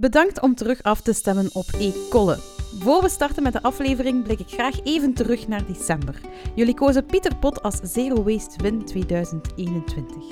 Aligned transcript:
Bedankt 0.00 0.40
om 0.40 0.54
terug 0.54 0.82
af 0.82 1.00
te 1.00 1.12
stemmen 1.12 1.50
op 1.52 1.64
E-Kolle. 1.78 2.36
Voor 2.78 3.02
we 3.02 3.08
starten 3.08 3.42
met 3.42 3.52
de 3.52 3.62
aflevering 3.62 4.22
blik 4.22 4.40
ik 4.40 4.48
graag 4.48 4.82
even 4.82 5.14
terug 5.14 5.48
naar 5.48 5.66
december. 5.66 6.20
Jullie 6.54 6.74
kozen 6.74 7.06
Pieter 7.06 7.36
Pot 7.36 7.62
als 7.62 7.80
Zero 7.82 8.22
Waste 8.22 8.62
Win 8.62 8.84
2021. 8.84 10.24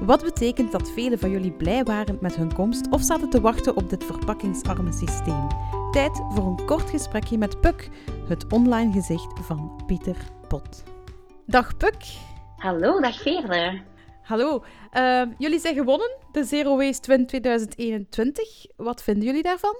Wat 0.00 0.22
betekent 0.22 0.72
dat 0.72 0.90
velen 0.90 1.18
van 1.18 1.30
jullie 1.30 1.52
blij 1.52 1.84
waren 1.84 2.18
met 2.20 2.36
hun 2.36 2.54
komst 2.54 2.90
of 2.90 3.02
zaten 3.02 3.30
te 3.30 3.40
wachten 3.40 3.76
op 3.76 3.90
dit 3.90 4.04
verpakkingsarme 4.04 4.92
systeem? 4.92 5.46
Tijd 5.90 6.20
voor 6.30 6.46
een 6.46 6.66
kort 6.66 6.90
gesprekje 6.90 7.38
met 7.38 7.60
Puk, 7.60 7.88
het 8.28 8.52
online 8.52 8.92
gezicht 8.92 9.32
van 9.40 9.82
Pieter 9.86 10.16
Pot. 10.48 10.82
Dag 11.46 11.76
Puk. 11.76 12.04
Hallo, 12.56 13.00
dag 13.00 13.20
Veerle. 13.22 13.80
Hallo, 14.28 14.64
uh, 14.92 15.22
jullie 15.38 15.58
zijn 15.58 15.74
gewonnen, 15.74 16.16
de 16.32 16.44
Zero 16.44 16.76
Waste 16.76 17.10
Win 17.10 17.26
2021. 17.26 18.66
Wat 18.76 19.02
vinden 19.02 19.24
jullie 19.24 19.42
daarvan? 19.42 19.76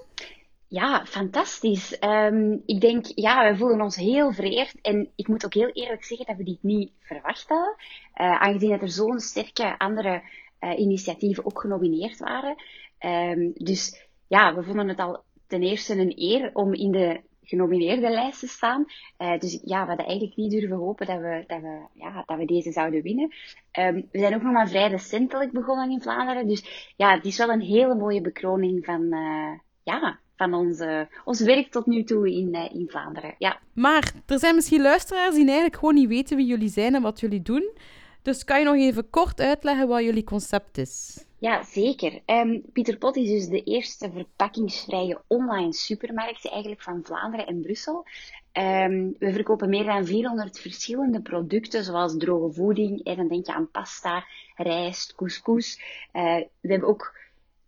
Ja, 0.67 1.05
fantastisch. 1.05 1.97
Um, 2.03 2.63
ik 2.65 2.81
denk, 2.81 3.05
ja, 3.15 3.51
we 3.51 3.57
voelen 3.57 3.81
ons 3.81 3.95
heel 3.95 4.31
vereerd. 4.31 4.75
En 4.81 5.09
ik 5.15 5.27
moet 5.27 5.45
ook 5.45 5.53
heel 5.53 5.69
eerlijk 5.69 6.03
zeggen 6.03 6.25
dat 6.25 6.35
we 6.35 6.43
dit 6.43 6.63
niet 6.63 6.91
verwacht 6.99 7.49
hadden. 7.49 7.75
Uh, 7.77 8.41
aangezien 8.41 8.69
dat 8.69 8.81
er 8.81 8.89
zo'n 8.89 9.19
sterke 9.19 9.77
andere 9.77 10.21
uh, 10.59 10.79
initiatieven 10.79 11.45
ook 11.45 11.61
genomineerd 11.61 12.17
waren. 12.17 12.55
Um, 12.99 13.51
dus 13.55 14.07
ja, 14.27 14.55
we 14.55 14.63
vonden 14.63 14.87
het 14.87 14.99
al 14.99 15.23
ten 15.47 15.61
eerste 15.63 15.95
een 15.95 16.13
eer 16.15 16.49
om 16.53 16.73
in 16.73 16.91
de 16.91 17.21
genomineerde 17.49 18.09
lijst 18.09 18.39
te 18.39 18.47
staan. 18.47 18.85
Uh, 19.17 19.39
dus 19.39 19.59
ja, 19.63 19.81
we 19.81 19.87
hadden 19.87 20.05
eigenlijk 20.05 20.35
niet 20.35 20.51
durven 20.51 20.77
hopen 20.77 21.05
dat 21.07 21.19
we, 21.19 21.43
dat 21.47 21.61
we, 21.61 21.79
ja, 21.93 22.23
dat 22.25 22.37
we 22.37 22.45
deze 22.45 22.71
zouden 22.71 23.01
winnen. 23.01 23.33
Um, 23.79 24.07
we 24.11 24.19
zijn 24.19 24.35
ook 24.35 24.41
nog 24.41 24.53
maar 24.53 24.69
vrij 24.69 24.89
recentelijk 24.89 25.51
begonnen 25.51 25.91
in 25.91 26.01
Vlaanderen. 26.01 26.47
Dus 26.47 26.93
ja, 26.95 27.15
het 27.15 27.25
is 27.25 27.37
wel 27.37 27.49
een 27.49 27.61
hele 27.61 27.95
mooie 27.95 28.21
bekroning 28.21 28.85
van, 28.85 29.01
uh, 29.01 29.51
ja, 29.83 30.19
van 30.35 30.53
onze, 30.53 31.07
ons 31.23 31.41
werk 31.41 31.71
tot 31.71 31.85
nu 31.85 32.03
toe 32.03 32.31
in, 32.31 32.55
uh, 32.55 32.73
in 32.73 32.87
Vlaanderen. 32.89 33.35
Ja. 33.37 33.59
Maar 33.73 34.13
er 34.25 34.39
zijn 34.39 34.55
misschien 34.55 34.81
luisteraars 34.81 35.35
die 35.35 35.45
eigenlijk 35.45 35.75
gewoon 35.75 35.95
niet 35.95 36.07
weten 36.07 36.37
wie 36.37 36.45
jullie 36.45 36.69
zijn 36.69 36.95
en 36.95 37.01
wat 37.01 37.19
jullie 37.19 37.41
doen. 37.41 37.71
Dus 38.29 38.43
kan 38.43 38.59
je 38.59 38.65
nog 38.65 38.75
even 38.75 39.09
kort 39.09 39.39
uitleggen 39.39 39.87
wat 39.87 40.03
jullie 40.03 40.23
concept 40.23 40.77
is? 40.77 41.25
Ja, 41.37 41.63
zeker. 41.63 42.19
Um, 42.25 42.61
Pieter 42.73 42.97
Pot 42.97 43.15
is 43.15 43.29
dus 43.29 43.47
de 43.47 43.63
eerste 43.63 44.11
verpakkingsvrije 44.11 45.21
online 45.27 45.73
supermarkt 45.73 46.49
eigenlijk 46.49 46.81
van 46.81 47.01
Vlaanderen 47.03 47.47
en 47.47 47.61
Brussel. 47.61 48.05
Um, 48.53 49.15
we 49.19 49.31
verkopen 49.33 49.69
meer 49.69 49.83
dan 49.83 50.05
400 50.05 50.59
verschillende 50.59 51.21
producten, 51.21 51.83
zoals 51.83 52.17
droge 52.17 52.53
voeding. 52.53 53.03
En 53.03 53.15
dan 53.15 53.27
denk 53.27 53.45
je 53.45 53.53
aan 53.53 53.71
pasta, 53.71 54.25
rijst, 54.55 55.15
couscous. 55.15 55.81
Uh, 56.13 56.35
we 56.59 56.71
hebben 56.71 56.89
ook 56.89 57.18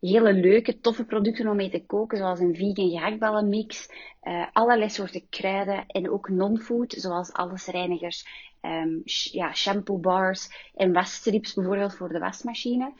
hele 0.09 0.33
leuke, 0.33 0.79
toffe 0.79 1.05
producten 1.05 1.47
om 1.47 1.55
mee 1.55 1.69
te 1.69 1.85
koken, 1.85 2.17
zoals 2.17 2.39
een 2.39 2.55
vegan 2.55 2.89
gehaktballenmix, 2.89 3.89
uh, 4.23 4.45
allerlei 4.51 4.89
soorten 4.89 5.29
kruiden 5.29 5.85
en 5.87 6.09
ook 6.09 6.29
non-food, 6.29 6.93
zoals 6.97 7.33
allesreinigers, 7.33 8.25
um, 8.61 9.01
ja, 9.31 9.53
shampoo 9.53 9.97
bars 9.97 10.69
en 10.75 10.93
wasstrips 10.93 11.53
bijvoorbeeld 11.53 11.95
voor 11.95 12.09
de 12.09 12.19
wasmachine. 12.19 12.93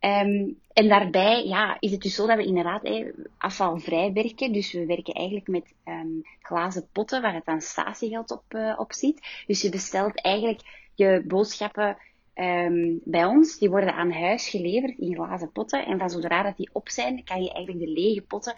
Um, 0.00 0.60
en 0.72 0.88
daarbij 0.88 1.46
ja, 1.46 1.76
is 1.80 1.90
het 1.90 2.02
dus 2.02 2.14
zo 2.14 2.26
dat 2.26 2.36
we 2.36 2.44
inderdaad 2.44 2.82
eh, 2.82 3.06
afvalvrij 3.38 4.12
werken. 4.12 4.52
Dus 4.52 4.72
we 4.72 4.86
werken 4.86 5.14
eigenlijk 5.14 5.48
met 5.48 5.74
um, 5.84 6.22
glazen 6.40 6.88
potten 6.92 7.22
waar 7.22 7.34
het 7.34 7.44
dan 7.44 7.60
statiegeld 7.60 8.30
op, 8.30 8.42
uh, 8.48 8.74
op 8.76 8.92
zit. 8.92 9.44
Dus 9.46 9.62
je 9.62 9.68
bestelt 9.68 10.20
eigenlijk 10.20 10.60
je 10.94 11.24
boodschappen 11.26 11.96
um, 12.34 13.00
bij 13.04 13.24
ons. 13.24 13.58
Die 13.58 13.70
worden 13.70 13.94
aan 13.94 14.12
huis 14.12 14.48
geleverd 14.48 14.98
in 14.98 15.14
glazen 15.14 15.52
potten. 15.52 15.86
En 15.86 15.98
van 15.98 16.10
zodra 16.10 16.42
dat 16.42 16.56
die 16.56 16.70
op 16.72 16.88
zijn, 16.88 17.24
kan 17.24 17.42
je 17.42 17.52
eigenlijk 17.52 17.86
de 17.86 17.92
lege 17.92 18.22
potten 18.22 18.54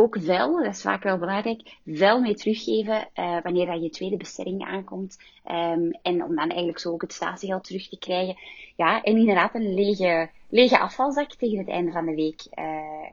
ook 0.00 0.16
wel, 0.16 0.56
dat 0.56 0.74
is 0.74 0.82
vaak 0.82 1.02
wel 1.02 1.18
belangrijk, 1.18 1.78
wel 1.82 2.20
mee 2.20 2.34
teruggeven 2.34 3.08
uh, 3.14 3.36
wanneer 3.42 3.66
dat 3.66 3.82
je 3.82 3.90
tweede 3.90 4.16
bestelling 4.16 4.64
aankomt. 4.64 5.18
Um, 5.50 5.90
en 6.02 6.24
om 6.24 6.36
dan 6.36 6.48
eigenlijk 6.48 6.78
zo 6.78 6.92
ook 6.92 7.02
het 7.02 7.12
statiegeld 7.12 7.64
terug 7.64 7.88
te 7.88 7.98
krijgen. 7.98 8.36
Ja, 8.76 9.02
en 9.02 9.16
inderdaad 9.16 9.54
een 9.54 9.74
lege, 9.74 10.30
lege 10.48 10.78
afvalzak 10.78 11.34
tegen 11.34 11.58
het 11.58 11.68
einde 11.68 11.92
van 11.92 12.06
de 12.06 12.14
week 12.14 12.46
uh, 12.54 12.64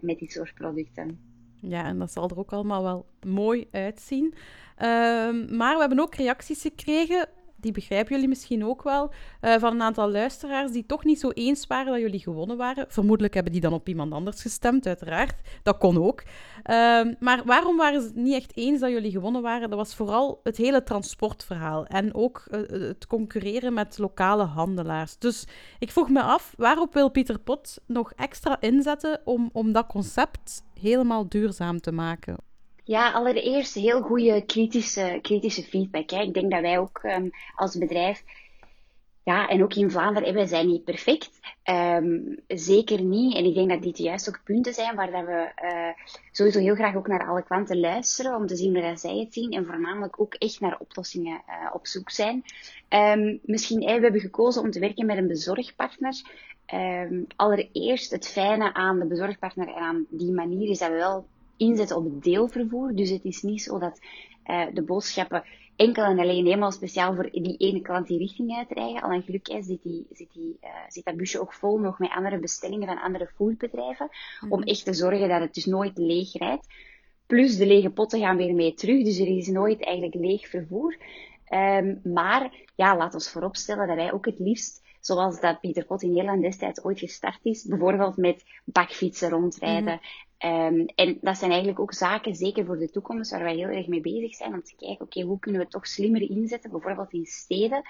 met 0.02 0.20
dit 0.20 0.32
soort 0.32 0.54
producten. 0.54 1.20
Ja, 1.62 1.84
en 1.86 2.00
dat 2.00 2.12
zal 2.12 2.30
er 2.30 2.40
ook 2.40 2.54
allemaal 2.54 2.84
wel 2.84 3.06
mooi 3.26 3.68
uitzien. 3.72 4.34
Uh, 4.34 4.86
maar 5.50 5.74
we 5.74 5.80
hebben 5.80 6.00
ook 6.00 6.16
reacties 6.16 6.62
gekregen 6.62 7.30
die 7.68 7.76
begrijpen 7.76 8.14
jullie 8.14 8.28
misschien 8.30 8.66
ook 8.66 8.84
wel, 8.84 9.12
uh, 9.42 9.56
van 9.56 9.74
een 9.74 9.82
aantal 9.82 10.12
luisteraars 10.12 10.72
die 10.72 10.86
toch 10.86 11.04
niet 11.04 11.20
zo 11.20 11.30
eens 11.30 11.68
waren 11.68 11.92
dat 11.92 12.02
jullie 12.02 12.20
gewonnen 12.20 12.58
waren. 12.58 12.86
Vermoedelijk 12.88 13.34
hebben 13.34 13.52
die 13.52 13.62
dan 13.62 13.74
op 13.74 13.88
iemand 13.88 14.14
anders 14.14 14.42
gestemd, 14.42 14.86
uiteraard. 14.86 15.36
Dat 15.64 15.78
kon 15.78 15.98
ook. 15.98 16.22
Uh, 16.22 17.02
maar 17.20 17.42
waarom 17.46 17.78
waren 17.78 18.02
ze 18.02 18.12
niet 18.14 18.34
echt 18.34 18.58
eens 18.58 18.80
dat 18.80 18.90
jullie 18.90 19.12
gewonnen 19.12 19.42
waren? 19.42 19.70
Dat 19.70 19.80
was 19.80 19.96
vooral 19.96 20.40
het 20.44 20.58
hele 20.58 20.84
transportverhaal 20.84 21.86
en 21.86 22.14
ook 22.14 22.44
uh, 22.52 22.60
het 22.70 23.08
concurreren 23.08 23.74
met 23.74 23.98
lokale 23.98 24.44
handelaars. 24.44 25.18
Dus 25.18 25.48
ik 25.80 25.92
vroeg 25.92 26.10
me 26.10 26.22
af, 26.22 26.54
waarop 26.58 26.94
wil 26.94 27.10
Pieter 27.10 27.40
Pot 27.40 27.78
nog 27.86 28.14
extra 28.14 28.62
inzetten 28.62 29.20
om, 29.24 29.50
om 29.54 29.72
dat 29.72 29.88
concept 29.88 30.64
helemaal 30.80 31.30
duurzaam 31.30 31.80
te 31.80 31.92
maken? 31.92 32.47
Ja, 32.88 33.12
allereerst 33.12 33.74
heel 33.74 34.02
goede 34.02 34.46
kritische, 34.46 35.20
kritische 35.22 35.64
feedback. 35.64 36.10
Hè. 36.10 36.22
Ik 36.22 36.34
denk 36.34 36.52
dat 36.52 36.62
wij 36.62 36.80
ook 36.80 37.00
um, 37.04 37.30
als 37.56 37.78
bedrijf, 37.78 38.24
ja, 39.24 39.48
en 39.48 39.64
ook 39.64 39.74
in 39.74 39.92
Vlaanderen, 39.92 40.34
wij 40.34 40.46
zijn 40.46 40.68
niet 40.68 40.84
perfect. 40.84 41.30
Um, 41.64 42.40
zeker 42.48 43.02
niet. 43.02 43.36
En 43.36 43.46
ik 43.46 43.54
denk 43.54 43.70
dat 43.70 43.82
dit 43.82 43.98
juist 43.98 44.28
ook 44.28 44.42
punten 44.44 44.74
zijn 44.74 44.96
waar 44.96 45.12
dat 45.12 45.26
we 45.26 45.52
uh, 45.64 46.06
sowieso 46.32 46.60
heel 46.60 46.76
graag 46.76 46.96
ook 46.96 47.08
naar 47.08 47.28
alle 47.28 47.44
klanten 47.44 47.80
luisteren, 47.80 48.36
om 48.36 48.48
te 48.48 48.56
zien 48.56 48.76
hoe 48.78 48.98
zij 48.98 49.18
het 49.18 49.34
zien. 49.34 49.52
En 49.52 49.66
voornamelijk 49.66 50.22
ook 50.22 50.34
echt 50.34 50.60
naar 50.60 50.80
oplossingen 50.80 51.42
uh, 51.48 51.70
op 51.74 51.88
zoek 51.88 52.10
zijn. 52.10 52.44
Um, 52.90 53.40
misschien, 53.44 53.84
hey, 53.84 53.96
we 53.96 54.04
hebben 54.04 54.22
gekozen 54.22 54.62
om 54.62 54.72
te 54.72 54.80
werken 54.80 55.06
met 55.06 55.18
een 55.18 55.28
bezorgpartner. 55.28 56.22
Allereerst 57.36 58.12
het 58.12 58.28
fijne 58.28 58.74
aan 58.74 59.00
de 59.00 59.06
bezorgpartner 59.06 59.68
en 59.68 59.82
aan 59.82 60.06
die 60.10 60.32
manier 60.32 60.70
is 60.70 60.80
dat 60.80 60.90
we 60.90 60.96
wel 60.96 61.26
inzetten 61.58 61.98
op 61.98 62.04
het 62.04 62.24
deelvervoer. 62.24 62.96
Dus 62.96 63.10
het 63.10 63.24
is 63.24 63.42
niet 63.42 63.62
zo 63.62 63.80
dat 63.80 64.00
uh, 64.46 64.66
de 64.74 64.82
boodschappen 64.82 65.44
enkel 65.76 66.04
en 66.04 66.20
alleen 66.20 66.46
helemaal 66.46 66.72
speciaal 66.72 67.16
voor 67.16 67.30
die 67.32 67.58
ene 67.58 67.82
klant 67.82 68.08
die 68.08 68.18
richting 68.18 68.56
uitrijden. 68.58 69.02
Al 69.02 69.12
een 69.12 69.24
geluk 69.24 69.48
is, 69.48 69.66
zit, 69.66 69.84
die, 69.84 70.08
zit, 70.12 70.34
die, 70.34 70.58
uh, 70.64 70.70
zit 70.88 71.06
dat 71.06 71.18
busje 71.18 71.42
ook 71.42 71.54
vol 71.54 71.78
nog 71.78 72.00
met 72.00 72.10
andere 72.10 72.40
bestellingen 72.40 72.88
van 72.88 73.02
andere 73.02 73.28
foodbedrijven. 73.36 74.10
Mm. 74.42 74.52
Om 74.52 74.64
echt 74.64 74.86
te 74.86 74.94
zorgen 74.94 75.30
dat 75.30 75.42
het 75.42 75.54
dus 75.54 75.66
nooit 75.66 75.98
leeg 75.98 76.34
rijdt. 76.34 76.68
Plus 77.26 77.58
de 77.58 77.66
lege 77.66 77.90
potten 77.90 78.20
gaan 78.20 78.38
weer 78.38 78.56
mee 78.56 78.74
terug. 78.74 79.04
Dus 79.04 79.20
er 79.20 79.38
is 79.38 79.48
nooit 79.48 79.84
eigenlijk 79.84 80.16
leeg 80.16 80.48
vervoer. 80.48 80.98
Um, 81.54 82.00
maar 82.04 82.52
ja, 82.76 82.98
laat 82.98 83.14
ons 83.14 83.30
vooropstellen 83.30 83.88
dat 83.88 83.96
wij 83.96 84.14
ook 84.14 84.26
het 84.26 84.40
liefst 84.40 84.86
zoals 85.00 85.40
dat 85.40 85.60
Pieter 85.60 85.86
Pot 85.86 86.02
in 86.02 86.10
Nederland 86.10 86.42
destijds 86.42 86.84
ooit 86.84 87.00
gestart 87.00 87.40
is. 87.44 87.64
Bijvoorbeeld 87.64 88.18
met 88.18 88.44
bakfietsen 88.66 89.30
rondrijden. 89.30 90.00
Um, 90.46 90.86
en 90.96 91.18
dat 91.22 91.38
zijn 91.38 91.50
eigenlijk 91.52 91.80
ook 91.80 91.94
zaken, 91.94 92.36
zeker 92.36 92.66
voor 92.66 92.78
de 92.78 92.90
toekomst, 92.90 93.32
waar 93.32 93.44
wij 93.44 93.56
heel 93.56 93.68
erg 93.68 93.88
mee 93.88 94.02
bezig 94.02 94.36
zijn. 94.36 94.54
Om 94.54 94.64
te 94.64 94.76
kijken, 94.76 95.06
oké, 95.06 95.18
okay, 95.18 95.24
hoe 95.24 95.40
kunnen 95.40 95.60
we 95.60 95.66
het 95.66 95.76
toch 95.76 95.88
slimmer 95.88 96.30
inzetten? 96.30 96.72
Bijvoorbeeld 96.72 97.14
in 97.14 97.26
steden, 97.26 97.82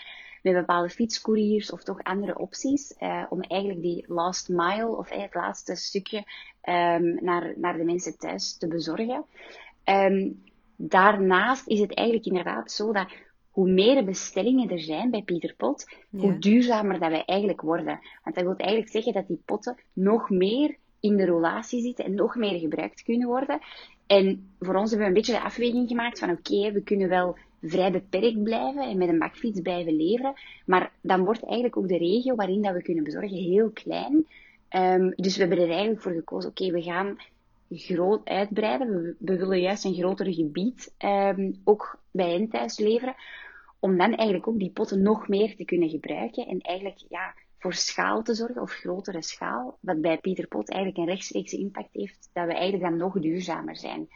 met 0.43 0.53
bepaalde 0.53 0.89
fietscouriers 0.89 1.71
of 1.71 1.83
toch 1.83 2.03
andere 2.03 2.37
opties. 2.37 2.95
Uh, 2.99 3.23
om 3.29 3.41
eigenlijk 3.41 3.81
die 3.81 4.03
last 4.07 4.49
mile, 4.49 4.97
of 4.97 5.09
het 5.09 5.33
laatste 5.33 5.75
stukje, 5.75 6.17
um, 6.63 7.23
naar, 7.23 7.53
naar 7.55 7.77
de 7.77 7.83
mensen 7.83 8.17
thuis 8.17 8.57
te 8.57 8.67
bezorgen. 8.67 9.25
Um, 9.85 10.43
daarnaast 10.75 11.67
is 11.67 11.79
het 11.79 11.93
eigenlijk 11.93 12.27
inderdaad 12.27 12.71
zo 12.71 12.93
dat 12.93 13.07
hoe 13.51 13.69
meer 13.69 14.05
bestellingen 14.05 14.69
er 14.69 14.79
zijn 14.79 15.11
bij 15.11 15.21
Pieter 15.21 15.53
Pot, 15.57 15.85
hoe 16.09 16.37
duurzamer 16.37 16.99
dat 16.99 17.09
wij 17.09 17.25
eigenlijk 17.25 17.61
worden. 17.61 17.99
Want 18.23 18.35
dat 18.35 18.43
wil 18.43 18.55
eigenlijk 18.55 18.91
zeggen 18.91 19.13
dat 19.13 19.27
die 19.27 19.41
potten 19.45 19.77
nog 19.93 20.29
meer 20.29 20.77
in 20.99 21.17
de 21.17 21.25
roulatie 21.25 21.81
zitten 21.81 22.05
en 22.05 22.13
nog 22.13 22.35
meer 22.35 22.59
gebruikt 22.59 23.03
kunnen 23.03 23.27
worden. 23.27 23.59
En 24.07 24.49
voor 24.59 24.75
ons 24.75 24.89
hebben 24.89 24.99
we 24.99 25.13
een 25.13 25.21
beetje 25.21 25.39
de 25.39 25.45
afweging 25.45 25.87
gemaakt 25.87 26.19
van 26.19 26.29
oké, 26.29 26.71
we 26.71 26.81
kunnen 26.83 27.09
wel 27.09 27.37
vrij 27.61 27.91
beperkt 27.91 28.43
blijven 28.43 28.81
en 28.81 28.97
met 28.97 29.09
een 29.09 29.19
bakfiets 29.19 29.61
blijven 29.61 29.95
leveren, 29.95 30.33
maar 30.65 30.91
dan 31.01 31.23
wordt 31.23 31.43
eigenlijk 31.43 31.77
ook 31.77 31.87
de 31.87 31.97
regio 31.97 32.35
waarin 32.35 32.61
dat 32.61 32.73
we 32.73 32.81
kunnen 32.81 33.03
bezorgen 33.03 33.37
heel 33.37 33.69
klein. 33.69 34.27
Um, 34.69 35.13
dus 35.15 35.35
we 35.35 35.39
hebben 35.39 35.59
er 35.59 35.69
eigenlijk 35.69 36.01
voor 36.01 36.11
gekozen, 36.11 36.49
oké, 36.49 36.71
we 36.71 36.81
gaan 36.81 37.17
groot 37.69 38.27
uitbreiden. 38.27 39.15
We, 39.19 39.37
willen 39.37 39.61
juist 39.61 39.85
een 39.85 39.93
groter 39.93 40.33
gebied 40.33 40.93
um, 41.05 41.61
ook 41.63 41.99
bij 42.11 42.31
hen 42.31 42.49
thuis 42.49 42.79
leveren 42.79 43.15
om 43.79 43.97
dan 43.97 44.15
eigenlijk 44.15 44.47
ook 44.47 44.59
die 44.59 44.71
potten 44.71 45.01
nog 45.01 45.27
meer 45.27 45.55
te 45.55 45.65
kunnen 45.65 45.89
gebruiken 45.89 46.47
en 46.47 46.59
eigenlijk 46.59 47.03
ja, 47.09 47.33
voor 47.57 47.73
schaal 47.73 48.23
te 48.23 48.33
zorgen, 48.33 48.61
of 48.61 48.71
grotere 48.71 49.21
schaal, 49.21 49.77
wat 49.81 50.01
bij 50.01 50.17
Pieter 50.17 50.47
Pot 50.47 50.69
eigenlijk 50.69 51.01
een 51.01 51.13
rechtstreekse 51.13 51.57
impact 51.57 51.89
heeft, 51.93 52.29
dat 52.33 52.45
we 52.45 52.53
eigenlijk 52.53 52.83
dan 52.83 52.97
nog 52.97 53.19
duurzamer 53.19 53.77
zijn. 53.77 54.07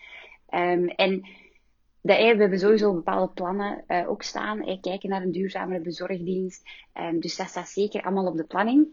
Um, 0.49 0.87
en 0.87 1.21
dat, 2.01 2.17
we 2.17 2.23
hebben 2.23 2.59
sowieso 2.59 2.93
bepaalde 2.93 3.33
plannen 3.33 3.83
uh, 3.87 4.09
ook 4.09 4.23
staan, 4.23 4.79
kijken 4.81 5.09
naar 5.09 5.21
een 5.21 5.31
duurzamere 5.31 5.81
bezorgdienst, 5.81 6.69
um, 6.93 7.19
dus 7.19 7.35
dat 7.35 7.47
staat 7.47 7.69
zeker 7.69 8.01
allemaal 8.01 8.27
op 8.27 8.37
de 8.37 8.43
planning. 8.43 8.87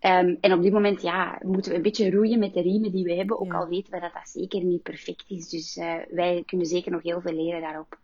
Ehm, 0.00 0.34
en 0.40 0.52
op 0.52 0.62
dit 0.62 0.72
moment 0.72 1.02
ja, 1.02 1.38
moeten 1.42 1.70
we 1.70 1.76
een 1.76 1.82
beetje 1.82 2.10
roeien 2.10 2.38
met 2.38 2.54
de 2.54 2.60
riemen 2.62 2.92
die 2.92 3.04
we 3.04 3.14
hebben, 3.14 3.40
ook 3.40 3.52
Ja. 3.52 3.58
al 3.58 3.68
weten 3.68 3.92
we 3.92 4.00
dat 4.00 4.12
dat 4.12 4.28
zeker 4.28 4.64
niet 4.64 4.82
perfect 4.82 5.24
is. 5.28 5.48
Dus 5.48 5.76
eh, 5.76 5.94
wij 6.10 6.42
kunnen 6.46 6.66
zeker 6.66 6.92
nog 6.92 7.02
heel 7.02 7.20
veel 7.20 7.32
leren 7.34 7.60
daarop. 7.60 7.98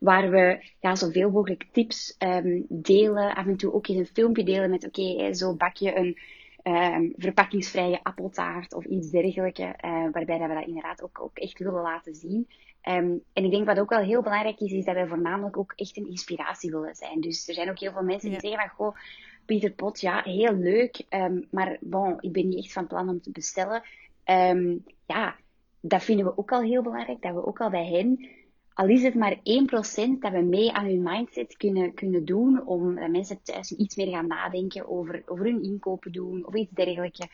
waar 0.00 0.31
we 0.31 0.70
ja, 0.81 0.94
zoveel 0.94 1.31
mogelijk 1.31 1.66
tips 1.72 2.14
ehm, 2.19 2.60
delen, 2.69 3.34
af 3.34 3.46
en 3.46 3.56
toe 3.56 3.72
ook 3.72 3.88
eens 3.88 3.99
een 3.99 4.14
filmpje 4.14 4.44
delen 4.44 4.70
met 4.70 4.87
oké, 4.87 5.02
hè, 5.02 5.34
zo 5.34 5.55
bak 5.55 5.76
je 5.76 5.96
een 5.96 6.19
ehm, 6.62 7.08
verpakkingsvrije 7.16 8.00
appeltaart 8.02 8.75
of 8.75 8.84
iets 8.84 9.10
dergelijks, 9.10 9.60
eh, 9.60 9.72
waarbij 10.12 10.38
dat 10.38 10.49
we 10.49 10.55
dat 10.55 10.66
inderdaad 10.66 11.02
ook, 11.02 11.20
ook 11.20 11.38
echt 11.38 11.58
willen 11.58 11.82
laten 11.82 12.14
zien. 12.14 12.49
Ehm, 12.88 13.17
en 13.32 13.44
ik 13.44 13.50
denk 13.50 13.67
wat 13.67 13.79
ook 13.79 13.90
wel 13.90 14.02
heel 14.02 14.23
belangrijk 14.23 14.61
is, 14.61 14.73
is 14.73 14.85
dat 14.85 14.94
wij 14.94 15.06
voornamelijk 15.06 15.56
ook 15.56 15.73
echt 15.76 15.96
een 15.96 16.08
inspiratie 16.08 16.70
willen 16.70 16.94
zijn. 16.94 17.20
Dus 17.20 17.49
er 17.49 17.55
zijn 17.55 17.70
ook 17.70 17.79
heel 17.79 17.93
veel 17.93 18.02
mensen 18.02 18.31
die 18.31 18.38
Ja. 18.43 18.49
zeggen 18.49 18.69
van, 18.69 18.76
goh, 18.87 18.96
Pieter 19.44 19.70
Pot, 19.70 20.00
ja, 20.00 20.23
heel 20.23 20.55
leuk, 20.55 21.05
ehm, 21.08 21.40
maar 21.50 21.76
bon, 21.81 22.17
ik 22.20 22.32
ben 22.32 22.49
niet 22.49 22.58
echt 22.64 22.73
van 22.73 22.87
plan 22.87 23.08
om 23.08 23.20
te 23.20 23.31
bestellen. 23.31 23.82
Ehm, 24.25 24.76
ja, 25.06 25.37
dat 25.81 26.02
vinden 26.02 26.25
we 26.26 26.38
ook 26.38 26.52
al 26.52 26.61
heel 26.61 26.82
belangrijk, 26.82 27.23
dat 27.23 27.35
we 27.35 27.46
ook 27.46 27.61
al 27.61 27.70
bij 27.70 27.87
hen, 27.87 28.29
al 28.73 28.88
is 28.88 29.02
het 29.02 29.14
maar 29.14 29.37
1%, 29.43 30.23
dat 30.23 30.32
we 30.32 30.41
mee 30.43 30.73
aan 30.73 30.87
hun 30.87 31.02
mindset 31.02 31.56
kunnen, 31.56 31.94
kunnen 31.94 32.25
doen, 32.25 32.67
om 32.67 32.94
dat 32.94 33.11
mensen 33.11 33.43
thuis 33.43 33.73
iets 33.73 33.96
meer 33.96 34.08
gaan 34.08 34.26
nadenken 34.26 34.88
over, 34.88 35.23
over 35.26 35.44
hun 35.44 35.62
inkopen 35.62 36.12
doen 36.12 36.46
of 36.46 36.55
iets 36.55 36.73
dergelijks. 36.73 37.26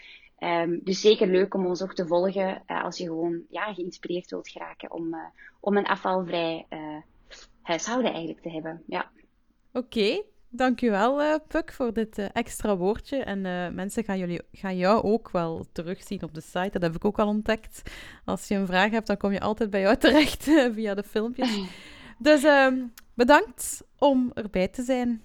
Ehm, 0.45 0.79
dus 0.83 1.01
zeker 1.01 1.27
leuk 1.27 1.55
om 1.55 1.67
ons 1.67 1.83
ook 1.83 1.95
te 1.95 2.07
volgen 2.07 2.63
eh, 2.67 2.85
als 2.85 2.99
je 2.99 3.05
gewoon 3.05 3.43
ja, 3.49 3.75
geïnspireerd 3.75 4.31
wilt 4.31 4.49
geraken 4.49 4.93
om, 4.93 5.15
eh, 5.15 5.21
om 5.61 5.77
een 5.77 5.87
afvalvrij 5.87 6.67
eh, 6.69 6.97
huishouden 7.63 8.11
eigenlijk 8.11 8.43
te 8.43 8.51
hebben. 8.51 8.83
Ja. 8.87 9.11
Oké, 9.73 10.23
dankjewel 10.49 11.23
eh 11.23 11.35
Puk 11.49 11.73
voor 11.73 11.93
dit 11.93 12.19
extra 12.33 12.77
woordje. 12.77 13.17
En 13.17 13.41
mensen 13.75 14.05
gaan, 14.05 14.19
jullie, 14.19 14.41
gaan 14.53 14.77
jou 14.77 15.03
ook 15.03 15.31
wel 15.31 15.67
terugzien 15.73 16.23
op 16.23 16.35
de 16.35 16.41
site. 16.41 16.71
Dat 16.71 16.83
heb 16.83 16.95
ik 16.95 17.05
ook 17.05 17.19
al 17.19 17.29
ontdekt. 17.29 17.83
Als 18.25 18.49
je 18.49 18.55
een 18.55 18.67
vraag 18.67 18.91
hebt, 18.91 19.07
dan 19.07 19.17
kom 19.17 19.33
je 19.33 19.41
altijd 19.41 19.71
bij 19.71 19.81
jou 19.81 19.97
terecht 20.07 20.43
via 20.73 20.95
de 20.95 21.05
filmpjes. 21.05 21.59
Dus 22.19 22.45
ehm, 22.45 22.87
bedankt 23.15 23.83
om 23.99 24.31
erbij 24.35 24.69
te 24.69 24.83
zijn. 24.83 25.23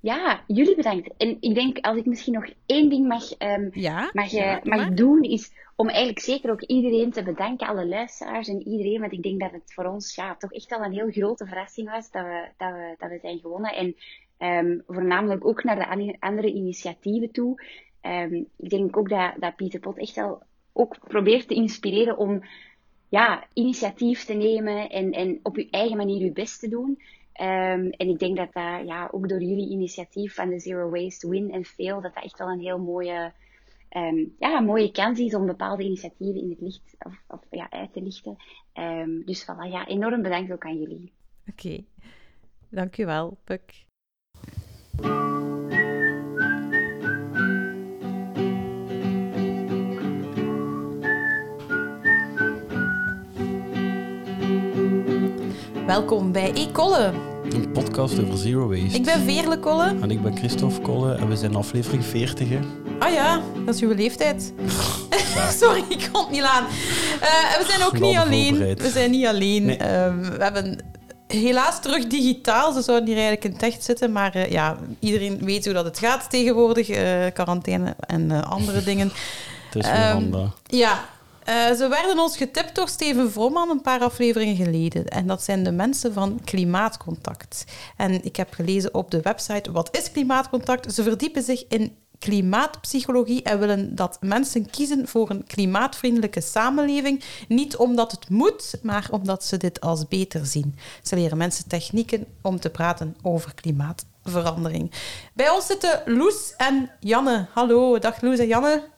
Ja, 0.00 0.44
jullie 0.46 0.76
bedankt. 0.76 1.16
En 1.16 1.36
ik 1.40 1.54
denk, 1.54 1.78
als 1.78 1.96
ik 1.96 2.06
misschien 2.06 2.32
nog 2.34 2.46
één 2.66 2.88
ding 2.88 3.06
mag, 3.08 3.32
ehm, 3.32 3.68
Ja, 3.72 4.10
mag, 4.12 4.30
ja, 4.30 4.60
eh, 4.60 4.64
mag 4.64 4.78
maar. 4.78 4.94
doen, 4.94 5.22
is 5.22 5.52
om 5.76 5.88
eigenlijk 5.88 6.18
zeker 6.18 6.50
ook 6.50 6.62
iedereen 6.62 7.10
te 7.10 7.22
bedanken, 7.22 7.66
alle 7.66 7.86
luisteraars 7.86 8.48
en 8.48 8.68
iedereen, 8.68 9.00
want 9.00 9.12
ik 9.12 9.22
denk 9.22 9.40
dat 9.40 9.52
het 9.52 9.72
voor 9.74 9.84
ons 9.84 10.14
ja, 10.14 10.36
toch 10.36 10.52
echt 10.52 10.72
al 10.72 10.84
een 10.84 10.92
heel 10.92 11.10
grote 11.10 11.46
verrassing 11.46 11.90
was 11.90 12.10
dat 12.10 12.22
we, 12.24 12.48
dat 12.56 12.72
we, 12.72 12.94
dat 12.98 13.10
we 13.10 13.18
zijn 13.22 13.38
gewonnen. 13.38 13.74
En 13.74 13.96
ehm, 14.38 14.78
voornamelijk 14.86 15.46
ook 15.46 15.64
naar 15.64 15.76
de 15.76 15.86
an- 15.88 16.16
andere 16.18 16.52
initiatieven 16.52 17.30
toe. 17.30 17.62
Ehm, 18.00 18.34
ik 18.56 18.70
denk 18.70 18.96
ook 18.96 19.08
dat, 19.08 19.32
dat 19.38 19.56
Pieter 19.56 19.80
Pot 19.80 19.98
echt 19.98 20.14
wel 20.14 20.42
ook 20.72 20.96
probeert 21.08 21.48
te 21.48 21.54
inspireren 21.54 22.16
om 22.18 22.42
ja, 23.08 23.46
initiatief 23.52 24.24
te 24.24 24.34
nemen 24.34 24.88
en, 24.90 25.12
en 25.12 25.40
op 25.42 25.56
uw 25.56 25.66
eigen 25.70 25.96
manier 25.96 26.26
uw 26.26 26.32
best 26.32 26.60
te 26.60 26.68
doen. 26.68 26.98
Ehm, 27.34 27.88
en 27.88 28.08
ik 28.08 28.18
denk 28.18 28.36
dat 28.36 28.52
dat 28.52 28.86
ja, 28.86 29.08
ook 29.12 29.28
door 29.28 29.42
jullie 29.42 29.70
initiatief 29.70 30.34
van 30.34 30.48
de 30.48 30.58
Zero 30.58 30.90
Waste 30.90 31.28
Win 31.28 31.50
en 31.50 31.64
Fail, 31.64 32.00
dat 32.00 32.14
dat 32.14 32.24
echt 32.24 32.38
wel 32.38 32.48
een 32.48 32.60
heel 32.60 32.78
mooie, 32.78 33.32
ehm, 33.88 34.24
ja, 34.38 34.60
mooie 34.60 34.90
kans 34.90 35.18
is 35.18 35.34
om 35.34 35.46
bepaalde 35.46 35.82
initiatieven 35.82 36.40
in 36.42 36.50
het 36.50 36.60
licht 36.60 36.96
of, 37.28 37.40
ja, 37.50 37.70
uit 37.70 37.92
te 37.92 38.02
lichten. 38.02 38.36
Ehm, 38.72 39.20
dus 39.24 39.42
voilà, 39.44 39.70
ja, 39.70 39.86
enorm 39.86 40.22
bedankt 40.22 40.52
ook 40.52 40.64
aan 40.64 40.78
jullie. 40.78 41.12
Oké, 41.46 41.84
dankjewel 42.68 43.38
Puk. 43.44 43.84
Welkom 55.86 56.32
bij 56.32 56.52
E-Kolle. 56.54 57.12
Een 57.50 57.70
podcast 57.72 58.20
over 58.20 58.38
zero 58.38 58.68
waste. 58.68 58.96
Ik 58.98 59.04
ben 59.04 59.20
Veerle 59.24 59.58
Kolle. 59.58 59.94
En 60.00 60.10
ik 60.10 60.22
ben 60.22 60.36
Christophe 60.36 60.80
Kolle 60.80 61.14
en 61.14 61.28
we 61.28 61.36
zijn 61.36 61.54
aflevering 61.54 62.04
40. 62.04 62.48
Hè. 62.48 62.58
Ah 62.98 63.12
ja, 63.12 63.40
dat 63.64 63.74
is 63.74 63.80
uw 63.80 63.94
leeftijd. 63.94 64.52
Sorry, 65.60 65.84
ik 65.88 66.08
kon 66.12 66.20
het 66.22 66.30
niet 66.30 66.42
aan. 66.42 66.64
Eh, 67.20 67.58
we 67.58 67.64
zijn 67.68 67.82
ook 67.82 67.98
niet 68.00 68.16
alleen. 68.16 68.58
We 68.58 68.88
zijn 68.92 69.10
niet 69.10 69.26
alleen. 69.26 69.64
Nee. 69.64 69.76
Ehm, 69.76 70.20
we 70.20 70.42
hebben 70.44 70.78
helaas 71.26 71.80
terug 71.82 72.06
digitaal. 72.06 72.72
Ze 72.72 72.82
zouden 72.82 73.06
hier 73.08 73.16
eigenlijk 73.16 73.44
in 73.44 73.52
het 73.52 73.62
echt 73.62 73.84
zitten. 73.84 74.12
Maar 74.12 74.34
eh, 74.34 74.50
ja, 74.50 74.76
iedereen 74.98 75.38
weet 75.44 75.64
hoe 75.64 75.74
dat 75.74 75.84
het 75.84 75.98
gaat 75.98 76.30
tegenwoordig. 76.30 76.88
eh, 76.88 77.32
quarantaine 77.32 77.96
en 78.00 78.44
andere 78.44 78.82
dingen. 78.90 79.12
Het 79.70 79.84
is 79.84 79.90
handa. 79.90 80.52
Ja, 80.66 81.04
eh, 81.44 81.72
ze 81.72 81.88
werden 81.88 82.18
ons 82.18 82.36
getipt 82.36 82.74
door 82.74 82.88
Steven 82.88 83.32
Vrooman 83.32 83.70
een 83.70 83.80
paar 83.80 84.00
afleveringen 84.00 84.56
geleden. 84.56 85.08
En 85.08 85.26
dat 85.26 85.42
zijn 85.42 85.64
de 85.64 85.72
mensen 85.72 86.12
van 86.12 86.40
Klimaatcontact. 86.44 87.64
En 87.96 88.24
ik 88.24 88.36
heb 88.36 88.52
gelezen 88.52 88.94
op 88.94 89.10
de 89.10 89.20
website, 89.20 89.72
wat 89.72 89.96
is 89.96 90.10
Klimaatcontact? 90.10 90.94
Ze 90.94 91.02
verdiepen 91.02 91.42
zich 91.42 91.64
in 91.68 91.96
klimaatpsychologie 92.18 93.42
en 93.42 93.58
willen 93.58 93.94
dat 93.94 94.18
mensen 94.20 94.70
kiezen 94.70 95.08
voor 95.08 95.30
een 95.30 95.46
klimaatvriendelijke 95.46 96.40
samenleving. 96.40 97.22
Niet 97.48 97.76
omdat 97.76 98.10
het 98.10 98.28
moet, 98.28 98.78
maar 98.82 99.08
omdat 99.10 99.44
ze 99.44 99.56
dit 99.56 99.80
als 99.80 100.08
beter 100.08 100.46
zien. 100.46 100.74
Ze 101.02 101.14
leren 101.14 101.38
mensen 101.38 101.68
technieken 101.68 102.26
om 102.42 102.60
te 102.60 102.70
praten 102.70 103.16
over 103.22 103.54
klimaatverandering. 103.54 104.92
Bij 105.34 105.50
ons 105.50 105.66
zitten 105.66 106.02
Loes 106.04 106.54
en 106.56 106.90
Janne. 107.00 107.46
Hallo, 107.52 107.98
dag 107.98 108.20
Loes 108.20 108.38
en 108.38 108.46
Janne. 108.46 108.93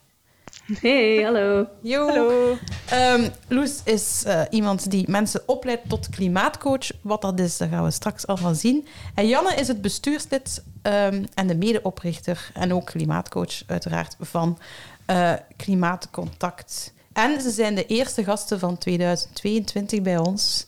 Hey, 0.73 1.23
hallo. 1.23 1.67
Yo. 1.83 2.07
Hallo. 2.07 2.59
Ehm, 2.91 3.29
Loes 3.49 3.81
is 3.85 4.23
eh, 4.27 4.43
iemand 4.51 4.91
die 4.91 5.11
mensen 5.11 5.43
opleidt 5.47 5.89
tot 5.89 6.09
klimaatcoach. 6.09 6.91
Wat 7.01 7.23
dat 7.23 7.41
is, 7.41 7.57
dat 7.57 7.69
gaan 7.69 7.85
we 7.85 7.91
straks 7.91 8.27
allemaal 8.27 8.55
zien. 8.55 8.87
En 9.15 9.29
Janne 9.29 9.55
is 9.55 9.69
het 9.69 9.81
bestuurslid 9.81 10.63
ehm, 10.83 11.25
en 11.35 11.47
de 11.47 11.55
medeoprichter 11.55 12.51
en 12.55 12.75
ook 12.75 12.87
klimaatcoach 12.87 13.63
uiteraard 13.67 14.17
van 14.21 14.59
eh, 15.07 15.33
Klimaatcontact. 15.57 16.93
En 17.13 17.41
ze 17.41 17.51
zijn 17.51 17.75
de 17.75 17.87
eerste 17.87 18.25
gasten 18.25 18.59
van 18.59 18.79
2022 18.79 20.03
bij 20.03 20.19
ons. 20.19 20.67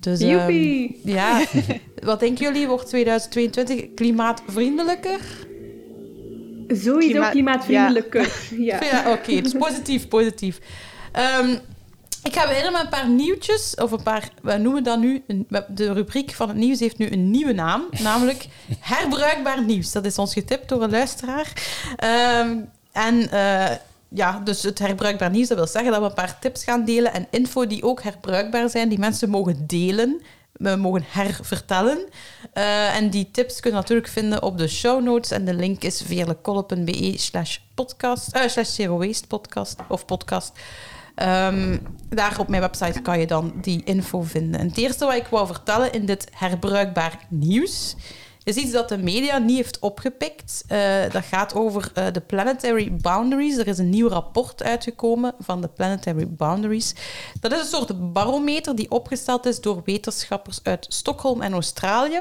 Dus, 0.00 0.20
ehm, 0.20 0.30
Joepie. 0.30 1.00
ja, 1.04 1.44
wat 2.04 2.20
denken 2.20 2.44
jullie? 2.44 2.68
Wordt 2.68 2.88
2022 2.88 3.94
klimaatvriendelijker? 3.94 5.48
Sowieso 6.76 6.98
Klimaat- 6.98 7.30
klimaatvriendelijker. 7.30 8.32
Ja. 8.58 8.82
Ja, 8.92 9.12
oké. 9.12 9.40
dus 9.40 9.52
positief, 9.52 10.08
positief. 10.08 10.58
Ehm, 11.12 11.56
ik 12.22 12.34
ga 12.34 12.46
beginnen 12.48 12.72
met 12.72 12.82
een 12.82 12.88
paar 12.88 13.08
nieuwtjes. 13.08 13.74
Of 13.74 13.90
een 13.92 14.02
paar, 14.02 14.28
we 14.42 14.56
noemen 14.56 14.82
dat 14.82 14.98
nu... 14.98 15.22
Een, 15.26 15.46
de 15.68 15.92
rubriek 15.92 16.30
van 16.32 16.48
het 16.48 16.56
nieuws 16.56 16.80
heeft 16.80 16.98
nu 16.98 17.10
een 17.10 17.30
nieuwe 17.30 17.52
naam. 17.52 17.84
Namelijk 18.02 18.46
herbruikbaar 18.80 19.62
nieuws. 19.62 19.92
Dat 19.92 20.04
is 20.04 20.18
ons 20.18 20.32
getipt 20.32 20.68
door 20.68 20.82
een 20.82 20.90
luisteraar. 20.90 21.52
Ehm, 21.96 22.56
en 22.92 23.30
eh, 23.30 23.76
ja, 24.08 24.40
dus 24.44 24.62
het 24.62 24.78
herbruikbaar 24.78 25.30
nieuws, 25.30 25.48
dat 25.48 25.56
wil 25.56 25.66
zeggen 25.66 25.92
dat 25.92 26.00
we 26.00 26.06
een 26.06 26.14
paar 26.14 26.38
tips 26.38 26.64
gaan 26.64 26.84
delen 26.84 27.12
en 27.12 27.26
info 27.30 27.66
die 27.66 27.82
ook 27.82 28.02
herbruikbaar 28.02 28.70
zijn, 28.70 28.88
die 28.88 28.98
mensen 28.98 29.30
mogen 29.30 29.66
delen 29.66 30.20
mogen 30.56 31.04
hervertellen. 31.06 32.08
Uh, 32.54 32.96
en 32.96 33.10
die 33.10 33.30
tips 33.30 33.60
kun 33.60 33.70
je 33.70 33.76
natuurlijk 33.76 34.08
vinden 34.08 34.42
op 34.42 34.58
de 34.58 34.68
show 34.68 35.02
notes. 35.02 35.30
En 35.30 35.44
de 35.44 35.54
link 35.54 35.82
is 35.82 36.02
veerlekolle.be 36.06 37.14
slash 37.16 37.58
podcast, 37.74 38.36
uh, 38.36 38.42
slash 38.46 38.74
zero 38.74 38.98
waste 38.98 39.26
podcast 39.26 39.76
of 39.88 40.04
podcast. 40.04 40.52
Um, 41.16 41.82
daar 42.08 42.38
op 42.38 42.48
mijn 42.48 42.62
website 42.62 43.00
kan 43.00 43.18
je 43.18 43.26
dan 43.26 43.52
die 43.60 43.84
info 43.84 44.22
vinden. 44.22 44.60
En 44.60 44.68
het 44.68 44.78
eerste 44.78 45.04
wat 45.04 45.14
ik 45.14 45.26
wou 45.26 45.46
vertellen 45.46 45.92
in 45.92 46.06
dit 46.06 46.28
herbruikbaar 46.32 47.18
nieuws 47.28 47.96
is 48.44 48.56
iets 48.56 48.72
dat 48.72 48.88
de 48.88 48.98
media 48.98 49.38
niet 49.38 49.56
heeft 49.56 49.78
opgepikt. 49.78 50.64
Uh, 50.72 51.10
dat 51.10 51.24
gaat 51.24 51.54
over 51.54 51.92
uh, 51.98 52.06
de 52.12 52.20
Planetary 52.20 52.96
Boundaries. 52.96 53.56
Er 53.56 53.66
is 53.66 53.78
een 53.78 53.90
nieuw 53.90 54.08
rapport 54.08 54.62
uitgekomen 54.62 55.34
van 55.38 55.60
de 55.60 55.68
Planetary 55.68 56.28
Boundaries. 56.28 56.94
Dat 57.40 57.52
is 57.52 57.58
een 57.58 57.64
soort 57.64 58.12
barometer 58.12 58.76
die 58.76 58.90
opgesteld 58.90 59.46
is 59.46 59.60
door 59.60 59.82
wetenschappers 59.84 60.60
uit 60.62 60.86
Stockholm 60.88 61.42
en 61.42 61.52
Australië. 61.52 62.20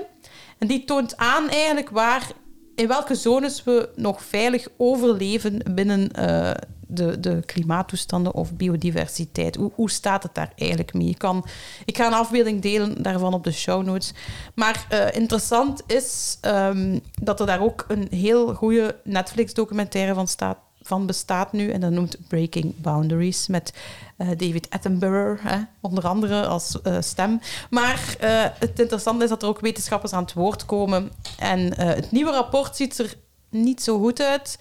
En 0.58 0.68
die 0.68 0.84
toont 0.84 1.18
aan 1.18 1.50
eigenlijk 1.50 1.90
waar, 1.90 2.32
in 2.80 2.88
welke 2.88 3.16
zones 3.16 3.64
we 3.64 3.90
nog 3.96 4.24
veilig 4.24 4.68
overleven 4.78 5.62
binnen 5.72 6.10
uh, 6.20 6.52
de, 6.88 7.20
de 7.20 7.44
klimaattoestanden 7.46 8.34
of 8.34 8.54
biodiversiteit. 8.54 9.56
Hoe, 9.56 9.72
hoe 9.76 9.90
staat 9.90 10.24
het 10.24 10.36
daar 10.36 10.52
eigenlijk 10.56 10.94
mee? 10.94 11.10
Ik, 11.10 11.18
kan, 11.18 11.46
ik 11.86 11.98
ga 11.98 12.08
een 12.08 12.14
afbeelding 12.14 12.62
delen 12.62 13.04
daarvan 13.04 13.34
op 13.34 13.44
de 13.44 13.52
show 13.52 13.84
notes. 13.84 14.14
Maar 14.56 14.88
uh, 14.94 15.06
interessant 15.12 15.82
is 15.88 16.38
um, 16.42 17.00
dat 17.22 17.40
er 17.40 17.46
daar 17.46 17.62
ook 17.62 17.86
een 17.88 18.08
heel 18.10 18.54
goede 18.54 18.96
Netflix-documentaire 19.04 20.14
van, 20.14 20.28
staat, 20.28 20.58
van 20.90 21.06
bestaat 21.06 21.52
nu. 21.52 21.70
En 21.70 21.80
dat 21.80 21.92
noemt 21.92 22.18
Breaking 22.28 22.82
Boundaries 22.82 23.48
met 23.48 23.74
uh, 24.18 24.28
David 24.28 24.70
Attenborough, 24.70 25.44
hè, 25.44 25.58
onder 25.82 26.08
andere 26.08 26.46
als 26.46 26.78
uh, 26.84 26.98
stem. 27.00 27.40
Maar 27.70 28.16
het 28.60 28.80
interessante 28.80 29.24
is 29.24 29.30
dat 29.30 29.44
er 29.44 29.50
ook 29.50 29.60
wetenschappers 29.60 30.14
aan 30.14 30.24
het 30.24 30.34
woord 30.34 30.66
komen. 30.66 31.12
En 31.38 31.80
het 31.80 32.12
nieuwe 32.12 32.32
rapport 32.32 32.76
ziet 32.76 33.00
er 33.00 33.16
niet 33.50 33.82
zo 33.82 34.00
goed 34.00 34.22
uit. 34.22 34.58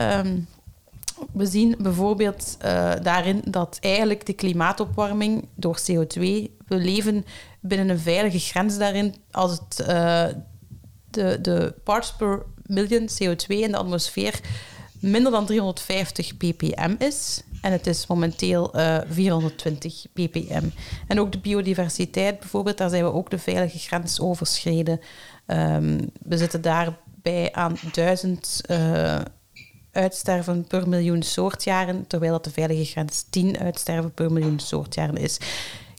Um, 0.00 0.48
we 1.32 1.46
zien 1.46 1.74
bijvoorbeeld 1.78 2.56
daarin 3.02 3.42
dat 3.44 3.78
eigenlijk 3.80 4.26
de 4.26 4.32
klimaatopwarming 4.32 5.48
door 5.54 5.78
CO2, 5.80 6.18
we 6.66 6.76
leven 6.76 7.24
binnen 7.60 7.88
een 7.88 7.98
veilige 7.98 8.38
grens 8.38 8.78
daarin 8.78 9.14
als 9.30 9.50
het, 9.50 9.76
de, 11.10 11.38
de 11.40 11.74
parts 11.84 12.14
per 12.16 12.42
million 12.68 13.08
CO2 13.08 13.46
in 13.46 13.70
de 13.70 13.76
atmosfeer 13.76 14.40
minder 15.00 15.32
dan 15.32 15.46
350 15.46 16.36
ppm 16.36 16.94
is. 16.98 17.42
En 17.62 17.72
het 17.72 17.86
is 17.86 18.06
momenteel 18.06 18.76
uh, 18.76 18.96
eh, 18.96 19.02
420 19.08 20.06
ppm. 20.12 20.64
En 21.06 21.20
ook 21.20 21.32
de 21.32 21.38
biodiversiteit 21.38 22.38
bijvoorbeeld, 22.38 22.78
daar 22.78 22.90
zijn 22.90 23.04
we 23.04 23.12
ook 23.12 23.30
de 23.30 23.38
veilige 23.38 23.78
grens 23.78 24.20
overschreden. 24.20 25.00
Um, 25.46 26.10
we 26.22 26.36
zitten 26.36 26.60
daarbij 26.62 27.52
aan 27.52 27.76
1000 27.92 28.60
uitsterven 29.92 30.66
per 30.66 30.88
miljoen 30.88 31.22
soortjaren, 31.22 32.06
terwijl 32.06 32.32
dat 32.32 32.44
de 32.44 32.50
veilige 32.50 32.84
grens 32.84 33.24
10 33.30 33.58
uitsterven 33.58 34.12
per 34.12 34.32
miljoen 34.32 34.58
soortjaren 34.58 35.16
is. 35.16 35.36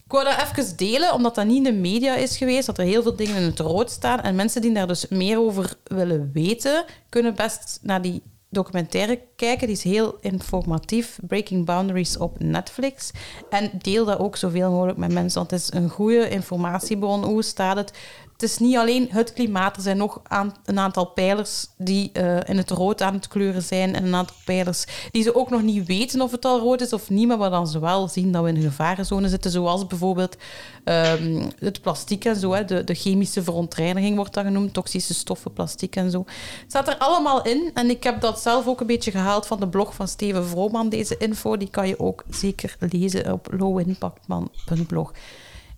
Ik 0.04 0.16
wou 0.16 0.24
dat 0.24 0.48
even 0.56 0.76
delen, 0.76 1.14
omdat 1.14 1.34
dat 1.34 1.46
niet 1.46 1.56
in 1.56 1.62
de 1.62 1.72
media 1.72 2.16
is 2.16 2.36
geweest, 2.36 2.66
dat 2.66 2.78
er 2.78 2.84
heel 2.84 3.02
veel 3.02 3.16
dingen 3.16 3.36
in 3.36 3.42
het 3.42 3.58
rood 3.58 3.90
staan. 3.90 4.20
En 4.20 4.34
mensen 4.34 4.60
die 4.60 4.72
daar 4.72 4.86
dus 4.86 5.08
meer 5.08 5.38
over 5.38 5.74
willen 5.84 6.30
weten, 6.32 6.84
kunnen 7.08 7.34
best 7.34 7.78
naar 7.82 8.02
die 8.02 8.22
documentaire 8.50 9.20
kijken. 9.36 9.66
Die 9.66 9.76
is 9.76 9.82
heel 9.82 10.18
informatief. 10.20 11.18
Breaking 11.26 11.64
Boundaries 11.64 12.16
op 12.16 12.40
Netflix. 12.40 13.10
En 13.50 13.70
deel 13.78 14.04
dat 14.04 14.18
ook 14.18 14.36
zoveel 14.36 14.70
mogelijk 14.70 14.98
met 14.98 15.12
mensen, 15.12 15.38
want 15.38 15.50
het 15.50 15.60
is 15.60 15.72
een 15.72 15.88
goede 15.88 16.28
informatiebron. 16.28 17.24
Hoe 17.24 17.42
staat 17.42 17.76
het? 17.76 17.92
Het 18.40 18.50
is 18.50 18.58
niet 18.58 18.76
alleen 18.76 19.08
het 19.10 19.32
klimaat. 19.32 19.76
Er 19.76 19.82
zijn 19.82 19.96
nog 19.96 20.20
een 20.64 20.78
aantal 20.78 21.06
pijlers 21.06 21.66
die 21.76 22.10
uh, 22.12 22.36
in 22.44 22.56
het 22.56 22.70
rood 22.70 23.02
aan 23.02 23.14
het 23.14 23.28
kleuren 23.28 23.62
zijn. 23.62 23.94
En 23.94 24.04
een 24.04 24.14
aantal 24.14 24.36
pijlers 24.44 24.84
die 25.10 25.22
ze 25.22 25.34
ook 25.34 25.50
nog 25.50 25.62
niet 25.62 25.86
weten 25.86 26.20
of 26.20 26.30
het 26.30 26.44
al 26.44 26.58
rood 26.58 26.80
is 26.80 26.92
of 26.92 27.10
niet. 27.10 27.28
Maar 27.28 27.38
waar 27.38 27.50
dan 27.50 27.66
ze 27.66 27.78
wel 27.80 28.08
zien 28.08 28.32
dat 28.32 28.42
we 28.42 28.48
in 28.48 28.56
een 28.56 28.62
gevarenzone 28.62 29.28
zitten. 29.28 29.50
Zoals 29.50 29.86
bijvoorbeeld 29.86 30.36
um, 30.84 31.50
het 31.58 31.80
plastic 31.80 32.24
en 32.24 32.36
zo. 32.36 32.52
Hè. 32.52 32.64
De, 32.64 32.84
de, 32.84 32.94
chemische 32.94 33.42
verontreiniging 33.42 34.16
wordt 34.16 34.34
dat 34.34 34.44
genoemd. 34.44 34.74
Toxische 34.74 35.14
stoffen, 35.14 35.52
plastic 35.52 35.96
en 35.96 36.10
zo. 36.10 36.18
Het 36.18 36.64
staat 36.68 36.88
er 36.88 36.98
allemaal 36.98 37.42
in. 37.42 37.70
En 37.74 37.90
ik 37.90 38.02
heb 38.02 38.20
dat 38.20 38.40
zelf 38.40 38.66
ook 38.66 38.80
een 38.80 38.86
beetje 38.86 39.10
gehaald 39.10 39.46
van 39.46 39.60
de 39.60 39.68
blog 39.68 39.94
van 39.94 40.08
Steven 40.08 40.46
Vrooman. 40.46 40.88
Deze 40.88 41.16
info 41.16 41.56
die 41.56 41.70
kan 41.70 41.88
je 41.88 41.98
ook 41.98 42.24
zeker 42.30 42.76
lezen 42.78 43.32
op 43.32 43.48
lowimpactman.blog. 43.58 45.12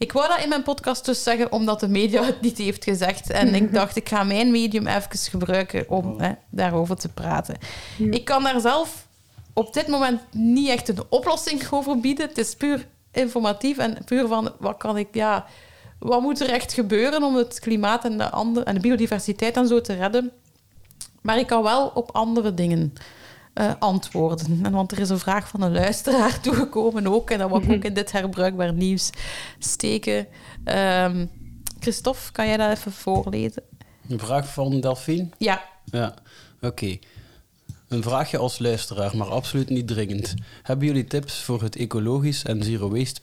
Ik 0.03 0.13
wou 0.13 0.29
dat 0.29 0.43
in 0.43 0.49
mijn 0.49 0.63
podcast 0.63 1.05
dus 1.05 1.23
zeggen, 1.23 1.53
omdat 1.53 1.81
de 1.81 1.89
media 1.89 2.23
het 2.25 2.41
niet 2.41 2.59
heeft 2.59 2.85
gezegd. 2.85 3.31
En 3.31 3.55
ik 3.55 3.73
dacht, 3.73 3.97
ik 3.97 4.09
ga 4.09 4.23
mijn 4.23 4.51
medium 4.51 4.87
even 4.87 5.19
gebruiken 5.19 5.89
om 5.89 6.21
hè, 6.21 6.33
daarover 6.51 6.97
te 6.97 7.09
praten. 7.09 7.57
Ik 7.99 8.25
kan 8.25 8.43
daar 8.43 8.61
zelf 8.61 9.07
op 9.53 9.75
dit 9.75 9.87
moment 9.87 10.21
niet 10.33 10.69
echt 10.69 10.89
een 10.89 11.03
oplossing 11.09 11.63
over 11.71 12.01
bieden. 12.01 12.29
Het 12.29 12.39
is 12.39 12.55
puur 12.55 12.87
informatief 13.13 13.79
en 13.79 14.05
puur 14.05 14.27
van, 14.27 14.53
wat 14.59 14.77
kan 14.77 14.99
ik... 14.99 15.09
Ja, 15.13 15.47
wat 15.99 16.21
moet 16.21 16.41
er 16.41 16.49
echt 16.49 16.73
gebeuren 16.73 17.23
om 17.23 17.37
het 17.37 17.61
klimaat 17.61 18.05
en 18.05 18.19
de, 18.19 18.31
andere, 18.31 18.65
en 18.65 18.75
de 18.75 18.81
biodiversiteit 18.81 19.57
en 19.57 19.67
zo 19.67 19.81
te 19.81 19.95
redden? 19.95 20.33
Maar 21.21 21.39
ik 21.39 21.47
kan 21.47 21.63
wel 21.63 21.91
op 21.95 22.11
andere 22.13 22.55
dingen 22.55 22.93
uh, 23.55 23.73
antwoorden. 23.79 24.61
En 24.63 24.73
want 24.81 24.93
er 24.93 24.99
is 24.99 25.09
een 25.09 25.19
vraag 25.19 25.49
van 25.49 25.63
een 25.63 25.73
luisteraar 25.73 26.41
toegekomen 26.43 27.07
ook. 27.07 27.31
En 27.31 27.39
dat 27.39 27.51
wil 27.51 27.63
ik 27.63 27.73
ook 27.73 27.85
in 27.85 27.95
dit 27.95 28.13
herbruikbaar 28.13 28.73
nieuws 28.73 29.11
steken. 29.59 30.27
Um, 30.65 31.31
Christophe, 31.81 32.33
kan 32.33 32.47
jij 32.47 32.57
dat 32.57 32.71
even 32.71 32.93
voorlezen? 32.93 33.63
Een 34.09 34.19
vraag 34.19 34.53
van 34.53 34.81
Delphine? 34.81 35.29
Ja. 35.39 35.63
Ja, 35.85 36.15
oké. 36.57 36.67
Okay. 36.67 37.01
Een 37.89 38.03
vraagje 38.03 38.39
als 38.39 38.59
luisteraar, 38.59 39.17
maar 39.17 39.27
absoluut 39.27 39.69
niet 39.69 39.87
dringend. 39.87 40.35
Hebben 40.63 40.87
jullie 40.87 41.05
tips 41.05 41.43
voor 41.43 41.63
het 41.63 41.77
ecologisch 41.77 42.45
en 42.45 42.63
zero 42.63 42.91
waste 42.91 43.21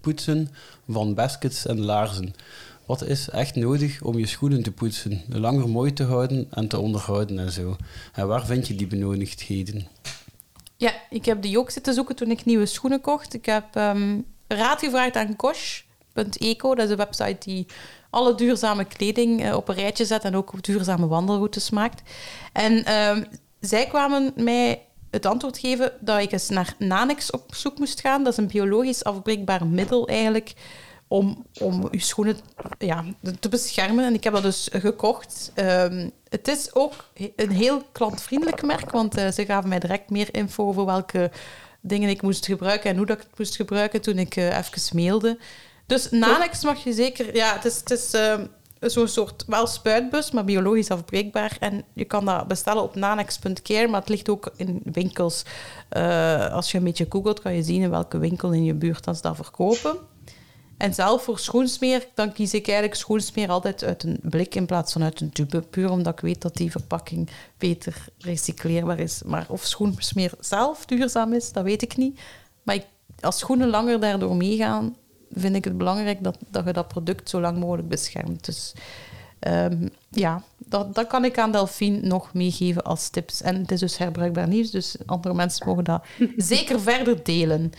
poetsen 0.00 0.48
van 0.88 1.14
baskets 1.14 1.66
en 1.66 1.80
laarzen? 1.80 2.34
Wat 2.90 3.02
is 3.02 3.28
echt 3.28 3.54
nodig 3.54 4.02
om 4.02 4.18
je 4.18 4.26
schoenen 4.26 4.62
te 4.62 4.72
poetsen, 4.72 5.22
langer 5.28 5.68
mooi 5.68 5.92
te 5.92 6.04
houden 6.04 6.46
en 6.50 6.68
te 6.68 6.78
onderhouden 6.78 7.38
en 7.38 7.52
zo? 7.52 7.76
En 8.12 8.26
waar 8.26 8.46
vind 8.46 8.68
je 8.68 8.74
die 8.74 8.86
benodigdheden? 8.86 9.88
Ja, 10.76 10.92
ik 11.10 11.24
heb 11.24 11.42
die 11.42 11.58
ook 11.58 11.70
zitten 11.70 11.94
zoeken 11.94 12.16
toen 12.16 12.30
ik 12.30 12.44
nieuwe 12.44 12.66
schoenen 12.66 13.00
kocht. 13.00 13.34
Ik 13.34 13.46
heb 13.46 13.74
um, 13.74 14.26
raad 14.48 14.80
gevraagd 14.80 15.16
aan 15.16 15.36
Kosh.eco. 15.36 16.74
Dat 16.74 16.84
is 16.84 16.90
een 16.90 16.96
website 16.96 17.36
die 17.38 17.66
alle 18.10 18.34
duurzame 18.34 18.84
kleding 18.84 19.44
uh, 19.44 19.56
op 19.56 19.68
een 19.68 19.74
rijtje 19.74 20.04
zet 20.04 20.24
en 20.24 20.36
ook 20.36 20.62
duurzame 20.62 21.06
wandelroutes 21.06 21.70
maakt. 21.70 22.02
En 22.52 22.92
um, 22.94 23.24
zij 23.60 23.86
kwamen 23.86 24.32
mij 24.36 24.82
het 25.10 25.26
antwoord 25.26 25.58
geven 25.58 25.92
dat 26.00 26.20
ik 26.20 26.32
eens 26.32 26.48
naar 26.48 26.74
Nanex 26.78 27.30
op 27.30 27.54
zoek 27.54 27.78
moest 27.78 28.00
gaan. 28.00 28.24
Dat 28.24 28.32
is 28.32 28.38
een 28.38 28.46
biologisch 28.46 29.04
afbreekbaar 29.04 29.66
middel 29.66 30.08
eigenlijk 30.08 30.54
om, 31.10 31.46
om 31.60 31.88
je 31.90 32.00
schoenen 32.00 32.36
ja, 32.78 33.04
te 33.40 33.48
beschermen. 33.48 34.04
En 34.04 34.14
ik 34.14 34.24
heb 34.24 34.32
dat 34.32 34.42
dus 34.42 34.68
gekocht. 34.72 35.52
Um, 35.54 36.10
het 36.28 36.48
is 36.48 36.74
ook 36.74 36.92
een 37.36 37.50
heel 37.50 37.82
klantvriendelijk 37.92 38.62
merk, 38.62 38.90
want 38.90 39.18
uh, 39.18 39.30
ze 39.30 39.44
gaven 39.44 39.68
mij 39.68 39.78
direct 39.78 40.10
meer 40.10 40.34
info 40.34 40.66
over 40.66 40.84
welke 40.84 41.30
dingen 41.80 42.08
ik 42.08 42.22
moest 42.22 42.46
gebruiken 42.46 42.90
en 42.90 42.96
hoe 42.96 43.06
dat 43.06 43.16
ik 43.16 43.22
het 43.22 43.38
moest 43.38 43.56
gebruiken 43.56 44.00
toen 44.00 44.18
ik 44.18 44.36
uh, 44.36 44.58
even 44.58 44.96
mailde. 44.96 45.38
Dus 45.86 46.10
Nanex 46.10 46.64
mag 46.64 46.84
je 46.84 46.92
zeker... 46.92 47.34
Ja, 47.34 47.54
het 47.54 47.64
is, 47.64 47.76
het 47.76 47.90
is 47.90 48.14
uh, 48.14 48.38
zo'n 48.80 49.08
soort 49.08 49.44
wel 49.46 49.66
spuitbus, 49.66 50.30
maar 50.30 50.44
biologisch 50.44 50.90
afbreekbaar. 50.90 51.56
En 51.60 51.84
je 51.92 52.04
kan 52.04 52.24
dat 52.24 52.48
bestellen 52.48 52.82
op 52.82 52.94
nanex.care, 52.94 53.88
maar 53.88 54.00
het 54.00 54.08
ligt 54.08 54.28
ook 54.28 54.52
in 54.56 54.80
winkels. 54.84 55.42
Uh, 55.96 56.52
als 56.52 56.70
je 56.70 56.78
een 56.78 56.84
beetje 56.84 57.06
googelt, 57.08 57.40
kan 57.40 57.54
je 57.54 57.62
zien 57.62 57.82
in 57.82 57.90
welke 57.90 58.18
winkel 58.18 58.52
in 58.52 58.64
je 58.64 58.74
buurt 58.74 59.04
dat 59.04 59.16
ze 59.16 59.22
dat 59.22 59.36
verkopen. 59.36 60.09
En 60.80 60.94
zelf 60.94 61.22
voor 61.22 61.38
schoensmeer, 61.38 62.06
dan 62.14 62.32
kies 62.32 62.54
ik 62.54 62.66
eigenlijk 62.66 62.98
schoensmeer 62.98 63.48
altijd 63.48 63.84
uit 63.84 64.02
een 64.02 64.18
blik 64.22 64.54
in 64.54 64.66
plaats 64.66 64.92
van 64.92 65.02
uit 65.02 65.20
een 65.20 65.30
tube. 65.30 65.60
Puur 65.60 65.90
omdat 65.90 66.12
ik 66.12 66.20
weet 66.20 66.42
dat 66.42 66.56
die 66.56 66.70
verpakking 66.70 67.28
beter 67.58 68.04
recycleerbaar 68.18 68.98
is. 68.98 69.22
Maar 69.22 69.46
of 69.48 69.64
schoensmeer 69.64 70.32
zelf 70.38 70.84
duurzaam 70.84 71.32
is, 71.32 71.52
dat 71.52 71.64
weet 71.64 71.82
ik 71.82 71.96
niet. 71.96 72.20
Maar 72.62 72.74
ik, 72.74 72.84
als 73.20 73.38
schoenen 73.38 73.68
langer 73.68 74.00
daardoor 74.00 74.36
meegaan, 74.36 74.96
vind 75.30 75.56
ik 75.56 75.64
het 75.64 75.78
belangrijk 75.78 76.22
dat, 76.22 76.38
dat 76.50 76.64
je 76.64 76.72
dat 76.72 76.88
product 76.88 77.28
zo 77.28 77.40
lang 77.40 77.58
mogelijk 77.58 77.88
beschermt. 77.88 78.44
Dus 78.44 78.72
um, 79.48 79.90
ja, 80.10 80.42
dat, 80.58 80.94
dat 80.94 81.06
kan 81.06 81.24
ik 81.24 81.38
aan 81.38 81.52
Delphine 81.52 82.00
nog 82.00 82.34
meegeven 82.34 82.84
als 82.84 83.08
tips. 83.08 83.42
En 83.42 83.56
het 83.56 83.70
is 83.70 83.80
dus 83.80 83.98
herbruikbaar 83.98 84.48
nieuws, 84.48 84.70
dus 84.70 84.96
andere 85.06 85.34
mensen 85.34 85.68
mogen 85.68 85.84
dat 85.84 86.04
zeker 86.36 86.80
verder 86.80 87.24
delen. 87.24 87.72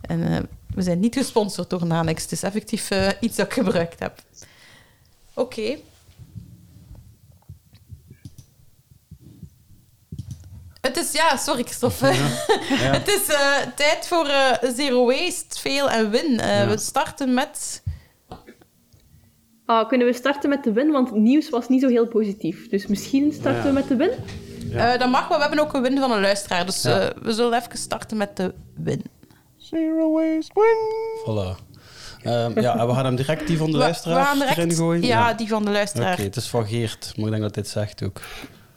En 0.00 0.20
uh, 0.20 0.38
we 0.74 0.82
zijn 0.82 1.00
niet 1.00 1.14
gesponsord 1.14 1.70
door 1.70 1.86
Nanex. 1.86 2.22
Het 2.22 2.32
is 2.32 2.42
effectief 2.42 2.90
uh, 2.90 3.08
iets 3.20 3.36
dat 3.36 3.46
ik 3.46 3.52
gebruikt 3.52 3.98
heb. 4.00 4.22
Oké. 5.34 5.60
Okay. 5.60 5.82
Het 10.80 10.96
is, 10.96 11.12
ja, 11.12 11.36
sorry 11.36 11.62
Christophe. 11.62 12.06
Ja, 12.06 12.12
ja. 12.68 12.92
het 12.98 13.08
is 13.08 13.28
uh, 13.28 13.56
tijd 13.76 14.06
voor 14.08 14.26
uh, 14.26 14.52
Zero 14.74 15.06
Waste, 15.06 15.58
Fail 15.60 15.90
en 15.90 16.10
Win. 16.10 16.32
Ja. 16.32 16.68
We 16.68 16.78
starten 16.78 17.34
met... 17.34 17.82
Ah, 19.66 19.88
kunnen 19.88 20.06
we 20.06 20.12
starten 20.12 20.48
met 20.48 20.64
de 20.64 20.72
win? 20.72 20.90
Want 20.90 21.08
het 21.08 21.18
nieuws 21.18 21.50
was 21.50 21.68
niet 21.68 21.80
zo 21.80 21.88
heel 21.88 22.06
positief. 22.06 22.68
Dus 22.68 22.86
misschien 22.86 23.32
starten 23.32 23.62
Ja. 23.62 23.66
we 23.68 23.72
met 23.72 23.88
de 23.88 23.96
win? 23.96 24.10
Ja. 24.70 24.92
Eh, 24.92 24.98
dat 25.00 25.10
mag, 25.10 25.28
maar 25.28 25.38
we 25.38 25.44
hebben 25.44 25.64
ook 25.64 25.72
een 25.74 25.82
win 25.82 25.98
van 25.98 26.10
een 26.12 26.20
luisteraar. 26.20 26.66
Dus 26.66 26.82
Ja. 26.82 27.00
eh, 27.00 27.22
we 27.22 27.32
zullen 27.32 27.58
even 27.58 27.78
starten 27.78 28.16
met 28.16 28.36
de 28.36 28.54
win. 28.74 29.02
Zero 29.70 30.12
waste 30.12 30.52
win. 30.54 30.76
Voilà. 31.34 31.56
Ehm, 32.22 32.60
ja, 32.60 32.78
en 32.78 32.86
we 32.86 32.94
gaan 32.94 33.04
hem 33.04 33.16
direct 33.16 33.46
die 33.46 33.56
van 33.58 33.66
de 33.66 33.72
We- 33.72 33.78
luisteraar 33.78 34.18
we 34.20 34.24
gaan 34.26 34.38
direct- 34.38 34.56
erin 34.58 34.72
gooien. 34.72 35.02
Ja, 35.06 35.32
die 35.32 35.48
van 35.48 35.64
de 35.64 35.70
luisteraar. 35.70 36.12
Oké, 36.12 36.22
het 36.22 36.36
is 36.36 36.46
van 36.48 36.66
Geert, 36.66 37.12
maar 37.16 37.24
ik 37.24 37.30
denk 37.30 37.42
dat 37.42 37.54
dit 37.54 37.68
zegt 37.68 38.02
ook. 38.02 38.20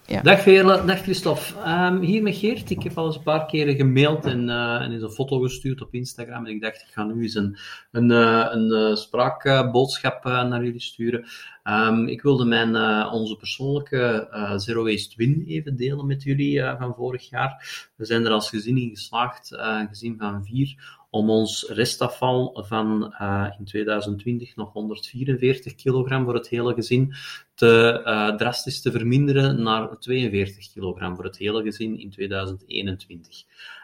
Dag 0.09 0.41
Veerle, 0.41 0.85
dag 0.85 1.01
Christophe. 1.01 1.59
Ehm, 1.63 1.99
hier 1.99 2.21
met 2.21 2.35
Geert. 2.35 2.69
Ik 2.69 2.83
heb 2.83 2.97
al 2.97 3.05
eens 3.05 3.15
een 3.15 3.23
paar 3.23 3.45
keren 3.45 3.75
gemaild 3.75 4.25
en, 4.25 4.49
eh, 4.49 4.81
en 4.81 4.91
een 4.91 5.09
foto 5.09 5.39
gestuurd 5.39 5.81
op 5.81 5.93
Instagram. 5.93 6.45
En 6.45 6.51
ik 6.51 6.61
dacht, 6.61 6.81
ik 6.81 6.87
ga 6.91 7.03
nu 7.03 7.21
eens 7.21 7.35
een, 7.35 7.57
een, 7.91 8.11
eh, 8.11 8.47
een 8.49 8.71
eh, 8.71 8.95
spraakboodschap 8.95 10.23
naar 10.23 10.63
jullie 10.63 10.81
sturen. 10.81 11.25
Ehm, 11.63 12.07
ik 12.07 12.21
wilde 12.21 12.45
mijn, 12.45 12.75
onze 13.11 13.35
persoonlijke 13.35 14.27
Zero 14.57 14.83
Waste 14.83 15.13
Win 15.17 15.43
even 15.47 15.75
delen 15.75 16.05
met 16.05 16.23
jullie 16.23 16.61
van 16.79 16.93
vorig 16.95 17.29
jaar. 17.29 17.87
We 17.95 18.05
zijn 18.05 18.25
er 18.25 18.31
als 18.31 18.49
gezin 18.49 18.77
in 18.77 18.89
geslaagd, 18.89 19.55
gezin 19.89 20.15
van 20.17 20.45
vier, 20.45 20.98
om 21.09 21.29
ons 21.29 21.69
restafval 21.69 22.63
van 22.67 23.13
eh, 23.13 23.47
in 23.59 23.65
2020 23.65 24.55
nog 24.55 24.73
144 24.73 25.75
kilogram 25.75 26.23
voor 26.23 26.33
het 26.33 26.49
hele 26.49 26.73
gezin 26.73 27.13
te 27.55 28.01
eh, 28.03 28.35
drastisch 28.35 28.81
te 28.81 28.91
verminderen 28.91 29.63
naar 29.63 29.99
42 29.99 30.71
kilogram 30.71 31.15
voor 31.15 31.25
het 31.25 31.37
hele 31.37 31.63
gezin 31.63 31.99
in 31.99 32.09
2021. 32.09 33.43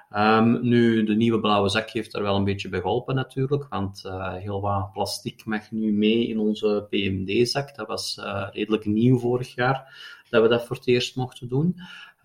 Ehm, 0.09 0.61
nu, 0.61 1.03
de 1.03 1.15
nieuwe 1.15 1.39
blauwe 1.39 1.69
zak 1.69 1.89
heeft 1.89 2.11
daar 2.11 2.21
wel 2.21 2.35
een 2.35 2.43
beetje 2.43 2.69
bij 2.69 2.79
geholpen 2.79 3.15
natuurlijk, 3.15 3.65
want 3.69 4.05
eh, 4.05 4.33
heel 4.33 4.61
wat 4.61 4.91
plastic 4.91 5.45
mag 5.45 5.71
nu 5.71 5.93
mee 5.93 6.27
in 6.27 6.39
onze 6.39 6.87
PMD-zak. 6.89 7.75
Dat 7.75 7.87
was 7.87 8.19
redelijk 8.51 8.85
nieuw 8.85 9.19
vorig 9.19 9.55
jaar, 9.55 9.93
dat 10.29 10.41
we 10.41 10.47
dat 10.47 10.65
voor 10.65 10.75
het 10.75 10.87
eerst 10.87 11.15
mochten 11.15 11.47
doen. 11.47 11.75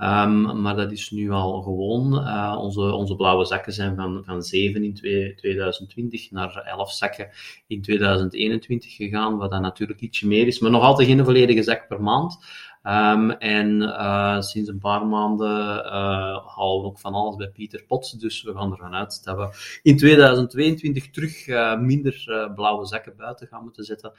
Ehm, 0.01 0.61
maar 0.61 0.77
dat 0.77 0.93
is 0.93 1.11
nu 1.11 1.31
al 1.31 1.63
gewoon. 1.63 2.27
Eh, 2.27 2.57
onze, 2.61 2.81
onze 2.81 3.17
blauwe 3.17 3.45
zakken 3.45 3.73
zijn 3.73 3.97
van, 3.97 4.23
van 4.25 4.43
7 4.43 4.85
in 4.85 4.95
twee- 4.95 5.35
2020 5.35 6.31
naar 6.31 6.55
11 6.55 6.93
zakken 6.93 7.29
in 7.67 7.83
2021 7.83 8.97
gegaan, 8.97 9.37
wat 9.37 9.51
dan 9.51 9.63
natuurlijk 9.63 10.01
ietsje 10.01 10.27
meer 10.27 10.47
is, 10.47 10.59
maar 10.59 10.71
nog 10.71 10.83
altijd 10.83 11.09
geen 11.09 11.25
volledige 11.25 11.63
zak 11.63 11.89
per 11.89 12.03
maand. 12.03 12.39
Ehm, 12.83 13.31
en 13.31 13.83
eh, 13.83 14.41
sinds 14.41 14.69
een 14.69 14.79
paar 14.79 15.07
maanden 15.07 15.85
eh, 15.85 15.93
halen 16.57 16.81
we 16.81 16.87
ook 16.87 16.99
van 16.99 17.15
alles 17.15 17.37
bij 17.37 17.51
Pieter 17.51 17.85
Pot, 17.87 18.21
dus 18.21 18.43
we 18.43 18.55
gaan 18.55 18.71
ervan 18.73 18.95
uit 18.95 19.25
dat 19.25 19.37
we 19.37 19.79
in 19.83 19.97
2022 19.97 21.11
terug 21.11 21.47
eh, 21.47 21.79
minder 21.79 22.51
blauwe 22.55 22.87
zakken 22.87 23.17
buiten 23.17 23.47
gaan 23.47 23.63
moeten 23.63 23.85
zetten. 23.85 24.13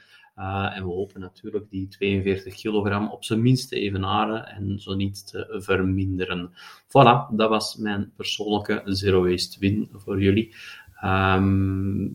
En 0.74 0.84
we 0.84 0.92
hopen 0.92 1.20
natuurlijk 1.20 1.70
die 1.70 1.88
42 1.88 2.54
kilogram 2.54 3.10
op 3.10 3.24
zijn 3.24 3.42
minst 3.42 3.68
te 3.68 3.76
evenaren 3.76 4.46
en 4.46 4.78
zo 4.78 4.94
niet 4.94 5.26
te 5.26 5.56
verminderen. 5.58 6.50
Voilà, 6.86 7.34
dat 7.34 7.48
was 7.48 7.76
mijn 7.76 8.12
persoonlijke 8.16 8.82
zero 8.84 9.24
waste 9.24 9.58
win 9.58 9.88
voor 9.92 10.22
jullie. 10.22 10.54
Ehm, 11.00 12.08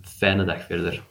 fijne 0.00 0.44
dag 0.44 0.62
verder. 0.62 1.02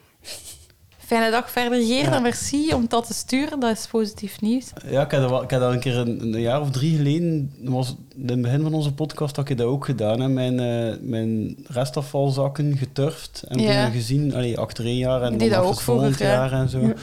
Fijne 1.06 1.30
dag 1.30 1.50
verder, 1.50 1.82
Geert. 1.84 2.14
En 2.14 2.22
merci 2.22 2.74
om 2.74 2.84
dat 2.88 3.06
te 3.06 3.14
sturen. 3.14 3.60
Dat 3.60 3.70
is 3.76 3.86
positief 3.86 4.40
nieuws. 4.40 4.72
Ja, 4.90 5.02
ik 5.04 5.10
heb 5.10 5.30
ik 5.42 5.50
heb 5.50 5.60
dat 5.60 5.72
een 5.72 5.80
keer 5.80 5.96
een, 5.96 6.20
een 6.34 6.40
jaar 6.40 6.60
of 6.60 6.70
drie 6.70 6.96
geleden, 6.96 7.52
was 7.64 7.96
in 8.16 8.28
het 8.28 8.42
begin 8.42 8.62
van 8.62 8.74
onze 8.74 8.94
podcast, 8.94 9.36
had 9.36 9.48
ik 9.48 9.58
dat 9.58 9.66
ook 9.66 9.84
gedaan. 9.84 10.20
Hè. 10.20 10.28
Mijn, 10.28 10.60
eh, 10.60 10.96
mijn 11.00 11.56
restafvalzakken 11.66 12.76
geturfd 12.76 13.44
en 13.48 13.58
Ja. 13.58 13.84
toen 13.84 13.92
gezien, 13.92 14.34
allee, 14.34 14.58
achter 14.58 14.84
één 14.84 14.96
jaar 14.96 15.22
en 15.22 15.38
dan 15.38 15.48
dat 15.48 15.58
nog 15.58 15.66
ook 15.66 15.80
volgend 15.80 16.14
vroeger, 16.16 16.34
ja. 16.36 16.40
jaar 16.42 16.52
en 16.52 16.68
zo. 16.68 16.80
Ja. 16.80 16.94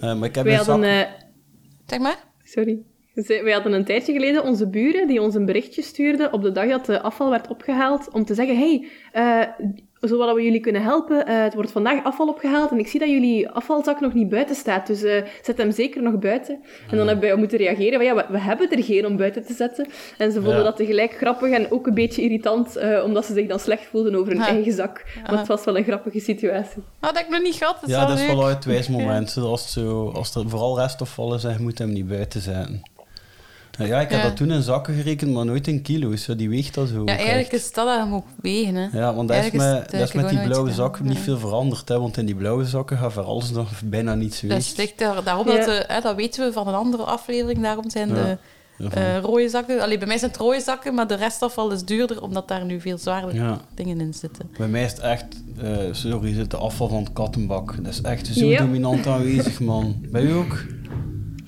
Eh, 0.00 0.14
maar 0.18 0.28
ik 0.28 0.34
heb 0.34 0.44
mijn 0.44 0.56
hadden, 0.56 0.84
zak... 0.84 0.84
eh, 0.84 1.12
Zeg 1.86 1.98
maar. 1.98 2.18
sorry. 2.44 2.78
Wij 3.14 3.52
hadden 3.52 3.72
een 3.72 3.84
tijdje 3.84 4.12
geleden 4.12 4.44
onze 4.44 4.68
buren 4.68 5.06
die 5.08 5.22
ons 5.22 5.34
een 5.34 5.44
berichtje 5.46 5.82
stuurden 5.82 6.32
op 6.32 6.42
de 6.42 6.52
dag 6.52 6.68
dat 6.68 6.86
de 6.86 7.00
afval 7.02 7.30
werd 7.30 7.48
opgehaald, 7.48 8.08
om 8.12 8.24
te 8.24 8.34
zeggen, 8.34 8.56
hey, 8.58 8.86
eh 9.12 9.66
zodat 10.00 10.34
we 10.34 10.42
jullie 10.42 10.60
kunnen 10.60 10.82
helpen, 10.82 11.26
eh, 11.26 11.42
het 11.42 11.54
wordt 11.54 11.70
vandaag 11.70 12.04
afval 12.04 12.28
opgehaald 12.28 12.70
en 12.70 12.78
ik 12.78 12.86
zie 12.88 13.00
dat 13.00 13.08
jullie 13.08 13.48
afvalzak 13.48 14.00
nog 14.00 14.14
niet 14.14 14.28
buiten 14.28 14.54
staat, 14.56 14.86
dus 14.86 15.02
eh, 15.02 15.22
zet 15.42 15.58
hem 15.58 15.70
zeker 15.72 16.02
nog 16.02 16.18
buiten. 16.18 16.58
En 16.90 16.96
dan 16.96 17.06
hebben 17.08 17.28
wij 17.28 17.36
moeten 17.38 17.58
reageren, 17.58 17.92
van 17.94 18.04
ja, 18.04 18.14
we, 18.14 18.24
we 18.28 18.38
hebben 18.38 18.70
er 18.70 18.82
geen 18.82 19.06
om 19.06 19.16
buiten 19.16 19.46
te 19.46 19.52
zetten. 19.52 19.86
En 20.18 20.32
ze 20.32 20.40
vonden 20.40 20.58
Ja. 20.58 20.64
dat 20.64 20.76
tegelijk 20.76 21.12
grappig 21.12 21.50
en 21.50 21.70
ook 21.70 21.86
een 21.86 21.94
beetje 21.94 22.22
irritant, 22.22 22.76
eh, 22.76 23.02
omdat 23.04 23.24
ze 23.26 23.32
zich 23.32 23.46
dan 23.46 23.58
slecht 23.58 23.84
voelden 23.86 24.14
over 24.14 24.32
hun 24.32 24.40
Ja. 24.42 24.48
eigen 24.48 24.72
zak. 24.72 25.04
Maar 25.28 25.38
het 25.38 25.48
was 25.48 25.64
wel 25.64 25.76
een 25.76 25.84
grappige 25.84 26.20
situatie. 26.20 26.82
Dat 27.00 27.16
heb 27.16 27.24
ik 27.26 27.30
nog 27.32 27.42
niet 27.42 27.54
gehad. 27.54 27.76
Dat 27.80 27.90
Ja, 27.90 28.06
dat 28.06 28.18
is 28.18 28.26
wel 28.26 28.46
uit 28.46 28.64
wijsmomenten. 28.64 29.42
Als, 29.42 29.60
het 29.60 29.70
zo, 29.70 30.10
als 30.14 30.34
er 30.34 30.48
vooral 30.48 30.78
restafval 30.78 31.34
is 31.34 31.44
en 31.44 31.52
je 31.52 31.58
moet 31.62 31.78
hem 31.78 31.92
niet 31.92 32.08
buiten 32.08 32.40
zetten. 32.40 32.82
Ja, 33.78 34.00
ik 34.00 34.10
heb 34.10 34.20
Ja. 34.20 34.26
dat 34.26 34.36
toen 34.36 34.50
in 34.50 34.62
zakken 34.62 34.94
gerekend, 34.94 35.32
maar 35.32 35.44
nooit 35.44 35.66
in 35.68 35.82
kilo's. 35.82 36.22
Zo, 36.22 36.36
die 36.36 36.48
weegt 36.48 36.74
dat 36.74 36.88
zo. 36.88 36.94
Ja, 36.94 37.00
ook 37.00 37.08
eigenlijk 37.08 37.38
echt. 37.52 37.52
is 37.52 37.72
dat 37.72 37.86
dat 37.86 37.98
je 37.98 38.04
moet 38.10 38.24
wegen. 38.40 38.74
Hè. 38.74 38.98
Ja, 38.98 39.14
want 39.14 39.28
dat 39.28 39.44
is, 39.44 39.50
met, 39.50 39.90
dat 39.90 39.92
is 39.92 40.00
met 40.00 40.10
gewoon 40.10 40.28
die 40.28 40.38
blauwe 40.46 40.70
gedaan. 40.70 40.84
zakken 40.84 41.04
niet 41.06 41.18
veel 41.18 41.38
veranderd. 41.38 41.88
Hè, 41.88 42.00
want 42.00 42.16
in 42.16 42.26
die 42.26 42.34
blauwe 42.34 42.64
zakken 42.64 42.98
gaat 42.98 43.12
voor 43.12 43.22
alles 43.24 43.50
nog 43.50 43.70
bijna 43.84 44.14
niets 44.14 44.40
Dat, 44.40 44.50
weegt. 44.50 44.66
is 44.66 44.76
ligt 44.76 44.98
daar, 44.98 45.24
daarom 45.24 45.48
Ja. 45.48 45.56
dat, 45.56 45.64
de, 45.64 45.84
hè, 45.86 46.00
dat 46.00 46.16
weten 46.16 46.46
we 46.46 46.52
van 46.52 46.68
een 46.68 46.74
andere 46.74 47.02
aflevering. 47.02 47.62
Daarom 47.62 47.90
zijn 47.90 48.08
Ja. 48.08 48.14
de 48.14 48.38
eh, 48.90 49.18
rode 49.18 49.48
zakken... 49.48 49.80
Allee, 49.80 49.98
bij 49.98 50.06
mij 50.06 50.18
zijn 50.18 50.30
het 50.30 50.40
rode 50.40 50.60
zakken, 50.60 50.94
maar 50.94 51.06
de 51.06 51.14
restafval 51.14 51.70
is 51.72 51.82
duurder, 51.84 52.22
omdat 52.22 52.48
daar 52.48 52.64
nu 52.64 52.80
veel 52.80 52.98
zwaardere 52.98 53.34
ja. 53.34 53.60
dingen 53.74 54.00
in 54.00 54.14
zitten. 54.14 54.50
Bij 54.58 54.68
mij 54.68 54.84
is 54.84 54.90
het 54.90 55.00
echt, 55.00 55.24
eh, 55.62 55.76
sorry, 55.92 56.34
zit 56.34 56.50
de 56.50 56.56
afval 56.56 56.88
van 56.88 56.98
het 57.02 57.12
kattenbak. 57.12 57.76
Dat 57.84 57.92
is 57.92 58.00
echt 58.00 58.26
zo 58.26 58.46
Ja. 58.46 58.58
dominant 58.58 59.06
aanwezig, 59.06 59.60
man. 59.60 59.96
Bij 60.10 60.22
u 60.22 60.32
ook? 60.32 60.64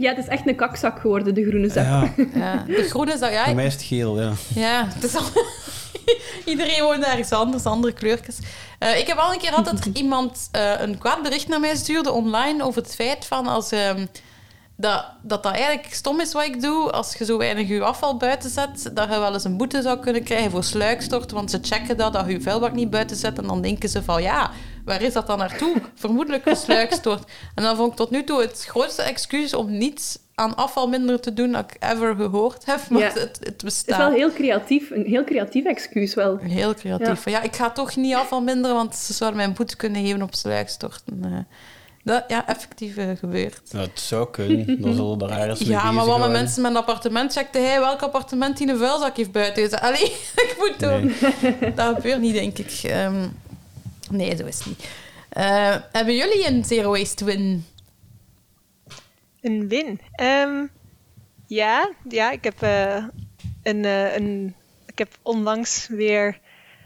Ja, 0.00 0.08
het 0.10 0.18
is 0.18 0.26
echt 0.26 0.46
een 0.46 0.56
kakzak 0.56 1.00
geworden, 1.00 1.34
de 1.34 1.44
groene 1.44 1.68
zak. 1.68 1.84
Ja, 1.84 2.12
Ja, 2.34 2.64
de 2.66 2.82
groene 2.88 3.18
zak... 3.18 3.32
Ja, 3.32 3.54
mij 3.54 3.66
is 3.66 3.72
het 3.72 3.82
geel, 3.82 4.20
ja. 4.20 4.32
Ja, 4.54 4.88
het 4.94 5.04
is 5.04 5.14
al... 5.14 5.22
Iedereen 6.44 6.82
woont 6.82 7.04
ergens 7.04 7.32
anders, 7.32 7.64
andere 7.64 7.92
kleurtjes. 7.92 8.38
Eh, 8.78 8.98
ik 8.98 9.06
heb 9.06 9.16
al 9.16 9.32
een 9.32 9.38
keer 9.38 9.48
gehad 9.48 9.64
dat 9.64 9.84
er 9.84 9.90
iemand 10.02 10.48
eh, 10.52 10.80
een 10.80 10.98
kwaad 10.98 11.22
bericht 11.22 11.48
naar 11.48 11.60
mij 11.60 11.76
stuurde 11.76 12.12
online 12.12 12.64
over 12.64 12.82
het 12.82 12.94
feit 12.94 13.26
van 13.26 13.46
als, 13.46 13.70
ehm, 13.70 14.06
dat, 14.76 15.04
dat 15.22 15.42
dat 15.42 15.52
eigenlijk 15.52 15.94
stom 15.94 16.20
is 16.20 16.32
wat 16.32 16.44
ik 16.44 16.60
doe. 16.62 16.90
Als 16.90 17.14
je 17.14 17.24
zo 17.24 17.38
weinig 17.38 17.68
je 17.68 17.82
afval 17.82 18.16
buiten 18.16 18.50
zet, 18.50 18.90
dat 18.94 19.08
je 19.08 19.18
wel 19.18 19.32
eens 19.32 19.44
een 19.44 19.56
boete 19.56 19.82
zou 19.82 19.98
kunnen 19.98 20.22
krijgen 20.22 20.50
voor 20.50 20.64
sluikstort. 20.64 21.30
Want 21.30 21.50
ze 21.50 21.58
checken 21.62 21.96
dat, 21.96 22.12
dat 22.12 22.26
je 22.26 22.32
je 22.32 22.40
vuilbak 22.40 22.72
niet 22.72 22.90
buiten 22.90 23.16
zet. 23.16 23.38
En 23.38 23.46
dan 23.46 23.62
denken 23.62 23.88
ze 23.88 24.02
van 24.02 24.22
ja, 24.22 24.50
waar 24.84 25.02
is 25.02 25.12
dat 25.12 25.26
dan 25.26 25.38
naartoe? 25.38 25.76
Vermoedelijk 25.94 26.42
gesluikstort. 26.48 27.30
En 27.54 27.62
dan 27.62 27.76
vond 27.76 27.90
ik 27.90 27.96
tot 27.96 28.10
nu 28.10 28.24
toe 28.24 28.40
het 28.40 28.64
grootste 28.68 29.02
excuus 29.02 29.54
om 29.54 29.78
niets 29.78 30.18
aan 30.34 30.56
afval 30.56 30.88
minder 30.88 31.20
te 31.20 31.32
doen 31.32 31.52
dat 31.52 31.64
ik 31.70 31.90
ever 31.92 32.14
gehoord 32.14 32.66
heb. 32.66 32.80
Maar 32.88 33.00
Ja. 33.00 33.06
het, 33.06 33.14
het, 33.14 33.36
het 33.38 33.44
Het 33.44 33.54
is 33.56 33.62
bestaat. 33.62 33.98
wel 33.98 34.10
heel 34.10 34.32
creatief, 34.32 34.90
een 34.90 35.04
heel 35.06 35.24
creatief 35.24 35.64
excuus 35.64 36.14
wel. 36.14 36.36
Heel 36.38 36.74
creatief. 36.74 37.24
Ja. 37.24 37.42
Ik 37.42 37.56
ga 37.56 37.70
toch 37.70 37.96
niet 37.96 38.14
afval 38.14 38.40
minderen, 38.42 38.76
want 38.76 38.96
ze 38.96 39.12
zouden 39.12 39.38
mij 39.38 39.48
een 39.48 39.54
boete 39.54 39.76
kunnen 39.76 40.04
geven 40.04 40.22
op 40.22 40.34
sluikstorten. 40.34 41.20
Eh, 41.24 41.30
dat 42.04 42.24
ja, 42.28 42.46
effectief 42.46 42.96
eh, 42.96 43.08
gebeurt. 43.18 43.60
ja. 43.70 43.78
Het 43.80 44.00
zou 44.00 44.30
kunnen, 44.30 44.80
dan 44.80 44.94
zullen 44.94 45.20
er 45.20 45.30
ergens 45.30 45.60
Ja, 45.60 45.92
maar 45.92 46.06
wat 46.06 46.18
met 46.18 46.30
mensen 46.30 46.62
met 46.62 46.70
een 46.70 46.76
appartement 46.76 47.32
checkte 47.32 47.58
hij 47.58 47.80
welk 47.80 48.02
appartement 48.02 48.56
die 48.56 48.68
een 48.68 48.78
vuilzak 48.78 49.16
heeft 49.16 49.32
buiten. 49.32 49.80
Allee, 49.80 50.04
ik 50.46 50.54
moet 50.58 50.78
doen. 50.80 51.12
Dat 51.74 51.94
gebeurt 51.94 52.20
niet, 52.20 52.34
denk 52.34 52.58
ik. 52.58 52.80
Ehm, 52.82 53.28
nee, 54.10 54.36
zo 54.36 54.44
is 54.44 54.58
het 54.58 54.66
niet. 54.66 54.88
Eh, 55.30 55.76
hebben 55.92 56.16
jullie 56.16 56.46
een 56.46 56.64
zero 56.64 56.90
waste 56.90 57.24
win? 57.24 57.64
Een 59.40 59.68
win. 59.68 60.00
Ehm, 60.12 60.66
ja, 61.46 61.90
ja, 62.08 62.30
ik 62.30 62.44
heb 62.44 62.62
eh, 62.62 63.04
een, 63.62 63.84
eh, 63.84 64.16
een, 64.16 64.54
ik 64.86 64.98
heb 64.98 65.18
onlangs 65.22 65.86
weer 65.88 66.40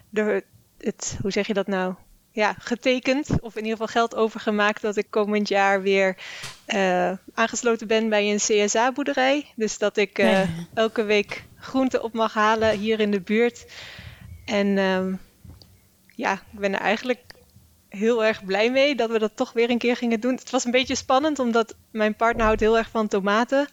de, 0.09 0.45
het, 0.79 1.19
hoe 1.21 1.31
zeg 1.31 1.47
je 1.47 1.55
dat 1.55 1.67
nou? 1.67 1.95
Ja, 2.33 2.55
getekend, 2.59 3.29
of 3.41 3.57
in 3.57 3.65
ieder 3.65 3.79
geval 3.79 3.93
geld 3.93 4.15
overgemaakt 4.15 4.83
dat 4.83 4.97
ik 4.97 5.07
komend 5.11 5.49
jaar 5.49 5.83
weer 5.83 6.17
aangesloten 7.35 7.87
ben 7.87 8.09
bij 8.09 8.31
een 8.31 8.67
CSA-boerderij. 8.67 9.47
Dus 9.57 9.79
dat 9.79 9.97
ik 9.97 10.25
elke 10.75 11.03
week 11.03 11.45
groenten 11.57 12.03
op 12.03 12.13
mag 12.13 12.35
halen 12.35 12.79
hier 12.79 13.01
in 13.01 13.11
de 13.11 13.21
buurt. 13.21 13.67
En 14.45 14.79
ehm, 14.79 15.15
ja, 16.15 16.33
ik 16.33 16.59
ben 16.59 16.73
er 16.73 16.81
eigenlijk 16.81 17.21
heel 17.89 18.25
erg 18.25 18.45
blij 18.45 18.71
mee 18.71 18.95
dat 18.95 19.11
we 19.11 19.19
dat 19.19 19.37
toch 19.37 19.53
weer 19.53 19.71
een 19.71 19.79
keer 19.79 19.97
gingen 19.97 20.21
doen. 20.21 20.35
Het 20.35 20.51
was 20.51 20.65
een 20.65 20.71
beetje 20.71 20.95
spannend, 20.95 21.39
omdat 21.39 21.75
mijn 21.91 22.17
partner 22.17 22.45
houdt 22.45 22.61
heel 22.61 22.79
erg 22.79 22.91
van 22.91 23.09
tomaten. 23.09 23.69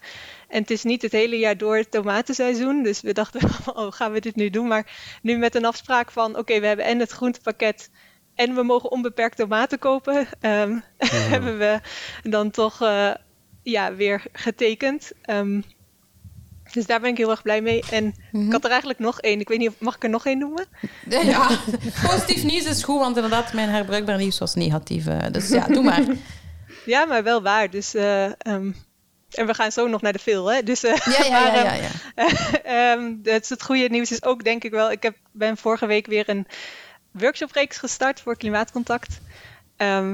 En 0.48 0.60
het 0.60 0.70
is 0.70 0.82
niet 0.82 1.02
het 1.02 1.12
hele 1.12 1.38
jaar 1.38 1.56
door 1.56 1.76
het 1.76 1.90
tomatenseizoen. 1.90 2.82
Dus 2.82 3.00
we 3.00 3.12
dachten, 3.12 3.40
oh, 3.74 3.92
gaan 3.92 4.12
we 4.12 4.20
dit 4.20 4.36
nu 4.36 4.50
doen? 4.50 4.66
Maar 4.66 5.18
nu 5.22 5.36
met 5.36 5.54
een 5.54 5.64
afspraak 5.64 6.10
van, 6.10 6.36
oké, 6.38 6.60
we 6.60 6.66
hebben 6.66 6.84
en 6.84 6.98
het 6.98 7.10
groentepakket... 7.10 7.90
en 8.34 8.54
we 8.54 8.62
mogen 8.62 8.90
onbeperkt 8.90 9.36
tomaten 9.36 9.78
kopen... 9.78 10.28
ehm, 10.40 10.78
hebben 11.32 11.58
we 11.58 11.80
dan 12.22 12.50
toch 12.50 12.82
eh, 12.82 13.14
ja, 13.62 13.94
weer 13.94 14.24
getekend. 14.32 15.12
Ehm, 15.22 15.60
dus 16.72 16.86
daar 16.86 17.00
ben 17.00 17.10
ik 17.10 17.16
heel 17.16 17.30
erg 17.30 17.42
blij 17.42 17.60
mee. 17.60 17.82
En 17.90 18.14
ik 18.32 18.52
had 18.52 18.64
er 18.64 18.70
eigenlijk 18.70 18.98
nog 18.98 19.20
één. 19.20 19.40
Ik 19.40 19.48
weet 19.48 19.58
niet, 19.58 19.68
of, 19.68 19.74
mag 19.78 19.94
ik 19.96 20.02
er 20.02 20.10
nog 20.10 20.26
één 20.26 20.38
noemen? 20.38 20.66
Ja, 21.08 21.48
positief 22.02 22.42
nieuws 22.44 22.64
is 22.64 22.82
goed, 22.84 22.98
want 22.98 23.16
inderdaad, 23.16 23.52
mijn 23.52 23.68
herbruikbaar 23.68 24.16
nieuws 24.18 24.38
was 24.38 24.54
negatief. 24.54 25.06
eh, 25.06 25.18
Dus 25.30 25.48
ja, 25.48 25.66
doe 25.66 25.82
maar. 25.82 26.02
Ja, 26.84 27.04
maar 27.04 27.22
wel 27.22 27.42
waar. 27.42 27.70
Dus, 27.70 27.94
eh, 27.94 28.24
ehm, 28.24 28.70
en 29.30 29.46
we 29.46 29.54
gaan 29.54 29.72
zo 29.72 29.86
nog 29.86 30.00
naar 30.02 30.12
de 30.12 30.18
veel, 30.18 30.52
hè? 30.52 30.62
Dus, 30.62 30.84
eh, 30.84 30.96
Ja, 30.96 31.24
ja, 31.24 31.46
ja, 31.54 31.62
maar, 31.62 31.76
ja. 31.76 31.88
ehm, 32.14 32.28
ja. 32.52 32.62
Ehm, 32.92 33.14
het, 33.22 33.48
het 33.48 33.62
goede 33.62 33.88
nieuws 33.88 34.10
is 34.10 34.22
ook, 34.24 34.44
denk 34.44 34.64
ik 34.64 34.70
wel, 34.70 34.90
ik 34.90 35.02
heb, 35.02 35.16
ben 35.32 35.56
vorige 35.56 35.86
week 35.86 36.06
weer 36.06 36.28
een 36.28 36.46
workshopreeks 37.10 37.78
gestart 37.78 38.20
voor 38.20 38.36
Klimaatcontact. 38.36 39.20
Ehm, 39.76 40.08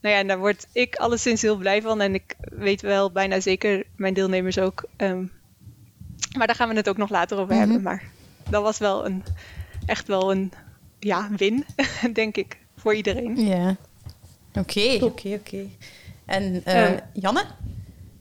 nou 0.00 0.14
ja, 0.14 0.18
en 0.20 0.26
daar 0.26 0.38
word 0.38 0.66
ik 0.72 0.96
alleszins 0.96 1.42
heel 1.42 1.56
blij 1.56 1.82
van. 1.82 2.00
En 2.00 2.14
ik 2.14 2.34
weet 2.38 2.80
wel 2.82 3.10
bijna 3.12 3.40
zeker 3.40 3.84
mijn 3.96 4.14
deelnemers 4.14 4.58
ook. 4.58 4.84
Ehm, 4.96 5.24
maar 6.38 6.46
daar 6.46 6.56
gaan 6.56 6.68
we 6.68 6.74
het 6.74 6.88
ook 6.88 6.96
nog 6.96 7.10
later 7.10 7.38
over 7.38 7.54
Mhm. 7.54 7.62
hebben. 7.62 7.82
Maar 7.82 8.02
dat 8.50 8.62
was 8.62 8.78
wel 8.78 9.06
een, 9.06 9.22
echt 9.86 10.08
wel 10.08 10.30
een 10.30 10.52
ja, 10.98 11.28
win, 11.36 11.64
denk 12.12 12.36
ik, 12.36 12.58
voor 12.76 12.94
iedereen. 12.94 13.36
Ja. 13.46 13.76
Oké, 14.58 14.98
oké, 15.04 15.28
oké. 15.34 15.64
En 16.26 16.60
eh, 16.64 16.92
Eh, 16.92 16.98
Janne? 17.12 17.44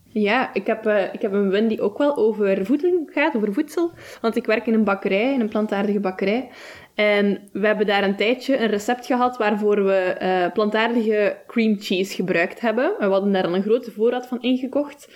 Ja, 0.07 0.53
ik 0.53 0.67
heb, 0.67 0.85
eh, 0.85 1.13
ik 1.13 1.21
heb 1.21 1.31
een 1.33 1.49
win 1.49 1.67
die 1.67 1.81
ook 1.81 1.97
wel 1.97 2.17
over 2.17 2.65
voeding 2.65 3.09
gaat, 3.13 3.35
over 3.35 3.53
voedsel. 3.53 3.91
Want 4.21 4.35
ik 4.35 4.45
werk 4.45 4.67
in 4.67 4.73
een 4.73 4.83
bakkerij, 4.83 5.33
in 5.33 5.39
een 5.39 5.49
plantaardige 5.49 5.99
bakkerij. 5.99 6.49
En 6.95 7.39
we 7.51 7.67
hebben 7.67 7.85
daar 7.85 8.03
een 8.03 8.15
tijdje 8.15 8.57
een 8.57 8.67
recept 8.67 9.05
gehad 9.05 9.37
waarvoor 9.37 9.83
we 9.83 9.93
eh, 9.93 10.51
plantaardige 10.53 11.37
cream 11.47 11.75
cheese 11.79 12.15
gebruikt 12.15 12.59
hebben. 12.59 12.85
En 12.99 13.07
we 13.07 13.13
hadden 13.13 13.31
daar 13.31 13.43
dan 13.43 13.53
een 13.53 13.61
grote 13.61 13.91
voorraad 13.91 14.27
van 14.27 14.41
ingekocht. 14.41 15.09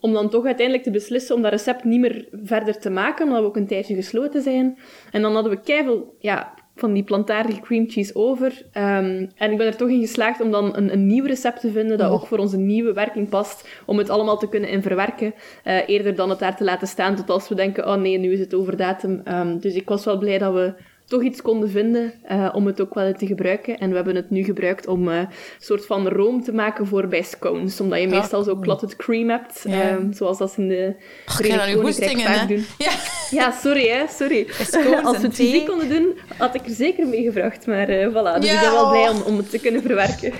Om 0.00 0.12
dan 0.12 0.30
toch 0.30 0.44
uiteindelijk 0.44 0.84
te 0.86 0.92
beslissen 0.92 1.34
om 1.34 1.42
dat 1.42 1.50
recept 1.50 1.84
niet 1.84 2.00
meer 2.00 2.28
verder 2.42 2.78
te 2.78 2.90
maken, 2.90 3.24
omdat 3.26 3.40
we 3.40 3.46
ook 3.46 3.56
een 3.56 3.66
tijdje 3.66 3.94
gesloten 3.94 4.42
zijn. 4.42 4.78
En 5.12 5.22
dan 5.22 5.34
hadden 5.34 5.52
we 5.52 5.60
keiveel 5.60 6.14
ja, 6.18 6.54
van 6.76 6.92
die 6.92 7.02
plantaardige 7.02 7.60
cream 7.60 7.90
cheese 7.90 8.14
over. 8.14 8.62
Ehm, 8.72 9.26
en 9.36 9.50
ik 9.50 9.58
ben 9.58 9.66
er 9.66 9.76
toch 9.76 9.88
in 9.88 10.00
geslaagd 10.00 10.40
om 10.40 10.50
dan 10.50 10.76
een, 10.76 10.92
een 10.92 11.06
nieuw 11.06 11.24
recept 11.24 11.60
te 11.60 11.70
vinden 11.70 11.98
dat 11.98 12.08
Oh. 12.08 12.14
ook 12.14 12.26
voor 12.26 12.38
onze 12.38 12.58
nieuwe 12.58 12.92
werking 12.92 13.28
past, 13.28 13.68
om 13.86 13.98
het 13.98 14.10
allemaal 14.10 14.38
te 14.38 14.48
kunnen 14.48 14.70
in 14.70 14.82
verwerken, 14.82 15.34
eh, 15.64 15.88
eerder 15.88 16.14
dan 16.14 16.30
het 16.30 16.38
daar 16.38 16.56
te 16.56 16.64
laten 16.64 16.88
staan 16.88 17.16
tot 17.16 17.30
als 17.30 17.48
we 17.48 17.54
denken, 17.54 17.88
oh 17.88 17.94
nee, 17.94 18.18
nu 18.18 18.32
is 18.32 18.40
het 18.40 18.54
over 18.54 18.76
datum. 18.76 19.20
Ehm, 19.24 19.58
dus 19.58 19.74
ik 19.74 19.88
was 19.88 20.04
wel 20.04 20.18
blij 20.18 20.38
dat 20.38 20.52
we 20.52 20.72
toch 21.06 21.22
iets 21.22 21.42
konden 21.42 21.70
vinden 21.70 22.12
eh, 22.22 22.52
om 22.54 22.66
het 22.66 22.80
ook 22.80 22.94
wel 22.94 23.12
te 23.12 23.26
gebruiken. 23.26 23.78
En 23.78 23.88
we 23.88 23.96
hebben 23.96 24.16
het 24.16 24.30
nu 24.30 24.44
gebruikt 24.44 24.86
om 24.86 25.08
eh, 25.08 25.18
een 25.18 25.28
soort 25.58 25.86
van 25.86 26.08
room 26.08 26.42
te 26.42 26.52
maken 26.52 26.86
voor 26.86 27.08
bij 27.08 27.22
scones, 27.22 27.80
omdat 27.80 28.00
je 28.00 28.06
Ah, 28.06 28.12
meestal 28.12 28.42
zo 28.42 28.58
clotted 28.58 28.96
cream 28.96 29.28
hebt, 29.28 29.64
ehm, 29.64 30.12
zoals 30.12 30.38
dat 30.38 30.52
ze 30.52 30.60
in 30.60 30.68
de 30.68 30.94
Verenigd 31.26 31.74
Koninkrijk 31.74 32.20
vaak 32.20 32.48
doen. 32.48 32.64
Ja. 32.78 32.90
Ja, 33.30 33.50
sorry 33.50 33.88
hè, 33.88 34.04
sorry. 34.08 34.46
Als 34.58 34.70
we 35.18 35.26
het 35.26 35.34
fysiek 35.34 35.52
thee. 35.52 35.66
konden 35.66 35.88
doen, 35.88 36.18
had 36.36 36.54
ik 36.54 36.66
er 36.66 36.74
zeker 36.74 37.06
mee 37.06 37.22
gevraagd. 37.22 37.66
Maar 37.66 37.88
eh 37.88 38.08
voilà, 38.08 38.40
dus 38.40 38.52
ik 38.52 38.60
ben 38.60 38.72
wel 38.72 38.90
blij 38.90 39.08
oh. 39.08 39.16
om, 39.16 39.22
om 39.22 39.36
het 39.36 39.50
te 39.50 39.58
kunnen 39.58 39.82
verwerken. 39.82 40.32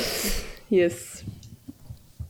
yes, 0.80 1.22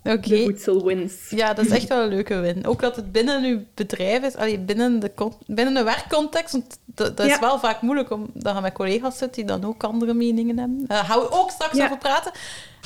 Oké. 0.04 0.28
de 0.28 0.42
voedselwins. 0.42 1.30
Ja, 1.30 1.54
dat 1.54 1.64
is 1.64 1.70
echt 1.70 1.88
wel 1.88 2.02
een 2.02 2.08
leuke 2.08 2.40
win. 2.40 2.66
Ook 2.66 2.80
dat 2.80 2.96
het 2.96 3.12
binnen 3.12 3.44
uw 3.44 3.60
bedrijf 3.74 4.22
is, 4.24 4.36
allee, 4.36 4.58
binnen, 4.58 5.00
de 5.00 5.10
binnen 5.46 5.74
de 5.74 5.82
werkcontext, 5.82 6.52
want 6.52 6.78
dat, 6.86 7.16
dat 7.16 7.26
is 7.26 7.32
Ja. 7.32 7.40
wel 7.40 7.58
vaak 7.58 7.82
moeilijk 7.82 8.10
omdat 8.10 8.54
je 8.54 8.60
met 8.60 8.72
collega's 8.72 9.18
zit 9.18 9.34
die 9.34 9.44
dan 9.44 9.64
ook 9.64 9.84
andere 9.84 10.14
meningen 10.14 10.58
hebben. 10.58 10.84
Daar 10.86 11.04
gaan 11.04 11.18
we 11.20 11.30
ook 11.30 11.50
straks 11.50 11.76
Ja. 11.76 11.84
over 11.84 11.98
praten. 11.98 12.32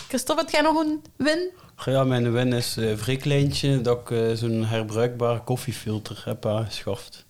Christophe, 0.08 0.42
heb 0.42 0.50
jij 0.52 0.60
nog 0.60 0.80
een 0.84 1.02
win? 1.16 1.50
Ja, 1.84 2.04
mijn 2.04 2.32
win 2.32 2.52
is 2.52 2.76
eh 2.76 2.92
vrij 2.96 3.16
kleintje 3.16 3.80
dat 3.80 3.98
ik 4.00 4.10
eh, 4.10 4.32
zo'n 4.34 4.64
herbruikbare 4.64 5.40
koffiefilter 5.44 6.22
heb 6.24 6.46
aangeschaft. 6.46 7.25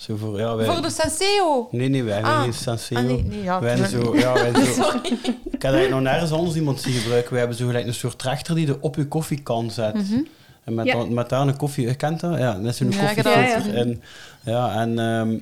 Zo 0.00 0.16
voor, 0.16 0.38
ja, 0.38 0.56
wij... 0.56 0.66
Voor 0.66 0.82
de 0.82 0.90
Senseo. 0.90 1.68
Nee, 1.70 1.88
nee, 1.88 2.02
wij 2.04 2.14
hebben 2.14 2.32
Ah. 2.32 2.42
geen 2.42 2.52
Senseo. 2.54 2.96
Ah, 2.96 3.02
nee, 3.04 3.24
nee, 3.24 3.42
ja. 3.42 3.60
Wij 3.60 3.70
hebben 3.70 3.88
zo, 3.88 4.16
ja, 4.16 4.32
wij 4.32 4.42
hebben 4.44 4.66
zo... 4.66 4.72
Sorry. 4.82 4.98
Ik 5.44 5.62
heb 5.62 5.72
eigenlijk 5.72 5.90
nog 5.90 6.00
nergens 6.00 6.30
anders 6.32 6.56
iemand 6.56 6.80
zien 6.80 6.92
gebruiken. 6.92 7.30
Wij 7.30 7.38
hebben 7.40 7.56
zo 7.58 7.66
gelijk 7.66 7.86
een 7.86 7.94
soort 7.94 8.18
trechter 8.18 8.54
die 8.54 8.66
je 8.66 8.76
op 8.80 8.96
je 8.96 9.08
koffiekan 9.08 9.70
zet. 9.70 9.94
Mhm. 9.94 10.20
En 10.64 10.74
met, 10.74 10.86
Ja. 10.86 10.92
dan, 10.94 11.14
met 11.14 11.28
daar 11.28 11.40
een 11.46 11.56
koffie... 11.56 11.86
Je 11.86 11.94
kent 11.94 12.20
dat? 12.20 12.38
Ja, 12.38 12.52
met 12.52 12.76
zo'n 12.76 12.86
koffiefilter. 12.88 13.22
dat 13.22 13.66
al 13.66 13.72
En, 13.72 14.02
ja, 14.44 14.80
en... 14.80 14.98
ehm, 14.98 15.38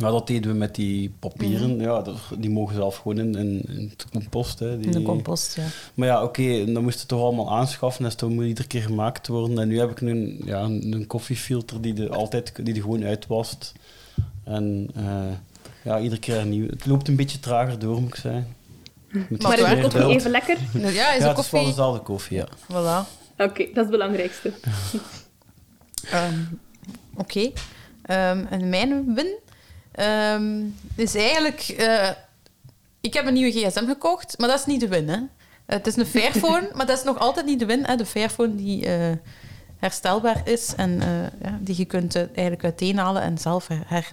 maar 0.00 0.10
dat 0.10 0.26
deden 0.26 0.50
we 0.52 0.56
met 0.58 0.74
die 0.74 1.12
papieren. 1.18 1.78
Ja, 1.80 2.02
dat- 2.02 2.16
die 2.38 2.50
mogen 2.50 2.74
zelf 2.74 2.96
gewoon 2.96 3.18
in, 3.18 3.34
in, 3.34 3.62
in 3.68 3.88
het 3.90 4.06
compost. 4.12 4.58
Hè, 4.58 4.76
die, 4.78 4.86
In 4.86 4.92
de 4.92 5.02
compost, 5.02 5.56
ja. 5.56 5.62
maar 5.94 6.08
ja, 6.08 6.22
oké, 6.22 6.72
dan 6.72 6.82
moest 6.82 6.98
het 6.98 7.08
toch 7.08 7.20
allemaal 7.20 7.50
aanschaffen. 7.52 8.04
Dus 8.04 8.16
dat 8.16 8.30
moet 8.30 8.44
iedere 8.44 8.66
keer 8.68 8.82
gemaakt 8.82 9.26
worden. 9.28 9.58
En 9.58 9.68
nu 9.68 9.78
heb 9.78 9.90
ik 9.90 10.00
nu 10.00 10.10
een, 10.10 10.40
ja, 10.44 10.60
een, 10.60 11.04
koffiefilter 11.06 11.80
die 11.80 11.92
de, 11.92 12.08
altijd 12.08 12.52
die 12.62 12.74
er 12.74 12.80
gewoon 12.80 13.04
uitwast. 13.04 13.72
En 14.44 14.88
eh, 14.94 15.04
ja, 15.84 15.98
iedere 16.00 16.20
keer 16.20 16.36
een 16.36 16.48
nieuw. 16.48 16.66
Het 16.68 16.86
loopt 16.86 17.08
een 17.08 17.16
beetje 17.16 17.40
trager 17.40 17.78
door, 17.78 18.00
moet 18.00 18.08
ik 18.08 18.14
zeggen. 18.20 18.56
Met 19.28 19.42
Maar 19.42 19.58
is 19.58 19.64
de 19.64 19.70
meer 19.74 19.82
koffie 19.82 20.00
beeld. 20.00 20.12
even 20.14 20.30
lekker? 20.30 20.56
Ja, 20.72 20.88
is 20.88 20.94
Ja, 20.94 21.04
de 21.04 21.08
het 21.10 21.16
is 21.18 21.22
wel 21.24 21.34
koffie... 21.34 21.64
dezelfde 21.64 22.00
koffie, 22.00 22.36
ja. 22.36 22.48
Voilà. 22.48 23.08
Oké, 23.36 23.58
dat 23.58 23.68
is 23.68 23.72
het 23.74 23.90
belangrijkste. 23.90 24.52
Ehm, 26.10 26.38
Oké. 27.16 27.50
Ehm, 28.02 28.44
en 28.50 28.68
mijn 28.68 29.14
win 29.14 29.34
ehm, 29.94 30.62
is 30.96 31.14
eigenlijk... 31.14 31.60
eh, 31.60 32.10
ik 33.00 33.14
heb 33.14 33.26
een 33.26 33.34
nieuwe 33.34 33.50
gsm 33.50 33.86
gekocht, 33.86 34.38
maar 34.38 34.48
dat 34.48 34.58
is 34.58 34.66
niet 34.66 34.80
de 34.80 34.88
win, 34.88 35.08
hè. 35.08 35.18
Het 35.66 35.86
is 35.86 35.96
een 35.96 36.06
Fairphone, 36.06 36.70
maar 36.76 36.86
dat 36.86 36.98
is 36.98 37.04
nog 37.04 37.18
altijd 37.18 37.46
niet 37.46 37.58
de 37.58 37.66
win. 37.66 37.84
Hè. 37.84 37.96
De 37.96 38.06
Fairphone 38.06 38.54
die 38.54 38.86
eh, 38.86 39.12
herstelbaar 39.78 40.48
is 40.48 40.74
en 40.76 41.00
eh, 41.00 41.08
ja, 41.42 41.58
die 41.60 41.76
je 41.78 41.84
kunt 41.84 42.16
eigenlijk 42.16 42.64
uiteenhalen 42.64 43.22
en 43.22 43.38
zelf 43.38 43.68
her, 43.68 44.10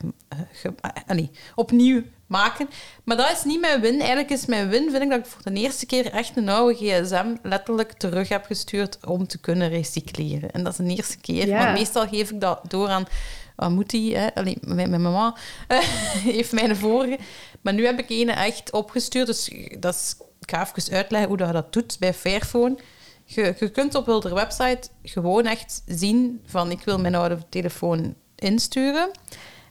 allee, 1.08 1.32
opnieuw 1.56 2.04
maken. 2.28 2.70
Maar 3.04 3.18
dat 3.18 3.32
is 3.32 3.44
niet 3.44 3.60
mijn 3.60 3.82
win. 3.82 4.00
Eigenlijk 4.00 4.30
is 4.30 4.46
mijn 4.46 4.70
win, 4.70 4.90
vind 4.90 5.04
ik, 5.04 5.10
dat 5.10 5.20
ik 5.20 5.26
voor 5.26 5.42
de 5.44 5.60
eerste 5.60 5.86
keer 5.86 6.12
echt 6.12 6.38
een 6.38 6.50
oude 6.50 6.76
gsm 6.76 7.36
letterlijk 7.44 7.92
terug 7.92 8.30
heb 8.30 8.46
gestuurd 8.46 8.98
om 9.06 9.28
te 9.28 9.38
kunnen 9.38 9.70
recycleren. 9.70 10.52
En 10.52 10.64
dat 10.64 10.80
is 10.80 10.86
de 10.86 10.96
eerste 10.96 11.18
keer. 11.18 11.48
Ja. 11.48 11.58
Want 11.58 11.78
meestal 11.78 12.08
geef 12.08 12.32
ik 12.32 12.42
dat 12.42 12.60
door 12.68 12.88
aan 12.88 13.06
aan 13.62 13.74
Moetie, 13.74 14.18
hè? 14.18 14.34
Allee, 14.36 14.58
mijn, 14.62 14.90
mijn 14.90 15.02
mama 15.02 15.36
eh, 15.68 15.80
heeft 16.24 16.52
mijn 16.52 16.76
vorige. 16.76 17.18
Maar 17.62 17.74
nu 17.74 17.86
heb 17.86 18.00
ik 18.00 18.10
een 18.10 18.30
echt 18.30 18.72
opgestuurd. 18.72 19.28
Dus 19.28 19.52
dat 19.80 19.94
is, 19.94 20.16
ik 20.40 20.50
ga 20.50 20.68
even 20.76 20.96
uitleggen 20.96 21.30
hoe 21.30 21.38
dat 21.38 21.48
je 21.48 21.54
dat 21.54 21.74
doet 21.74 21.98
bij 22.00 22.14
Fairphone. 22.14 22.78
Je, 23.26 23.56
je 23.60 23.70
kunt 23.70 23.96
op 23.96 24.06
hun 24.06 24.34
website 24.34 24.90
gewoon 25.04 25.46
echt 25.46 25.84
zien 25.86 26.42
van 26.46 26.72
ik 26.72 26.82
wil 26.86 27.00
mijn 27.00 27.16
oude 27.16 27.38
telefoon 27.50 28.16
insturen. 28.36 29.12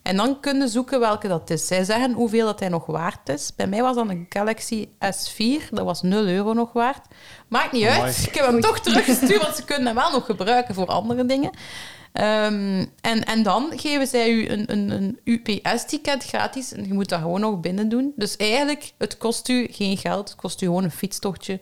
En 0.02 0.16
dan 0.16 0.40
kunnen 0.40 0.68
zoeken 0.68 1.00
welke 1.00 1.28
dat 1.28 1.50
is. 1.50 1.66
Zij 1.66 1.84
zeggen 1.84 2.12
hoeveel 2.12 2.46
dat 2.46 2.60
hij 2.60 2.68
nog 2.68 2.86
waard 2.86 3.28
is. 3.28 3.52
Bij 3.56 3.66
mij 3.66 3.82
was 3.82 3.96
dat 3.96 4.08
een 4.08 4.26
Galaxy 4.28 4.88
S4. 5.04 5.68
Dat 5.70 5.84
was 5.84 6.02
0 6.02 6.26
euro 6.26 6.52
nog 6.52 6.72
waard. 6.72 7.06
Maakt 7.48 7.72
niet 7.72 7.86
uit. 7.86 8.26
Ik 8.26 8.34
heb 8.34 8.46
hem 8.46 8.60
toch 8.60 8.80
teruggestuurd, 8.80 9.42
want 9.42 9.56
ze 9.56 9.64
kunnen 9.64 9.86
hem 9.86 9.94
wel 9.94 10.10
nog 10.10 10.24
gebruiken 10.24 10.74
voor 10.74 10.86
andere 10.86 11.26
dingen. 11.26 11.50
Ehm, 12.12 12.84
en, 13.00 13.24
en 13.24 13.42
dan 13.42 13.72
geven 13.76 14.06
zij 14.06 14.30
u 14.30 14.48
een, 14.48 14.72
een, 14.72 14.90
een 14.90 15.18
UPS-ticket 15.24 16.24
gratis 16.24 16.72
en 16.72 16.86
je 16.86 16.94
moet 16.94 17.08
dat 17.08 17.20
gewoon 17.20 17.40
nog 17.40 17.60
binnen 17.60 17.88
doen. 17.88 18.12
Dus 18.16 18.36
eigenlijk, 18.36 18.92
het 18.98 19.18
kost 19.18 19.48
u 19.48 19.66
geen 19.70 19.96
geld. 19.96 20.28
Het 20.28 20.38
kost 20.38 20.62
u 20.62 20.66
gewoon 20.66 20.84
een 20.84 20.90
fietstochtje 20.90 21.60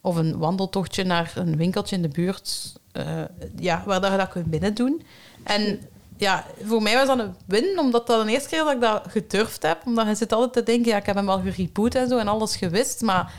of 0.00 0.16
een 0.16 0.38
wandeltochtje 0.38 1.04
naar 1.04 1.32
een 1.34 1.56
winkeltje 1.56 1.96
in 1.96 2.02
de 2.02 2.08
buurt 2.08 2.72
eh, 2.92 3.22
ja, 3.58 3.82
waar 3.86 4.00
dat 4.00 4.10
je 4.10 4.16
dat 4.16 4.28
kunt 4.28 4.50
binnen 4.50 4.74
doen. 4.74 5.02
En 5.42 5.80
ja, 6.16 6.44
voor 6.62 6.82
mij 6.82 6.94
was 6.94 7.06
dat 7.06 7.18
een 7.18 7.34
win, 7.46 7.78
omdat 7.78 8.06
dat 8.06 8.26
de 8.26 8.32
eerste 8.32 8.48
keer 8.48 8.58
dat 8.58 8.72
ik 8.72 8.80
dat 8.80 9.04
gedurfd 9.08 9.62
heb. 9.62 9.82
Omdat 9.86 10.06
je 10.06 10.14
zit 10.14 10.32
altijd 10.32 10.52
te 10.52 10.72
denken, 10.72 10.90
ja, 10.90 10.96
ik 10.96 11.06
heb 11.06 11.16
hem 11.16 11.28
al 11.28 11.40
gereboot 11.40 11.94
en 11.94 12.08
zo 12.08 12.18
en 12.18 12.28
alles 12.28 12.56
gewist, 12.56 13.00
maar 13.00 13.32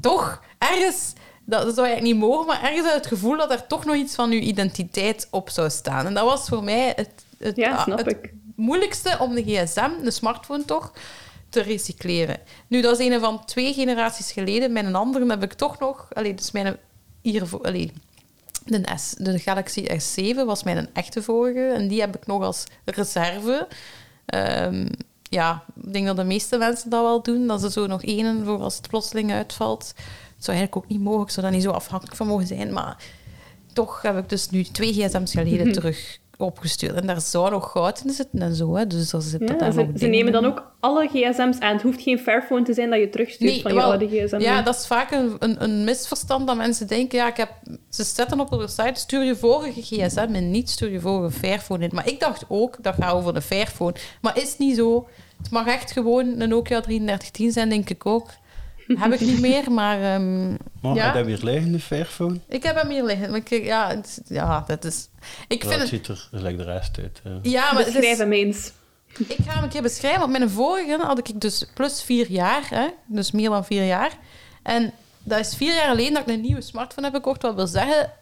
toch, 0.00 0.42
ergens, 0.58 1.12
dat, 1.46 1.62
dat 1.64 1.74
zou 1.74 1.86
eigenlijk 1.86 2.16
niet 2.16 2.28
mogen, 2.28 2.46
maar 2.46 2.62
ergens 2.62 2.86
uit 2.86 2.94
het 2.94 3.06
gevoel 3.06 3.36
dat 3.36 3.50
er 3.50 3.66
toch 3.66 3.84
nog 3.84 3.94
iets 3.94 4.14
van 4.14 4.30
je 4.30 4.40
identiteit 4.40 5.28
op 5.30 5.50
zou 5.50 5.70
staan. 5.70 6.06
En 6.06 6.14
dat 6.14 6.24
was 6.24 6.48
voor 6.48 6.64
mij 6.64 6.92
het, 6.96 7.10
het, 7.38 7.56
Ja, 7.56 7.82
snap 7.82 7.98
het 7.98 8.06
ik. 8.06 8.32
moeilijkste 8.56 9.16
om 9.20 9.34
de 9.34 9.42
gsm, 9.42 9.90
de 10.02 10.10
smartphone 10.10 10.64
toch, 10.64 10.92
te 11.48 11.60
recycleren. 11.60 12.38
Nu, 12.66 12.80
dat 12.80 13.00
is 13.00 13.06
een 13.06 13.20
van 13.20 13.44
twee 13.44 13.72
generaties 13.74 14.32
geleden. 14.32 14.72
Mijn 14.72 14.94
andere 14.94 15.26
heb 15.26 15.42
ik 15.42 15.52
toch 15.52 15.78
nog... 15.78 16.08
Allee, 16.12 16.34
dus 16.34 16.50
mijn 16.50 16.76
hiervoor... 17.22 17.60
Allee, 17.60 17.92
de, 18.64 18.82
S, 18.96 19.14
de 19.18 19.38
Galaxy 19.38 19.86
S7 19.88 20.34
was 20.46 20.62
mijn 20.62 20.88
echte 20.92 21.22
vorige. 21.22 21.66
En 21.74 21.88
die 21.88 22.00
heb 22.00 22.16
ik 22.16 22.26
nog 22.26 22.42
als 22.42 22.64
reserve. 22.84 23.68
Ehm, 24.26 24.88
ja, 25.22 25.64
ik 25.82 25.92
denk 25.92 26.06
dat 26.06 26.16
de 26.16 26.24
meeste 26.24 26.58
mensen 26.58 26.90
dat 26.90 27.02
wel 27.02 27.22
doen. 27.22 27.46
Dat 27.46 27.60
ze 27.60 27.70
zo 27.70 27.86
nog 27.86 28.02
één 28.02 28.44
voor 28.44 28.58
als 28.60 28.76
het 28.76 28.88
plotseling 28.88 29.32
uitvalt. 29.32 29.92
Zou 30.46 30.56
eigenlijk 30.56 30.76
ook 30.76 30.90
niet 30.90 31.00
mogen. 31.00 31.22
Ik 31.22 31.30
zou 31.30 31.46
daar 31.46 31.54
niet 31.54 31.64
zo 31.64 31.70
afhankelijk 31.70 32.16
van 32.16 32.26
mogen 32.26 32.46
zijn. 32.46 32.72
Maar 32.72 32.96
toch 33.72 34.02
heb 34.02 34.18
ik 34.18 34.28
dus 34.28 34.50
nu 34.50 34.62
twee 34.62 34.92
gsm's 34.92 35.32
geleden 35.32 35.72
terug 35.80 36.18
opgestuurd. 36.38 36.94
En 36.94 37.06
daar 37.06 37.20
zou 37.20 37.50
nog 37.50 37.70
goud 37.70 38.02
in 38.04 38.10
zitten 38.10 38.42
en 38.42 38.54
zo. 38.54 38.74
Hè. 38.74 38.86
Dus 38.86 39.08
zit 39.08 39.40
Ja, 39.40 39.54
daar 39.54 39.72
ze, 39.72 40.06
nemen 40.06 40.32
dan 40.32 40.44
in. 40.44 40.50
ook 40.50 40.72
alle 40.80 41.08
gsm's 41.08 41.58
aan. 41.58 41.72
Het 41.72 41.82
hoeft 41.82 42.02
geen 42.02 42.18
Fairphone 42.18 42.62
te 42.62 42.74
zijn 42.74 42.90
dat 42.90 42.98
je 42.98 43.08
terugstuurt 43.08 43.60
van 43.62 43.72
je 43.72 43.76
wel, 43.76 43.90
oude 43.90 44.08
gsm. 44.08 44.38
Ja, 44.38 44.62
dat 44.62 44.74
is 44.74 44.86
vaak 44.86 45.10
een, 45.10 45.36
een, 45.38 45.62
een 45.62 45.84
misverstand 45.84 46.46
dat 46.46 46.56
mensen 46.56 46.86
denken, 46.86 47.18
ja, 47.18 47.28
ik 47.28 47.36
heb, 47.36 47.50
ze 47.90 48.04
zetten 48.04 48.40
op 48.40 48.50
de 48.50 48.68
site, 48.68 49.00
stuur 49.00 49.24
je 49.24 49.36
vorige 49.36 49.82
gsm 49.82 50.28
en 50.32 50.50
niet 50.50 50.70
stuur 50.70 50.90
je 50.90 51.00
vorige 51.00 51.38
Fairphone 51.38 51.84
in. 51.84 51.90
Maar 51.92 52.08
ik 52.08 52.20
dacht 52.20 52.44
ook, 52.48 52.82
dat 52.82 52.94
gaat 52.98 53.12
over 53.12 53.34
de 53.34 53.42
Fairphone. 53.42 53.94
Maar 54.20 54.38
is 54.38 54.58
niet 54.58 54.76
zo. 54.76 55.08
Het 55.42 55.50
mag 55.50 55.66
echt 55.66 55.92
gewoon 55.92 56.40
een 56.40 56.48
Nokia 56.48 56.80
3310 56.80 57.52
zijn, 57.52 57.68
denk 57.68 57.90
ik 57.90 58.06
ook. 58.06 58.28
Heb 58.86 59.12
ik 59.12 59.20
niet 59.20 59.40
meer, 59.40 59.72
maar 59.72 60.02
ehm, 60.14 60.48
Maar 60.80 60.94
Ja. 60.94 61.04
heb 61.04 61.14
je 61.14 61.24
weer 61.24 61.38
liggen, 61.42 61.72
de 61.72 61.80
Fairphone? 61.80 62.38
ik 62.48 62.62
heb 62.62 62.76
hem 62.76 62.88
hier 62.90 63.04
liggen. 63.04 63.30
Maar 63.30 63.40
ik, 63.44 63.64
ja, 63.64 63.88
het, 63.88 64.20
ja, 64.28 64.64
dat 64.66 64.84
is... 64.84 65.08
Ik 65.48 65.64
vind 65.64 65.80
het 65.80 65.88
ziet 65.88 66.08
er 66.08 66.28
gelijk 66.32 66.56
de 66.56 66.64
rest 66.64 66.98
uit. 66.98 67.20
ja. 67.24 67.38
Ja, 67.42 67.72
maar 67.72 67.84
het 67.84 67.92
Beschrijf 67.92 68.12
is, 68.12 68.18
hem 68.18 68.32
eens. 68.32 68.72
ik 69.18 69.36
ga 69.46 69.54
hem 69.54 69.62
een 69.62 69.68
keer 69.68 69.82
beschrijven. 69.82 70.20
Want 70.20 70.32
mijn 70.32 70.50
vorige 70.50 70.98
had 71.02 71.18
ik 71.28 71.40
dus 71.40 71.66
plus 71.74 72.02
vier 72.02 72.30
jaar. 72.30 72.66
Hè? 72.68 72.86
Dus 73.06 73.30
meer 73.30 73.50
dan 73.50 73.64
vier 73.64 73.84
jaar. 73.86 74.18
En 74.62 74.92
dat 75.22 75.38
is 75.38 75.54
vier 75.56 75.74
jaar 75.74 75.88
geleden 75.90 76.12
dat 76.14 76.22
ik 76.22 76.34
een 76.34 76.40
nieuwe 76.40 76.60
smartphone 76.62 77.06
heb 77.06 77.14
gekocht. 77.16 77.42
Wat 77.42 77.54
wil 77.54 77.66
zeggen... 77.66 78.12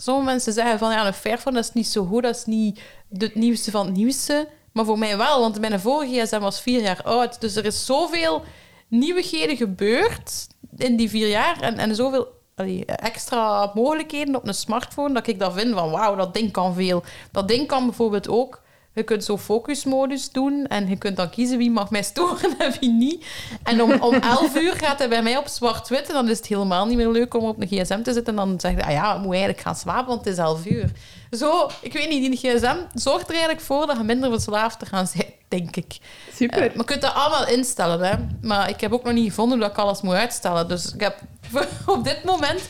Sommige 0.00 0.26
mensen 0.26 0.52
zeggen 0.52 0.78
van 0.78 0.90
ja, 0.92 1.06
een 1.06 1.12
Fairphone 1.14 1.56
dat 1.56 1.64
is 1.64 1.72
niet 1.72 1.86
zo 1.86 2.04
goed. 2.04 2.22
Dat 2.22 2.36
is 2.36 2.44
niet 2.44 2.80
het 3.18 3.34
nieuwste 3.34 3.70
van 3.70 3.86
het 3.86 3.94
nieuwste. 3.96 4.48
Maar 4.72 4.84
voor 4.84 4.98
mij 4.98 5.16
wel, 5.16 5.40
want 5.40 5.60
mijn 5.60 5.80
vorige 5.80 6.20
gsm 6.26 6.38
was 6.38 6.60
vier 6.60 6.80
jaar 6.82 7.02
oud. 7.02 7.40
Dus 7.40 7.56
er 7.56 7.64
is 7.64 7.86
zoveel 7.86 8.42
nieuwigheden 8.88 9.56
gebeurd 9.56 10.46
in 10.76 10.96
die 10.96 11.10
vier 11.10 11.28
jaar. 11.28 11.60
En, 11.60 11.78
en 11.78 11.94
zoveel 11.94 12.28
allee, 12.54 12.84
extra 12.84 13.70
mogelijkheden 13.74 14.36
op 14.36 14.46
een 14.46 14.54
smartphone. 14.54 15.14
Dat 15.14 15.26
ik 15.26 15.38
dat 15.38 15.52
vind 15.52 15.74
van 15.74 15.90
wauw, 15.90 16.16
dat 16.16 16.34
ding 16.34 16.52
kan 16.52 16.74
veel. 16.74 17.02
Dat 17.32 17.48
ding 17.48 17.66
kan 17.66 17.84
bijvoorbeeld 17.84 18.28
ook... 18.28 18.66
Je 18.98 19.04
kunt 19.04 19.24
zo 19.24 19.38
focusmodus 19.38 20.30
doen 20.30 20.66
en 20.66 20.88
je 20.88 20.96
kunt 20.96 21.16
dan 21.16 21.30
kiezen 21.30 21.58
wie 21.58 21.70
mag 21.70 21.90
mij 21.90 22.02
storen 22.02 22.58
en 22.58 22.72
wie 22.80 22.90
niet. 22.90 23.24
En 23.62 23.82
om, 23.82 23.92
om 24.00 24.14
11 24.14 24.56
uur 24.56 24.72
gaat 24.72 24.98
hij 24.98 25.08
bij 25.08 25.22
mij 25.22 25.36
op 25.36 25.46
zwart-wit 25.46 26.06
en 26.08 26.12
dan 26.14 26.28
is 26.28 26.36
het 26.36 26.46
helemaal 26.46 26.86
niet 26.86 26.96
meer 26.96 27.08
leuk 27.08 27.34
om 27.34 27.44
op 27.44 27.60
een 27.60 27.66
gsm 27.68 28.02
te 28.02 28.12
zitten. 28.12 28.38
En 28.38 28.46
dan 28.48 28.60
zeg 28.60 28.74
je, 28.74 28.84
ah 28.84 28.90
ja, 28.90 29.14
ik 29.14 29.20
moet 29.20 29.30
eigenlijk 29.30 29.60
gaan 29.60 29.76
slapen, 29.76 30.06
want 30.06 30.24
het 30.24 30.32
is 30.34 30.38
11 30.38 30.66
uur. 30.66 30.90
Zo, 31.30 31.70
ik 31.80 31.92
weet 31.92 32.08
niet, 32.08 32.40
die 32.40 32.52
gsm 32.52 32.76
zorgt 32.94 33.24
er 33.24 33.30
eigenlijk 33.34 33.60
voor 33.60 33.86
dat 33.86 33.96
je 33.96 34.02
minder 34.02 34.30
verslaafd 34.30 34.78
te 34.78 34.86
gaan 34.86 35.06
zijn, 35.06 35.32
denk 35.48 35.76
ik. 35.76 35.96
Super. 36.34 36.58
Eh, 36.58 36.66
maar 36.68 36.76
je 36.76 36.84
kunt 36.84 37.00
dat 37.02 37.14
allemaal 37.14 37.46
instellen, 37.48 38.00
hè. 38.08 38.14
Maar 38.42 38.68
ik 38.68 38.80
heb 38.80 38.92
ook 38.92 39.04
nog 39.04 39.12
niet 39.14 39.28
gevonden 39.28 39.58
dat 39.58 39.70
ik 39.70 39.78
alles 39.78 40.00
moet 40.00 40.14
uitstellen. 40.14 40.68
Dus 40.68 40.92
ik 40.94 41.00
heb, 41.00 41.18
op 41.86 42.04
dit 42.04 42.24
moment 42.24 42.60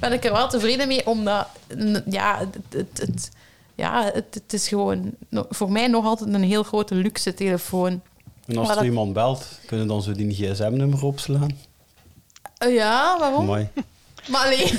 ben 0.00 0.12
ik 0.12 0.24
er 0.24 0.32
wel 0.32 0.48
tevreden 0.48 0.88
mee, 0.88 1.06
omdat... 1.06 1.46
Ja, 2.10 2.38
het, 2.38 2.58
het, 2.70 2.98
het- 2.98 3.30
ja, 3.74 4.04
het, 4.12 4.24
het 4.34 4.52
is 4.52 4.68
gewoon 4.68 5.10
voor 5.50 5.72
mij 5.72 5.86
nog 5.86 6.04
altijd 6.04 6.34
een 6.34 6.42
heel 6.42 6.62
grote 6.62 6.94
luxe 6.94 7.34
telefoon. 7.34 8.00
En 8.46 8.56
als 8.56 8.66
Maar 8.66 8.68
er 8.68 8.74
dat- 8.82 8.84
iemand 8.84 9.12
belt, 9.12 9.46
kunnen 9.66 9.86
dan 9.86 10.02
zo 10.02 10.12
die 10.12 10.34
gsm-nummer 10.34 11.04
opslaan? 11.04 11.50
Eh, 12.58 12.74
ja, 12.74 13.18
waarom? 13.18 13.44
Mooi. 13.44 13.68
Maar 14.28 14.44
alleen. 14.44 14.78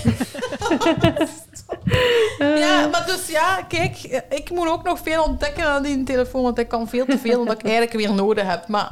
ja, 2.60 2.88
maar 2.92 3.06
dus 3.06 3.28
ja, 3.28 3.62
kijk, 3.68 3.98
ik 4.30 4.50
moet 4.50 4.68
ook 4.68 4.84
nog 4.84 5.00
veel 5.04 5.24
ontdekken 5.24 5.66
aan 5.66 5.84
die 5.84 6.04
telefoon, 6.04 6.44
want 6.44 6.58
ik 6.60 6.68
kan 6.68 6.88
veel 6.90 7.06
te 7.06 7.18
veel 7.18 7.40
omdat 7.40 7.56
ik 7.60 7.64
eigenlijk 7.64 7.94
weer 7.94 8.14
nodig 8.14 8.48
heb. 8.48 8.68
Maar 8.68 8.90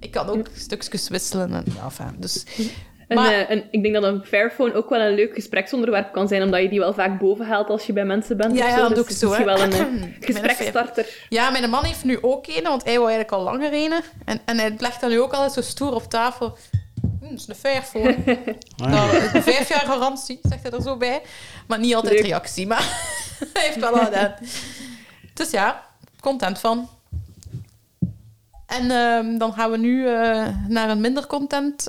ik 0.00 0.10
kan 0.10 0.28
ook 0.28 0.48
stukjes 0.54 1.08
wisselen. 1.08 1.52
En, 1.52 1.64
ja, 1.76 1.84
enfin, 1.84 2.16
dus, 2.18 2.44
Maar, 3.08 3.32
eh, 3.32 3.50
en 3.50 3.64
ik 3.70 3.82
denk 3.82 3.94
dat 3.94 4.04
een 4.04 4.24
Fairphone 4.24 4.74
ook 4.74 4.90
wel 4.90 5.00
een 5.00 5.14
leuk 5.14 5.34
gespreksonderwerp 5.34 6.12
kan 6.12 6.28
zijn, 6.28 6.42
omdat 6.42 6.62
je 6.62 6.68
die 6.68 6.78
wel 6.78 6.94
vaak 6.94 7.18
boven 7.18 7.46
haalt 7.46 7.68
als 7.68 7.86
je 7.86 7.92
bij 7.92 8.04
mensen 8.04 8.36
bent. 8.36 8.56
Ja, 8.56 8.76
dat 8.76 8.88
Dus 8.88 8.96
doe 8.96 9.04
ik 9.04 9.16
zo, 9.16 9.32
hè. 9.32 9.44
wel 9.44 9.60
een 9.60 9.72
eh, 9.72 9.84
gespreksstarter. 10.20 11.26
ja, 11.28 11.50
mijn 11.50 11.70
man 11.70 11.84
heeft 11.84 12.04
nu 12.04 12.18
ook 12.20 12.46
een, 12.46 12.62
want 12.62 12.84
hij 12.84 12.98
wou 12.98 13.10
eigenlijk 13.10 13.32
al 13.32 13.42
langer 13.42 13.72
een. 13.72 13.92
En, 14.24 14.40
en 14.44 14.58
hij 14.58 14.74
legt 14.78 15.00
dan 15.00 15.10
nu 15.10 15.20
ook 15.20 15.32
altijd 15.32 15.52
zo 15.52 15.60
stoer 15.60 15.94
op 15.94 16.10
tafel. 16.10 16.56
Hm, 17.20 17.30
dat 17.30 17.38
is 17.38 17.48
een 17.48 17.54
Fairphone. 17.54 18.16
Ah, 18.76 18.90
Nou, 18.90 19.16
een 19.32 19.42
vijf 19.42 19.68
jaar 19.68 19.84
garantie, 19.86 20.38
zegt 20.42 20.62
hij 20.62 20.70
er 20.72 20.82
zo 20.82 20.96
bij. 20.96 21.22
Maar 21.66 21.78
niet 21.78 21.94
altijd 21.94 22.14
Leuk. 22.14 22.22
reactie, 22.24 22.66
maar 22.66 22.82
hij 23.52 23.62
heeft 23.64 23.78
wel 23.80 23.98
al 23.98 24.04
gedaan. 24.04 24.34
Dus 25.34 25.50
ja, 25.50 25.84
content 26.20 26.58
van. 26.58 26.88
En 28.66 28.90
ehm, 28.90 29.38
dan 29.38 29.52
gaan 29.52 29.70
we 29.70 29.76
nu 29.78 30.06
eh, 30.08 30.46
naar 30.68 30.90
een 30.90 31.00
minder 31.00 31.26
content. 31.26 31.88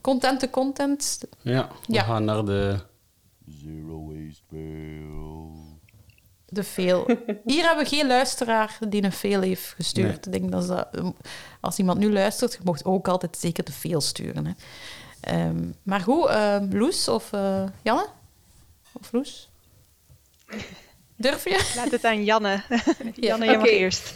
Content 0.00 0.40
to 0.40 0.48
content. 0.48 1.20
Ja, 1.42 1.68
we 1.86 1.92
Ja. 1.94 2.02
gaan 2.02 2.24
naar 2.24 2.44
de... 2.44 2.76
Zero 3.48 4.06
waste 4.06 4.42
fail. 4.50 5.56
De 6.48 6.64
veel. 6.64 7.06
Hier 7.44 7.64
hebben 7.64 7.84
we 7.84 7.90
geen 7.90 8.06
luisteraar 8.06 8.78
die 8.88 9.02
een 9.02 9.12
veel 9.12 9.40
heeft 9.40 9.74
gestuurd. 9.76 10.26
Ik 10.26 10.32
denk 10.32 10.50
dat 10.50 10.64
ze- 10.64 11.12
als 11.60 11.78
iemand 11.78 11.98
nu 11.98 12.12
luistert, 12.12 12.52
je 12.52 12.58
mocht 12.64 12.84
ook 12.84 13.08
altijd 13.08 13.36
zeker 13.36 13.64
de 13.64 13.72
veel 13.72 14.00
sturen. 14.00 14.46
Hè. 14.46 14.52
Ehm, 15.20 15.64
maar 15.82 16.00
goed, 16.00 16.26
ehm, 16.26 16.76
Loes 16.76 17.08
of 17.08 17.32
eh, 17.32 17.64
Janne? 17.82 18.06
Of 18.92 19.12
Loes? 19.12 19.50
Durf 21.16 21.44
je? 21.44 21.72
Laat 21.76 21.90
het 21.90 22.04
aan 22.04 22.24
Janne. 22.24 22.62
Janne, 23.14 23.46
je 23.50 23.56
mag 23.56 23.66
eerst. 23.66 24.14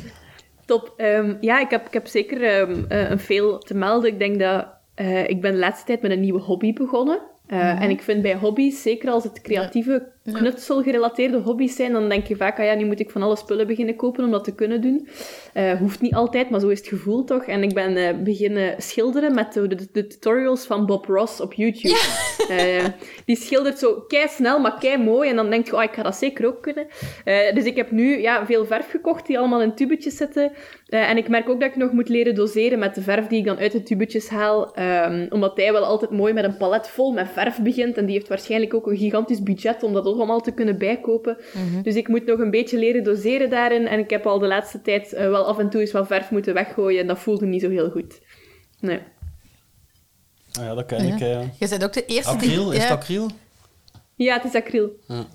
Top. 0.65 0.95
Ehm, 0.97 1.35
ja, 1.41 1.61
ik 1.61 1.71
heb, 1.71 1.87
ik 1.87 1.93
heb 1.93 2.07
zeker 2.07 2.43
ehm, 2.43 2.85
eh, 2.89 3.11
een 3.11 3.21
veel 3.21 3.59
te 3.59 3.75
melden. 3.75 4.11
Ik 4.13 4.19
denk 4.19 4.39
dat 4.41 4.67
eh, 4.95 5.29
ik 5.29 5.41
ben 5.41 5.53
de 5.53 5.59
laatste 5.59 5.87
tijd 5.87 6.03
met 6.03 6.11
een 6.11 6.21
nieuwe 6.21 6.41
hobby 6.41 6.73
begonnen. 6.73 7.21
Eh, 7.47 7.83
En 7.83 7.91
ik 7.91 8.03
vind 8.03 8.23
bij 8.23 8.35
hobby's, 8.37 8.83
zeker 8.83 9.11
als 9.11 9.25
het 9.25 9.41
creatieve, 9.41 10.12
Ja. 10.25 10.39
knutselgerelateerde 10.39 11.39
hobby's 11.39 11.77
zijn, 11.77 11.93
dan 11.93 12.09
denk 12.09 12.27
je 12.27 12.37
vaak, 12.37 12.59
ah 12.59 12.65
ja, 12.65 12.75
nu 12.75 12.85
moet 12.85 13.01
ik 13.01 13.11
van 13.11 13.23
alle 13.23 13.37
spullen 13.37 13.67
beginnen 13.67 13.97
kopen 13.97 14.25
om 14.25 14.31
dat 14.31 14.45
te 14.45 14.55
kunnen 14.55 14.81
doen. 14.81 15.09
Eh, 15.53 15.73
hoeft 15.73 16.01
niet 16.01 16.15
altijd, 16.15 16.51
maar 16.51 16.61
zo 16.61 16.69
is 16.69 16.79
het 16.79 16.89
gevoel 16.89 17.25
toch. 17.25 17.45
En 17.45 17.63
ik 17.63 17.75
ben 17.75 17.97
eh, 17.97 18.23
beginnen 18.23 18.75
schilderen 18.83 19.35
met 19.35 19.53
de, 19.53 19.67
de, 19.67 19.89
de 19.93 20.07
tutorials 20.07 20.67
van 20.67 20.87
Bob 20.87 21.07
Ross 21.07 21.41
op 21.41 21.53
YouTube. 21.53 21.99
Eh, 22.49 22.85
die 23.25 23.37
schildert 23.37 23.79
zo 23.79 24.05
kei 24.09 24.29
snel, 24.29 24.59
maar 24.59 24.79
kei 24.79 24.97
mooi. 24.97 25.31
En 25.31 25.37
dan 25.37 25.51
denk 25.51 25.67
je, 25.67 25.77
oh, 25.77 25.83
ik 25.83 25.93
ga 25.93 26.03
dat 26.03 26.17
zeker 26.17 26.47
ook 26.47 26.63
kunnen. 26.63 26.87
Dus 27.55 27.65
ik 27.65 27.77
heb 27.77 27.91
nu 27.91 28.21
ja, 28.21 28.47
veel 28.47 28.65
verf 28.65 28.91
gekocht 28.91 29.27
die 29.27 29.39
allemaal 29.39 29.63
in 29.63 29.75
tubetjes 29.75 30.17
zitten. 30.17 30.53
En 30.87 31.17
ik 31.17 31.29
merk 31.29 31.49
ook 31.49 31.61
dat 31.61 31.69
ik 31.69 31.77
nog 31.77 31.93
moet 31.93 32.09
leren 32.09 32.35
doseren 32.35 32.79
met 32.79 32.95
de 32.95 33.03
verf 33.03 33.27
die 33.27 33.39
ik 33.39 33.45
dan 33.45 33.59
uit 33.59 33.73
de 33.73 33.83
tubetjes 33.83 34.29
haal. 34.29 34.75
Ehm, 34.75 35.27
omdat 35.31 35.57
hij 35.57 35.73
wel 35.73 35.85
altijd 35.85 36.11
mooi 36.11 36.33
met 36.33 36.45
een 36.45 36.57
palet 36.57 36.89
vol 36.89 37.13
met 37.13 37.29
verf 37.33 37.61
begint. 37.63 37.97
En 37.97 38.07
die 38.07 38.15
heeft 38.15 38.29
waarschijnlijk 38.29 38.75
ook 38.75 38.87
een 38.87 38.97
gigantisch 38.97 39.43
budget 39.43 39.83
om 39.83 39.93
dat 39.93 40.07
allemaal 40.17 40.41
te 40.41 40.51
kunnen 40.53 40.79
bijkopen. 40.79 41.37
Dus 41.83 41.95
ik 41.95 42.09
moet 42.09 42.27
nog 42.27 42.39
een 42.39 42.51
beetje 42.51 42.79
leren 42.79 43.05
doseren 43.05 43.51
daarin. 43.51 43.87
En 43.87 43.99
ik 43.99 44.11
heb 44.11 44.27
al 44.27 44.39
de 44.39 44.47
laatste 44.47 44.83
tijd 44.83 45.13
eh, 45.13 45.29
wel 45.29 45.45
af 45.47 45.59
en 45.59 45.71
toe 45.71 45.81
eens 45.81 45.93
wat 45.93 46.07
verf 46.07 46.31
moeten 46.31 46.55
weggooien. 46.55 47.01
En 47.01 47.07
dat 47.07 47.19
voelde 47.19 47.47
niet 47.47 47.61
zo 47.61 47.71
heel 47.71 47.91
goed. 47.91 48.21
Nee. 48.81 48.99
Ah 50.59 50.65
ja, 50.65 50.75
dat 50.75 50.87
ken 50.87 51.07
Ja. 51.07 51.15
ik. 51.15 51.21
eh. 51.21 51.41
Je 51.59 51.69
bent 51.69 51.85
ook 51.85 51.93
de 51.93 52.05
eerste 52.07 52.37
die... 52.37 52.51
Acryl, 52.51 52.71
is 52.73 52.77
ja, 52.77 52.83
het 52.83 52.93
acryl? 52.93 53.29
Ja, 54.15 54.35
het 54.35 54.45
is 54.45 54.55
acryl. 54.55 54.91
Ja, 55.07 55.27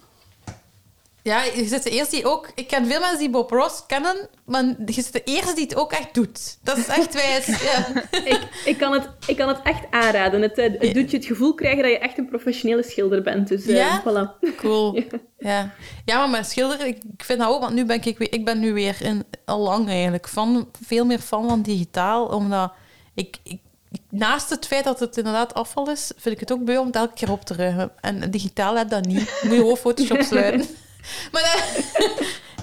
je 1.35 1.65
zit 1.65 1.83
de 1.83 1.89
eerste 1.89 2.15
die 2.15 2.25
ook... 2.25 2.49
Ik 2.55 2.67
ken 2.67 2.85
veel 2.85 2.99
mensen 2.99 3.19
die 3.19 3.29
Bob 3.29 3.49
Ross 3.51 3.83
kennen, 3.87 4.29
maar 4.45 4.63
je 4.85 4.91
zit 4.93 5.13
de 5.13 5.23
eerste 5.23 5.53
die 5.55 5.63
het 5.63 5.75
ook 5.75 5.91
echt 5.91 6.13
doet. 6.13 6.57
Dat 6.63 6.77
is 6.77 6.87
echt 6.87 7.13
wijs. 7.13 7.45
Ja. 7.71 8.03
ik, 8.11 8.39
ik, 8.65 8.77
kan 8.77 8.93
het, 8.93 9.09
ik 9.27 9.37
kan 9.37 9.47
het 9.47 9.59
echt 9.63 9.83
aanraden. 9.91 10.41
Het, 10.41 10.57
eh, 10.57 10.65
het 10.79 10.93
doet 10.93 11.11
je 11.11 11.17
het 11.17 11.25
gevoel 11.25 11.53
krijgen 11.53 11.83
dat 11.83 11.91
je 11.91 11.97
echt 11.99 12.17
een 12.17 12.29
professionele 12.29 12.83
schilder 12.83 13.21
bent. 13.21 13.47
Dus 13.47 13.65
eh, 13.65 13.75
Ja? 13.75 14.01
voilà. 14.01 14.55
Cool. 14.55 14.99
Ja. 15.39 15.71
ja, 16.05 16.17
maar 16.17 16.29
met 16.29 16.49
schilderen, 16.49 16.87
ik, 16.87 16.97
ik 17.17 17.23
vind 17.23 17.39
dat 17.39 17.49
ook, 17.49 17.61
want 17.61 17.73
nu 17.73 17.85
ben 17.85 17.95
ik, 18.03 18.19
ik 18.19 18.45
ben 18.45 18.59
nu 18.59 18.73
weer 18.73 18.97
in, 19.01 19.23
al 19.45 19.59
lang 19.59 19.87
eigenlijk 19.89 20.27
van, 20.27 20.69
veel 20.85 21.05
meer 21.05 21.19
fan 21.19 21.47
van 21.49 21.61
digitaal, 21.61 22.25
omdat 22.25 22.71
ik- 23.15 23.37
naast 24.09 24.49
het 24.49 24.67
feit 24.67 24.83
dat 24.83 24.99
het 24.99 25.17
inderdaad 25.17 25.53
afval 25.53 25.89
is, 25.91 26.11
vind 26.17 26.35
ik 26.35 26.39
het 26.39 26.51
ook 26.51 26.63
beu 26.65 26.77
om 26.77 26.85
het 26.85 26.95
elke 26.95 27.13
keer 27.13 27.31
op 27.31 27.41
te 27.45 27.53
ruimen. 27.55 27.91
En 28.01 28.31
digitaal 28.31 28.75
heb 28.77 28.89
dat 28.89 29.05
niet. 29.05 29.39
Moet 29.43 29.51
je 29.51 29.57
gewoon 29.57 29.77
Photoshop 29.85 30.21
sluiten. 30.21 30.65
Maar, 31.31 31.41
eh, 31.43 32.05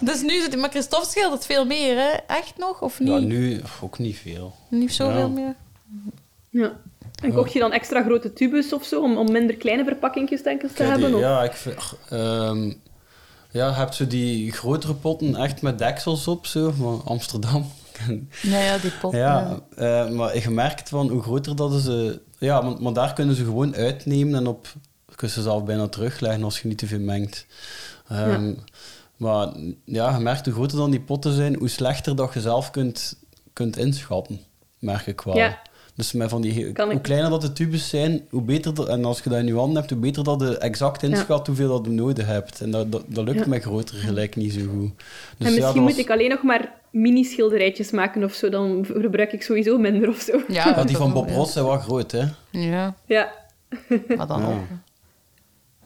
dus 0.09 0.22
nu 0.22 0.40
zit 0.40 0.57
maar 0.57 0.70
Christophe 0.70 1.07
schildert 1.09 1.46
veel 1.46 1.64
meer, 1.64 1.96
hè? 1.96 2.11
Echt 2.26 2.52
nog? 2.59 2.83
Of 2.83 3.00
niet? 3.00 3.09
Ja, 3.09 3.18
nu 3.18 3.61
ook 3.80 3.98
niet 3.98 4.16
veel. 4.18 4.54
Niet 4.68 4.94
zoveel 4.94 5.18
Ja. 5.18 5.26
meer? 5.28 5.54
Ja. 6.50 6.72
En 7.22 7.33
kocht 7.33 7.52
je 7.52 7.59
dan 7.59 7.72
extra 7.72 8.02
grote 8.02 8.33
tubes 8.33 8.72
of 8.72 8.85
zo, 8.85 9.02
om, 9.02 9.16
om 9.16 9.33
minder 9.33 9.57
kleine 9.57 9.85
verpakkingjes 9.85 10.42
denk 10.42 10.62
ik, 10.62 10.68
te 10.68 10.74
Kijk, 10.74 10.88
hebben? 10.88 11.07
die- 11.07 11.16
of- 11.16 11.22
ja, 11.22 11.42
ik 11.42 11.52
vind... 11.52 11.74
ehm, 12.11 12.64
ja, 13.50 13.66
je 13.68 13.72
hebt 13.74 13.94
zo 13.94 14.07
die 14.07 14.52
grotere 14.52 14.94
potten 14.94 15.37
echt 15.37 15.62
met 15.62 15.78
deksels 15.78 16.28
op, 16.28 16.46
zo, 16.46 16.70
van 16.70 17.02
Amsterdam. 17.04 17.66
Ja, 18.42 18.59
ja, 18.61 18.78
die 18.78 18.90
pot. 19.00 19.12
Ja, 19.12 19.61
eh, 19.76 20.09
maar 20.11 20.38
je 20.38 20.50
merkt 20.50 20.88
van 20.88 21.09
hoe 21.09 21.22
groter 21.22 21.57
dat 21.57 21.72
ze... 21.83 22.20
Ja, 22.38 22.61
maar, 22.61 22.83
maar 22.83 22.92
daar 22.92 23.12
kunnen 23.12 23.35
ze 23.35 23.44
gewoon 23.44 23.74
uitnemen 23.74 24.35
en 24.35 24.46
op... 24.46 24.66
Kunnen 25.14 25.37
ze 25.37 25.42
zelf 25.42 25.64
bijna 25.64 25.88
terugleggen 25.88 26.42
als 26.44 26.61
je 26.61 26.68
niet 26.68 26.78
te 26.78 26.87
veel 26.87 26.98
mengt. 27.00 27.46
Ehm, 28.08 28.52
Maar 29.16 29.48
ja, 29.84 30.16
je 30.16 30.22
merkt 30.22 30.44
hoe 30.44 30.54
groter 30.54 30.78
dan 30.78 30.90
die 30.90 31.00
potten 31.00 31.32
zijn, 31.32 31.56
hoe 31.58 31.68
slechter 31.68 32.16
dat 32.16 32.34
je 32.34 32.40
zelf 32.40 32.70
kunt, 32.70 33.16
kunt 33.52 33.76
inschatten. 33.76 34.40
Merk 34.78 35.06
ik 35.06 35.20
wel. 35.20 35.36
Ja. 35.36 35.58
Dus 35.94 36.12
met 36.12 36.30
van 36.30 36.40
die, 36.42 36.72
Kan 36.72 36.86
hoe 36.86 36.94
ik- 36.96 37.02
kleiner 37.02 37.30
dat 37.30 37.40
de 37.40 37.52
tubes 37.52 37.88
zijn, 37.88 38.22
hoe 38.30 38.42
beter 38.42 38.74
dat, 38.74 38.88
en 38.88 39.04
als 39.04 39.20
je 39.20 39.30
dat 39.30 39.38
in 39.38 39.46
je 39.46 39.54
handen 39.54 39.76
hebt, 39.76 39.90
hoe 39.90 39.98
beter 39.98 40.24
dat 40.24 40.40
je 40.40 40.58
exact 40.58 41.02
inschat 41.02 41.46
hoeveel 41.46 41.68
dat 41.68 41.84
je 41.84 41.90
nodig 41.90 42.26
hebt. 42.26 42.60
En 42.60 42.70
dat, 42.70 42.92
dat, 42.92 43.04
dat 43.06 43.24
lukt 43.24 43.38
Ja. 43.38 43.48
met 43.48 43.62
grotere 43.62 43.98
gelijk 43.98 44.36
niet 44.36 44.52
zo 44.52 44.60
goed. 44.60 44.90
Dus 45.38 45.46
en 45.48 45.52
ja, 45.54 45.60
misschien 45.60 45.82
moet 45.82 45.90
was- 45.90 46.00
ik 46.00 46.10
alleen 46.10 46.28
nog 46.30 46.42
maar 46.42 46.72
mini-schilderijtjes 46.90 47.90
maken 47.90 48.24
of 48.24 48.32
zo, 48.32 48.48
dan 48.48 48.86
gebruik 48.86 49.32
ik 49.32 49.42
sowieso 49.42 49.78
minder 49.78 50.08
of 50.08 50.20
zo. 50.20 50.40
Ja, 50.48 50.68
ja, 50.68 50.84
die 50.84 50.96
van 50.96 51.12
Bob. 51.12 51.28
Ross 51.30 51.52
zijn 51.52 51.64
wel 51.64 51.78
groot, 51.78 52.10
hè? 52.12 52.24
Ja, 52.50 52.94
Ja. 53.06 53.32
maar 54.16 54.26
dan 54.26 54.40
Ja. 54.40 54.46
ook. 54.48 54.62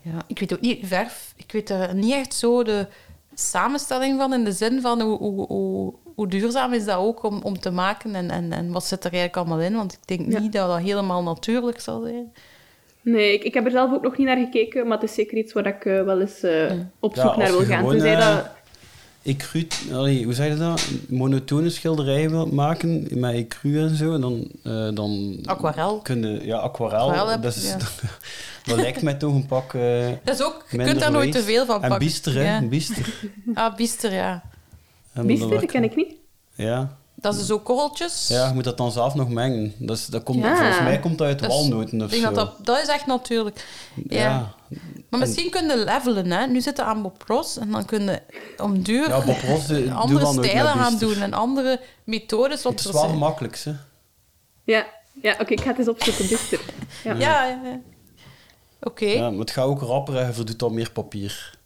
Ja, 0.02 0.18
ik 0.26 0.38
weet 0.38 0.52
ook 0.52 0.60
niet, 0.60 0.86
verf, 0.86 1.32
ik 1.36 1.52
weet 1.52 1.70
er 1.70 1.94
niet 1.94 2.14
echt 2.14 2.34
zo 2.34 2.62
de 2.62 2.86
samenstelling 3.34 4.18
van, 4.18 4.32
in 4.32 4.44
de 4.44 4.52
zin 4.52 4.80
van 4.80 5.00
hoe, 5.00 5.18
hoe, 5.18 5.46
hoe, 5.46 5.94
hoe 6.14 6.28
duurzaam 6.28 6.72
is 6.72 6.84
dat 6.84 6.96
ook 6.96 7.22
om, 7.22 7.40
om 7.42 7.58
te 7.60 7.70
maken 7.70 8.14
en, 8.14 8.30
en, 8.30 8.52
en 8.52 8.72
wat 8.72 8.84
zit 8.84 9.04
er 9.04 9.12
eigenlijk 9.12 9.36
allemaal 9.36 9.60
in? 9.66 9.74
Want 9.76 9.92
ik 9.92 9.98
denk 10.18 10.32
Ja. 10.32 10.38
niet 10.40 10.52
dat 10.52 10.68
dat 10.68 10.78
helemaal 10.78 11.22
natuurlijk 11.22 11.80
zal 11.80 12.00
zijn. 12.02 12.32
Nee, 13.02 13.32
ik, 13.32 13.44
ik 13.44 13.54
heb 13.54 13.64
er 13.64 13.70
zelf 13.70 13.92
ook 13.92 14.02
nog 14.02 14.16
niet 14.16 14.26
naar 14.26 14.36
gekeken, 14.36 14.86
maar 14.86 14.98
het 14.98 15.08
is 15.08 15.14
zeker 15.14 15.36
iets 15.38 15.52
waar 15.52 15.66
ik 15.66 15.84
eh, 15.84 16.02
wel 16.02 16.20
eens 16.20 16.42
eh, 16.42 16.72
op 17.00 17.14
Ja, 17.14 17.22
zoek 17.22 17.36
naar 17.36 17.50
wil 17.50 17.64
gaan. 17.64 17.76
gewoon, 17.78 17.90
Tenzij 17.92 18.14
eh, 18.14 18.36
dat... 18.36 18.50
Ecru, 19.22 19.66
allee, 19.92 20.24
hoe 20.24 20.32
zeg 20.32 20.48
je 20.48 20.56
dat? 20.56 20.88
Monotone 21.08 21.70
schilderijen 21.70 22.30
wilt 22.30 22.52
maken 22.52 23.06
met 23.10 23.34
ecru 23.34 23.80
en 23.80 23.96
zo, 23.96 24.14
en 24.14 24.20
dan, 24.20 24.48
eh, 24.64 24.88
dan 24.94 25.38
Aquarel. 25.44 25.98
kun 25.98 26.22
je, 26.22 26.46
ja, 26.46 26.56
aquarel, 26.58 26.98
Aquarel 27.08 27.28
heb- 27.28 27.42
dat, 27.42 27.56
is, 27.56 27.66
ja. 27.68 27.76
dat 28.74 28.76
lijkt 28.76 29.02
mij 29.02 29.14
toch 29.14 29.34
een 29.34 29.46
pak 29.46 29.74
eh 29.74 30.06
Dat 30.24 30.34
is 30.34 30.42
ook, 30.44 30.64
je 30.70 30.78
kunt 30.78 31.00
daar 31.00 31.10
nooit 31.10 31.32
te 31.32 31.42
veel 31.42 31.66
van 31.66 31.74
En 31.74 31.80
pakken. 31.80 31.98
biester, 31.98 32.34
hè? 32.34 32.42
Ja. 32.42 32.62
Biester. 32.62 33.14
Ah, 33.54 33.76
biester, 33.76 34.12
ja. 34.12 34.42
En 35.12 35.26
Biester, 35.26 35.50
dat 35.50 35.64
ken 35.66 35.84
ik 35.84 35.96
niet. 35.96 36.14
Ja. 36.54 36.97
Dat 37.20 37.34
is 37.34 37.46
zo 37.46 37.58
korreltjes. 37.58 38.28
ja, 38.28 38.48
je 38.48 38.54
moet 38.54 38.64
dat 38.64 38.76
dan 38.76 38.92
zelf 38.92 39.14
nog 39.14 39.28
mengen. 39.28 39.74
Dat, 39.78 39.96
is, 39.96 40.06
dat 40.06 40.22
komt, 40.22 40.42
Ja. 40.42 40.56
Volgens 40.56 40.80
mij 40.80 40.98
komt 40.98 41.18
dat 41.18 41.26
uit 41.26 41.38
Dat 41.38 41.50
is- 41.50 41.56
walnoten 41.56 41.98
of 42.02 42.04
Ik 42.04 42.10
denk 42.10 42.22
zo. 42.22 42.32
dat, 42.32 42.56
dat, 42.56 42.66
dat 42.66 42.82
is 42.82 42.88
echt 42.88 43.06
natuurlijk. 43.06 43.66
Ja. 44.08 44.20
ja. 44.20 44.54
Maar 45.10 45.20
misschien 45.20 45.50
kun 45.50 45.66
je 45.68 45.84
levelen, 45.84 46.30
hè. 46.30 46.46
Nu 46.46 46.60
zitten 46.60 46.84
aan 46.84 47.02
Bob 47.02 47.22
Ross 47.26 47.56
en 47.56 47.70
dan 47.70 47.84
kun 47.84 48.02
je 48.02 48.22
om 48.62 48.82
duur 48.82 49.08
Ja, 49.08 49.20
Bob 49.24 49.40
Ross, 49.40 49.66
doe 49.66 49.92
andere 49.92 50.20
dat 50.20 50.32
stijlen 50.44 50.72
gaan 50.72 50.98
doen 50.98 51.16
en 51.22 51.32
andere 51.32 51.80
methodes. 52.04 52.62
Wat 52.62 52.72
Het 52.72 52.84
is 52.84 52.90
wel 52.92 53.02
hè. 53.64 53.72
Ja, 54.64 54.86
ja 55.22 55.32
oké, 55.40 55.52
ik 55.52 55.60
ga 55.60 55.68
het 55.68 55.78
eens 55.78 55.88
opzoeken, 55.88 56.28
bister. 56.28 56.60
Ja. 57.04 57.12
Ja, 57.14 57.44
ja, 57.44 57.60
ja. 57.64 57.80
Oké. 58.80 59.04
Ja, 59.06 59.30
maar 59.30 59.40
het 59.40 59.50
gaat 59.50 59.66
ook 59.66 59.80
rapper 59.80 60.16
en 60.16 60.26
je 60.26 60.32
verdoet 60.32 60.62
al 60.62 60.70
meer 60.70 60.90
papier. 60.90 61.57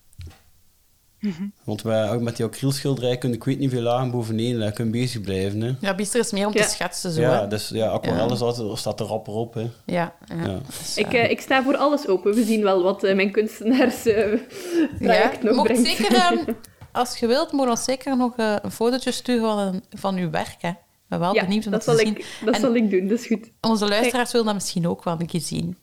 Mhm. 1.22 1.42
Want 1.64 1.82
wij, 1.82 2.10
ook 2.10 2.20
met 2.20 2.36
die 2.36 2.44
acrylschilderij 2.46 3.18
kun 3.18 3.28
je 3.28 3.34
ik 3.34 3.44
weet 3.44 3.58
niet 3.58 3.70
veel 3.70 3.80
lagen 3.82 4.10
bovenin 4.10 4.62
en 4.62 4.72
kun 4.72 4.84
je 4.84 4.90
bezig 4.90 5.20
blijven. 5.20 5.60
Hè. 5.60 5.72
Ja, 5.80 5.94
biester 5.94 6.20
is 6.20 6.32
meer 6.32 6.46
om 6.46 6.52
Ja. 6.54 6.62
te 6.62 6.68
schetsen, 6.70 7.10
zo, 7.12 7.20
ja, 7.20 7.40
hè. 7.40 7.46
dus 7.48 7.68
ja, 7.68 7.88
aquarel 7.88 8.66
Ja. 8.70 8.76
staat 8.76 9.00
er 9.00 9.06
rapper 9.06 9.32
op. 9.32 9.54
Hè. 9.54 9.60
Ja, 9.60 9.70
ja. 9.86 10.14
Ja. 10.46 10.60
Dus, 10.66 10.96
Ik, 10.96 11.12
eh, 11.12 11.24
eh, 11.24 11.30
ik 11.30 11.40
sta 11.40 11.62
voor 11.62 11.76
alles 11.76 12.08
open. 12.08 12.34
We 12.34 12.44
zien 12.44 12.62
wel 12.62 12.82
wat 12.82 13.04
eh, 13.04 13.14
mijn 13.14 13.30
kunstenaarsproject 13.32 14.98
project 14.98 15.42
nog 15.42 15.54
mocht 15.56 15.72
brengt. 15.72 15.86
zeker, 15.88 16.14
ehm, 16.14 16.36
als 16.92 17.18
je 17.18 17.26
wilt, 17.26 17.52
moet 17.52 17.68
ons 17.68 17.84
zeker 17.84 18.16
nog 18.16 18.36
eh, 18.36 18.56
een 18.62 18.70
fotootje 18.72 19.10
sturen 19.12 19.42
van, 19.50 19.82
van 19.90 20.16
uw 20.16 20.30
werk, 20.30 20.56
hè. 20.58 20.68
Ik 20.68 21.18
ben 21.18 21.26
wel 21.26 21.34
ja, 21.34 21.42
benieuwd 21.44 21.64
om 21.66 21.70
dat, 21.72 21.84
dat, 21.84 21.96
zal 21.96 22.04
zien. 22.06 22.16
ik, 22.16 22.26
dat 22.44 22.54
En- 22.54 22.60
zal 22.60 22.74
ik 22.74 22.90
doen, 22.90 23.08
dat 23.08 23.18
is 23.18 23.26
goed. 23.26 23.50
Onze 23.60 23.88
luisteraars 23.88 24.30
willen 24.32 24.46
dat 24.46 24.54
misschien 24.56 24.88
ook 24.88 25.04
wel 25.04 25.16
een 25.20 25.26
keer 25.26 25.40
zien. 25.40 25.76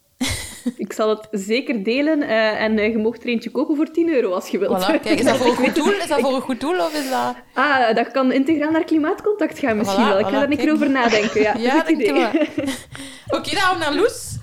Ik 0.77 0.93
zal 0.93 1.09
het 1.09 1.27
zeker 1.31 1.83
delen 1.83 2.21
eh, 2.21 2.61
en 2.61 2.79
eh, 2.79 2.91
je 2.91 2.97
mocht 2.97 3.23
er 3.23 3.29
eentje 3.29 3.49
kopen 3.49 3.75
voor 3.75 3.91
10 3.91 4.09
euro 4.09 4.31
als 4.31 4.47
je 4.47 4.57
wilt. 4.59 4.83
Voilà, 4.83 5.01
kijk, 5.01 5.19
is 5.19 5.25
dat 5.25 5.37
voor 5.37 5.47
een 5.47 5.55
goed 5.55 5.75
doel? 5.75 5.91
Is 5.91 6.07
dat 6.07 6.19
voor 6.19 6.35
een 6.35 6.41
goed 6.41 6.59
doel 6.59 6.79
of 6.79 6.93
is 6.93 7.09
dat... 7.09 7.35
Ah, 7.53 7.95
dat 7.95 8.11
kan 8.11 8.31
integraal 8.31 8.71
naar 8.71 8.83
klimaatcontact 8.83 9.59
gaan 9.59 9.77
misschien 9.77 10.05
Voilà, 10.05 10.07
wel. 10.07 10.19
Ik 10.19 10.25
voilà, 10.25 10.29
ga 10.29 10.39
daar 10.39 10.51
een 10.51 10.57
keer 10.57 10.71
over 10.71 10.89
nadenken. 10.89 11.41
Ja, 11.41 11.55
Ja, 11.69 11.87
idee. 11.87 12.13
wel. 12.13 12.27
Oké, 13.37 13.49
dan 13.49 13.59
gaan 13.59 13.73
we 13.73 13.79
naar 13.79 13.95
Loes. 13.95 14.37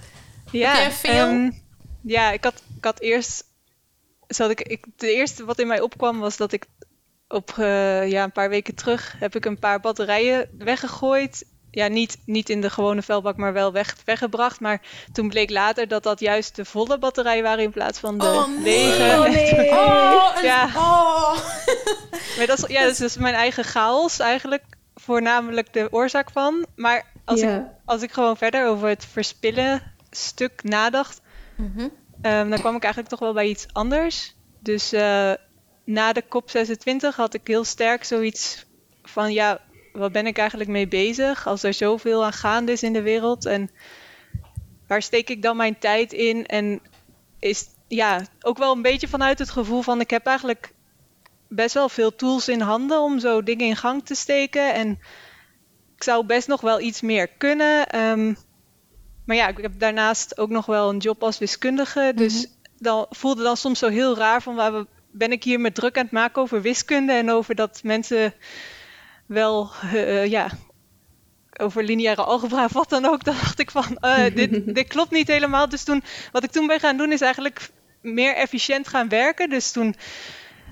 Ja, 0.50 0.76
jij 0.76 0.90
veel? 0.90 1.10
ehm, 1.12 1.50
ja 2.02 2.30
ik, 2.32 2.44
had, 2.44 2.62
ik 2.76 2.84
had 2.84 3.00
eerst. 3.00 3.44
Zat 4.26 4.50
ik, 4.50 4.60
ik, 4.60 4.84
het 4.96 5.02
eerste 5.02 5.44
wat 5.44 5.58
in 5.58 5.66
mij 5.66 5.80
opkwam 5.80 6.18
was 6.18 6.36
dat 6.36 6.52
ik 6.52 6.66
op 7.28 7.54
eh, 7.58 8.10
ja, 8.10 8.24
een 8.24 8.32
paar 8.32 8.48
weken 8.48 8.74
terug 8.74 9.14
heb 9.18 9.36
ik 9.36 9.44
een 9.44 9.58
paar 9.58 9.80
batterijen 9.80 10.48
weggegooid. 10.58 11.46
Ja, 11.76 11.86
niet, 11.88 12.18
niet 12.24 12.48
in 12.50 12.60
de 12.60 12.70
gewone 12.70 13.02
vuilbak, 13.02 13.36
maar 13.36 13.52
wel 13.52 13.72
weg, 13.72 13.96
weggebracht. 14.04 14.60
Maar 14.60 14.80
toen 15.12 15.28
bleek 15.28 15.50
later 15.50 15.88
dat 15.88 16.02
dat 16.02 16.20
juist 16.20 16.56
de 16.56 16.64
volle 16.64 16.98
batterijen 16.98 17.42
waren 17.42 17.64
in 17.64 17.70
plaats 17.70 17.98
van 17.98 18.18
de 18.18 18.24
Oh, 18.24 18.46
nee. 18.48 18.62
lege. 18.62 19.18
Oh 19.20 19.28
nee! 19.28 19.70
Oh, 19.84 20.42
Ja. 20.42 20.64
oh. 20.76 21.38
Maar 22.36 22.46
dat 22.46 22.58
is, 22.58 22.64
ja, 22.68 22.82
dat 22.82 22.90
is 22.92 22.98
dus 22.98 23.16
mijn 23.16 23.34
eigen 23.34 23.64
chaos 23.64 24.18
eigenlijk 24.18 24.62
voornamelijk 24.94 25.72
de 25.72 25.88
oorzaak 25.90 26.30
van. 26.30 26.66
Maar 26.76 27.06
als, 27.24 27.40
ik, 27.40 27.60
als 27.84 28.02
ik 28.02 28.12
gewoon 28.12 28.36
verder 28.36 28.66
over 28.68 28.88
het 28.88 29.04
verspillen 29.12 29.82
stuk 30.10 30.62
nadacht, 30.62 31.20
Mhm. 31.56 31.88
Ehm, 32.22 32.48
dan 32.50 32.58
kwam 32.58 32.76
ik 32.76 32.82
eigenlijk 32.82 33.08
toch 33.12 33.20
wel 33.22 33.32
bij 33.32 33.46
iets 33.48 33.66
anders. 33.72 34.34
Dus 34.60 34.92
eh, 34.92 35.32
na 35.84 36.12
de 36.12 36.22
COP26 36.24 37.16
had 37.16 37.34
ik 37.34 37.46
heel 37.46 37.64
sterk 37.64 38.04
zoiets 38.04 38.64
van: 39.02 39.32
ja, 39.32 39.60
wat 39.96 40.12
ben 40.12 40.26
ik 40.26 40.38
eigenlijk 40.38 40.70
mee 40.70 40.88
bezig 40.88 41.46
als 41.46 41.62
er 41.62 41.74
zoveel 41.74 42.24
aan 42.24 42.32
gaande 42.32 42.72
is 42.72 42.82
in 42.82 42.92
de 42.92 43.02
wereld? 43.02 43.44
En 43.46 43.70
waar 44.86 45.02
steek 45.02 45.30
ik 45.30 45.42
dan 45.42 45.56
mijn 45.56 45.78
tijd 45.78 46.12
in? 46.12 46.46
En 46.46 46.80
is 47.38 47.66
ja, 47.88 48.22
ook 48.40 48.58
wel 48.58 48.72
een 48.72 48.82
beetje 48.82 49.08
vanuit 49.08 49.38
het 49.38 49.50
gevoel 49.50 49.82
van: 49.82 50.00
ik 50.00 50.10
heb 50.10 50.26
eigenlijk 50.26 50.74
best 51.48 51.74
wel 51.74 51.88
veel 51.88 52.16
tools 52.16 52.48
in 52.48 52.60
handen 52.60 53.00
om 53.00 53.18
zo 53.18 53.42
dingen 53.42 53.66
in 53.66 53.76
gang 53.76 54.04
te 54.04 54.14
steken. 54.14 54.74
En 54.74 54.90
ik 55.96 56.02
zou 56.02 56.26
best 56.26 56.48
nog 56.48 56.60
wel 56.60 56.80
iets 56.80 57.00
meer 57.00 57.28
kunnen. 57.28 57.88
Ehm, 57.88 58.34
maar 59.24 59.36
ja, 59.36 59.48
ik 59.48 59.56
heb 59.56 59.78
daarnaast 59.78 60.38
ook 60.38 60.50
nog 60.50 60.66
wel 60.66 60.88
een 60.88 60.98
job 60.98 61.22
als 61.22 61.38
wiskundige. 61.38 62.12
Dus 62.14 62.46
dan 62.78 63.06
voelde 63.10 63.42
dan 63.42 63.56
soms 63.56 63.78
zo 63.78 63.88
heel 63.88 64.16
raar 64.16 64.42
van 64.42 64.54
waar 64.54 64.84
ben 65.10 65.32
ik 65.32 65.44
hier 65.44 65.60
met 65.60 65.74
druk 65.74 65.96
aan 65.96 66.02
het 66.02 66.12
maken 66.12 66.42
over 66.42 66.62
wiskunde 66.62 67.12
en 67.12 67.30
over 67.30 67.54
dat 67.54 67.80
mensen 67.82 68.34
wel 69.26 69.70
eh, 69.92 70.26
ja 70.26 70.50
over 71.58 71.84
lineaire 71.84 72.22
algebra 72.22 72.64
of 72.64 72.72
wat 72.72 72.88
dan 72.88 73.04
ook. 73.04 73.24
Dan 73.24 73.34
dacht 73.34 73.58
ik 73.58 73.70
van 73.70 73.96
eh, 73.96 74.34
dit, 74.34 74.62
dit 74.74 74.86
klopt 74.86 75.10
niet 75.10 75.28
helemaal. 75.28 75.68
Dus 75.68 75.82
toen 75.82 76.02
wat 76.32 76.44
ik 76.44 76.50
toen 76.50 76.66
ben 76.66 76.80
gaan 76.80 76.96
doen 76.96 77.12
is 77.12 77.20
eigenlijk 77.20 77.70
meer 78.00 78.34
efficiënt 78.34 78.88
gaan 78.88 79.08
werken. 79.08 79.48
Dus 79.48 79.72
toen 79.72 79.94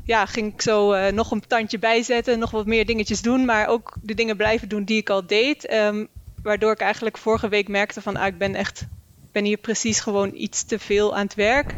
ja, 0.05 0.27
ging 0.27 0.53
ik 0.53 0.63
zo 0.63 0.93
eh, 0.93 1.13
nog 1.13 1.31
een 1.31 1.47
tandje 1.47 1.79
bijzetten, 1.79 2.39
nog 2.39 2.51
wat 2.51 2.67
meer 2.67 2.87
dingetjes 2.87 3.23
doen, 3.23 3.45
maar 3.45 3.67
ook 3.67 3.97
de 4.03 4.15
dingen 4.15 4.37
blijven 4.37 4.69
doen 4.69 4.85
die 4.85 4.99
ik 4.99 5.11
al 5.11 5.27
deed. 5.27 5.67
Ehm, 5.67 6.05
waardoor 6.43 6.73
ik 6.73 6.81
eigenlijk 6.81 7.19
vorige 7.19 7.49
week 7.49 7.69
merkte 7.69 8.03
van 8.03 8.17
ah, 8.17 8.27
ik 8.27 8.39
ben 8.39 8.55
echt 8.55 8.87
ben 9.33 9.45
hier 9.45 9.57
precies 9.57 10.01
gewoon 10.01 10.31
iets 10.35 10.65
te 10.65 10.79
veel 10.79 11.17
aan 11.17 11.25
het 11.25 11.35
werk. 11.35 11.75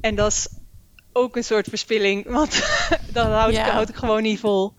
En 0.00 0.14
dat 0.14 0.32
is 0.32 0.48
ook 1.12 1.36
een 1.36 1.44
soort 1.44 1.66
verspilling, 1.68 2.26
want 2.26 2.50
dat 3.12 3.26
houd, 3.26 3.52
ik, 3.52 3.58
houd 3.58 3.88
ik 3.88 3.94
gewoon 3.94 4.22
niet 4.22 4.40
vol. 4.40 4.74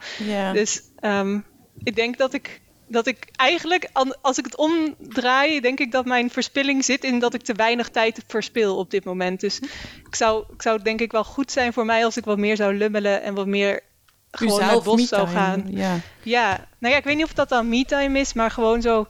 Dus 0.54 0.82
ehm, 1.00 1.40
ik 1.84 1.96
denk 1.96 2.18
dat 2.18 2.34
ik, 2.34 2.62
dat 2.88 3.08
ik 3.08 3.28
eigenlijk, 3.36 3.90
als 4.22 4.38
ik 4.38 4.46
het 4.46 4.58
omdraai, 4.58 5.60
denk 5.62 5.80
ik 5.80 5.92
dat 5.92 6.06
mijn 6.06 6.30
verspilling 6.30 6.86
zit 6.86 7.04
in 7.04 7.20
dat 7.20 7.34
ik 7.34 7.42
te 7.42 7.54
weinig 7.54 7.90
tijd 7.90 8.24
verspil 8.28 8.78
op 8.78 8.92
dit 8.92 9.04
moment. 9.04 9.40
Dus 9.40 9.60
ik 10.08 10.16
zou, 10.16 10.44
ik 10.54 10.62
zou 10.62 10.76
het 10.76 10.86
denk 10.86 11.02
ik 11.02 11.12
wel 11.12 11.24
goed 11.24 11.52
zijn 11.52 11.74
voor 11.74 11.86
mij 11.86 12.06
als 12.06 12.18
ik 12.18 12.26
wat 12.26 12.38
meer 12.38 12.56
zou 12.56 12.74
lummelen 12.78 13.22
en 13.22 13.34
wat 13.34 13.48
meer 13.48 13.82
gewoon 14.32 14.60
naar 14.60 14.72
het 14.72 14.84
bos 14.84 15.08
zou 15.08 15.28
gaan. 15.28 15.64
Ja. 15.70 16.00
Ja, 16.24 16.68
nou 16.80 16.94
ja, 16.94 17.00
ik 17.00 17.06
weet 17.06 17.16
niet 17.16 17.26
of 17.26 17.34
dat 17.34 17.50
dan 17.50 17.70
me-time 17.70 18.20
is, 18.20 18.34
maar 18.34 18.52
gewoon 18.52 18.82
zo. 18.82 19.08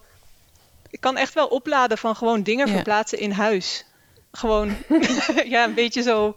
Ik 0.90 1.02
kan 1.02 1.18
echt 1.18 1.34
wel 1.34 1.48
opladen 1.48 1.98
van 1.98 2.16
gewoon 2.16 2.44
dingen 2.44 2.68
Ja. 2.68 2.74
verplaatsen 2.74 3.20
in 3.20 3.32
huis. 3.32 3.86
Gewoon, 4.32 4.76
ja, 5.46 5.64
een 5.64 5.74
beetje 5.74 6.02
zo 6.02 6.36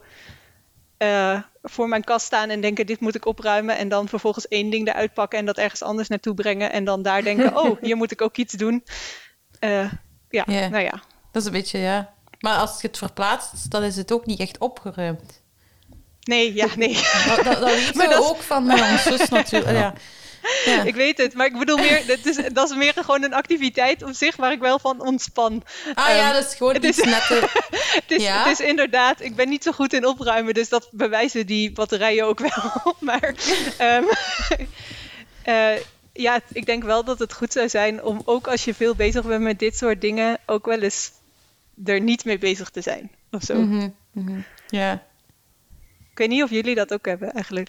eh, 0.98 1.40
voor 1.62 1.88
mijn 1.88 2.04
kast 2.04 2.26
staan 2.26 2.48
en 2.50 2.60
denken: 2.60 2.86
dit 2.86 3.00
moet 3.00 3.14
ik 3.14 3.26
opruimen. 3.26 3.76
En 3.76 3.88
dan 3.88 4.08
vervolgens 4.08 4.48
één 4.48 4.70
ding 4.70 4.88
eruit 4.88 5.14
pakken 5.14 5.38
en 5.38 5.46
dat 5.46 5.56
ergens 5.58 5.82
anders 5.82 6.08
naartoe 6.08 6.34
brengen. 6.34 6.72
En 6.72 6.84
dan 6.84 7.02
daar 7.02 7.22
denken: 7.22 7.56
oh, 7.60 7.76
hier 7.80 7.96
moet 7.96 8.10
ik 8.10 8.22
ook 8.22 8.36
iets 8.36 8.54
doen. 8.54 8.84
Eh, 9.58 9.92
ja, 10.28 10.44
nou 10.46 10.78
ja. 10.78 11.02
Dat 11.32 11.42
is 11.42 11.44
een 11.44 11.52
beetje, 11.52 11.78
ja. 11.78 12.14
Maar 12.40 12.58
als 12.58 12.80
je 12.80 12.86
het 12.86 12.98
verplaatst, 12.98 13.70
dan 13.70 13.82
is 13.82 13.96
het 13.96 14.12
ook 14.12 14.26
niet 14.26 14.40
echt 14.40 14.58
opgeruimd. 14.58 15.42
Nee, 16.20 16.54
ja, 16.54 16.66
nee. 16.76 16.94
Dat, 17.26 17.44
dat, 17.44 17.60
dat 17.60 17.70
weten 17.70 17.96
Maar 17.96 18.08
we 18.08 18.14
dat 18.14 18.22
is- 18.22 18.28
ook 18.30 18.42
van 18.42 18.66
mijn 18.66 18.98
zus 18.98 19.28
natuurlijk. 19.40 19.76
Ja. 19.76 19.92
Ja. 20.64 20.82
Ik 20.90 20.94
weet 20.94 21.18
het, 21.18 21.34
maar 21.34 21.46
ik 21.46 21.58
bedoel 21.58 21.76
meer, 21.76 22.06
dat 22.06 22.24
is, 22.26 22.36
dat 22.52 22.70
is 22.70 22.76
meer 22.76 22.92
gewoon 22.96 23.22
een 23.22 23.34
activiteit 23.34 24.02
op 24.02 24.12
zich 24.14 24.36
waar 24.36 24.52
ik 24.52 24.58
wel 24.60 24.78
van 24.78 25.00
ontspan. 25.00 25.62
Ah 25.94 26.08
ja, 26.08 26.24
Ehm, 26.26 26.32
dat 26.32 26.46
is 26.46 26.54
gewoon 26.54 26.74
het 26.74 26.84
iets 26.84 26.98
is- 26.98 27.04
netter. 27.14 27.42
Het 27.70 28.04
is, 28.10 28.22
Ja? 28.22 28.42
het 28.44 28.60
is 28.60 28.66
inderdaad, 28.66 29.20
ik 29.20 29.36
ben 29.36 29.48
niet 29.48 29.62
zo 29.62 29.72
goed 29.72 29.92
in 29.92 30.06
opruimen, 30.06 30.54
dus 30.54 30.68
dat 30.68 30.88
bewijzen 30.92 31.46
die 31.46 31.72
batterijen 31.72 32.24
ook 32.26 32.38
wel. 32.38 32.82
maar 33.00 33.34
ehm, 33.78 34.04
eh, 35.42 35.80
ja, 36.12 36.40
ik 36.52 36.66
denk 36.66 36.82
wel 36.84 37.04
dat 37.04 37.18
het 37.18 37.32
goed 37.32 37.52
zou 37.52 37.68
zijn 37.68 38.02
om 38.02 38.22
ook 38.24 38.46
als 38.48 38.64
je 38.64 38.74
veel 38.74 38.94
bezig 38.94 39.24
bent 39.24 39.42
met 39.42 39.58
dit 39.58 39.76
soort 39.76 40.00
dingen, 40.00 40.38
ook 40.46 40.66
wel 40.66 40.78
eens 40.80 41.10
er 41.84 42.00
niet 42.00 42.24
mee 42.24 42.38
bezig 42.38 42.70
te 42.70 42.80
zijn. 42.80 43.10
Of 43.30 43.42
zo. 43.42 43.54
Mhm, 43.54 43.88
mhm. 44.12 44.40
Ja. 44.68 44.92
Ik 46.10 46.18
weet 46.18 46.28
niet 46.28 46.42
of 46.42 46.50
jullie 46.50 46.74
dat 46.74 46.92
ook 46.92 47.06
hebben 47.06 47.32
eigenlijk. 47.32 47.68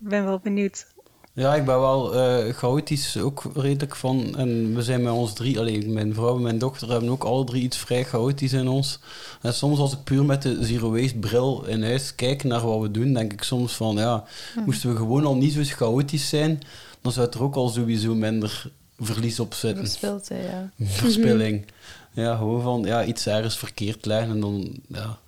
Ik 0.00 0.08
ben 0.08 0.24
wel 0.24 0.38
benieuwd. 0.38 0.86
Ja, 1.32 1.54
ik 1.54 1.64
ben 1.64 1.80
wel 1.80 2.14
eh 2.14 2.54
chaotisch 2.54 3.16
ook 3.16 3.42
redelijk 3.54 3.96
van. 3.96 4.36
En 4.36 4.74
we 4.74 4.82
zijn 4.82 5.02
met 5.02 5.12
ons 5.12 5.32
drie, 5.32 5.58
alleen 5.58 5.92
mijn 5.92 6.14
vrouw 6.14 6.36
en 6.36 6.42
mijn 6.42 6.58
dochter 6.58 6.90
hebben 6.90 7.10
ook 7.10 7.24
alle 7.24 7.44
drie 7.44 7.62
iets 7.62 7.76
vrij 7.76 8.04
chaotisch 8.04 8.52
in 8.52 8.68
ons. 8.68 8.98
En 9.42 9.54
soms 9.54 9.78
als 9.78 9.92
ik 9.92 10.04
puur 10.04 10.24
met 10.24 10.42
de 10.42 10.64
zero 10.64 10.90
waste 10.90 11.18
bril 11.18 11.64
in 11.66 11.82
huis 11.82 12.14
kijk 12.14 12.44
naar 12.44 12.66
wat 12.66 12.80
we 12.80 12.90
doen, 12.90 13.12
denk 13.12 13.32
ik 13.32 13.42
soms 13.42 13.72
van 13.72 13.96
ja, 13.96 14.24
moesten 14.64 14.90
we 14.90 14.96
gewoon 14.96 15.24
al 15.24 15.36
niet 15.36 15.52
zo 15.52 15.60
chaotisch 15.64 16.28
zijn, 16.28 16.60
dan 17.00 17.12
zou 17.12 17.28
er 17.30 17.42
ook 17.42 17.54
al 17.54 17.68
sowieso 17.68 18.14
minder 18.14 18.70
verlies 18.98 19.40
op 19.40 19.54
zitten. 19.54 19.86
Verspild, 19.86 20.28
hè, 20.28 20.42
ja. 20.42 20.70
Verspilling. 20.86 21.66
Ja, 22.12 22.36
gewoon 22.36 22.62
van 22.62 22.82
ja, 22.82 23.04
iets 23.04 23.26
ergens 23.26 23.58
verkeerd 23.58 24.06
leggen 24.06 24.30
en 24.30 24.40
dan, 24.40 24.72
ja, 24.86 25.18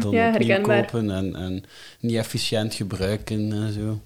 dan 0.00 0.10
Ja, 0.10 0.32
opnieuw 0.34 0.60
kopen 0.60 1.10
en, 1.10 1.36
en 1.36 1.64
niet 2.00 2.16
efficiënt 2.16 2.74
gebruiken 2.74 3.52
en 3.52 3.72
zo. 3.72 4.00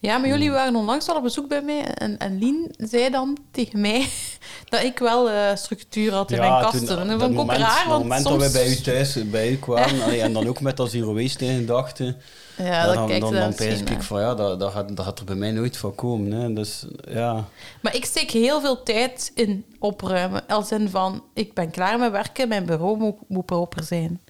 Ja, 0.00 0.18
maar 0.18 0.28
jullie 0.28 0.50
waren 0.50 0.76
onlangs 0.76 1.08
al 1.08 1.16
op 1.16 1.22
bezoek 1.22 1.48
bij 1.48 1.62
mij 1.62 1.84
en, 1.84 2.18
en 2.18 2.38
Lien 2.38 2.74
zei 2.76 3.10
dan 3.10 3.36
tegen 3.50 3.80
mij 3.80 4.06
dat 4.68 4.82
ik 4.82 4.98
wel 4.98 5.30
eh, 5.30 5.56
structuur 5.56 6.12
had 6.12 6.30
in 6.30 6.38
mijn 6.38 6.62
kasten. 6.62 6.98
en 6.98 7.08
dat 7.08 7.20
vond 7.20 7.32
ik 7.32 7.38
ook 7.38 7.46
moment, 7.46 7.58
raar, 7.58 7.76
dat 7.76 7.86
want 7.86 8.02
moment 8.02 8.26
soms... 8.26 8.42
dat 8.42 8.52
we 8.52 8.58
bij 8.58 8.70
u 8.70 8.76
thuis 8.76 9.30
bij 9.30 9.50
u 9.50 9.56
kwamen 9.56 10.02
allee, 10.04 10.20
en 10.20 10.32
dan 10.32 10.48
ook 10.48 10.60
met 10.60 10.76
dat 10.76 10.90
zero 10.90 11.14
waste 11.14 11.44
in 11.44 11.58
gedachten, 11.58 12.16
Ja, 12.56 12.94
dan, 12.94 13.20
dan, 13.20 13.32
dan 13.32 13.54
pijs 13.54 13.80
ik 13.80 14.02
van 14.02 14.20
ja, 14.20 14.34
dat, 14.34 14.60
dat, 14.60 14.72
gaat, 14.72 14.96
dat 14.96 15.04
gaat 15.04 15.18
er 15.18 15.24
bij 15.24 15.34
mij 15.34 15.52
nooit 15.52 15.76
van 15.76 15.94
komen. 15.94 16.32
Hè. 16.32 16.52
Dus 16.52 16.84
ja, 17.08 17.48
Maar 17.82 17.94
ik 17.94 18.04
steek 18.04 18.30
heel 18.30 18.60
veel 18.60 18.82
tijd 18.82 19.32
in 19.34 19.64
opruimen. 19.78 20.46
Als 20.46 20.72
in 20.72 20.88
van, 20.88 21.24
ik 21.34 21.54
ben 21.54 21.70
klaar 21.70 21.98
met 21.98 22.10
werken, 22.10 22.48
mijn 22.48 22.66
bureau 22.66 22.98
moet, 22.98 23.16
moet 23.28 23.46
proper 23.46 23.84
zijn. 23.84 24.20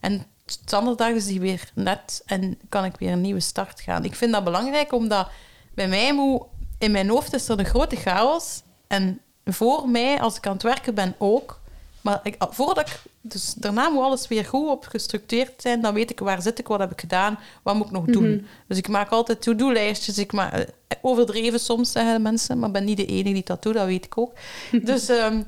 En 0.00 0.26
standaarddag 0.50 1.10
is 1.10 1.26
die 1.26 1.40
weer 1.40 1.70
net 1.74 2.22
en 2.26 2.58
kan 2.68 2.84
ik 2.84 2.96
weer 2.98 3.12
een 3.12 3.20
nieuwe 3.20 3.40
start 3.40 3.80
gaan. 3.80 4.04
Ik 4.04 4.14
vind 4.14 4.32
dat 4.32 4.44
belangrijk, 4.44 4.92
omdat 4.92 5.28
bij 5.74 5.88
mij 5.88 6.14
moet... 6.14 6.42
In 6.78 6.90
mijn 6.90 7.08
hoofd 7.08 7.34
is 7.34 7.48
er 7.48 7.58
een 7.58 7.64
grote 7.64 7.96
chaos. 7.96 8.62
En 8.86 9.20
voor 9.44 9.88
mij, 9.88 10.20
als 10.20 10.36
ik 10.36 10.46
aan 10.46 10.52
het 10.52 10.62
werken 10.62 10.94
ben, 10.94 11.14
ook. 11.18 11.60
Maar 12.00 12.20
ik, 12.22 12.36
voordat 12.38 12.88
ik... 12.88 13.02
Dus 13.20 13.54
daarna 13.54 13.88
moet 13.88 14.02
alles 14.02 14.28
weer 14.28 14.44
goed 14.44 14.68
op 14.68 14.86
gestructureerd 14.86 15.62
zijn. 15.62 15.80
Dan 15.80 15.94
weet 15.94 16.10
ik 16.10 16.18
waar 16.18 16.42
zit 16.42 16.58
ik, 16.58 16.68
wat 16.68 16.78
heb 16.78 16.92
ik 16.92 17.00
gedaan, 17.00 17.38
wat 17.62 17.74
moet 17.74 17.86
ik 17.86 17.92
nog 17.92 18.04
doen. 18.04 18.46
Dus 18.68 18.78
ik 18.78 18.88
maak 18.88 19.10
altijd 19.10 19.42
to-do-lijstjes. 19.42 20.18
Ik 20.18 20.32
maak, 20.32 20.52
eh, 20.52 20.66
overdreven 21.02 21.60
soms, 21.60 21.92
zeggen 21.92 22.22
mensen. 22.22 22.58
Maar 22.58 22.68
ik 22.68 22.74
ben 22.74 22.84
niet 22.84 22.96
de 22.96 23.06
enige 23.06 23.34
die 23.34 23.44
dat 23.44 23.62
doet, 23.62 23.74
dat 23.74 23.86
weet 23.86 24.04
ik 24.04 24.18
ook. 24.18 24.32
dus... 24.82 25.08
ehm, 25.08 25.42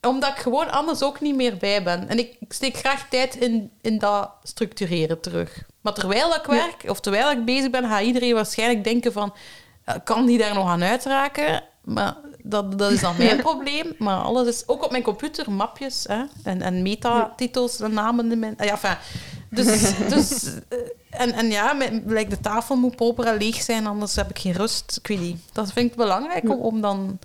omdat 0.00 0.30
ik 0.30 0.38
gewoon 0.38 0.70
anders 0.70 1.02
ook 1.02 1.20
niet 1.20 1.34
meer 1.34 1.56
bij 1.56 1.82
ben. 1.82 2.08
En 2.08 2.18
ik, 2.18 2.36
ik 2.40 2.52
steek 2.52 2.76
graag 2.76 3.08
tijd 3.08 3.36
in, 3.36 3.70
in 3.80 3.98
dat 3.98 4.30
structureren 4.42 5.20
terug. 5.20 5.62
Maar 5.80 5.92
terwijl 5.92 6.34
ik 6.34 6.44
werk, 6.46 6.84
of 6.86 7.00
terwijl 7.00 7.30
ik 7.30 7.44
bezig 7.44 7.70
ben, 7.70 7.88
gaat 7.88 8.02
iedereen 8.02 8.34
waarschijnlijk 8.34 8.84
denken 8.84 9.12
van... 9.12 9.34
Kan 10.04 10.26
die 10.26 10.38
daar 10.38 10.54
nog 10.54 10.68
aan 10.68 10.82
uitraken? 10.82 11.62
Maar 11.84 12.16
dat, 12.42 12.78
dat 12.78 12.92
is 12.92 13.00
dan 13.00 13.14
mijn 13.18 13.36
probleem. 13.36 13.94
Maar 13.98 14.16
alles 14.16 14.46
is... 14.46 14.68
Ook 14.68 14.84
op 14.84 14.90
mijn 14.90 15.02
computer, 15.02 15.50
mapjes 15.52 16.04
hè, 16.08 16.24
en, 16.42 16.62
en 16.62 16.82
metatitels 16.82 17.80
en 17.80 17.92
namen 17.92 18.32
in 18.32 18.38
mijn... 18.38 18.54
Ja, 18.58 18.70
enfin, 18.70 18.96
dus... 19.50 19.92
dus 20.14 20.44
eh, 20.68 20.78
en, 21.10 21.32
en 21.32 21.50
ja, 21.50 21.72
mijn, 21.72 22.02
like 22.06 22.30
de 22.30 22.40
tafel 22.40 22.76
moet 22.76 22.96
proper 22.96 23.24
en 23.24 23.36
leeg 23.36 23.62
zijn, 23.62 23.86
anders 23.86 24.16
heb 24.16 24.30
ik 24.30 24.38
geen 24.38 24.52
rust. 24.52 24.96
Ik 24.96 25.06
weet 25.06 25.20
niet. 25.20 25.40
Dat 25.52 25.72
vind 25.72 25.90
ik 25.90 25.96
belangrijk 25.96 26.48
om, 26.50 26.60
om 26.60 26.80
dan... 26.80 27.18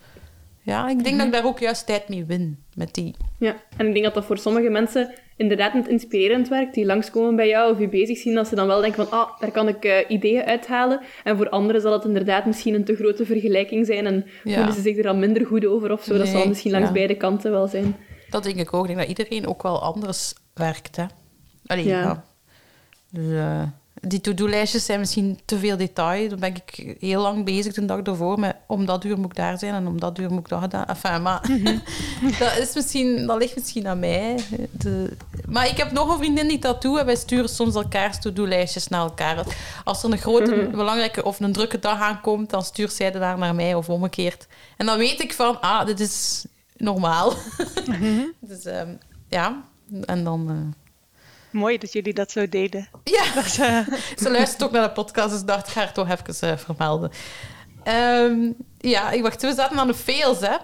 Ja, 0.64 0.90
ik 0.90 1.04
denk 1.04 1.18
dat 1.18 1.26
ik 1.26 1.34
daar 1.34 1.46
ook 1.46 1.60
juist 1.60 1.86
tijd 1.86 2.10
mee 2.10 2.26
win, 2.26 2.64
met 2.76 2.94
die... 2.94 3.16
Ja, 3.40 3.56
en 3.78 3.88
ik 3.88 3.94
denk 3.94 4.06
dat 4.06 4.14
dat 4.14 4.26
voor 4.26 4.38
sommige 4.38 4.70
mensen 4.70 5.14
inderdaad 5.38 5.74
net 5.74 5.88
inspirerend 5.88 6.48
werkt, 6.48 6.74
die 6.74 6.86
langskomen 6.86 7.36
bij 7.36 7.48
jou 7.48 7.72
of 7.74 7.80
je 7.80 7.88
bezig 7.90 8.18
zien, 8.18 8.34
dat 8.36 8.48
ze 8.48 8.56
dan 8.56 8.68
wel 8.68 8.82
denken 8.82 9.08
van, 9.08 9.20
ah, 9.20 9.40
daar 9.40 9.52
kan 9.52 9.68
ik 9.68 9.86
eh, 9.86 10.10
ideeën 10.10 10.44
uithalen. 10.44 11.00
En 11.24 11.38
voor 11.38 11.50
anderen 11.50 11.82
zal 11.82 11.94
het 11.94 12.04
inderdaad 12.06 12.46
misschien 12.46 12.74
een 12.74 12.84
te 12.86 12.96
grote 12.96 13.26
vergelijking 13.26 13.86
zijn 13.86 14.06
en 14.06 14.26
Ja. 14.44 14.56
voelen 14.56 14.74
ze 14.74 14.82
zich 14.82 14.98
er 14.98 15.04
dan 15.04 15.20
minder 15.20 15.46
goed 15.46 15.66
over 15.66 15.92
of 15.92 16.04
zo. 16.04 16.18
dat 16.18 16.28
zal 16.28 16.48
misschien 16.48 16.72
langs 16.72 16.88
ja. 16.88 16.94
beide 16.94 17.16
kanten 17.16 17.52
wel 17.52 17.68
zijn. 17.68 17.96
Dat 18.30 18.44
denk 18.44 18.56
ik 18.56 18.74
ook. 18.74 18.82
Ik 18.82 18.88
denk 18.96 19.00
dat 19.00 19.18
iedereen 19.18 19.48
ook 19.48 19.64
wel 19.64 19.82
anders 19.82 20.34
werkt. 20.54 20.96
Hè? 20.96 21.06
Allee, 21.66 21.86
Ja. 21.86 22.02
ja. 22.02 22.24
Dus, 23.10 23.34
eh, 23.34 23.64
die 24.08 24.22
to-do-lijstjes 24.22 24.86
zijn 24.86 25.00
misschien 25.00 25.40
te 25.46 25.60
veel 25.60 25.78
detail. 25.78 26.30
Dan 26.30 26.40
ben 26.40 26.56
ik 26.56 26.96
heel 27.00 27.22
lang 27.22 27.46
bezig 27.46 27.74
de 27.74 27.86
dag 27.86 28.00
ervoor 28.00 28.40
met 28.40 28.56
om 28.68 28.86
dat 28.86 29.04
uur 29.04 29.18
moet 29.18 29.26
ik 29.26 29.36
daar 29.36 29.60
zijn 29.60 29.74
en 29.74 29.88
om 29.88 30.00
dat 30.00 30.20
uur 30.20 30.30
moet 30.30 30.40
ik 30.40 30.50
dat 30.50 30.62
gedaan. 30.62 30.86
Enfin, 30.86 31.22
maar 31.22 31.42
dat, 32.40 32.58
is 32.58 32.74
misschien, 32.76 33.26
dat 33.28 33.38
ligt 33.38 33.56
misschien 33.56 33.88
aan 33.88 34.00
mij. 34.00 34.40
De, 34.72 35.18
maar 35.48 35.68
ik 35.68 35.78
heb 35.78 35.92
nog 35.92 36.12
een 36.12 36.18
vriendin 36.18 36.48
die 36.48 36.60
dat 36.60 36.82
doet 36.82 37.00
en 37.00 37.06
wij 37.06 37.16
sturen 37.16 37.50
soms 37.50 37.76
elkaars 37.76 38.20
to-do-lijstjes 38.20 38.88
naar 38.88 39.02
elkaar. 39.02 39.46
Als 39.84 40.04
er 40.04 40.12
een 40.12 40.18
grote, 40.18 40.70
belangrijke 40.72 41.24
of 41.24 41.40
een 41.40 41.54
drukke 41.54 41.80
dag 41.80 42.00
aankomt, 42.00 42.50
dan 42.50 42.64
stuurt 42.64 42.94
zij 42.94 43.12
de 43.12 43.20
daar 43.20 43.38
naar 43.38 43.56
mij 43.56 43.76
of 43.76 43.90
omgekeerd. 43.90 44.48
En 44.78 44.86
dan 44.86 44.98
weet 44.98 45.22
ik 45.22 45.34
van, 45.34 45.62
ah, 45.62 45.86
dit 45.86 46.00
is 46.00 46.46
normaal. 46.78 47.34
dus 48.40 48.66
ehm, 48.66 48.90
ja, 49.28 49.64
en 50.06 50.24
dan... 50.24 50.50
eh, 50.50 50.82
Mooi 51.54 51.78
dat 51.78 51.94
jullie 51.94 52.14
dat 52.14 52.32
zo 52.32 52.50
deden. 52.50 52.88
ja, 53.04 53.24
Dat 53.36 53.46
eh, 53.46 53.80
ze 54.24 54.32
luistert 54.32 54.64
ook 54.64 54.72
naar 54.72 54.88
de 54.88 54.94
podcast, 54.94 55.30
dus 55.30 55.44
dacht, 55.44 55.68
ik 55.68 55.74
ga 55.74 55.80
haar 55.80 55.94
toch 55.94 56.10
even 56.10 56.50
eh, 56.50 56.58
vermelden. 56.58 57.12
Ehm, 57.84 58.38
ja, 58.80 59.12
ik 59.12 59.22
wacht, 59.22 59.42
we 59.42 59.54
zaten 59.54 59.80
aan 59.80 59.88
de 59.88 59.94
fails, 59.94 60.40
hè. 60.40 60.56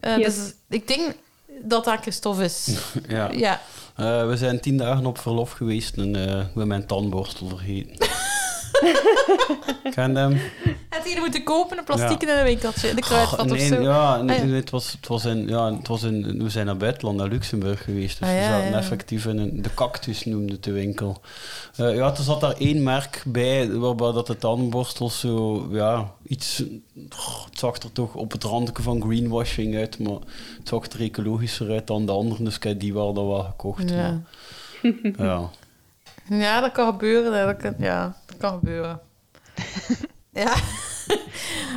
Eh, 0.00 0.16
Yes. 0.16 0.34
Dus 0.34 0.54
ik 0.68 0.88
denk 0.88 1.14
dat 1.62 1.84
dat 1.84 2.00
Christophe 2.00 2.44
is. 2.44 2.68
ja. 3.08 3.30
ja. 3.30 3.60
Eh, 3.96 4.26
we 4.28 4.36
zijn 4.36 4.60
tien 4.60 4.76
dagen 4.76 5.06
op 5.06 5.18
verlof 5.18 5.50
geweest 5.50 5.96
en 5.96 6.16
eh, 6.16 6.22
we 6.24 6.30
hebben 6.44 6.68
mijn 6.68 6.86
tandborstel 6.86 7.48
vergeten. 7.48 8.08
Ken 9.94 10.14
hem? 10.16 10.40
Het 10.88 11.04
hier 11.04 11.18
moeten 11.20 11.42
kopen, 11.42 11.78
een 11.78 11.84
plastiek 11.84 12.22
in 12.22 12.28
een 12.28 12.44
winkeltje, 12.44 12.88
in 12.88 12.96
de 12.96 13.02
Oh, 13.02 13.08
kruidvat 13.08 13.50
of 13.50 13.58
zo. 13.58 13.80
ja, 13.82 14.22
nee, 14.22 14.36
Ah, 14.36 14.42
ja. 14.42 14.48
nee, 14.50 14.54
het 14.60 14.70
was, 14.70 14.92
het 14.92 15.06
was 15.08 15.24
in, 15.24 15.48
ja, 15.48 15.74
het 15.76 15.88
was 15.88 16.02
in, 16.02 16.42
we 16.42 16.50
zijn 16.50 16.66
naar 16.66 16.76
buitenland, 16.76 17.16
naar 17.18 17.28
Luxemburg 17.28 17.84
geweest. 17.84 18.18
Dus 18.18 18.28
Ah, 18.28 18.34
we 18.34 18.40
ja, 18.40 18.48
zaten 18.48 18.70
ja. 18.70 18.76
effectief 18.76 19.26
in 19.26 19.38
een, 19.38 19.62
de 19.62 19.74
cactus 19.74 20.24
noemde 20.24 20.60
de 20.60 20.72
winkel. 20.72 21.20
Eh, 21.76 21.94
ja, 21.96 22.10
er 22.10 22.22
zat 22.22 22.40
daar 22.40 22.52
één 22.56 22.82
merk 22.82 23.22
bij, 23.26 23.70
waarbij 23.72 24.12
dat 24.12 24.26
de 24.26 24.36
tandborstels 24.36 25.20
zo, 25.20 25.66
ja, 25.70 26.12
iets, 26.26 26.62
het 27.44 27.58
zag 27.58 27.76
er 27.76 27.92
toch 27.92 28.14
op 28.14 28.32
het 28.32 28.44
randje 28.44 28.82
van 28.82 29.02
greenwashing 29.02 29.76
uit, 29.76 29.98
maar 29.98 30.18
het 30.58 30.68
zag 30.68 30.86
er 30.86 31.00
ecologischer 31.00 31.70
uit 31.70 31.86
dan 31.86 32.06
de 32.06 32.12
andere, 32.12 32.42
dus 32.44 32.56
heb 32.60 32.80
die 32.80 32.92
wel 32.94 33.12
dan 33.12 33.26
wel 33.28 33.42
gekocht. 33.42 33.90
Ja. 33.90 34.20
maar, 34.82 34.92
ja. 35.26 35.50
Ja, 36.30 36.60
dat 36.60 36.72
kan 36.72 36.86
gebeuren. 36.86 37.46
Dat 37.46 37.56
kan, 37.56 37.74
ja, 37.78 38.16
kan 38.38 38.52
gebeuren. 38.52 39.00
ja. 40.32 40.54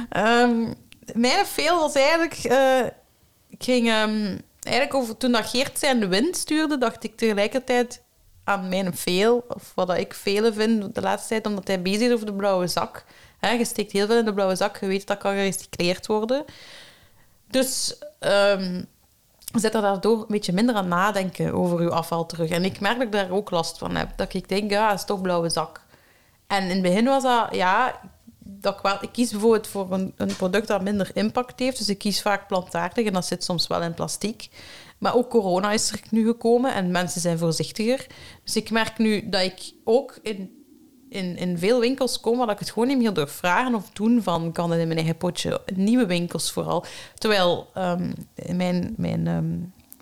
Ehm, 0.09 0.73
mijn 1.13 1.45
fail 1.45 1.79
was 1.79 1.95
eigenlijk... 1.95 2.33
eh, 2.33 2.85
ik 3.49 3.63
ging... 3.63 3.87
ehm, 3.87 4.37
eigenlijk 4.59 4.93
over, 4.93 5.17
toen 5.17 5.31
dat 5.31 5.49
Geert 5.49 5.79
zijn 5.79 5.99
de 5.99 6.07
wind 6.07 6.37
stuurde, 6.37 6.77
dacht 6.77 7.03
ik 7.03 7.17
tegelijkertijd 7.17 8.03
aan 8.43 8.69
mijn 8.69 8.97
fail. 8.97 9.45
Of 9.47 9.71
wat 9.75 9.97
ik 9.97 10.13
velen 10.13 10.53
vind 10.53 10.95
de 10.95 11.01
laatste 11.01 11.29
tijd, 11.29 11.45
omdat 11.45 11.67
hij 11.67 11.81
bezig 11.81 12.07
is 12.07 12.13
over 12.13 12.25
de 12.25 12.33
blauwe 12.33 12.67
zak. 12.67 13.05
Hè, 13.39 13.49
je 13.51 13.65
steekt 13.65 13.91
heel 13.91 14.07
veel 14.07 14.17
in 14.17 14.25
de 14.25 14.33
blauwe 14.33 14.55
zak. 14.55 14.77
Je 14.77 14.87
weet 14.87 15.07
dat 15.07 15.17
kan 15.17 15.31
gerecycleerd 15.31 16.07
worden. 16.07 16.45
Dus... 17.47 17.97
ehm 18.19 18.81
zet 19.59 19.75
er 19.75 19.81
daardoor 19.81 20.19
een 20.19 20.25
beetje 20.27 20.53
minder 20.53 20.75
aan 20.75 20.87
nadenken 20.87 21.53
over 21.53 21.79
uw 21.79 21.91
afval 21.91 22.25
terug. 22.25 22.49
En 22.49 22.65
ik 22.65 22.79
merk 22.79 22.97
dat 22.97 23.05
ik 23.05 23.11
daar 23.11 23.31
ook 23.31 23.49
last 23.51 23.77
van 23.77 23.95
heb. 23.95 24.09
Dat 24.15 24.33
ik 24.33 24.49
denk, 24.49 24.71
ja, 24.71 24.89
het 24.89 24.99
is 24.99 25.05
toch 25.05 25.21
blauwe 25.21 25.49
zak. 25.49 25.81
En 26.51 26.63
in 26.63 26.69
het 26.69 26.81
begin 26.81 27.05
was 27.05 27.23
dat, 27.23 27.47
ja, 27.55 27.99
dat 28.39 28.97
ik, 29.01 29.09
kies 29.11 29.31
bijvoorbeeld 29.31 29.67
voor 29.67 29.91
een, 29.91 30.13
een 30.17 30.35
product 30.35 30.67
dat 30.67 30.81
minder 30.81 31.11
impact 31.13 31.59
heeft. 31.59 31.77
Dus 31.77 31.89
ik 31.89 31.97
kies 31.97 32.21
vaak 32.21 32.47
plantaardig 32.47 33.05
en 33.05 33.13
dat 33.13 33.25
zit 33.25 33.43
soms 33.43 33.67
wel 33.67 33.81
in 33.81 33.93
plastic. 33.93 34.49
Maar 34.97 35.15
ook 35.15 35.29
corona 35.29 35.71
is 35.71 35.91
er 35.91 36.01
nu 36.09 36.25
gekomen 36.25 36.73
en 36.73 36.91
mensen 36.91 37.21
zijn 37.21 37.37
voorzichtiger. 37.37 38.07
Dus 38.43 38.55
ik 38.55 38.69
merk 38.69 38.97
nu 38.97 39.29
dat 39.29 39.41
ik 39.41 39.73
ook 39.83 40.19
in, 40.21 40.51
in, 41.09 41.37
in 41.37 41.57
veel 41.57 41.79
winkels 41.79 42.19
kom 42.19 42.37
waar 42.37 42.49
ik 42.49 42.59
het 42.59 42.71
gewoon 42.71 42.87
niet 42.87 42.97
meer 42.97 43.13
durf 43.13 43.31
vragen 43.31 43.75
of 43.75 43.89
doen 43.93 44.23
van 44.23 44.51
kan 44.51 44.71
het 44.71 44.79
in 44.79 44.87
mijn 44.87 44.99
eigen 44.99 45.17
potje. 45.17 45.61
Nieuwe 45.75 46.05
winkels 46.05 46.51
vooral. 46.51 46.85
Terwijl 47.15 47.67
in 48.35 48.55
mijn, 48.55 48.93
mijn 48.97 49.27
ehm, 49.27 49.59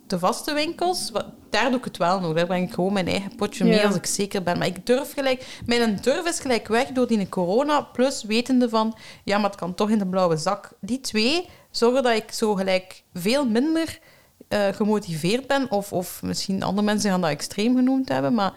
de 0.09 0.19
vaste 0.19 0.53
winkels, 0.53 1.11
daar 1.49 1.69
doe 1.69 1.77
ik 1.77 1.83
het 1.83 1.97
wel 1.97 2.19
nog. 2.19 2.33
Daar 2.33 2.45
breng 2.45 2.67
ik 2.67 2.73
gewoon 2.73 2.93
mijn 2.93 3.07
eigen 3.07 3.35
potje 3.35 3.65
Ja. 3.65 3.69
mee 3.69 3.85
als 3.85 3.95
ik 3.95 4.05
zeker 4.05 4.43
ben. 4.43 4.57
Maar 4.57 4.67
ik 4.67 4.85
durf 4.85 5.13
gelijk... 5.13 5.61
Mijn 5.65 5.97
durf 6.01 6.25
is 6.25 6.39
gelijk 6.39 6.67
weg 6.67 6.87
door 6.87 7.07
die 7.07 7.29
corona, 7.29 7.81
plus 7.81 8.23
wetende 8.23 8.69
van... 8.69 8.95
Ja, 9.23 9.37
maar 9.37 9.49
het 9.49 9.59
kan 9.59 9.73
toch 9.75 9.89
in 9.89 9.97
de 9.97 10.07
blauwe 10.07 10.37
zak. 10.37 10.71
Die 10.81 10.99
twee 10.99 11.49
zorgen 11.71 12.03
dat 12.03 12.15
ik 12.15 12.31
zo 12.31 12.55
gelijk 12.55 13.03
veel 13.13 13.45
minder 13.45 13.99
eh, 14.47 14.67
gemotiveerd 14.67 15.47
ben. 15.47 15.71
Of, 15.71 15.93
of 15.93 16.21
misschien 16.23 16.63
andere 16.63 16.85
mensen 16.85 17.09
gaan 17.11 17.21
dat 17.21 17.29
extreem 17.29 17.75
genoemd 17.75 18.09
hebben. 18.09 18.33
Maar 18.33 18.53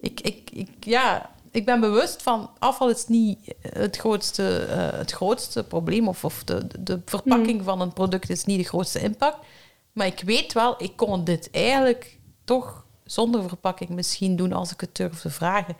ik, 0.00 0.20
ik, 0.20 0.50
ik, 0.52 0.68
ja, 0.80 1.30
ik 1.50 1.64
ben 1.64 1.80
bewust 1.80 2.22
van 2.22 2.50
afval 2.58 2.90
is 2.90 3.06
niet 3.06 3.38
het 3.60 3.96
grootste, 3.96 4.58
eh, 4.58 4.98
het 4.98 5.10
grootste 5.12 5.64
probleem. 5.64 6.08
Of, 6.08 6.24
of 6.24 6.44
de, 6.44 6.66
de 6.80 7.00
verpakking 7.04 7.64
van 7.64 7.80
een 7.80 7.92
product 7.92 8.30
is 8.30 8.44
niet 8.44 8.58
de 8.58 8.68
grootste 8.68 9.00
impact. 9.00 9.38
Maar 9.92 10.06
ik 10.06 10.20
weet 10.24 10.52
wel, 10.52 10.82
ik 10.82 10.96
kon 10.96 11.24
dit 11.24 11.50
eigenlijk 11.50 12.18
toch 12.44 12.86
zonder 13.04 13.48
verpakking 13.48 13.90
misschien 13.90 14.36
doen 14.36 14.52
als 14.52 14.72
ik 14.72 14.80
het 14.80 14.96
durfde 14.96 15.30
vragen. 15.30 15.76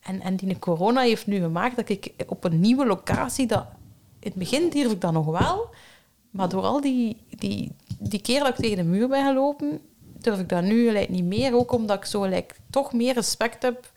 En, 0.00 0.20
en 0.20 0.36
die 0.36 0.58
corona 0.58 1.00
heeft 1.00 1.26
nu 1.26 1.40
gemaakt 1.40 1.76
dat 1.76 1.88
ik 1.88 2.12
op 2.26 2.44
een 2.44 2.60
nieuwe 2.60 2.86
locatie... 2.86 3.46
Dat, 3.46 3.66
in 4.18 4.28
het 4.30 4.34
begin 4.34 4.70
durf 4.70 4.92
ik 4.92 5.00
dat 5.00 5.12
nog 5.12 5.26
wel. 5.26 5.68
Maar 6.30 6.48
door 6.48 6.62
al 6.62 6.80
die, 6.80 7.16
die, 7.30 7.72
die 7.98 8.20
keer 8.20 8.38
dat 8.38 8.48
ik 8.48 8.54
tegen 8.54 8.76
de 8.76 8.84
muur 8.84 9.08
ben 9.08 9.26
gelopen... 9.26 9.80
durf 9.98 10.38
ik 10.38 10.48
dat 10.48 10.62
nu 10.62 11.06
niet 11.08 11.24
meer. 11.24 11.54
Ook 11.54 11.72
omdat 11.72 11.96
ik 11.96 12.04
zo 12.04 12.30
toch 12.70 12.92
meer 12.92 13.14
respect 13.14 13.62
heb 13.62 13.92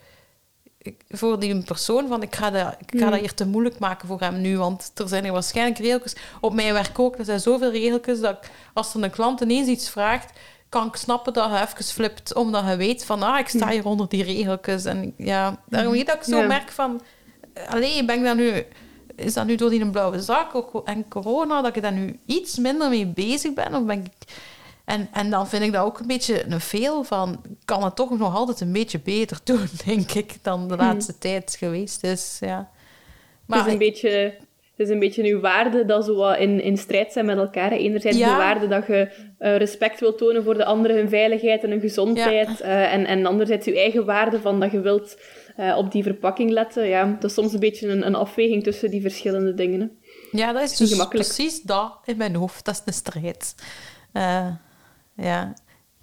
ik- 0.81 1.01
voor 1.09 1.39
die 1.39 1.63
persoon. 1.63 2.07
Van, 2.07 2.21
ik 2.21 2.35
ga, 2.35 2.49
dat, 2.49 2.75
ik 2.87 2.99
ga 2.99 3.09
dat 3.09 3.19
hier 3.19 3.33
te 3.33 3.45
moeilijk 3.45 3.79
maken 3.79 4.07
voor 4.07 4.19
hem 4.19 4.41
nu. 4.41 4.57
Want 4.57 4.91
er 4.95 5.07
zijn 5.07 5.25
er 5.25 5.31
waarschijnlijk 5.31 5.77
regeltjes. 5.79 6.15
Op 6.41 6.53
mijn 6.53 6.73
werk 6.73 6.99
ook. 6.99 7.17
Er 7.17 7.25
zijn 7.25 7.39
zoveel 7.39 7.71
regeltjes 7.71 8.19
dat 8.19 8.31
ik, 8.43 8.49
als 8.73 8.93
er 8.93 9.03
een 9.03 9.09
klant 9.09 9.41
ineens 9.41 9.67
iets 9.67 9.89
vraagt... 9.89 10.31
kan 10.69 10.87
ik 10.87 10.95
snappen 10.95 11.33
dat 11.33 11.49
hij 11.49 11.61
even 11.61 11.83
flipt. 11.83 12.33
Omdat 12.33 12.63
hij 12.63 12.77
weet 12.77 13.05
van, 13.05 13.23
ah, 13.23 13.39
ik 13.39 13.47
sta 13.47 13.69
hier 13.69 13.85
onder 13.85 14.09
die 14.09 14.23
regeltjes. 14.23 14.85
En 14.85 15.13
ja, 15.17 15.57
daarom 15.67 15.91
weet 15.91 16.05
dat 16.07 16.15
ik 16.15 16.23
zo 16.23 16.37
Ja. 16.37 16.47
merk 16.47 16.71
van... 16.71 17.01
Allee, 17.69 18.05
ben 18.05 18.17
ik 18.17 18.23
daar 18.23 18.35
nu 18.35 18.65
is 19.19 19.33
dat 19.33 19.45
nu 19.45 19.55
door 19.55 19.69
die 19.69 19.89
blauwe 19.89 20.21
zak 20.21 20.71
en 20.85 21.07
corona 21.07 21.61
dat 21.61 21.75
ik 21.75 21.81
daar 21.81 21.91
nu 21.91 22.19
iets 22.25 22.57
minder 22.57 22.89
mee 22.89 23.05
bezig 23.05 23.53
ben? 23.53 23.75
Of 23.75 23.83
ben 23.83 23.99
ik... 24.05 24.11
en, 24.89 25.07
en 25.13 25.29
dan 25.29 25.47
vind 25.47 25.63
ik 25.63 25.71
dat 25.71 25.83
ook 25.85 25.99
een 25.99 26.07
beetje 26.07 26.45
een 26.45 26.59
veel 26.61 27.03
van... 27.03 27.41
kan 27.65 27.83
het 27.83 27.95
toch 27.95 28.17
nog 28.17 28.35
altijd 28.35 28.61
een 28.61 28.71
beetje 28.73 28.99
beter 28.99 29.39
doen, 29.43 29.65
denk 29.85 30.11
ik, 30.11 30.33
dan 30.41 30.67
de 30.67 30.75
laatste 30.75 31.17
tijd 31.17 31.55
geweest 31.59 32.03
is. 32.03 32.37
Ja. 32.39 32.69
het, 33.47 33.55
is 33.59 33.65
een 33.65 33.71
ik- 33.71 33.79
beetje, 33.79 34.09
het 34.09 34.87
is 34.87 34.89
een 34.89 34.99
beetje 34.99 35.23
uw 35.23 35.39
waarde 35.39 35.85
dat 35.85 36.05
zo 36.05 36.15
wat 36.15 36.37
in, 36.37 36.61
in 36.61 36.77
strijd 36.77 37.11
zijn 37.13 37.25
met 37.25 37.37
elkaar. 37.37 37.71
Enerzijds 37.71 38.17
Ja. 38.17 38.29
de 38.31 38.35
waarde 38.37 38.67
dat 38.67 38.87
je 38.87 39.09
eh, 39.37 39.57
respect 39.57 39.99
wilt 39.99 40.17
tonen 40.17 40.43
voor 40.43 40.53
de 40.53 40.65
anderen, 40.65 40.97
hun 40.97 41.09
veiligheid 41.09 41.63
en 41.63 41.69
hun 41.69 41.79
gezondheid. 41.79 42.61
eh, 42.61 42.93
en, 42.93 43.05
en 43.05 43.25
anderzijds 43.25 43.65
je 43.65 43.77
eigen 43.79 44.05
waarde 44.05 44.39
van 44.39 44.59
dat 44.59 44.71
je 44.71 44.79
wilt 44.81 45.17
eh, 45.55 45.77
op 45.77 45.91
die 45.91 46.03
verpakking 46.03 46.49
letten. 46.51 46.87
Ja, 46.87 47.05
dat 47.19 47.29
is 47.29 47.33
soms 47.35 47.53
een 47.53 47.59
beetje 47.59 47.87
een, 47.87 48.05
een 48.05 48.15
afweging 48.15 48.63
tussen 48.63 48.89
die 48.91 49.01
verschillende 49.01 49.53
dingen. 49.53 49.79
hè. 49.79 49.87
Ja, 50.31 50.53
dat 50.53 50.61
is 50.63 50.77
dus 50.77 51.07
precies 51.07 51.61
dat 51.61 51.97
in 52.05 52.17
mijn 52.17 52.35
hoofd. 52.35 52.65
Dat 52.65 52.73
is 52.75 52.81
een 52.85 52.93
strijd. 52.93 53.55
Eh, 55.19 55.25
ja. 55.25 55.53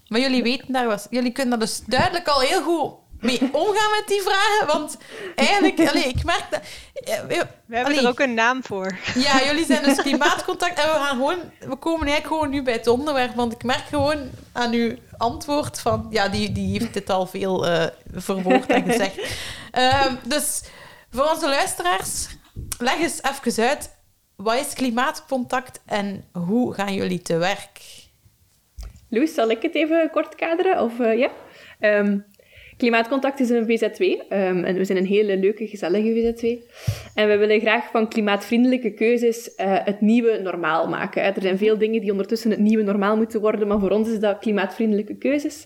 Maar 0.08 0.20
jullie 0.20 0.42
weten 0.42 0.72
daar 0.72 0.86
was, 0.86 1.06
jullie 1.10 1.32
kunnen 1.32 1.58
daar 1.58 1.68
dus 1.68 1.80
duidelijk 1.86 2.28
al 2.28 2.40
heel 2.40 2.62
goed 2.62 2.92
mee 3.20 3.38
omgaan 3.52 3.90
met 3.90 4.04
die 4.06 4.22
vragen. 4.22 4.66
Want 4.66 4.96
eigenlijk, 5.34 5.80
allee, 5.90 6.04
ik 6.04 6.24
merk 6.24 6.44
dat. 6.50 6.60
ja, 7.04 7.26
we- 7.26 7.46
We 7.66 7.76
hebben 7.76 7.96
er 7.96 8.08
ook 8.08 8.20
een 8.20 8.34
naam 8.34 8.64
voor. 8.64 8.98
Ja, 9.14 9.44
jullie 9.44 9.64
zijn 9.64 9.82
dus 9.82 9.96
klimaatcontact 10.06 10.78
en 10.78 10.84
we 10.92 10.94
gaan 10.98 11.16
gewoon, 11.16 11.38
we 11.60 11.76
komen 11.76 12.06
eigenlijk 12.06 12.26
gewoon 12.26 12.50
nu 12.50 12.62
bij 12.62 12.72
het 12.72 12.86
onderwerp. 12.86 13.34
Want 13.34 13.52
ik 13.52 13.62
merk 13.64 13.84
gewoon 13.88 14.30
aan 14.52 14.72
uw 14.72 14.94
antwoord 15.16 15.80
van, 15.80 16.06
ja, 16.10 16.28
die, 16.28 16.52
die 16.52 16.78
heeft 16.80 16.94
dit 16.94 17.10
al 17.10 17.26
veel 17.26 17.66
eh 17.66 17.86
verwoord 18.12 18.66
en 18.66 18.84
gezegd. 18.84 19.18
Ehm, 19.70 20.14
dus 20.24 20.62
voor 21.10 21.30
onze 21.30 21.48
luisteraars, 21.48 22.26
leg 22.78 22.96
eens 22.98 23.20
even 23.22 23.68
uit, 23.68 23.90
wat 24.36 24.54
is 24.54 24.72
klimaatcontact 24.74 25.80
en 25.86 26.24
hoe 26.32 26.74
gaan 26.74 26.94
jullie 26.94 27.22
te 27.22 27.36
werk? 27.36 27.80
Louis, 29.10 29.34
zal 29.34 29.50
ik 29.50 29.62
het 29.62 29.74
even 29.74 30.10
kort 30.10 30.34
kaderen? 30.34 30.80
Of, 30.82 31.00
eh, 31.00 31.18
ja? 31.18 31.30
Ehm, 31.80 32.18
Klimaatcontact 32.76 33.40
is 33.40 33.50
een 33.50 33.66
VZW. 33.66 34.02
ehm, 34.02 34.64
en 34.64 34.74
we 34.76 34.84
zijn 34.84 34.98
een 34.98 35.06
hele 35.06 35.36
leuke, 35.36 35.66
gezellige 35.66 36.12
VZW. 36.12 36.44
En 37.14 37.28
we 37.28 37.36
willen 37.36 37.60
graag 37.60 37.90
van 37.90 38.08
klimaatvriendelijke 38.08 38.90
keuzes 38.90 39.54
eh, 39.54 39.66
het 39.84 40.00
nieuwe 40.00 40.38
normaal 40.42 40.88
maken. 40.88 41.22
hè. 41.22 41.30
Er 41.30 41.42
zijn 41.42 41.58
veel 41.58 41.78
dingen 41.78 42.00
die 42.00 42.10
ondertussen 42.10 42.50
het 42.50 42.58
nieuwe 42.60 42.82
normaal 42.82 43.16
moeten 43.16 43.40
worden, 43.40 43.68
maar 43.68 43.78
voor 43.78 43.90
ons 43.90 44.08
is 44.08 44.18
dat 44.18 44.38
klimaatvriendelijke 44.38 45.16
keuzes. 45.16 45.64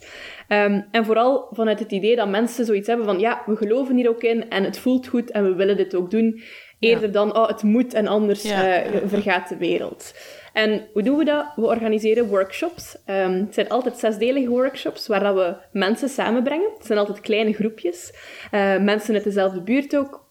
Ehm, 0.49 0.81
en 0.91 1.05
vooral 1.05 1.49
vanuit 1.51 1.79
het 1.79 1.93
idee 1.93 2.17
dat 2.17 2.29
mensen 2.29 2.65
zoiets 2.65 2.87
hebben 2.89 3.07
van 3.07 3.19
ja, 3.19 3.43
we 3.47 3.57
geloven 3.57 3.97
hier 3.97 4.09
ook 4.09 4.23
in 4.23 4.51
en 4.51 4.65
het 4.65 4.79
voelt 4.79 5.07
goed 5.07 5.31
en 5.31 5.45
we 5.45 5.55
willen 5.55 5.77
dit 5.77 5.95
ook 5.95 6.11
doen. 6.11 6.41
Eerder 6.79 7.13
dan, 7.13 7.37
oh, 7.37 7.49
het 7.49 7.63
moet 7.63 7.95
en 7.95 8.07
anders 8.07 8.43
Ja. 8.43 8.83
eh, 8.83 9.01
vergaat 9.07 9.49
de 9.49 9.57
wereld. 9.57 10.15
En 10.53 10.89
hoe 10.93 11.03
doen 11.03 11.19
we 11.19 11.25
dat? 11.25 11.47
We 11.57 11.67
organiseren 11.67 12.29
workshops. 12.29 12.97
Ehm, 13.05 13.33
het 13.33 13.55
zijn 13.55 13.69
altijd 13.69 13.97
zesdelige 13.97 14.49
workshops 14.49 15.07
waar 15.07 15.21
dat 15.21 15.35
we 15.35 15.57
mensen 15.73 16.09
samenbrengen. 16.09 16.71
Het 16.77 16.87
zijn 16.87 16.99
altijd 16.99 17.21
kleine 17.21 17.53
groepjes. 17.53 18.13
Eh, 18.51 18.79
mensen 18.79 19.15
uit 19.15 19.25
dezelfde 19.25 19.63
buurt 19.63 19.97
ook. 19.97 20.29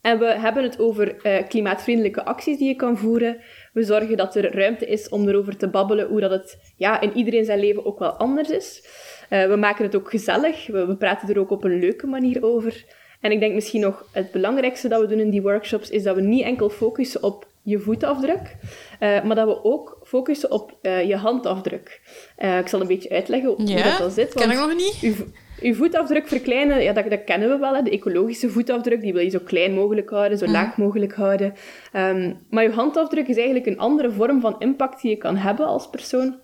En 0.00 0.18
we 0.18 0.24
hebben 0.24 0.62
het 0.62 0.78
over 0.78 1.16
eh, 1.22 1.48
klimaatvriendelijke 1.48 2.24
acties 2.24 2.58
die 2.58 2.68
je 2.68 2.74
kan 2.74 2.96
voeren. 2.96 3.40
We 3.72 3.82
zorgen 3.82 4.16
dat 4.16 4.36
er 4.36 4.54
ruimte 4.54 4.86
is 4.86 5.08
om 5.08 5.28
erover 5.28 5.56
te 5.56 5.68
babbelen 5.68 6.08
hoe 6.08 6.20
dat 6.20 6.30
het 6.30 6.72
ja, 6.76 7.00
in 7.00 7.16
iedereen 7.16 7.44
zijn 7.44 7.60
leven 7.60 7.86
ook 7.86 7.98
wel 7.98 8.12
anders 8.12 8.50
is. 8.50 8.88
Eh, 9.28 9.46
we 9.46 9.56
maken 9.56 9.84
het 9.84 9.96
ook 9.96 10.10
gezellig. 10.10 10.66
We, 10.66 10.86
we 10.86 10.96
praten 10.96 11.28
er 11.28 11.38
ook 11.38 11.50
op 11.50 11.64
een 11.64 11.78
leuke 11.78 12.06
manier 12.06 12.44
over. 12.44 12.84
En 13.20 13.30
ik 13.30 13.40
denk 13.40 13.54
misschien 13.54 13.80
nog 13.80 14.08
het 14.12 14.30
belangrijkste 14.30 14.88
dat 14.88 15.00
we 15.00 15.06
doen 15.06 15.18
in 15.18 15.30
die 15.30 15.42
workshops 15.42 15.90
is 15.90 16.02
dat 16.02 16.14
we 16.14 16.22
niet 16.22 16.44
enkel 16.44 16.68
focussen 16.68 17.22
op 17.22 17.49
je 17.62 17.78
voetafdruk, 17.78 18.56
eh, 18.98 19.22
maar 19.24 19.36
dat 19.36 19.46
we 19.46 19.64
ook 19.64 19.98
focussen 20.02 20.50
op 20.50 20.78
eh, 20.82 21.08
je 21.08 21.16
handafdruk. 21.16 22.00
Eh, 22.36 22.58
ik 22.58 22.68
zal 22.68 22.80
een 22.80 22.86
beetje 22.86 23.10
uitleggen 23.10 23.48
hoe 23.50 23.66
Ja, 23.66 23.82
dat 23.82 23.98
dan 23.98 24.10
zit. 24.10 24.34
ken 24.34 24.50
ik 24.50 24.56
nog 24.56 24.74
niet. 24.74 24.98
uw, 25.02 25.12
vo- 25.14 25.24
uw 25.60 25.74
voetafdruk 25.74 26.28
verkleinen, 26.28 26.82
ja, 26.82 26.92
dat, 26.92 27.10
dat 27.10 27.24
kennen 27.24 27.48
we 27.48 27.56
wel. 27.58 27.74
Hè. 27.74 27.82
De 27.82 27.90
ecologische 27.90 28.50
voetafdruk, 28.50 29.00
die 29.00 29.12
wil 29.12 29.22
je 29.22 29.28
zo 29.30 29.38
klein 29.44 29.74
mogelijk 29.74 30.10
houden, 30.10 30.38
zo 30.38 30.46
laag 30.46 30.76
mogelijk 30.76 31.14
houden. 31.14 31.54
Ehm, 31.92 32.34
maar 32.50 32.62
je 32.62 32.70
handafdruk 32.70 33.28
is 33.28 33.36
eigenlijk 33.36 33.66
een 33.66 33.78
andere 33.78 34.10
vorm 34.10 34.40
van 34.40 34.56
impact 34.58 35.02
die 35.02 35.10
je 35.10 35.16
kan 35.16 35.36
hebben 35.36 35.66
als 35.66 35.88
persoon. 35.90 36.36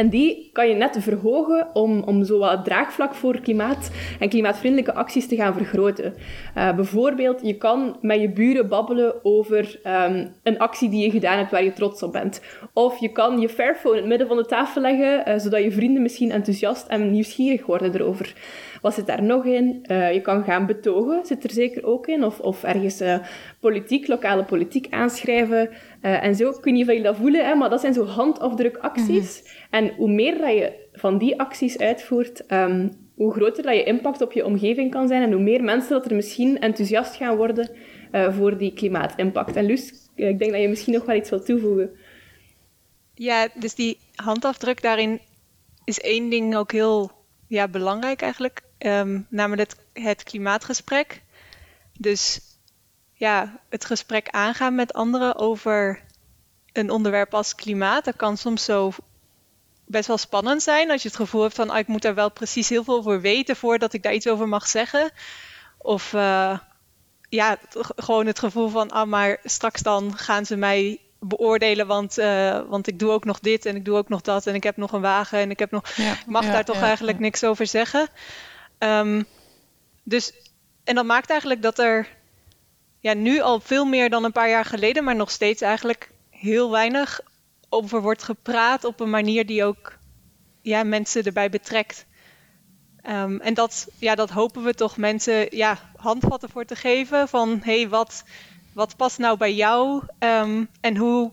En 0.00 0.08
die 0.08 0.50
kan 0.52 0.68
je 0.68 0.74
net 0.74 0.96
verhogen 1.00 1.68
om, 1.72 2.02
om 2.02 2.24
zo 2.24 2.38
wat 2.38 2.50
het 2.50 2.64
draagvlak 2.64 3.14
voor 3.14 3.40
klimaat 3.40 3.90
en 4.18 4.28
klimaatvriendelijke 4.28 4.94
acties 4.94 5.28
te 5.28 5.36
gaan 5.36 5.54
vergroten. 5.54 6.14
Eh, 6.54 6.74
bijvoorbeeld, 6.74 7.40
je 7.42 7.56
kan 7.56 7.96
met 8.00 8.20
je 8.20 8.30
buren 8.30 8.68
babbelen 8.68 9.24
over 9.24 9.80
ehm, 9.82 10.26
een 10.42 10.58
actie 10.58 10.88
die 10.88 11.04
je 11.04 11.10
gedaan 11.10 11.38
hebt 11.38 11.50
waar 11.50 11.64
je 11.64 11.72
trots 11.72 12.02
op 12.02 12.12
bent. 12.12 12.40
Of 12.72 12.98
je 12.98 13.12
kan 13.12 13.40
je 13.40 13.48
Fairphone 13.48 13.94
in 13.94 14.00
het 14.00 14.08
midden 14.08 14.26
van 14.26 14.36
de 14.36 14.46
tafel 14.46 14.80
leggen, 14.80 15.26
eh, 15.26 15.38
zodat 15.38 15.62
je 15.62 15.72
vrienden 15.72 16.02
misschien 16.02 16.30
enthousiast 16.30 16.86
en 16.86 17.10
nieuwsgierig 17.10 17.66
worden 17.66 17.94
erover. 17.94 18.34
Wat 18.82 18.94
zit 18.94 19.06
daar 19.06 19.22
nog 19.22 19.44
in? 19.44 19.78
Eh, 19.82 20.12
je 20.12 20.20
kan 20.20 20.44
gaan 20.44 20.66
betogen, 20.66 21.26
zit 21.26 21.44
er 21.44 21.50
zeker 21.50 21.84
ook 21.84 22.06
in. 22.06 22.24
Of, 22.24 22.40
of 22.40 22.62
ergens 22.62 23.02
politiek, 23.60 24.08
lokale 24.08 24.44
politiek 24.44 24.86
aanschrijven. 24.90 25.68
Eh, 26.00 26.24
en 26.24 26.34
zo 26.34 26.52
kun 26.52 26.76
je 26.76 26.84
van 26.84 26.94
je 26.94 27.02
dat 27.02 27.16
voelen, 27.16 27.46
hè, 27.46 27.54
maar 27.54 27.70
dat 27.70 27.80
zijn 27.80 27.94
zo 27.94 28.06
handafdrukacties. 28.06 29.42
En 29.70 29.94
hoe 29.96 30.10
meer 30.10 30.38
dat 30.38 30.52
je 30.52 30.88
van 30.92 31.18
die 31.18 31.40
acties 31.40 31.78
uitvoert, 31.78 32.46
ehm, 32.46 32.88
hoe 33.14 33.32
groter 33.32 33.62
dat 33.62 33.74
je 33.74 33.84
impact 33.84 34.20
op 34.20 34.32
je 34.32 34.44
omgeving 34.44 34.90
kan 34.90 35.08
zijn 35.08 35.22
en 35.22 35.32
hoe 35.32 35.42
meer 35.42 35.64
mensen 35.64 35.90
dat 35.90 36.10
er 36.10 36.16
misschien 36.16 36.60
enthousiast 36.60 37.16
gaan 37.16 37.36
worden 37.36 37.70
eh, 38.10 38.36
voor 38.36 38.58
die 38.58 38.72
klimaatimpact. 38.72 39.56
En 39.56 39.64
Luus, 39.64 39.92
eh, 40.14 40.28
ik 40.28 40.38
denk 40.38 40.52
dat 40.52 40.60
je 40.60 40.68
misschien 40.68 40.92
nog 40.92 41.04
wel 41.04 41.16
iets 41.16 41.30
wilt 41.30 41.44
toevoegen. 41.44 41.90
Ja, 43.14 43.48
dus 43.54 43.74
die 43.74 43.98
handafdruk 44.14 44.82
daarin 44.82 45.20
is 45.84 46.00
één 46.00 46.30
ding 46.30 46.56
ook 46.56 46.72
heel 46.72 47.10
ja, 47.46 47.68
belangrijk 47.68 48.22
eigenlijk. 48.22 48.62
Ehm, 48.78 49.20
namelijk 49.28 49.70
het, 49.70 50.04
het 50.04 50.22
klimaatgesprek. 50.22 51.22
Dus 51.98 52.40
ja, 53.20 53.60
het 53.68 53.84
gesprek 53.84 54.28
aangaan 54.28 54.74
met 54.74 54.92
anderen 54.92 55.36
over 55.36 56.02
een 56.72 56.90
onderwerp 56.90 57.34
als 57.34 57.54
klimaat. 57.54 58.04
Dat 58.04 58.16
kan 58.16 58.36
soms 58.36 58.64
zo 58.64 58.92
best 59.84 60.06
wel 60.06 60.18
spannend 60.18 60.62
zijn. 60.62 60.90
Als 60.90 61.02
je 61.02 61.08
het 61.08 61.16
gevoel 61.16 61.42
hebt 61.42 61.54
van 61.54 61.70
ah, 61.70 61.78
ik 61.78 61.86
moet 61.86 62.02
daar 62.02 62.14
wel 62.14 62.30
precies 62.30 62.68
heel 62.68 62.84
veel 62.84 62.96
over 62.96 63.20
weten 63.20 63.56
voordat 63.56 63.92
ik 63.92 64.02
daar 64.02 64.14
iets 64.14 64.28
over 64.28 64.48
mag 64.48 64.66
zeggen. 64.66 65.10
Of 65.78 66.12
eh, 66.12 66.58
ja, 67.28 67.58
gewoon 67.96 68.26
het 68.26 68.38
gevoel 68.38 68.68
van 68.68 68.90
ah, 68.90 69.08
maar 69.08 69.38
straks 69.44 69.82
dan 69.82 70.16
gaan 70.16 70.46
ze 70.46 70.56
mij 70.56 71.00
beoordelen, 71.18 71.86
want, 71.86 72.18
eh, 72.18 72.60
want 72.68 72.86
ik 72.86 72.98
doe 72.98 73.10
ook 73.10 73.24
nog 73.24 73.40
dit 73.40 73.66
en 73.66 73.76
ik 73.76 73.84
doe 73.84 73.96
ook 73.96 74.08
nog 74.08 74.20
dat 74.20 74.46
en 74.46 74.54
ik 74.54 74.62
heb 74.62 74.76
nog 74.76 74.92
een 74.92 75.00
wagen 75.00 75.38
en 75.38 75.50
ik 75.50 75.58
heb 75.58 75.70
nog. 75.70 75.88
Ja, 75.96 76.12
Ik 76.12 76.26
mag 76.26 76.44
ja, 76.44 76.52
daar 76.52 76.64
toch 76.64 76.76
ja, 76.76 76.86
eigenlijk 76.86 77.18
niks 77.18 77.44
over 77.44 77.66
zeggen. 77.66 78.08
Ehm, 78.78 79.22
dus, 80.02 80.32
en 80.84 80.94
dat 80.94 81.04
maakt 81.04 81.30
eigenlijk 81.30 81.62
dat 81.62 81.78
er 81.78 82.18
ja, 83.00 83.14
nu 83.14 83.40
al 83.40 83.60
veel 83.60 83.84
meer 83.84 84.10
dan 84.10 84.24
een 84.24 84.32
paar 84.32 84.48
jaar 84.48 84.64
geleden, 84.64 85.04
maar 85.04 85.16
nog 85.16 85.30
steeds 85.30 85.62
eigenlijk 85.62 86.10
heel 86.30 86.70
weinig 86.70 87.20
over 87.68 88.02
wordt 88.02 88.22
gepraat 88.22 88.84
op 88.84 89.00
een 89.00 89.10
manier 89.10 89.46
die 89.46 89.64
ook 89.64 89.98
ja, 90.62 90.82
mensen 90.82 91.24
erbij 91.24 91.50
betrekt. 91.50 92.06
Ehm, 93.02 93.36
en 93.36 93.54
dat, 93.54 93.88
ja, 93.98 94.14
dat 94.14 94.30
hopen 94.30 94.62
we 94.64 94.74
toch 94.74 94.96
mensen 94.96 95.56
ja, 95.56 95.78
handvatten 95.96 96.50
voor 96.50 96.64
te 96.64 96.76
geven 96.76 97.28
van 97.28 97.60
hé, 97.62 97.80
hey, 97.80 97.88
wat, 97.88 98.24
wat 98.72 98.96
past 98.96 99.18
nou 99.18 99.36
bij 99.36 99.54
jou 99.54 100.02
Ehm, 100.18 100.64
en 100.80 100.96
hoe, 100.96 101.30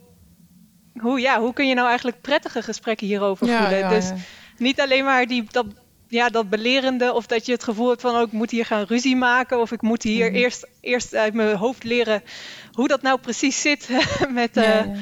hoe, 0.99 1.20
ja, 1.20 1.39
hoe 1.39 1.53
kun 1.53 1.68
je 1.68 1.74
nou 1.76 1.88
eigenlijk 1.88 2.22
prettige 2.22 2.61
gesprekken 2.61 3.07
hierover 3.07 3.47
Ja, 3.47 3.59
voelen. 3.59 3.78
ja, 3.78 3.89
dus 3.89 4.11
niet 4.57 4.82
alleen 4.82 5.03
maar 5.03 5.26
die, 5.26 5.43
dat, 5.51 5.65
ja, 6.07 6.29
dat 6.29 6.49
belerende 6.49 7.13
of 7.13 7.25
dat 7.25 7.45
je 7.45 7.51
het 7.51 7.63
gevoel 7.63 7.89
hebt 7.89 8.01
van 8.01 8.15
oh, 8.15 8.21
ik 8.21 8.31
moet 8.31 8.51
hier 8.51 8.65
gaan 8.65 8.83
ruzie 8.83 9.15
maken 9.15 9.59
of 9.59 9.71
ik 9.71 9.81
moet 9.81 10.03
hier 10.03 10.25
Mhm. 10.27 10.35
eerst, 10.35 10.67
eerst 10.81 11.15
uit 11.15 11.33
mijn 11.33 11.55
hoofd 11.57 11.83
leren 11.83 12.23
hoe 12.71 12.87
dat 12.87 13.01
nou 13.01 13.19
precies 13.19 13.61
zit 13.61 13.89
met 14.29 14.57
eh, 14.57 14.63
Ja, 14.63 14.83
ja. 14.83 14.93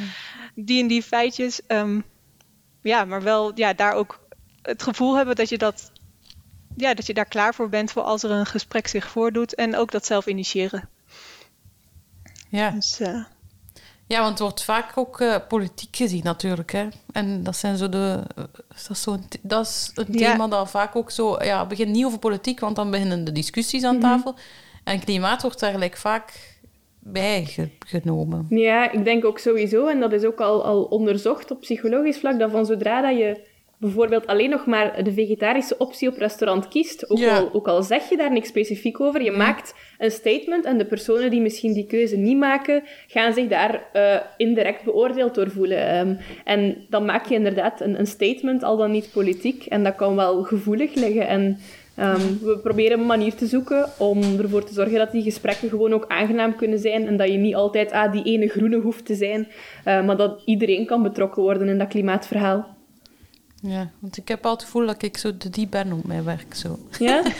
die 0.55 0.81
en 0.81 0.87
die 0.87 1.03
feitjes. 1.03 1.65
Ehm, 1.67 2.01
ja, 2.81 3.05
maar 3.05 3.21
wel 3.23 3.51
ja, 3.55 3.73
daar 3.73 3.93
ook 3.93 4.27
het 4.61 4.83
gevoel 4.83 5.15
hebben 5.15 5.35
dat 5.35 5.49
je 5.49 5.57
dat 5.57 5.91
ja, 6.77 6.93
dat 6.93 7.05
je 7.05 7.13
daar 7.13 7.25
klaar 7.27 7.53
voor 7.55 7.69
bent 7.69 7.91
voor 7.91 8.01
als 8.03 8.23
er 8.23 8.31
een 8.31 8.45
gesprek 8.45 8.87
zich 8.87 9.07
voordoet 9.07 9.55
en 9.55 9.75
ook 9.75 9.91
dat 9.91 10.05
zelf 10.05 10.25
initiëren. 10.25 10.89
Ja. 12.49 12.69
Dus, 12.69 12.99
eh, 12.99 13.23
Ja, 14.07 14.17
want 14.19 14.29
het 14.29 14.39
wordt 14.39 14.63
vaak 14.63 14.97
ook 14.97 15.19
eh, 15.21 15.35
politiek 15.47 15.95
gezien 15.95 16.23
natuurlijk. 16.23 16.71
Hè? 16.71 16.87
En 17.11 17.43
dat 17.43 17.55
zijn 17.55 17.77
zo 17.77 17.89
de. 17.89 18.19
eh, 18.35 18.43
Dat 18.87 18.89
is, 18.97 19.01
th- 19.03 19.37
dat 19.41 19.65
is 19.65 19.91
een 19.95 20.05
Ja. 20.09 20.31
thema 20.31 20.47
dat 20.47 20.69
vaak 20.69 20.95
ook 20.95 21.11
zo. 21.11 21.43
Ja, 21.43 21.59
het 21.59 21.67
begint 21.67 21.89
niet 21.89 22.05
over 22.05 22.19
politiek, 22.19 22.59
want 22.59 22.75
dan 22.75 22.91
beginnen 22.91 23.23
de 23.23 23.31
discussies 23.31 23.83
aan 23.83 23.95
Mhm. 23.97 24.03
tafel. 24.03 24.35
En 24.83 24.99
klimaat 24.99 25.41
wordt 25.41 25.59
daar 25.59 25.71
gelijk 25.71 25.97
vaak 25.97 26.53
bij 26.99 27.45
ge- 27.45 27.69
genomen. 27.85 28.45
Ja, 28.49 28.91
ik 28.91 29.03
denk 29.03 29.25
ook 29.25 29.39
sowieso, 29.39 29.87
en 29.87 29.99
dat 29.99 30.11
is 30.13 30.23
ook 30.23 30.39
al, 30.41 30.65
al 30.65 30.83
onderzocht 30.83 31.51
op 31.51 31.59
psychologisch 31.59 32.17
vlak, 32.17 32.39
dat 32.39 32.51
van 32.51 32.65
zodra 32.65 33.01
dat 33.01 33.17
je 33.17 33.47
bijvoorbeeld 33.77 34.27
alleen 34.27 34.49
nog 34.49 34.65
maar 34.65 35.03
de 35.03 35.13
vegetarische 35.13 35.77
optie 35.77 36.09
op 36.09 36.17
restaurant 36.17 36.67
kiest, 36.67 37.09
ook, 37.09 37.17
Ja. 37.17 37.37
al, 37.37 37.49
ook 37.53 37.67
al 37.67 37.83
zeg 37.83 38.09
je 38.09 38.17
daar 38.17 38.31
niks 38.31 38.47
specifiek 38.47 38.99
over, 39.01 39.23
je 39.23 39.31
maakt 39.31 39.75
een 39.97 40.11
statement 40.11 40.65
en 40.65 40.77
de 40.77 40.85
personen 40.85 41.29
die 41.29 41.41
misschien 41.41 41.73
die 41.73 41.85
keuze 41.85 42.17
niet 42.17 42.37
maken, 42.37 42.83
gaan 43.07 43.33
zich 43.33 43.47
daar 43.47 43.85
eh, 43.93 44.15
indirect 44.37 44.83
beoordeeld 44.83 45.35
door 45.35 45.49
voelen. 45.49 45.87
Ehm, 45.87 46.15
en 46.43 46.85
dan 46.89 47.05
maak 47.05 47.25
je 47.25 47.35
inderdaad 47.35 47.81
een, 47.81 47.99
een 47.99 48.07
statement, 48.07 48.63
al 48.63 48.77
dan 48.77 48.91
niet 48.91 49.09
politiek, 49.13 49.65
en 49.65 49.83
dat 49.83 49.95
kan 49.95 50.15
wel 50.15 50.43
gevoelig 50.43 50.93
liggen. 50.93 51.27
En 51.27 51.57
ehm, 51.95 52.21
we 52.41 52.59
proberen 52.63 52.99
een 52.99 53.05
manier 53.05 53.33
te 53.35 53.45
zoeken 53.45 53.89
om 53.97 54.21
ervoor 54.39 54.63
te 54.63 54.73
zorgen 54.73 54.97
dat 54.97 55.11
die 55.11 55.23
gesprekken 55.23 55.69
gewoon 55.69 55.93
ook 55.93 56.05
aangenaam 56.07 56.55
kunnen 56.55 56.79
zijn 56.79 57.07
en 57.07 57.17
dat 57.17 57.27
je 57.31 57.37
niet 57.37 57.55
altijd 57.55 57.91
ah, 57.91 58.11
die 58.11 58.23
ene 58.23 58.47
groene 58.47 58.77
hoeft 58.79 59.05
te 59.05 59.15
zijn, 59.15 59.47
eh, 59.83 60.05
maar 60.05 60.17
dat 60.17 60.41
iedereen 60.45 60.85
kan 60.85 61.03
betrokken 61.03 61.43
worden 61.43 61.67
in 61.67 61.77
dat 61.77 61.87
klimaatverhaal. 61.87 62.74
Ja, 63.67 63.89
want 63.99 64.17
ik 64.17 64.27
heb 64.27 64.45
altijd 64.45 64.59
het 64.59 64.69
gevoel 64.71 64.87
dat 64.87 65.01
ik 65.01 65.17
zo 65.17 65.37
de 65.37 65.49
die 65.49 65.67
ben 65.67 65.91
op 65.91 66.05
mijn 66.05 66.23
werk. 66.23 66.55
Zo. 66.55 66.79
Ja? 66.99 67.23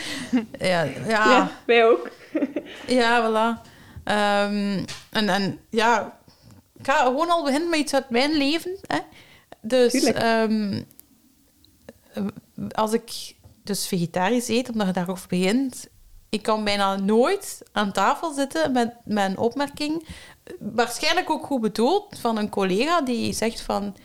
Ja, 0.58 0.82
ja, 0.82 1.06
Ja, 1.06 1.50
wij 1.66 1.86
ook. 1.86 2.10
Ja, 2.86 3.22
voilà. 3.22 3.68
Ehm, 4.04 4.84
en, 5.10 5.28
en 5.28 5.58
ja, 5.70 6.18
ik 6.78 6.86
ga 6.86 7.04
gewoon 7.04 7.30
al 7.30 7.44
beginnen 7.44 7.70
met 7.70 7.78
iets 7.78 7.94
uit 7.94 8.10
mijn 8.10 8.32
leven. 8.32 8.76
Hè. 8.86 8.98
Dus 9.60 9.92
ehm, 10.04 10.82
als 12.70 12.92
ik 12.92 13.34
dus 13.62 13.86
vegetarisch 13.86 14.48
eet, 14.48 14.68
omdat 14.68 14.86
je 14.86 14.92
daarover 14.92 15.28
begint, 15.28 15.88
ik 16.28 16.42
kan 16.42 16.64
bijna 16.64 16.96
nooit 16.96 17.62
aan 17.72 17.92
tafel 17.92 18.32
zitten 18.32 18.72
met, 18.72 18.94
met 19.04 19.30
een 19.30 19.38
opmerking, 19.38 20.06
waarschijnlijk 20.58 21.30
ook 21.30 21.46
goed 21.46 21.60
bedoeld, 21.60 22.18
van 22.18 22.38
een 22.38 22.48
collega 22.48 23.00
die 23.00 23.32
zegt 23.32 23.60
van... 23.60 23.96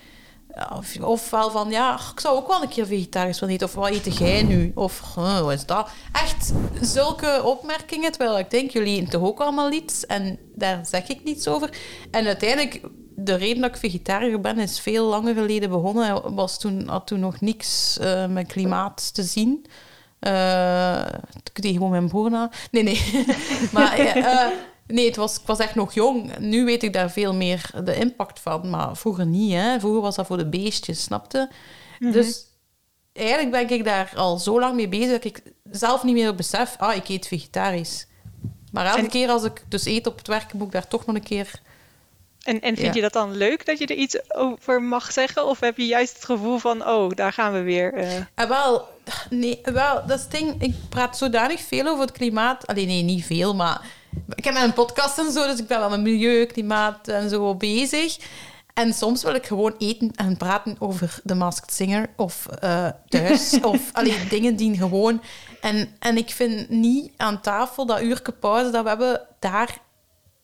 Of, 0.78 1.00
ofwel 1.02 1.52
van, 1.52 1.70
ja, 1.70 2.00
ik 2.14 2.20
zou 2.20 2.38
ook 2.38 2.48
wel 2.48 2.62
een 2.62 2.70
keer 2.70 2.86
vegetarisch 2.86 3.40
willen 3.40 3.56
eten. 3.56 3.68
Of 3.68 3.74
wat 3.74 3.90
eet 3.90 4.18
jij 4.18 4.44
nu? 4.44 4.72
Of, 4.76 5.16
huh, 5.16 5.40
wat 5.40 5.54
is 5.54 5.66
dat? 5.66 5.90
Echt 6.12 6.54
zulke 6.82 7.42
opmerkingen, 7.44 8.12
terwijl 8.12 8.40
ik 8.40 8.50
denk, 8.50 8.72
jullie 8.72 8.98
eten 8.98 9.10
toch 9.10 9.24
ook 9.24 9.40
allemaal 9.40 9.72
iets? 9.72 10.06
En 10.06 10.40
daar 10.56 10.86
zeg 10.86 11.08
ik 11.08 11.24
niets 11.24 11.48
over. 11.48 11.70
En 12.12 12.26
uiteindelijk, 12.26 12.82
de 13.16 13.36
reden 13.36 13.62
dat 13.62 13.70
ik 13.70 13.78
vegetariër 13.78 14.42
ben, 14.42 14.60
is 14.60 14.80
veel 14.80 15.06
langer 15.06 15.34
geleden 15.34 15.70
begonnen. 15.70 16.36
Was 16.36 16.60
toen, 16.60 16.88
had 16.88 17.08
toen 17.08 17.20
nog 17.20 17.42
niks 17.42 17.98
eh, 18.00 18.28
met 18.28 18.48
klimaat 18.48 19.14
te 19.14 19.24
zien. 19.24 19.66
Eh, 20.20 21.06
ik 21.44 21.62
deed 21.62 21.74
gewoon 21.74 21.90
mijn 21.90 22.08
broer 22.08 22.30
na. 22.30 22.50
Nee, 22.72 22.84
nee. 22.84 23.26
maar 23.74 23.98
eh, 23.98 24.48
nee, 24.92 25.06
het 25.06 25.16
was, 25.16 25.36
ik 25.40 25.46
was 25.46 25.60
echt 25.60 25.76
nog 25.76 25.94
jong. 25.94 26.38
Nu 26.38 26.66
weet 26.66 26.84
ik 26.84 26.94
daar 26.94 27.12
veel 27.12 27.34
meer 27.34 27.70
de 27.84 27.96
impact 27.96 28.40
van. 28.40 28.70
Maar 28.70 28.98
vroeger 28.98 29.26
niet, 29.26 29.54
hè. 29.54 29.80
Vroeger 29.80 30.02
was 30.02 30.16
dat 30.16 30.28
voor 30.28 30.38
de 30.38 30.50
beestjes, 30.50 31.04
snapte? 31.04 31.50
Dus 32.00 32.46
eigenlijk 33.14 33.52
ben 33.52 33.78
ik 33.78 33.84
daar 33.86 34.12
al 34.16 34.38
zo 34.38 34.60
lang 34.60 34.76
mee 34.76 34.88
bezig 34.90 35.12
dat 35.12 35.24
ik 35.24 35.42
zelf 35.72 36.04
niet 36.04 36.14
meer 36.16 36.36
besef, 36.36 36.76
ah, 36.78 36.96
ik 36.96 37.10
eet 37.10 37.28
vegetarisch. 37.28 38.08
Maar 38.72 38.86
elke 38.86 39.00
En- 39.00 39.10
keer 39.10 39.30
als 39.30 39.44
ik 39.44 39.64
dus 39.70 39.86
eet 39.86 40.08
op 40.08 40.18
het 40.18 40.28
werk, 40.28 40.54
moet 40.54 40.66
ik 40.68 40.72
daar 40.74 40.88
toch 40.88 41.06
nog 41.06 41.16
een 41.16 41.24
keer... 41.24 41.52
En, 42.42 42.62
en 42.62 42.76
vind 42.76 42.88
Ja. 42.88 42.94
je 42.94 43.02
dat 43.02 43.14
dan 43.14 43.36
leuk 43.36 43.66
dat 43.66 43.78
je 43.80 43.86
er 43.86 43.96
iets 43.96 44.34
over 44.36 44.82
mag 44.82 45.12
zeggen? 45.12 45.46
Of 45.48 45.60
heb 45.60 45.78
je 45.78 45.86
juist 45.86 46.14
het 46.14 46.26
gevoel 46.26 46.58
van, 46.58 46.88
oh, 46.88 47.10
daar 47.16 47.34
gaan 47.34 47.54
we 47.54 47.62
weer. 47.62 47.94
eh, 47.94 48.16
En 48.16 48.48
wel, 48.48 48.88
nee, 49.30 49.60
wel, 49.64 50.06
dat 50.08 50.18
is 50.18 50.24
het 50.24 50.32
ding. 50.32 50.62
Ik 50.64 50.76
praat 50.90 51.18
zodanig 51.18 51.62
veel 51.62 51.88
over 51.88 52.02
het 52.02 52.12
klimaat. 52.12 52.68
Alleen 52.68 52.88
nee, 52.88 53.02
niet 53.04 53.26
veel, 53.26 53.56
maar 53.56 53.82
ik 54.36 54.44
heb 54.44 54.56
een 54.56 54.74
podcast 54.74 55.18
en 55.18 55.32
zo, 55.32 55.46
dus 55.48 55.60
ik 55.60 55.68
ben 55.68 55.80
wel 55.80 55.90
met 55.90 56.02
milieu, 56.02 56.46
klimaat 56.46 57.08
en 57.08 57.30
zo 57.30 57.56
bezig. 57.56 58.18
En 58.74 58.94
soms 58.94 59.24
wil 59.24 59.36
ik 59.36 59.46
gewoon 59.46 59.76
eten 59.78 60.12
en 60.16 60.38
praten 60.38 60.76
over 60.80 61.20
The 61.26 61.36
Masked 61.36 61.74
Singer 61.74 62.10
of 62.16 62.48
eh, 62.48 62.88
thuis. 63.08 63.60
of 63.62 63.90
alleen 63.94 64.28
dingen 64.30 64.56
die 64.56 64.78
gewoon. 64.78 65.22
En, 65.62 65.90
en 66.00 66.18
ik 66.18 66.30
vind 66.30 66.70
niet 66.70 67.12
aan 67.18 67.42
tafel 67.42 67.86
dat 67.86 68.02
uurtje 68.02 68.32
pauze 68.32 68.72
dat 68.72 68.84
we 68.84 68.90
hebben, 68.90 69.22
daar 69.40 69.82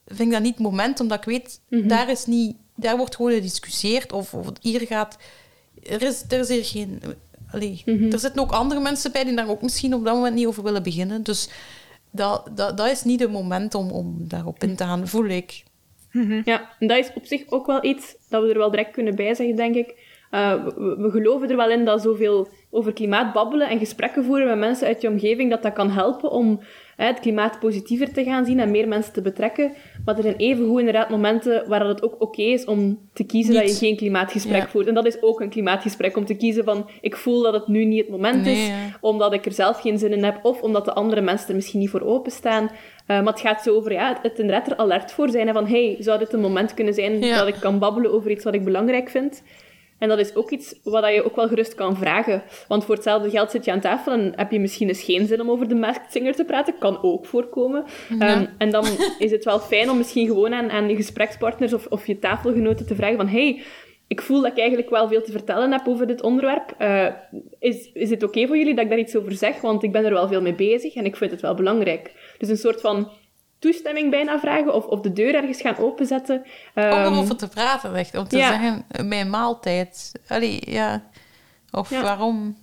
vind 0.06 0.20
ik 0.20 0.32
dat 0.32 0.42
niet 0.42 0.54
het 0.54 0.64
moment, 0.64 1.00
omdat 1.00 1.18
ik 1.18 1.24
weet, 1.26 1.62
daar, 1.70 2.10
is 2.10 2.26
niet, 2.26 2.56
daar 2.76 2.98
wordt 2.98 3.16
gewoon 3.16 3.32
gediscussieerd 3.32 4.12
of, 4.12 4.34
of 4.34 4.48
hier 4.62 4.82
gaat. 4.82 5.18
Er 5.84 6.02
is, 6.02 6.24
er 6.28 6.40
is 6.40 6.50
hier 6.50 6.66
geen. 6.66 7.02
Allee, 7.52 7.84
Er 7.86 8.20
zitten 8.20 8.42
ook 8.42 8.52
andere 8.52 8.80
mensen 8.80 9.12
bij 9.12 9.24
die 9.24 9.36
daar 9.36 9.50
ook 9.50 9.62
misschien 9.62 9.94
op 9.94 10.06
dat 10.06 10.14
moment 10.14 10.36
niet 10.36 10.46
over 10.46 10.64
willen 10.64 10.84
beginnen. 10.84 11.24
Dus 11.24 11.50
dat, 12.12 12.50
dat, 12.56 12.78
dat 12.78 12.88
is 12.88 13.04
niet 13.04 13.20
het 13.20 13.32
moment 13.32 13.76
om, 13.76 13.92
om 13.92 14.16
daarop 14.20 14.64
in 14.64 14.76
te 14.76 14.84
gaan, 14.84 15.08
voel 15.08 15.26
ik. 15.26 15.64
Ja, 16.46 16.70
en 16.80 16.88
dat 16.88 16.98
is 16.98 17.12
op 17.14 17.26
zich 17.26 17.44
ook 17.50 17.66
wel 17.66 17.84
iets 17.84 18.16
dat 18.30 18.44
we 18.44 18.50
er 18.50 18.58
wel 18.58 18.70
direct 18.70 18.92
kunnen 18.92 19.16
bijzeggen, 19.16 19.56
denk 19.56 19.76
ik. 19.76 20.06
Eh, 20.32 20.64
we, 20.64 20.96
we 20.98 21.10
geloven 21.10 21.50
er 21.50 21.56
wel 21.56 21.70
in 21.70 21.86
dat 21.86 22.02
zoveel 22.02 22.48
over 22.70 22.94
klimaat 22.94 23.34
babbelen 23.34 23.70
en 23.70 23.80
gesprekken 23.80 24.24
voeren 24.24 24.48
met 24.48 24.58
mensen 24.58 24.88
uit 24.88 25.02
je 25.02 25.08
omgeving, 25.08 25.50
dat 25.50 25.64
dat 25.64 25.74
kan 25.74 25.90
helpen 25.92 26.32
om 26.32 26.60
het 27.06 27.20
klimaat 27.20 27.60
positiever 27.60 28.14
te 28.14 28.24
gaan 28.24 28.46
zien 28.46 28.60
en 28.60 28.72
meer 28.72 28.88
mensen 28.88 29.14
te 29.14 29.22
betrekken. 29.22 29.72
Maar 30.06 30.16
er 30.16 30.22
zijn 30.24 30.36
evengoed 30.36 30.80
inderdaad 30.80 31.10
momenten 31.10 31.64
waar 31.70 31.88
het 31.88 32.04
ook 32.04 32.16
oké 32.22 32.42
is 32.42 32.66
om 32.66 33.00
te 33.14 33.24
kiezen 33.24 33.54
dat 33.54 33.70
je 33.70 33.86
geen 33.86 33.96
klimaatgesprek 33.98 34.62
Ja. 34.62 34.68
voert. 34.68 34.88
En 34.88 34.94
dat 34.94 35.06
is 35.06 35.22
ook 35.22 35.42
een 35.42 35.50
klimaatgesprek, 35.50 36.18
om 36.18 36.26
te 36.26 36.36
kiezen 36.36 36.64
van 36.64 36.90
ik 37.02 37.16
voel 37.16 37.42
dat 37.42 37.54
het 37.54 37.68
nu 37.68 37.86
niet 37.86 38.00
het 38.02 38.10
moment 38.10 38.44
Nee, 38.44 38.54
is, 38.54 38.68
ja. 38.68 38.74
omdat 39.02 39.34
ik 39.34 39.46
er 39.46 39.52
zelf 39.52 39.82
geen 39.82 39.98
zin 39.98 40.12
in 40.14 40.24
heb, 40.24 40.40
of 40.46 40.62
omdat 40.62 40.86
de 40.86 40.94
andere 40.94 41.22
mensen 41.22 41.50
er 41.50 41.56
misschien 41.56 41.80
niet 41.80 41.90
voor 41.90 42.02
openstaan. 42.02 42.70
Eh 43.06 43.18
maar 43.24 43.34
het 43.34 43.40
gaat 43.42 43.64
zo 43.64 43.76
over 43.76 43.92
ja, 43.92 44.08
het, 44.08 44.20
het 44.22 44.40
inderdaad 44.40 44.68
er 44.72 44.78
alert 44.78 45.12
voor 45.12 45.30
zijn. 45.30 45.48
hè, 45.48 45.54
van, 45.54 45.68
hey, 45.68 45.96
zou 46.00 46.20
dit 46.20 46.34
een 46.34 46.40
moment 46.40 46.74
kunnen 46.74 46.94
zijn 46.94 47.20
Ja. 47.22 47.38
dat 47.38 47.48
ik 47.48 47.56
kan 47.60 47.80
babbelen 47.80 48.12
over 48.14 48.32
iets 48.32 48.44
wat 48.44 48.54
ik 48.54 48.64
belangrijk 48.64 49.10
vind? 49.10 49.44
En 49.98 50.08
dat 50.08 50.20
is 50.20 50.36
ook 50.36 50.50
iets 50.50 50.76
wat 50.84 51.14
je 51.14 51.26
ook 51.26 51.36
wel 51.36 51.48
gerust 51.48 51.76
kan 51.76 51.98
vragen. 51.98 52.44
Want 52.68 52.86
voor 52.86 52.96
hetzelfde 52.96 53.30
geld 53.30 53.52
zit 53.52 53.66
je 53.66 53.72
aan 53.72 53.80
tafel 53.80 54.12
en 54.12 54.34
heb 54.36 54.52
je 54.52 54.60
misschien 54.60 54.88
eens 54.88 55.04
geen 55.04 55.28
zin 55.28 55.42
om 55.42 55.50
over 55.50 55.68
de 55.68 55.76
Masked 55.76 56.12
Singer 56.12 56.36
te 56.36 56.46
praten. 56.46 56.78
Kan 56.80 57.04
ook 57.04 57.26
voorkomen. 57.26 57.86
Ehm, 58.20 58.46
en 58.58 58.70
dan 58.70 58.86
is 59.20 59.32
het 59.32 59.44
wel 59.44 59.60
fijn 59.60 59.90
om 59.90 59.98
misschien 59.98 60.28
gewoon 60.28 60.54
aan, 60.54 60.70
aan 60.70 60.90
je 60.90 60.96
gesprekspartners 60.96 61.74
of, 61.74 61.86
of 61.86 62.08
je 62.08 62.20
tafelgenoten 62.20 62.86
te 62.86 62.96
vragen 62.96 63.18
van... 63.18 63.28
Hey, 63.28 63.62
ik 64.08 64.22
voel 64.22 64.42
dat 64.42 64.52
ik 64.52 64.58
eigenlijk 64.58 64.90
wel 64.90 65.08
veel 65.08 65.22
te 65.22 65.32
vertellen 65.32 65.72
heb 65.72 65.88
over 65.88 66.08
dit 66.08 66.22
onderwerp. 66.22 66.76
Eh, 66.78 67.08
is, 67.60 67.92
is 67.94 68.10
het 68.10 68.24
oké 68.24 68.48
voor 68.48 68.58
jullie 68.58 68.76
dat 68.76 68.84
ik 68.84 68.90
daar 68.90 69.00
iets 69.00 69.16
over 69.16 69.34
zeg? 69.34 69.62
Want 69.62 69.84
ik 69.84 69.92
ben 69.92 70.06
er 70.06 70.14
wel 70.14 70.28
veel 70.28 70.42
mee 70.42 70.54
bezig 70.54 70.96
en 70.96 71.06
ik 71.06 71.16
vind 71.16 71.32
het 71.32 71.42
wel 71.42 71.56
belangrijk. 71.56 72.12
Dus 72.38 72.50
een 72.50 72.58
soort 72.58 72.82
van 72.82 73.12
toestemming 73.60 74.12
bijna 74.12 74.40
vragen 74.40 74.74
of, 74.74 74.86
of 74.86 75.02
de 75.02 75.14
deur 75.14 75.36
ergens 75.36 75.62
gaan 75.62 75.78
openzetten. 75.78 76.36
Om 76.76 76.84
Ehm, 76.84 77.14
erover 77.14 77.36
te 77.36 77.48
praten, 77.48 77.96
echt. 77.96 78.18
Om 78.18 78.28
te 78.28 78.38
ja. 78.38 78.48
zeggen, 78.48 78.86
mijn 79.08 79.30
maaltijd. 79.30 80.12
Allee, 80.28 80.72
ja. 80.72 81.04
Of 81.72 81.90
Ja. 81.90 82.02
waarom. 82.02 82.58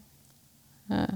Ja. 0.89 1.07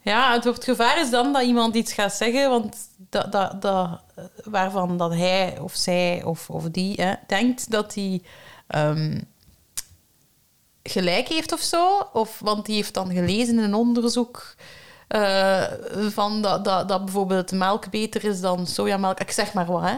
ja, 0.00 0.32
het, 0.32 0.44
het 0.44 0.64
gevaar 0.64 1.00
is 1.00 1.10
dan 1.10 1.32
dat 1.32 1.42
iemand 1.42 1.74
iets 1.74 1.92
gaat 1.92 2.14
zeggen, 2.14 2.50
want 2.50 2.76
dat, 3.10 3.32
dat, 3.32 3.62
dat, 3.62 4.00
waarvan 4.44 4.96
dat 4.96 5.14
hij 5.14 5.58
of 5.60 5.74
zij 5.74 6.22
of, 6.24 6.50
of 6.50 6.64
die 6.64 7.02
hè, 7.02 7.14
denkt 7.26 7.70
dat 7.70 7.94
hij 7.94 8.22
ehm, 8.66 9.20
gelijk 10.82 11.28
heeft 11.28 11.52
of 11.52 11.60
zo. 11.60 12.08
Of, 12.12 12.38
want 12.38 12.66
die 12.66 12.74
heeft 12.74 12.94
dan 12.94 13.12
gelezen 13.12 13.58
in 13.58 13.64
een 13.64 13.74
onderzoek 13.74 14.54
eh, 15.08 15.62
van 16.08 16.42
dat, 16.42 16.64
dat, 16.64 16.88
dat 16.88 17.04
bijvoorbeeld 17.04 17.52
melk 17.52 17.90
beter 17.90 18.24
is 18.24 18.40
dan 18.40 18.66
sojamelk. 18.66 19.20
Ik 19.20 19.30
zeg 19.30 19.52
maar 19.52 19.66
wat, 19.66 19.82
hè. 19.82 19.96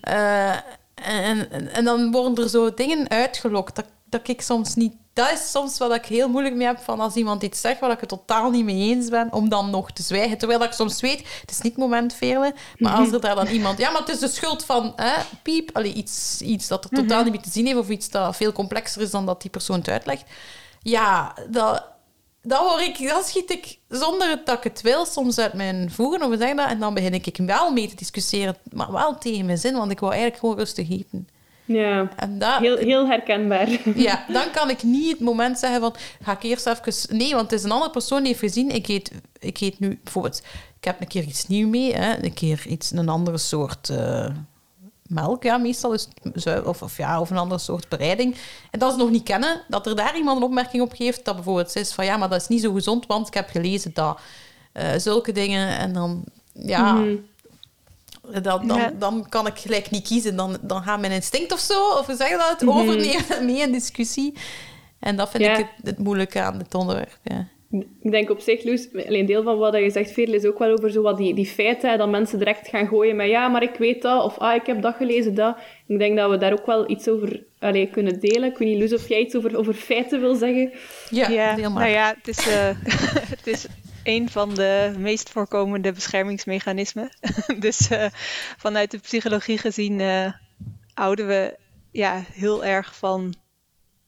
Eh, 0.00 0.56
en, 0.94 1.50
en, 1.50 1.72
en 1.74 1.84
dan 1.84 2.10
worden 2.10 2.44
er 2.44 2.50
zo 2.50 2.74
dingen 2.74 3.10
uitgelokt 3.10 3.76
dat, 3.76 3.86
dat 4.04 4.28
ik 4.28 4.40
soms 4.42 4.74
niet... 4.74 4.94
Dat 5.12 5.32
is 5.32 5.50
soms 5.50 5.78
wat 5.78 5.94
ik 5.94 6.06
heel 6.06 6.28
moeilijk 6.28 6.54
mee 6.54 6.66
heb, 6.66 6.78
van 6.78 7.00
als 7.00 7.14
iemand 7.14 7.42
iets 7.42 7.60
zegt 7.60 7.80
waar 7.80 7.90
ik 7.90 8.00
het 8.00 8.08
totaal 8.08 8.50
niet 8.50 8.64
mee 8.64 8.94
eens 8.94 9.08
ben, 9.08 9.32
om 9.32 9.48
dan 9.48 9.70
nog 9.70 9.90
te 9.90 10.02
zwijgen. 10.02 10.38
Terwijl 10.38 10.58
dat 10.58 10.68
ik 10.68 10.74
soms 10.74 11.00
weet, 11.00 11.18
het 11.40 11.50
is 11.50 11.60
niet 11.60 11.72
het 11.72 11.82
moment, 11.82 12.14
Veerle, 12.14 12.54
maar 12.76 12.92
als 12.92 13.12
er 13.12 13.20
daar 13.20 13.34
dan 13.34 13.46
iemand... 13.46 13.78
Ja, 13.78 13.90
maar 13.90 14.00
het 14.00 14.10
is 14.10 14.18
de 14.18 14.28
schuld 14.28 14.64
van 14.64 14.92
hè, 14.96 15.12
piep, 15.42 15.70
allee, 15.72 15.92
iets, 15.92 16.40
iets 16.40 16.68
dat 16.68 16.84
er 16.84 16.90
totaal 16.90 17.22
niet 17.22 17.32
mee 17.32 17.42
te 17.42 17.50
zien 17.50 17.66
heeft, 17.66 17.78
of 17.78 17.88
iets 17.88 18.10
dat 18.10 18.36
veel 18.36 18.52
complexer 18.52 19.02
is 19.02 19.10
dan 19.10 19.26
dat 19.26 19.42
die 19.42 19.50
persoon 19.50 19.78
het 19.78 19.88
uitlegt. 19.88 20.24
Ja, 20.82 21.34
dat, 21.48 21.84
dat, 22.48 22.58
hoor 22.58 22.80
ik, 22.80 23.08
dat 23.08 23.26
schiet 23.26 23.50
ik 23.50 23.78
zonder 23.88 24.40
dat 24.44 24.56
ik 24.56 24.62
het 24.62 24.80
wil 24.80 25.04
soms 25.04 25.38
uit 25.38 25.52
mijn 25.52 25.90
voegen 25.90 26.22
of 26.22 26.38
zeg 26.38 26.54
dat. 26.54 26.68
En 26.68 26.78
dan 26.78 26.94
begin 26.94 27.14
ik 27.14 27.36
wel 27.36 27.72
mee 27.72 27.88
te 27.88 27.96
discussiëren, 27.96 28.56
maar 28.72 28.92
wel 28.92 29.18
tegen 29.18 29.46
mijn 29.46 29.58
zin, 29.58 29.74
want 29.74 29.90
ik 29.90 30.00
wou 30.00 30.12
eigenlijk 30.12 30.40
gewoon 30.40 30.58
rustig 30.58 30.90
eten. 30.90 31.28
ja, 31.64 32.08
En 32.16 32.38
dat, 32.38 32.58
heel, 32.58 32.76
heel 32.76 33.06
herkenbaar. 33.06 33.68
ja, 33.94 34.24
dan 34.28 34.50
kan 34.50 34.70
ik 34.70 34.82
niet 34.82 35.10
het 35.10 35.20
moment 35.20 35.58
zeggen 35.58 35.80
van, 35.80 35.94
ga 36.22 36.32
ik 36.32 36.42
eerst 36.42 36.66
even... 36.66 37.16
Nee, 37.16 37.34
want 37.34 37.50
het 37.50 37.58
is 37.58 37.64
een 37.64 37.72
andere 37.72 37.90
persoon 37.90 38.18
die 38.18 38.26
heeft 38.26 38.40
gezien, 38.40 38.70
ik 38.70 38.88
eet, 38.88 39.12
ik 39.38 39.60
eet 39.60 39.78
nu 39.78 40.00
bijvoorbeeld... 40.02 40.42
Ik 40.78 40.84
heb 40.84 41.00
een 41.00 41.06
keer 41.06 41.22
iets 41.22 41.46
nieuws 41.46 41.70
mee, 41.70 41.94
hè, 41.94 42.24
een 42.24 42.34
keer 42.34 42.66
iets, 42.66 42.90
een 42.90 43.08
andere 43.08 43.38
soort 43.38 43.90
eh, 43.90 44.26
melk, 45.08 45.42
ja, 45.42 45.56
meestal 45.56 45.92
is 45.92 46.08
het 46.32 46.64
of, 46.64 46.82
of, 46.82 46.96
ja, 46.96 47.20
of 47.20 47.30
een 47.30 47.36
andere 47.36 47.60
soort 47.60 47.88
bereiding. 47.88 48.36
En 48.70 48.78
dat 48.78 48.92
ze 48.92 48.98
nog 48.98 49.10
niet 49.10 49.22
kennen, 49.22 49.62
dat 49.68 49.86
er 49.86 49.96
daar 49.96 50.16
iemand 50.16 50.36
een 50.36 50.42
opmerking 50.46 50.82
op 50.82 50.92
geeft, 50.92 51.24
dat 51.24 51.34
bijvoorbeeld 51.34 51.76
is 51.76 51.92
van, 51.92 52.04
ja, 52.04 52.16
maar 52.16 52.28
dat 52.28 52.40
is 52.40 52.48
niet 52.48 52.60
zo 52.62 52.72
gezond, 52.72 53.06
want 53.06 53.26
ik 53.26 53.34
heb 53.34 53.48
gelezen 53.48 53.90
dat 53.94 54.20
eh, 54.72 54.86
zulke 54.96 55.32
dingen, 55.32 55.78
en 55.78 55.92
dan... 55.92 56.24
Ja, 56.52 56.92
Mhm. 56.92 57.16
dan, 58.42 58.72
dan, 58.98 59.26
kan 59.28 59.46
ik 59.46 59.58
gelijk 59.58 59.90
niet 59.90 60.06
kiezen. 60.06 60.36
Dan, 60.36 60.58
dan 60.60 60.82
gaat 60.82 61.00
mijn 61.00 61.12
instinct 61.12 61.52
of 61.52 61.60
zo, 61.60 61.88
of 61.98 62.06
we 62.06 62.16
zeggen 62.16 62.38
dat, 62.38 62.68
overnemen 62.68 63.44
mee 63.44 63.60
in 63.60 63.72
discussie. 63.72 64.34
En 64.98 65.16
dat 65.16 65.30
vind 65.30 65.42
Ja. 65.44 65.56
ik 65.56 65.58
het, 65.76 65.86
het 65.86 65.98
moeilijke 65.98 66.42
aan 66.42 66.58
dit 66.58 66.74
onderwerp. 66.74 67.18
Ja. 67.22 67.46
Ik 67.70 68.10
denk 68.10 68.30
op 68.30 68.40
zich, 68.40 68.64
Loes, 68.64 68.88
alleen 69.06 69.26
deel 69.26 69.42
van 69.42 69.58
wat 69.58 69.74
je 69.74 69.90
zegt, 69.90 70.10
Veerle, 70.10 70.36
is 70.36 70.44
ook 70.44 70.58
wel 70.58 70.72
over 70.72 70.90
zo 70.90 71.02
wat 71.02 71.16
die, 71.16 71.34
die 71.34 71.46
feiten, 71.46 71.90
hè, 71.90 71.96
dat 71.96 72.10
mensen 72.10 72.38
direct 72.38 72.68
gaan 72.68 72.86
gooien 72.86 73.16
met 73.16 73.28
ja, 73.28 73.48
maar 73.48 73.62
ik 73.62 73.74
weet 73.78 74.02
dat, 74.02 74.24
of 74.24 74.38
ah, 74.38 74.54
ik 74.54 74.66
heb 74.66 74.82
dat 74.82 74.94
gelezen, 74.94 75.34
dat. 75.34 75.56
Ik 75.86 75.98
denk 75.98 76.16
dat 76.16 76.30
we 76.30 76.36
daar 76.36 76.52
ook 76.52 76.66
wel 76.66 76.90
iets 76.90 77.08
over 77.08 77.42
allee, 77.58 77.90
kunnen 77.90 78.20
delen. 78.20 78.50
Ik 78.50 78.58
weet 78.58 78.68
niet, 78.68 78.78
Loes, 78.78 78.92
of 78.92 79.08
jij 79.08 79.20
iets 79.20 79.36
over, 79.36 79.56
over 79.56 79.74
feiten 79.74 80.20
wil 80.20 80.34
zeggen? 80.34 80.72
Ja, 81.10 81.28
Ja, 81.28 81.56
nou 81.56 81.88
ja, 81.88 82.14
het 82.16 82.28
is, 82.28 82.46
eh, 82.48 82.70
het 83.36 83.46
is 83.46 83.66
een 84.02 84.30
van 84.30 84.54
de 84.54 84.94
meest 84.98 85.30
voorkomende 85.30 85.92
beschermingsmechanismen. 85.92 87.10
dus 87.58 87.90
eh, 87.90 88.06
vanuit 88.56 88.90
de 88.90 88.98
psychologie 88.98 89.58
gezien 89.58 90.00
eh, 90.00 90.32
houden 90.94 91.26
we 91.26 91.56
ja, 91.90 92.24
heel 92.32 92.64
erg 92.64 92.96
van. 92.96 93.34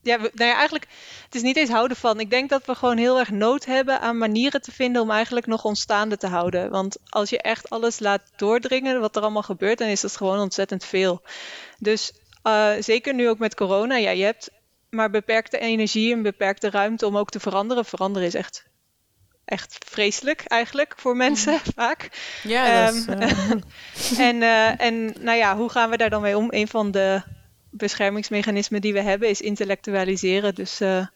Ja, 0.02 0.20
we- 0.20 0.30
nou 0.34 0.48
ja, 0.50 0.54
eigenlijk, 0.56 0.86
het 1.24 1.34
is 1.34 1.42
niet 1.42 1.56
eens 1.56 1.70
houden 1.70 1.96
van. 1.96 2.20
Ik 2.20 2.30
denk 2.30 2.50
dat 2.50 2.66
we 2.66 2.74
gewoon 2.74 2.96
heel 2.96 3.18
erg 3.18 3.30
nood 3.30 3.64
hebben 3.64 4.00
aan 4.00 4.18
manieren 4.18 4.62
te 4.62 4.72
vinden 4.72 5.02
om 5.02 5.10
eigenlijk 5.10 5.46
nog 5.46 5.64
ons 5.64 5.80
staande 5.80 6.16
te 6.16 6.26
houden. 6.26 6.70
Want 6.70 6.96
als 7.08 7.30
je 7.30 7.38
echt 7.42 7.70
alles 7.70 7.98
laat 7.98 8.22
doordringen, 8.36 9.00
wat 9.00 9.16
er 9.16 9.22
allemaal 9.22 9.42
gebeurt, 9.42 9.78
dan 9.78 9.88
is 9.88 10.00
dat 10.00 10.16
gewoon 10.16 10.38
ontzettend 10.38 10.84
veel. 10.84 11.22
Dus 11.78 12.12
eh, 12.42 12.70
zeker 12.78 13.14
nu 13.14 13.28
ook 13.28 13.38
met 13.38 13.54
corona, 13.54 13.96
ja, 13.96 14.10
je 14.10 14.24
hebt 14.24 14.50
maar 14.90 15.10
beperkte 15.10 15.58
energie 15.58 16.12
en 16.12 16.22
beperkte 16.22 16.70
ruimte 16.70 17.06
om 17.06 17.16
ook 17.18 17.30
te 17.30 17.40
veranderen. 17.40 17.84
Veranderen 17.84 18.28
is 18.28 18.34
echt, 18.34 18.64
echt 19.44 19.76
vreselijk 19.88 20.42
eigenlijk 20.46 20.94
voor 20.96 21.16
mensen 21.16 21.58
vaak. 21.76 22.08
Ja, 22.42 22.88
is, 22.88 23.06
eh, 23.06 23.50
En, 24.28 24.42
eh, 24.42 24.80
en 24.80 25.14
nou 25.20 25.36
ja, 25.38 25.56
hoe 25.56 25.68
gaan 25.70 25.90
we 25.90 25.96
daar 25.96 26.10
dan 26.10 26.22
mee 26.22 26.36
om? 26.36 26.46
Een 26.50 26.68
van 26.68 26.90
de 26.90 27.22
beschermingsmechanismen 27.70 28.80
die 28.80 28.92
we 28.92 29.00
hebben 29.00 29.28
is 29.28 29.40
intellectualiseren. 29.40 30.54
Dus 30.54 30.80
eh, 30.80 31.06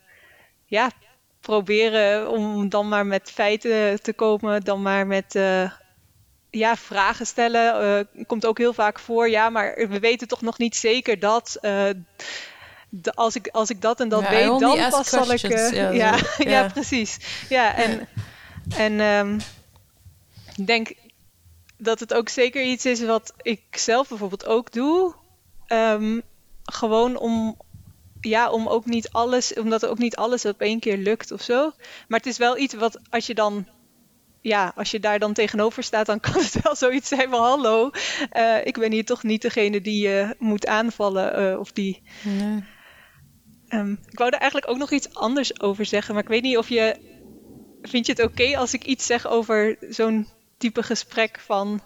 ja, 0.65 0.91
proberen 1.39 2.29
om 2.29 2.69
dan 2.69 2.87
maar 2.87 3.05
met 3.05 3.31
feiten 3.31 4.01
te 4.01 4.13
komen, 4.13 4.61
dan 4.61 4.81
maar 4.81 5.07
met 5.07 5.35
eh, 5.35 5.71
ja, 6.49 6.75
vragen 6.75 7.25
stellen. 7.25 7.97
eh, 8.17 8.25
komt 8.27 8.45
ook 8.45 8.57
heel 8.57 8.73
vaak 8.73 8.99
voor, 8.99 9.29
ja, 9.29 9.49
maar 9.49 9.87
we 9.89 9.99
weten 9.99 10.27
toch 10.27 10.41
nog 10.41 10.57
niet 10.57 10.75
zeker 10.75 11.19
dat. 11.19 11.57
de- 12.89 13.13
als, 13.13 13.35
ik, 13.35 13.47
als 13.47 13.69
ik 13.69 13.81
dat 13.81 13.99
en 13.99 14.09
dat 14.09 14.21
Ja, 14.21 14.29
weet, 14.29 14.59
dan 14.59 14.77
pas 14.89 15.09
zal 15.09 15.31
ik. 15.31 15.39
Ja, 15.97 16.17
ja, 16.37 16.67
precies. 16.67 17.17
Ja, 17.49 17.75
en, 17.75 18.07
en 18.77 18.99
ehm, 18.99 19.39
ik 20.55 20.67
denk 20.67 20.93
dat 21.77 21.99
het 21.99 22.13
ook 22.13 22.29
zeker 22.29 22.63
iets 22.63 22.85
is 22.85 23.03
wat 23.05 23.33
ik 23.41 23.61
zelf 23.71 24.07
bijvoorbeeld 24.07 24.45
ook 24.45 24.71
doe. 24.71 25.13
Ehm, 25.67 26.19
gewoon 26.65 27.17
om, 27.17 27.57
ja, 28.21 28.49
om 28.49 28.67
ook 28.67 28.85
niet 28.85 29.09
alles, 29.11 29.53
omdat 29.53 29.85
ook 29.85 29.97
niet 29.97 30.15
alles 30.15 30.45
op 30.45 30.61
één 30.61 30.79
keer 30.79 30.97
lukt 30.97 31.31
of 31.31 31.41
zo. 31.41 31.71
Maar 32.07 32.19
het 32.19 32.27
is 32.27 32.37
wel 32.37 32.57
iets 32.57 32.73
wat 32.73 32.99
als 33.09 33.27
je 33.27 33.33
dan, 33.35 33.67
ja, 34.41 34.71
als 34.75 34.91
je 34.91 34.99
daar 34.99 35.19
dan 35.19 35.33
tegenover 35.33 35.83
staat, 35.83 36.05
dan 36.05 36.19
kan 36.31 36.33
het 36.33 36.61
wel 36.63 36.75
zoiets 36.75 37.07
zijn 37.07 37.29
van 37.29 37.41
hallo, 37.41 37.89
eh, 38.29 38.65
ik 38.65 38.77
ben 38.77 38.91
hier 38.91 39.05
toch 39.05 39.23
niet 39.23 39.41
degene 39.41 39.81
die 39.81 40.07
je 40.07 40.35
moet 40.39 40.67
aanvallen 40.67 41.51
eh, 41.51 41.59
of 41.59 41.71
die. 41.71 42.01
nee. 42.23 42.63
Ehm, 43.67 43.91
ik 43.91 44.17
wou 44.17 44.29
er 44.29 44.39
eigenlijk 44.39 44.71
ook 44.71 44.77
nog 44.77 44.91
iets 44.91 45.13
anders 45.13 45.61
over 45.61 45.85
zeggen, 45.85 46.13
maar 46.13 46.23
ik 46.23 46.29
weet 46.29 46.41
niet 46.41 46.57
of 46.57 46.69
je. 46.69 47.13
Vind 47.81 48.05
je 48.05 48.11
het 48.11 48.21
oké 48.23 48.57
als 48.57 48.73
ik 48.73 48.83
iets 48.85 49.05
zeg 49.05 49.27
over 49.27 49.77
zo'n 49.89 50.27
type 50.57 50.83
gesprek 50.83 51.39
van. 51.39 51.81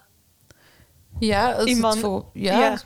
Ja, 1.20 1.52
als 1.54 1.66
Iemand- 1.66 1.94
het 1.94 2.04
voor, 2.04 2.30
ja. 2.34 2.60
ja. 2.60 2.82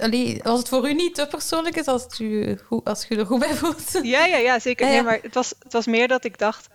Allee, 0.00 0.44
als 0.44 0.58
het 0.58 0.68
voor 0.68 0.88
u 0.88 0.94
niet 0.94 1.14
te 1.14 1.26
persoonlijk 1.26 1.76
is, 1.76 1.86
als, 1.86 2.02
het 2.02 2.18
u, 2.18 2.58
goed, 2.64 2.84
als 2.84 3.06
je 3.08 3.16
er 3.16 3.26
goed 3.26 3.38
bij 3.38 3.54
voelt. 3.54 3.92
Ja, 4.02 4.24
ja, 4.24 4.36
ja, 4.36 4.58
zeker. 4.58 4.86
Ja, 4.86 4.92
Nee, 4.92 5.02
maar 5.02 5.18
het 5.22 5.34
was, 5.34 5.54
het 5.62 5.72
was 5.72 5.86
meer 5.86 6.08
dat 6.08 6.24
ik 6.24 6.38
dacht, 6.38 6.68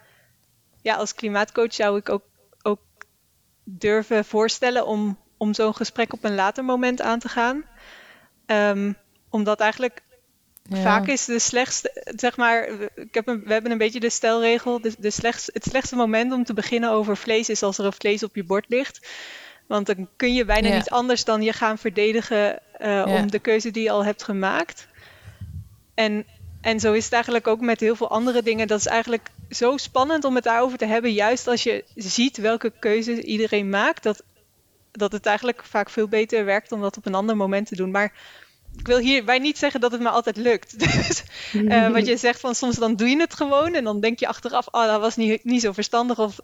ja, 0.81 0.95
als 0.95 1.13
klimaatcoach 1.15 1.73
zou 1.73 1.97
ik 1.97 2.09
ook, 2.09 2.23
ook 2.61 2.79
durven 3.63 4.25
voorstellen 4.25 4.85
om, 4.85 5.19
om 5.37 5.53
zo'n 5.53 5.75
gesprek 5.75 6.13
op 6.13 6.23
een 6.23 6.35
later 6.35 6.63
moment 6.65 7.01
aan 7.01 7.19
te 7.19 7.29
gaan. 7.29 7.63
Ehm, 8.45 8.93
omdat 9.29 9.59
eigenlijk 9.59 10.03
Ja. 10.69 10.81
vaak 10.81 11.07
is 11.07 11.25
de 11.25 11.39
slechtste, 11.39 12.11
zeg 12.15 12.37
maar, 12.37 12.77
we- 12.77 12.91
ik 12.95 13.13
heb 13.13 13.27
een, 13.27 13.43
we 13.45 13.53
hebben 13.53 13.71
een 13.71 13.77
beetje 13.77 13.99
de 13.99 14.09
stelregel, 14.09 14.81
de, 14.81 14.93
de 14.97 15.11
slechtste, 15.11 15.51
het 15.53 15.63
slechtste 15.63 15.95
moment 15.95 16.33
om 16.33 16.43
te 16.43 16.53
beginnen 16.53 16.89
over 16.91 17.17
vlees 17.17 17.49
is 17.49 17.63
als 17.63 17.77
er 17.77 17.85
een 17.85 17.93
vlees 17.93 18.23
op 18.23 18.35
je 18.35 18.43
bord 18.43 18.65
ligt. 18.69 19.07
Want 19.67 19.85
dan 19.85 20.07
kun 20.15 20.33
je 20.33 20.45
bijna 20.45 20.67
Ja. 20.67 20.75
niet 20.75 20.89
anders 20.89 21.23
dan 21.23 21.41
je 21.41 21.53
gaan 21.53 21.77
verdedigen 21.77 22.59
eh, 22.77 23.05
om 23.07 23.31
de 23.31 23.39
keuze 23.39 23.71
die 23.71 23.83
je 23.83 23.91
al 23.91 24.05
hebt 24.05 24.23
gemaakt. 24.23 24.87
En, 25.93 26.25
en 26.61 26.79
zo 26.79 26.93
is 26.93 27.03
het 27.03 27.13
eigenlijk 27.13 27.47
ook 27.47 27.61
met 27.61 27.79
heel 27.79 27.95
veel 27.95 28.09
andere 28.09 28.43
dingen. 28.43 28.67
Dat 28.67 28.79
is 28.79 28.85
eigenlijk 28.85 29.27
zo 29.49 29.77
spannend 29.77 30.23
om 30.23 30.35
het 30.35 30.43
daarover 30.43 30.77
te 30.77 30.85
hebben. 30.85 31.13
Juist 31.13 31.47
als 31.47 31.63
je 31.63 31.83
ziet 31.95 32.37
welke 32.37 32.71
keuzes 32.79 33.17
iedereen 33.17 33.69
maakt. 33.69 34.03
Dat, 34.03 34.23
dat 34.91 35.11
het 35.11 35.25
eigenlijk 35.25 35.63
vaak 35.63 35.89
veel 35.89 36.07
beter 36.07 36.45
werkt 36.45 36.71
om 36.71 36.81
dat 36.81 36.97
op 36.97 37.05
een 37.05 37.15
ander 37.15 37.37
moment 37.37 37.67
te 37.67 37.75
doen. 37.75 37.91
Maar 37.91 38.13
ik 38.77 38.87
wil 38.87 38.97
hierbij 38.97 39.39
niet 39.39 39.57
zeggen 39.57 39.79
dat 39.81 39.91
het 39.91 40.01
me 40.01 40.09
altijd 40.09 40.37
lukt. 40.37 40.79
Dus 40.79 41.23
eh, 41.67 41.89
wat 41.91 42.05
je 42.05 42.17
zegt 42.17 42.39
van 42.39 42.55
soms 42.55 42.75
dan 42.75 42.95
doe 42.95 43.09
je 43.09 43.19
het 43.19 43.33
gewoon. 43.33 43.73
En 43.73 43.83
dan 43.83 43.99
denk 43.99 44.19
je 44.19 44.27
achteraf, 44.27 44.67
oh 44.71 44.85
dat 44.85 45.01
was 45.01 45.15
niet, 45.15 45.43
niet 45.43 45.61
zo 45.61 45.71
verstandig. 45.71 46.19
Of 46.19 46.39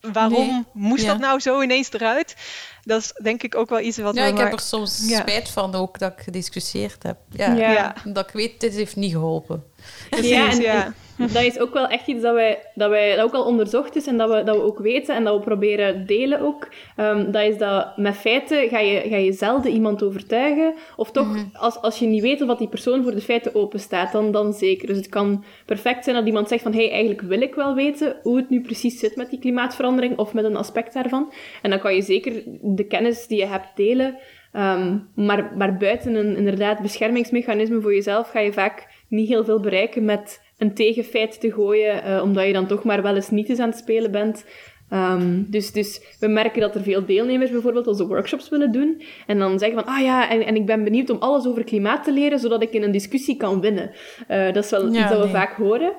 waarom 0.00 0.46
Nee, 0.48 0.64
moest 0.72 1.02
ja. 1.02 1.08
dat 1.08 1.18
nou 1.18 1.40
zo 1.40 1.62
ineens 1.62 1.92
eruit? 1.92 2.36
Dat 2.82 3.00
is 3.00 3.12
denk 3.22 3.42
ik 3.42 3.54
ook 3.56 3.68
wel 3.68 3.80
iets 3.80 3.96
wat 3.98 4.14
Ja, 4.14 4.24
ik 4.24 4.34
maar... 4.34 4.44
heb 4.44 4.52
er 4.52 4.60
soms 4.60 5.08
Ja. 5.08 5.20
spijt 5.20 5.48
van 5.48 5.74
ook 5.74 5.98
dat 5.98 6.12
ik 6.12 6.24
gediscussieerd 6.24 7.02
heb. 7.02 7.16
Ja, 7.30 7.52
Ja. 7.52 7.70
Ja. 7.72 7.94
Dat 8.04 8.26
ik 8.28 8.32
weet, 8.34 8.60
dit 8.60 8.74
heeft 8.74 8.96
niet 8.96 9.12
geholpen. 9.12 9.64
Precies, 10.10 10.30
Ja, 10.30 10.50
en- 10.50 10.60
ja. 10.60 10.92
Dat 11.18 11.42
is 11.42 11.58
ook 11.58 11.72
wel 11.72 11.86
echt 11.86 12.06
iets 12.06 12.22
dat 12.22 12.34
wij, 12.34 12.58
dat 12.74 12.90
wij 12.90 13.16
dat 13.16 13.24
ook 13.24 13.32
al 13.32 13.44
onderzocht 13.44 13.96
is 13.96 14.06
en 14.06 14.16
dat 14.16 14.30
we, 14.30 14.42
dat 14.42 14.56
we 14.56 14.62
ook 14.62 14.78
weten 14.78 15.14
en 15.14 15.24
dat 15.24 15.34
we 15.36 15.44
proberen 15.44 16.06
delen 16.06 16.40
ook. 16.40 16.68
Ehm, 16.96 17.30
dat 17.30 17.42
is 17.42 17.58
dat 17.58 17.96
met 17.96 18.16
feiten 18.16 18.68
ga 18.68 18.78
je, 18.78 19.08
ga 19.08 19.16
je 19.16 19.32
zelden 19.32 19.72
iemand 19.72 20.02
overtuigen. 20.02 20.74
Of 20.96 21.10
toch, 21.10 21.36
als, 21.52 21.80
als 21.80 21.98
je 21.98 22.06
niet 22.06 22.22
weet 22.22 22.40
of 22.40 22.48
dat 22.48 22.58
die 22.58 22.68
persoon 22.68 23.02
voor 23.02 23.14
de 23.14 23.20
feiten 23.20 23.54
open 23.54 23.80
staat, 23.80 24.12
dan, 24.12 24.32
dan 24.32 24.52
zeker. 24.52 24.86
Dus 24.86 24.96
het 24.96 25.08
kan 25.08 25.44
perfect 25.66 26.04
zijn 26.04 26.16
dat 26.16 26.26
iemand 26.26 26.48
zegt 26.48 26.62
van 26.62 26.72
hé, 26.72 26.78
hey, 26.80 26.90
eigenlijk 26.90 27.20
wil 27.20 27.40
ik 27.40 27.54
wel 27.54 27.74
weten 27.74 28.16
hoe 28.22 28.36
het 28.36 28.50
nu 28.50 28.60
precies 28.60 28.98
zit 28.98 29.16
met 29.16 29.30
die 29.30 29.38
klimaatverandering 29.38 30.18
of 30.18 30.32
met 30.34 30.44
een 30.44 30.56
aspect 30.56 30.94
daarvan. 30.94 31.32
En 31.62 31.70
dan 31.70 31.78
kan 31.78 31.94
je 31.94 32.02
zeker 32.02 32.42
de 32.62 32.86
kennis 32.86 33.26
die 33.26 33.38
je 33.38 33.46
hebt 33.46 33.76
delen. 33.76 34.18
Ehm, 34.52 34.96
maar, 35.14 35.52
maar 35.56 35.76
buiten 35.76 36.14
een 36.14 36.36
inderdaad 36.36 36.80
beschermingsmechanisme 36.82 37.80
voor 37.80 37.94
jezelf 37.94 38.30
ga 38.30 38.40
je 38.40 38.52
vaak 38.52 38.86
niet 39.08 39.28
heel 39.28 39.44
veel 39.44 39.60
bereiken 39.60 40.04
met 40.04 40.40
een 40.58 40.74
tegenfeit 40.74 41.40
te 41.40 41.52
gooien, 41.52 42.02
eh, 42.02 42.22
omdat 42.22 42.46
je 42.46 42.52
dan 42.52 42.66
toch 42.66 42.84
maar 42.84 43.02
wel 43.02 43.14
eens 43.14 43.30
niet 43.30 43.48
eens 43.48 43.58
aan 43.58 43.68
het 43.68 43.78
spelen 43.78 44.10
bent. 44.10 44.44
Ehm, 44.90 45.42
dus, 45.46 45.72
dus 45.72 46.16
we 46.20 46.28
merken 46.28 46.60
dat 46.60 46.74
er 46.74 46.82
veel 46.82 47.04
deelnemers 47.06 47.50
bijvoorbeeld 47.50 47.86
onze 47.86 48.06
workshops 48.06 48.48
willen 48.48 48.72
doen. 48.72 49.02
En 49.26 49.38
dan 49.38 49.58
zeggen 49.58 49.84
van, 49.84 49.94
ah 49.94 50.02
ja, 50.02 50.30
en, 50.30 50.46
en 50.46 50.56
ik 50.56 50.66
ben 50.66 50.84
benieuwd 50.84 51.10
om 51.10 51.18
alles 51.18 51.46
over 51.46 51.64
klimaat 51.64 52.04
te 52.04 52.12
leren, 52.12 52.38
zodat 52.38 52.62
ik 52.62 52.72
in 52.72 52.82
een 52.82 52.90
discussie 52.90 53.36
kan 53.36 53.60
winnen. 53.60 53.90
Eh, 54.26 54.52
dat 54.52 54.64
is 54.64 54.70
wel 54.70 54.92
Ja, 54.92 55.00
iets 55.00 55.10
dat 55.10 55.18
we 55.18 55.24
nee. 55.24 55.34
vaak 55.34 55.52
horen. 55.56 55.92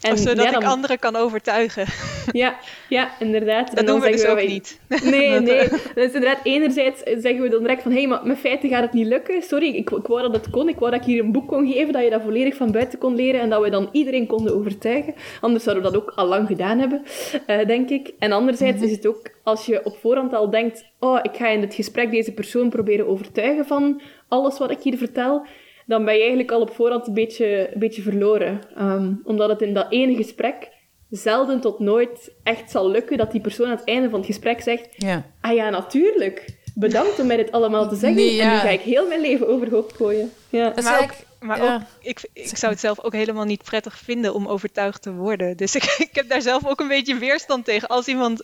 En 0.00 0.12
Of 0.12 0.18
zodat 0.18 0.44
ja, 0.44 0.56
ik 0.56 0.64
anderen 0.64 0.98
kan 0.98 1.16
overtuigen. 1.16 1.84
Ja, 2.32 2.56
ja, 2.88 3.10
inderdaad. 3.18 3.68
Dat 3.68 3.78
En 3.78 3.86
dan 3.86 3.94
doen 3.94 4.04
we 4.04 4.10
dus 4.10 4.24
ook 4.26 4.34
wij- 4.34 4.46
niet. 4.46 4.80
Nee, 5.04 5.40
nee. 5.40 5.56
is 5.94 6.12
inderdaad, 6.12 6.38
enerzijds 6.42 7.02
zeggen 7.04 7.40
we 7.40 7.48
dan 7.48 7.60
direct 7.60 7.82
van, 7.82 7.90
hé, 7.92 7.98
hey, 7.98 8.06
maar 8.06 8.20
met 8.26 8.38
feiten 8.38 8.68
gaat 8.68 8.82
het 8.82 8.92
niet 8.92 9.06
lukken. 9.06 9.42
Sorry, 9.42 9.66
ik, 9.66 9.90
ik 9.90 10.06
wou 10.06 10.22
dat 10.22 10.34
het 10.34 10.50
kon. 10.50 10.68
Ik 10.68 10.78
wou 10.78 10.90
dat 10.90 11.00
ik 11.00 11.06
hier 11.06 11.24
een 11.24 11.32
boek 11.32 11.48
kon 11.48 11.72
geven, 11.72 11.92
dat 11.92 12.02
je 12.04 12.10
dat 12.10 12.22
volledig 12.22 12.54
van 12.56 12.72
buiten 12.72 12.98
kon 12.98 13.14
leren 13.14 13.40
en 13.40 13.50
dat 13.50 13.62
we 13.62 13.70
dan 13.70 13.88
iedereen 13.92 14.26
konden 14.26 14.54
overtuigen. 14.54 15.14
Anders 15.40 15.64
zouden 15.64 15.84
we 15.84 15.90
dat 15.92 16.00
ook 16.02 16.12
al 16.14 16.26
lang 16.26 16.46
gedaan 16.46 16.78
hebben, 16.78 17.02
eh, 17.46 17.66
denk 17.66 17.88
ik. 17.90 18.12
En 18.18 18.32
anderzijds 18.32 18.82
is 18.82 18.90
het 18.90 19.06
ook, 19.06 19.30
als 19.42 19.66
je 19.66 19.84
op 19.84 19.96
voorhand 20.00 20.32
al 20.34 20.50
denkt, 20.50 20.84
oh, 20.98 21.18
ik 21.22 21.36
ga 21.36 21.48
in 21.48 21.60
het 21.60 21.74
gesprek 21.74 22.10
deze 22.10 22.32
persoon 22.32 22.68
proberen 22.68 23.08
overtuigen 23.08 23.66
van 23.66 24.00
alles 24.28 24.58
wat 24.58 24.70
ik 24.70 24.78
hier 24.82 24.96
vertel, 24.98 25.46
dan 25.90 26.04
ben 26.04 26.14
je 26.14 26.20
eigenlijk 26.20 26.50
al 26.50 26.60
op 26.60 26.74
voorhand 26.74 27.06
een 27.06 27.14
beetje, 27.14 27.70
een 27.72 27.78
beetje 27.80 28.02
verloren. 28.02 28.60
Ehm, 28.76 29.12
omdat 29.24 29.48
het 29.48 29.62
in 29.62 29.74
dat 29.74 29.86
ene 29.90 30.14
gesprek 30.16 30.68
zelden 31.10 31.60
tot 31.60 31.78
nooit 31.78 32.30
echt 32.42 32.70
zal 32.70 32.90
lukken 32.90 33.18
dat 33.18 33.32
die 33.32 33.40
persoon 33.40 33.66
aan 33.66 33.76
het 33.76 33.84
einde 33.88 34.08
van 34.10 34.18
het 34.18 34.26
gesprek 34.28 34.60
zegt 34.60 34.88
Ja. 34.96 35.26
Ah 35.40 35.54
ja, 35.54 35.70
natuurlijk. 35.70 36.58
Bedankt 36.74 37.18
om 37.20 37.26
mij 37.26 37.36
dit 37.36 37.52
allemaal 37.52 37.88
te 37.88 37.94
zeggen. 37.96 38.20
Nee, 38.22 38.40
En 38.40 38.48
nu 38.50 38.56
ga 38.56 38.68
ik 38.68 38.80
heel 38.80 39.08
mijn 39.08 39.20
leven 39.20 39.48
overhoop 39.48 39.92
gooien. 39.92 40.32
Ja. 40.48 40.72
Maar 40.82 41.00
ook- 41.02 41.14
Maar 41.40 41.62
ja. 41.62 41.74
ook, 41.74 41.80
ik, 42.00 42.28
ik 42.32 42.56
zou 42.56 42.72
het 42.72 42.80
zelf 42.80 43.00
ook 43.00 43.12
helemaal 43.12 43.44
niet 43.44 43.62
prettig 43.62 43.98
vinden 43.98 44.34
om 44.34 44.46
overtuigd 44.48 45.02
te 45.02 45.12
worden. 45.12 45.56
Dus 45.56 45.74
ik, 45.80 45.84
ik 45.98 46.08
heb 46.12 46.28
daar 46.28 46.42
zelf 46.42 46.66
ook 46.66 46.80
een 46.80 46.88
beetje 46.88 47.18
weerstand 47.18 47.64
tegen. 47.64 47.88
Als 47.88 48.06
iemand. 48.08 48.42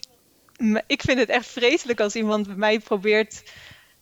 Ik 0.86 1.03
vind 1.03 1.18
het 1.18 1.28
echt 1.28 1.47
vreselijk 1.47 2.01
als 2.01 2.14
iemand 2.16 2.57
mij 2.57 2.78
probeert 2.78 3.42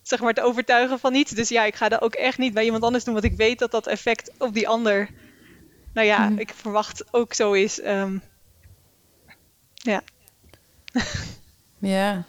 zeg 0.08 0.20
maar, 0.20 0.34
te 0.34 0.42
overtuigen 0.42 0.98
van 0.98 1.14
iets. 1.14 1.30
Dus 1.32 1.48
ja, 1.48 1.64
ik 1.64 1.74
ga 1.74 1.88
dat 1.88 2.00
ook 2.02 2.14
echt 2.14 2.38
niet 2.38 2.54
bij 2.54 2.64
iemand 2.64 2.82
anders 2.82 3.04
doen. 3.04 3.14
Want 3.14 3.26
ik 3.26 3.36
weet 3.36 3.58
dat 3.58 3.70
dat 3.70 3.86
effect 3.86 4.30
op 4.38 4.54
die 4.54 4.68
ander. 4.68 5.08
Nou 5.92 6.06
ja, 6.06 6.28
Mhm. 6.28 6.38
ik 6.38 6.52
verwacht 6.54 7.04
ook 7.10 7.32
zo 7.34 7.52
is. 7.52 7.80
ehm, 7.80 8.18
ja. 9.74 10.02
Ja, 11.78 12.24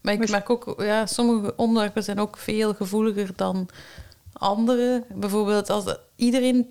maar 0.00 0.12
ik 0.14 0.30
merk 0.30 0.50
ook, 0.50 0.74
ja, 0.78 1.06
sommige 1.06 1.56
onderwerpen 1.56 2.04
zijn 2.04 2.18
ook 2.20 2.36
veel 2.36 2.74
gevoeliger 2.74 3.30
dan 3.36 3.68
andere. 4.32 5.04
Bijvoorbeeld 5.14 5.70
als 5.70 5.96
iedereen... 6.16 6.68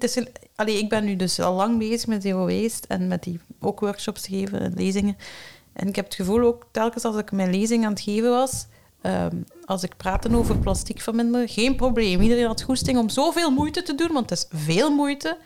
Allee, 0.56 0.78
ik 0.78 0.89
ben 0.89 1.06
nu 1.06 1.16
dus 1.16 1.39
al 1.39 1.54
lang 1.54 1.78
bezig 1.78 2.08
met 2.08 2.22
zero 2.22 2.45
waste 2.45 2.88
en 2.88 3.08
met 3.08 3.24
die 3.24 3.39
ook 3.60 3.80
workshops 3.80 4.28
geven 4.28 4.60
en 4.60 4.74
lezingen. 4.74 5.18
En 5.74 5.88
ik 5.88 5.95
heb 5.95 6.06
het 6.06 6.16
gevoel 6.16 6.41
ook 6.41 6.66
telkens 6.72 7.04
als 7.04 7.18
ik 7.18 7.32
mijn 7.32 7.50
lezing 7.52 7.86
aan 7.86 7.91
het 7.91 8.02
geven 8.02 8.30
was, 8.30 8.66
ehm, 9.02 9.36
als 9.66 9.84
ik 9.84 9.97
praatte 9.97 10.36
over 10.36 10.58
plastic 10.58 11.02
verminderen, 11.02 11.47
geen 11.47 11.76
probleem. 11.76 12.22
Iedereen 12.22 12.45
had 12.45 12.62
goesting 12.62 12.97
om 12.97 13.10
zoveel 13.10 13.52
moeite 13.52 13.84
te 13.84 13.95
doen, 13.95 14.14
want 14.14 14.30
het 14.30 14.39
is 14.39 14.62
veel 14.66 14.91
moeite 14.91 15.38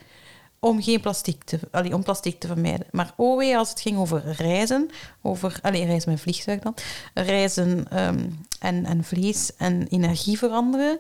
om 0.60 0.82
geen 0.82 1.02
plastic 1.02 1.44
te, 1.44 1.60
allee, 1.72 1.94
om 1.94 2.04
plastic 2.04 2.40
te 2.40 2.48
vermijden. 2.48 2.88
Maar 2.92 3.14
oh 3.18 3.38
wee, 3.38 3.58
als 3.58 3.70
het 3.70 3.82
ging 3.82 3.98
over 3.98 4.24
reizen, 4.38 4.90
over 5.22 5.60
allee, 5.62 5.86
reizen 5.86 6.12
met 6.12 6.22
vliegtuig 6.22 6.60
dan, 6.60 6.76
reizen 7.14 7.90
ehm, 7.90 8.30
en, 8.60 8.86
en 8.86 9.04
vlees 9.04 9.56
en 9.56 9.88
energie 9.88 10.38
veranderen, 10.38 11.00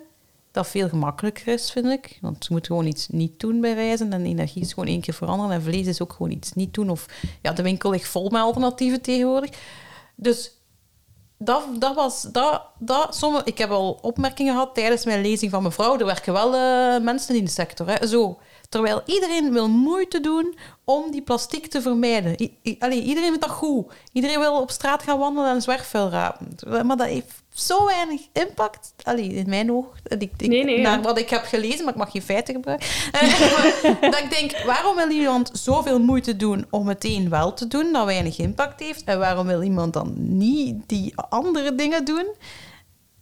dat 0.51 0.68
veel 0.68 0.89
gemakkelijker 0.89 1.47
is, 1.47 1.72
vind 1.72 1.86
ik. 1.86 2.18
Want 2.22 2.45
je 2.45 2.54
moet 2.54 2.68
gewoon 2.68 2.86
iets 2.86 3.08
niet 3.08 3.39
doen 3.39 3.62
bij 3.62 3.74
reizen 3.74 4.14
en 4.14 4.26
energie 4.26 4.62
is 4.62 4.74
gewoon 4.74 4.89
één 4.89 5.01
keer 5.01 5.14
veranderen 5.14 5.56
en 5.56 5.62
vlees 5.62 5.88
is 5.88 6.01
ook 6.01 6.14
gewoon 6.14 6.32
iets 6.32 6.54
niet 6.54 6.74
doen. 6.74 6.89
Of 6.89 7.06
ja, 7.41 7.51
de 7.54 7.64
winkel 7.64 7.89
ligt 7.89 8.08
vol 8.08 8.30
met 8.30 8.41
alternatieven 8.41 9.01
tegenwoordig. 9.01 9.49
Dus 10.16 10.51
dat, 11.43 11.63
dat 11.79 11.95
was... 11.95 12.21
Dat, 12.21 12.61
dat, 12.79 13.15
sommige, 13.15 13.45
ik 13.45 13.57
heb 13.57 13.71
al 13.71 13.99
opmerkingen 14.01 14.53
gehad 14.53 14.75
tijdens 14.75 15.05
mijn 15.05 15.21
lezing 15.21 15.51
van 15.51 15.63
mevrouw. 15.63 15.97
Er 15.97 16.05
werken 16.05 16.33
wel 16.33 16.53
eh, 16.55 17.03
mensen 17.03 17.35
in 17.35 17.45
de 17.45 17.51
sector. 17.51 17.87
Hè, 17.87 18.07
zo. 18.07 18.37
Terwijl 18.69 19.01
iedereen 19.05 19.51
wil 19.51 19.69
moeite 19.69 20.19
doen 20.19 20.57
om 20.83 21.11
die 21.11 21.21
plastic 21.21 21.67
te 21.67 21.81
vermijden. 21.81 22.41
I- 22.41 22.57
iedereen 22.89 23.29
vindt 23.29 23.41
dat 23.41 23.49
goed. 23.49 23.93
Iedereen 24.11 24.39
wil 24.39 24.61
op 24.61 24.71
straat 24.71 25.03
gaan 25.03 25.19
wandelen 25.19 25.49
en 25.49 25.61
zwerfvuil 25.61 26.09
rapen. 26.09 26.57
Maar 26.87 26.97
dat 26.97 27.07
heeft 27.07 27.42
zo 27.54 27.86
weinig 27.86 28.22
impact. 28.34 28.93
Allee, 29.04 29.28
in 29.28 29.49
mijn 29.49 29.72
oog. 29.72 29.86
Ik, 30.04 30.22
ik, 30.22 30.47
Nee, 30.47 30.64
nee, 30.64 30.82
naar 30.82 30.97
ja. 30.97 31.01
wat 31.01 31.18
ik 31.18 31.30
heb 31.30 31.43
gelezen, 31.43 31.84
maar 31.84 31.93
ik 31.93 31.99
mag 31.99 32.12
geen 32.12 32.22
feiten 32.22 32.54
gebruiken. 32.54 32.88
Eh, 33.12 34.01
dat 34.12 34.20
ik 34.20 34.30
denk, 34.30 34.64
waarom 34.66 34.95
wil 34.95 35.10
iemand 35.10 35.49
zoveel 35.54 35.99
moeite 35.99 36.36
doen 36.36 36.66
om 36.70 36.86
meteen 36.86 37.30
wel 37.30 37.54
te 37.54 37.68
doen, 37.68 37.91
dat 37.91 38.06
weinig 38.06 38.38
impact 38.38 38.80
heeft? 38.80 39.04
En 39.04 39.20
waarom 39.20 39.47
wil 39.47 39.62
iemand 39.62 39.93
dan 39.93 40.14
niet 40.18 40.76
die 40.88 41.14
andere 41.30 41.76
dingen 41.76 42.06
doen? 42.06 42.28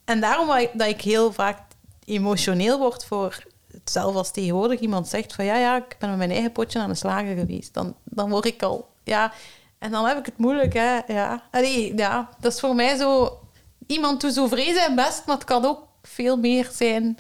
En 0.06 0.20
daarom 0.20 0.48
dat 0.74 0.88
ik, 0.88 1.02
heel 1.02 1.34
vaak 1.34 1.60
emotioneel 2.06 2.78
word 2.78 3.06
voor 3.06 3.44
hetzelfde 3.72 4.18
als 4.18 4.32
tegenwoordig 4.32 4.80
iemand 4.80 5.08
zegt 5.08 5.34
van 5.34 5.46
ja, 5.46 5.58
ja, 5.58 5.78
ik 5.78 5.96
ben 6.00 6.10
met 6.10 6.18
mijn 6.18 6.32
eigen 6.32 6.52
potje 6.52 6.80
aan 6.80 6.90
de 6.90 6.96
slager 6.96 7.36
geweest. 7.38 7.74
Dan, 7.74 7.96
dan 8.04 8.30
word 8.30 8.46
ik 8.46 8.64
al, 8.64 8.88
ja, 9.04 9.32
en 9.80 9.92
dan 9.92 10.06
heb 10.06 10.18
ik 10.18 10.26
het 10.26 10.38
moeilijk, 10.38 10.74
hè. 10.74 11.00
Ja. 11.08 11.44
Allee, 11.52 11.98
ja, 11.98 12.30
dat 12.40 12.54
is 12.54 12.60
voor 12.60 12.76
mij 12.76 12.96
zo, 12.96 13.40
iemand 13.88 14.22
doet 14.22 14.34
zo 14.34 14.48
vrezen 14.48 14.86
en 14.86 14.96
best, 14.96 15.26
maar 15.26 15.36
het 15.36 15.46
kan 15.46 15.66
ook 15.66 15.88
veel 16.04 16.38
meer 16.38 16.70
zijn. 16.72 17.18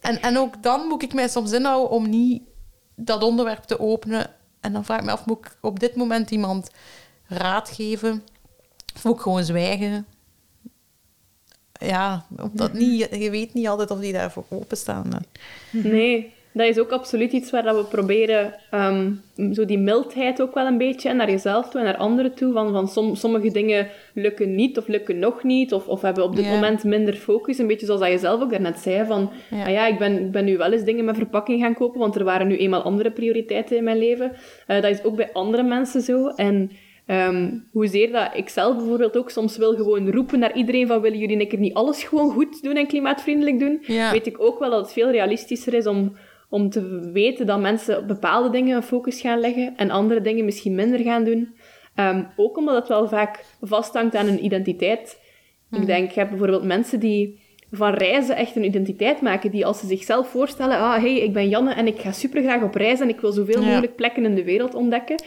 En, 0.00 0.20
en 0.22 0.38
ook 0.38 0.62
dan 0.62 0.86
moet 0.86 1.02
ik 1.02 1.14
mij 1.14 1.28
soms 1.28 1.52
inhouden 1.52 1.90
om 1.90 2.08
niet 2.08 2.42
dat 2.94 3.22
onderwerp 3.22 3.62
te 3.62 3.80
openen. 3.80 4.30
En 4.60 4.72
dan 4.72 4.84
vraag 4.84 4.98
ik 4.98 5.04
me 5.04 5.10
af, 5.10 5.26
moet 5.26 5.38
ik 5.38 5.56
op 5.60 5.80
dit 5.80 5.96
moment 5.96 6.30
iemand 6.30 6.70
raad 7.26 7.68
geven? 7.68 8.22
Of 8.94 9.04
moet 9.04 9.14
ik 9.14 9.20
gewoon 9.20 9.44
zwijgen? 9.44 10.06
Ja, 11.72 12.26
omdat 12.36 12.72
niet, 12.72 13.08
je 13.10 13.30
weet 13.30 13.54
niet 13.54 13.68
altijd 13.68 13.90
of 13.90 13.98
die 14.00 14.12
daarvoor 14.12 14.44
openstaan. 14.48 15.12
hè. 15.12 15.18
Nee, 15.88 16.32
dat 16.52 16.66
is 16.66 16.78
ook 16.78 16.90
absoluut 16.90 17.32
iets 17.32 17.50
waar 17.50 17.62
dat 17.62 17.76
we 17.76 17.84
proberen 17.84 18.54
ehm, 18.70 19.10
zo 19.52 19.64
die 19.64 19.78
mildheid 19.78 20.42
ook 20.42 20.54
wel 20.54 20.66
een 20.66 20.78
beetje 20.78 21.12
naar 21.14 21.30
jezelf 21.30 21.68
toe 21.68 21.80
en 21.80 21.86
naar 21.86 21.96
anderen 21.96 22.34
toe. 22.34 22.52
Van, 22.52 22.72
van 22.72 22.88
som- 22.88 23.14
sommige 23.14 23.50
dingen 23.52 23.88
lukken 24.14 24.54
niet 24.54 24.78
of 24.78 24.86
lukken 24.88 25.18
nog 25.18 25.42
niet 25.42 25.72
of, 25.72 25.86
of 25.88 26.02
hebben 26.02 26.24
op 26.24 26.36
dit 26.36 26.44
moment 26.50 26.84
minder 26.84 27.14
focus. 27.14 27.58
Een 27.58 27.66
beetje 27.66 27.86
zoals 27.86 28.00
dat 28.00 28.10
je 28.10 28.18
zelf 28.18 28.40
ook 28.42 28.50
daarnet 28.50 28.78
zei 28.78 29.06
van 29.06 29.30
ah 29.52 29.68
ja, 29.70 29.86
ik, 29.86 29.98
ben, 29.98 30.18
ik 30.24 30.30
ben 30.30 30.44
nu 30.44 30.56
wel 30.56 30.72
eens 30.72 30.84
dingen 30.84 31.04
met 31.04 31.16
verpakking 31.16 31.60
gaan 31.62 31.74
kopen, 31.74 32.00
want 32.00 32.16
er 32.16 32.24
waren 32.24 32.46
nu 32.48 32.56
eenmaal 32.56 32.82
andere 32.82 33.10
prioriteiten 33.10 33.76
in 33.76 33.84
mijn 33.84 33.98
leven. 33.98 34.32
Eh, 34.66 34.82
dat 34.82 34.90
is 34.90 35.04
ook 35.04 35.16
bij 35.16 35.30
andere 35.32 35.62
mensen 35.62 36.00
zo. 36.00 36.26
En 36.28 36.70
ehm, 37.06 37.50
hoezeer 37.72 38.12
dat 38.12 38.30
ik 38.34 38.48
zelf 38.48 38.76
bijvoorbeeld 38.76 39.16
ook 39.16 39.30
soms 39.30 39.56
wil 39.56 39.74
gewoon 39.74 40.10
roepen 40.10 40.38
naar 40.38 40.56
iedereen 40.56 40.86
van 40.86 41.00
willen 41.00 41.18
jullie 41.18 41.40
een 41.40 41.48
keer 41.48 41.58
niet 41.58 41.74
alles 41.74 42.02
gewoon 42.04 42.30
goed 42.30 42.62
doen 42.62 42.76
en 42.76 42.86
klimaatvriendelijk 42.86 43.58
doen, 43.58 43.78
Ja. 43.86 44.12
weet 44.12 44.26
ik 44.26 44.40
ook 44.40 44.58
wel 44.58 44.70
dat 44.70 44.80
het 44.80 44.92
veel 44.92 45.10
realistischer 45.10 45.74
is 45.74 45.86
om, 45.86 46.16
om 46.48 46.70
te 46.70 47.10
weten 47.12 47.46
dat 47.46 47.60
mensen 47.60 47.98
op 47.98 48.08
bepaalde 48.08 48.50
dingen 48.50 48.76
een 48.76 48.82
focus 48.82 49.20
gaan 49.20 49.40
leggen 49.40 49.74
en 49.76 49.90
andere 49.90 50.20
dingen 50.20 50.44
misschien 50.44 50.74
minder 50.74 51.00
gaan 51.00 51.24
doen. 51.24 51.54
Ehm, 51.94 52.24
ook 52.36 52.56
omdat 52.56 52.74
het 52.74 52.88
wel 52.88 53.08
vaak 53.08 53.44
vasthangt 53.60 54.14
aan 54.14 54.26
een 54.28 54.44
identiteit. 54.44 55.20
Ik 55.72 55.86
denk, 55.86 56.10
je 56.10 56.18
hebt 56.18 56.30
bijvoorbeeld 56.30 56.64
mensen 56.64 57.00
die 57.00 57.40
van 57.70 57.94
reizen 57.94 58.36
echt 58.36 58.56
een 58.56 58.64
identiteit 58.64 59.20
maken, 59.20 59.50
die 59.50 59.66
als 59.66 59.78
ze 59.80 59.86
zichzelf 59.86 60.28
voorstellen, 60.28 60.76
ah, 60.78 61.00
hey, 61.02 61.14
ik 61.20 61.32
ben 61.32 61.48
Janne 61.48 61.72
en 61.72 61.86
ik 61.86 62.00
ga 62.00 62.12
supergraag 62.12 62.62
op 62.62 62.74
reis 62.74 63.00
en 63.00 63.08
ik 63.08 63.20
wil 63.20 63.32
zoveel 63.32 63.60
Ja. 63.60 63.66
mogelijk 63.66 63.96
plekken 63.96 64.24
in 64.24 64.34
de 64.34 64.44
wereld 64.44 64.74
ontdekken. 64.74 65.22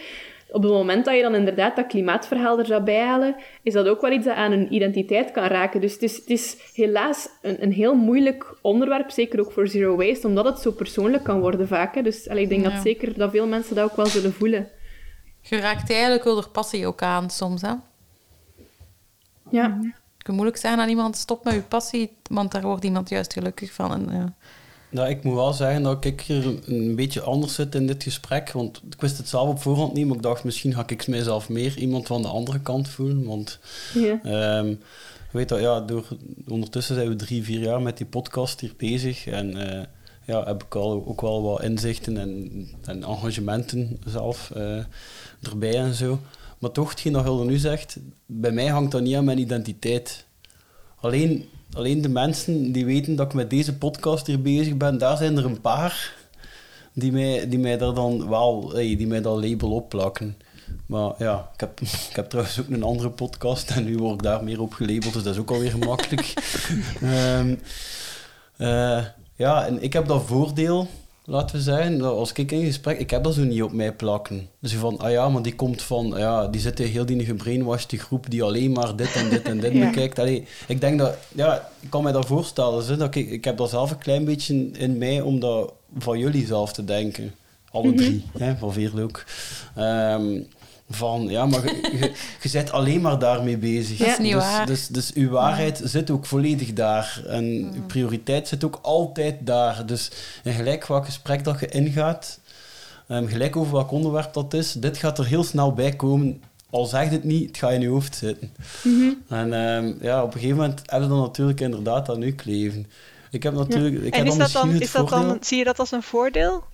Op 0.52 0.62
het 0.62 0.72
moment 0.72 1.04
dat 1.04 1.14
je 1.16 1.22
dan 1.22 1.34
inderdaad 1.34 1.76
dat 1.76 1.86
klimaatverhaal 1.86 2.58
er 2.58 2.66
zou 2.66 2.82
bijhalen, 2.82 3.36
is 3.62 3.72
dat 3.72 3.86
ook 3.86 4.00
wel 4.00 4.12
iets 4.12 4.24
dat 4.24 4.36
aan 4.36 4.52
een 4.52 4.74
identiteit 4.74 5.30
kan 5.30 5.44
raken. 5.44 5.80
Dus 5.80 5.92
het 5.92 6.02
is, 6.02 6.16
het 6.16 6.30
is 6.30 6.56
helaas 6.74 7.28
een, 7.42 7.62
een 7.62 7.72
heel 7.72 7.94
moeilijk 7.94 8.54
onderwerp, 8.60 9.10
zeker 9.10 9.40
ook 9.40 9.52
voor 9.52 9.68
zero 9.68 9.96
waste, 9.96 10.26
omdat 10.26 10.44
het 10.44 10.58
zo 10.58 10.70
persoonlijk 10.70 11.24
kan 11.24 11.40
worden 11.40 11.68
vaak. 11.68 11.94
Hè. 11.94 12.02
Dus 12.02 12.28
allee, 12.28 12.42
ik 12.42 12.48
denk 12.48 12.64
Ja. 12.64 12.70
dat 12.70 12.82
zeker 12.82 13.18
dat 13.18 13.30
veel 13.30 13.46
mensen 13.46 13.74
dat 13.74 13.90
ook 13.90 13.96
wel 13.96 14.06
zullen 14.06 14.32
voelen. 14.32 14.68
Je 15.40 15.56
raakt 15.56 15.90
eigenlijk 15.90 16.24
wel 16.24 16.36
er 16.36 16.48
passie 16.48 16.86
ook 16.86 17.02
aan 17.02 17.30
soms. 17.30 17.62
Hè? 17.62 17.72
Ja. 19.50 19.78
Het 20.14 20.22
kan 20.22 20.34
moeilijk 20.34 20.56
zeggen 20.56 20.80
aan 20.80 20.88
iemand, 20.88 21.16
stop 21.16 21.44
met 21.44 21.54
je 21.54 21.62
passie, 21.62 22.16
want 22.30 22.52
daar 22.52 22.62
wordt 22.62 22.84
iemand 22.84 23.08
juist 23.08 23.32
gelukkig 23.32 23.72
van. 23.72 23.92
En, 23.92 24.08
ja. 24.16 24.34
Nou, 24.92 25.08
ik 25.08 25.22
moet 25.22 25.34
wel 25.34 25.52
zeggen 25.52 25.82
dat 25.82 26.04
ik 26.04 26.20
hier 26.20 26.46
een 26.66 26.96
beetje 26.96 27.20
anders 27.20 27.54
zit 27.54 27.74
in 27.74 27.86
dit 27.86 28.02
gesprek. 28.02 28.52
Want 28.52 28.82
ik 28.90 29.00
wist 29.00 29.18
het 29.18 29.28
zelf 29.28 29.48
op 29.48 29.60
voorhand 29.62 29.92
niet, 29.94 30.06
maar 30.06 30.16
ik 30.16 30.22
dacht 30.22 30.44
misschien 30.44 30.74
ga 30.74 30.84
ik 30.86 31.06
mijzelf 31.06 31.48
meer 31.48 31.78
iemand 31.78 32.06
van 32.06 32.22
de 32.22 32.28
andere 32.28 32.60
kant 32.60 32.88
voelen. 32.88 33.24
Want 33.24 33.58
Ja. 33.94 34.20
ehm, 34.22 34.74
weet 35.30 35.48
dat, 35.48 35.60
ja, 35.60 35.80
door, 35.80 36.08
ondertussen 36.48 36.94
zijn 36.94 37.08
we 37.08 37.16
drie, 37.16 37.42
vier 37.42 37.60
jaar 37.60 37.82
met 37.82 37.96
die 37.96 38.06
podcast 38.06 38.60
hier 38.60 38.74
bezig. 38.76 39.26
En 39.26 39.56
eh, 39.70 39.84
ja, 40.26 40.44
heb 40.44 40.62
ik 40.62 40.74
al 40.74 41.04
ook 41.06 41.20
wel 41.20 41.42
wat 41.42 41.62
inzichten 41.62 42.16
en, 42.16 42.50
en 42.84 43.02
engagementen 43.02 43.98
zelf 44.06 44.50
eh, 44.54 44.84
erbij 45.42 45.74
en 45.78 45.94
zo. 45.94 46.18
Maar 46.58 46.70
toch, 46.70 46.90
hetgeen 46.90 47.12
dat 47.12 47.22
Hilde 47.24 47.44
nu 47.44 47.56
zegt, 47.56 47.96
bij 48.26 48.52
mij 48.52 48.66
hangt 48.66 48.92
dat 48.92 49.02
niet 49.02 49.16
aan 49.16 49.24
mijn 49.24 49.38
identiteit. 49.38 50.24
Alleen, 51.00 51.44
alleen 51.72 52.02
de 52.02 52.08
mensen 52.08 52.72
die 52.72 52.84
weten 52.84 53.16
dat 53.16 53.26
ik 53.26 53.34
met 53.34 53.50
deze 53.50 53.76
podcast 53.76 54.26
hier 54.26 54.42
bezig 54.42 54.76
ben, 54.76 54.98
daar 54.98 55.16
zijn 55.16 55.36
er 55.36 55.44
een 55.44 55.60
paar 55.60 56.14
die 56.92 57.12
mij, 57.12 57.48
die 57.48 57.58
mij 57.58 57.78
daar 57.78 57.94
dan 57.94 58.28
wel, 58.28 58.68
die 58.68 59.06
mij 59.06 59.20
dat 59.20 59.44
label 59.44 59.70
opplakken. 59.70 60.36
Maar 60.86 61.12
ja, 61.18 61.50
ik 61.54 61.60
heb, 61.60 61.80
ik 62.10 62.16
heb 62.16 62.28
trouwens 62.28 62.60
ook 62.60 62.68
een 62.68 62.82
andere 62.82 63.10
podcast 63.10 63.70
en 63.70 63.84
nu 63.84 63.96
word 63.96 64.14
ik 64.14 64.22
daar 64.22 64.44
meer 64.44 64.60
op 64.60 64.72
gelabeld, 64.72 65.12
dus 65.12 65.22
dat 65.22 65.34
is 65.34 65.40
ook 65.40 65.50
alweer 65.50 65.70
gemakkelijk. 65.70 66.32
Eh, 68.56 69.04
ja, 69.36 69.66
en 69.66 69.82
ik 69.82 69.92
heb 69.92 70.06
dat 70.06 70.22
voordeel, 70.26 70.88
laten 71.24 71.56
we 71.56 71.62
zeggen, 71.62 71.98
dat 71.98 72.12
als 72.16 72.32
ik 72.32 72.52
in 72.52 72.64
gesprek, 72.64 72.98
ik 72.98 73.10
heb 73.10 73.24
dat 73.24 73.34
zo 73.34 73.42
niet 73.42 73.62
op 73.62 73.72
mij 73.72 73.92
plakken. 73.92 74.48
Dus 74.58 74.72
van, 74.72 74.98
ah 74.98 75.10
ja, 75.10 75.28
maar 75.28 75.42
die 75.42 75.54
komt 75.54 75.82
van, 75.82 76.14
ja, 76.16 76.46
die 76.46 76.60
zit 76.60 76.80
in 76.80 76.86
heel 76.86 77.06
die 77.06 77.24
gebrainwashed 77.24 77.90
die 77.90 77.98
groep 77.98 78.30
die 78.30 78.42
alleen 78.42 78.72
maar 78.72 78.96
dit 78.96 79.14
en 79.14 79.28
dit 79.30 79.42
en 79.42 79.60
dit 79.60 79.72
Ja. 79.82 79.86
bekijkt. 79.86 80.18
Allee, 80.18 80.46
ik 80.68 80.80
denk 80.80 80.98
dat, 80.98 81.16
ja, 81.34 81.68
ik 81.80 81.90
kan 81.90 82.02
mij 82.02 82.12
dat 82.12 82.26
voorstellen, 82.26 82.86
hè, 82.86 82.96
dat 82.96 83.14
ik, 83.14 83.30
ik 83.30 83.44
heb 83.44 83.56
dat 83.56 83.70
zelf 83.70 83.90
een 83.90 83.98
klein 83.98 84.24
beetje 84.24 84.70
in, 84.72 84.98
mij 84.98 85.20
om 85.20 85.40
dat 85.40 85.72
van 85.98 86.18
jullie 86.18 86.46
zelf 86.46 86.72
te 86.72 86.84
denken. 86.84 87.34
Alle 87.70 87.94
drie, 87.94 88.24
hè, 88.38 88.56
van 88.56 88.72
Veerle 88.72 89.02
ook. 89.02 89.24
Ehm, 89.76 90.40
van, 90.94 91.28
ja, 91.28 91.46
maar 91.46 91.64
je, 92.42 92.50
bent 92.52 92.72
alleen 92.72 93.00
maar 93.00 93.18
daarmee 93.18 93.56
bezig. 93.56 93.98
Dat 93.98 94.08
is 94.08 94.18
niet 94.18 94.32
dus, 94.32 94.42
waar. 94.42 94.66
Dus, 94.66 94.86
dus 94.86 95.12
uw 95.12 95.30
waarheid 95.30 95.80
zit 95.84 96.10
ook 96.10 96.26
volledig 96.26 96.72
daar. 96.72 97.22
En 97.26 97.44
uw 97.74 97.86
prioriteit 97.86 98.48
zit 98.48 98.64
ook 98.64 98.78
altijd 98.82 99.36
daar. 99.40 99.86
Dus 99.86 100.10
in 100.44 100.52
gelijk 100.52 100.86
welk 100.86 101.04
gesprek 101.04 101.44
dat 101.44 101.60
je 101.60 101.68
ingaat, 101.68 102.38
ehm, 103.08 103.26
gelijk 103.26 103.56
over 103.56 103.72
welk 103.72 103.90
onderwerp 103.90 104.32
dat 104.32 104.54
is, 104.54 104.72
dit 104.72 104.96
gaat 104.96 105.18
er 105.18 105.26
heel 105.26 105.44
snel 105.44 105.72
bij 105.72 105.96
komen. 105.96 106.42
Al 106.70 106.84
zeg 106.84 107.04
je 107.04 107.10
het 107.10 107.24
niet, 107.24 107.46
het 107.46 107.56
gaat 107.56 107.72
in 107.72 107.80
je 107.80 107.88
hoofd 107.88 108.16
zitten. 108.16 108.52
En 109.28 109.52
ehm, 109.52 109.92
ja, 110.00 110.22
op 110.22 110.34
een 110.34 110.40
gegeven 110.40 110.56
moment 110.56 110.82
heb 110.86 111.02
je 111.02 111.08
dan 111.08 111.20
natuurlijk 111.20 111.60
inderdaad 111.60 112.10
aan 112.10 112.22
u 112.22 112.32
kleven. 112.32 112.86
Ik 113.30 113.42
heb 113.42 113.54
natuurlijk... 113.54 114.02
Ik 114.02 114.12
en 114.12 114.18
heb 114.18 114.26
is 114.26 114.30
dan 114.30 114.38
dat 114.38 114.52
dan, 114.52 114.70
is 114.70 114.92
dat 114.92 115.08
voordeel- 115.08 115.28
dan, 115.28 115.38
zie 115.40 115.58
je 115.58 115.64
dat 115.64 115.78
als 115.78 115.90
een 115.90 116.02
voordeel? 116.02 116.64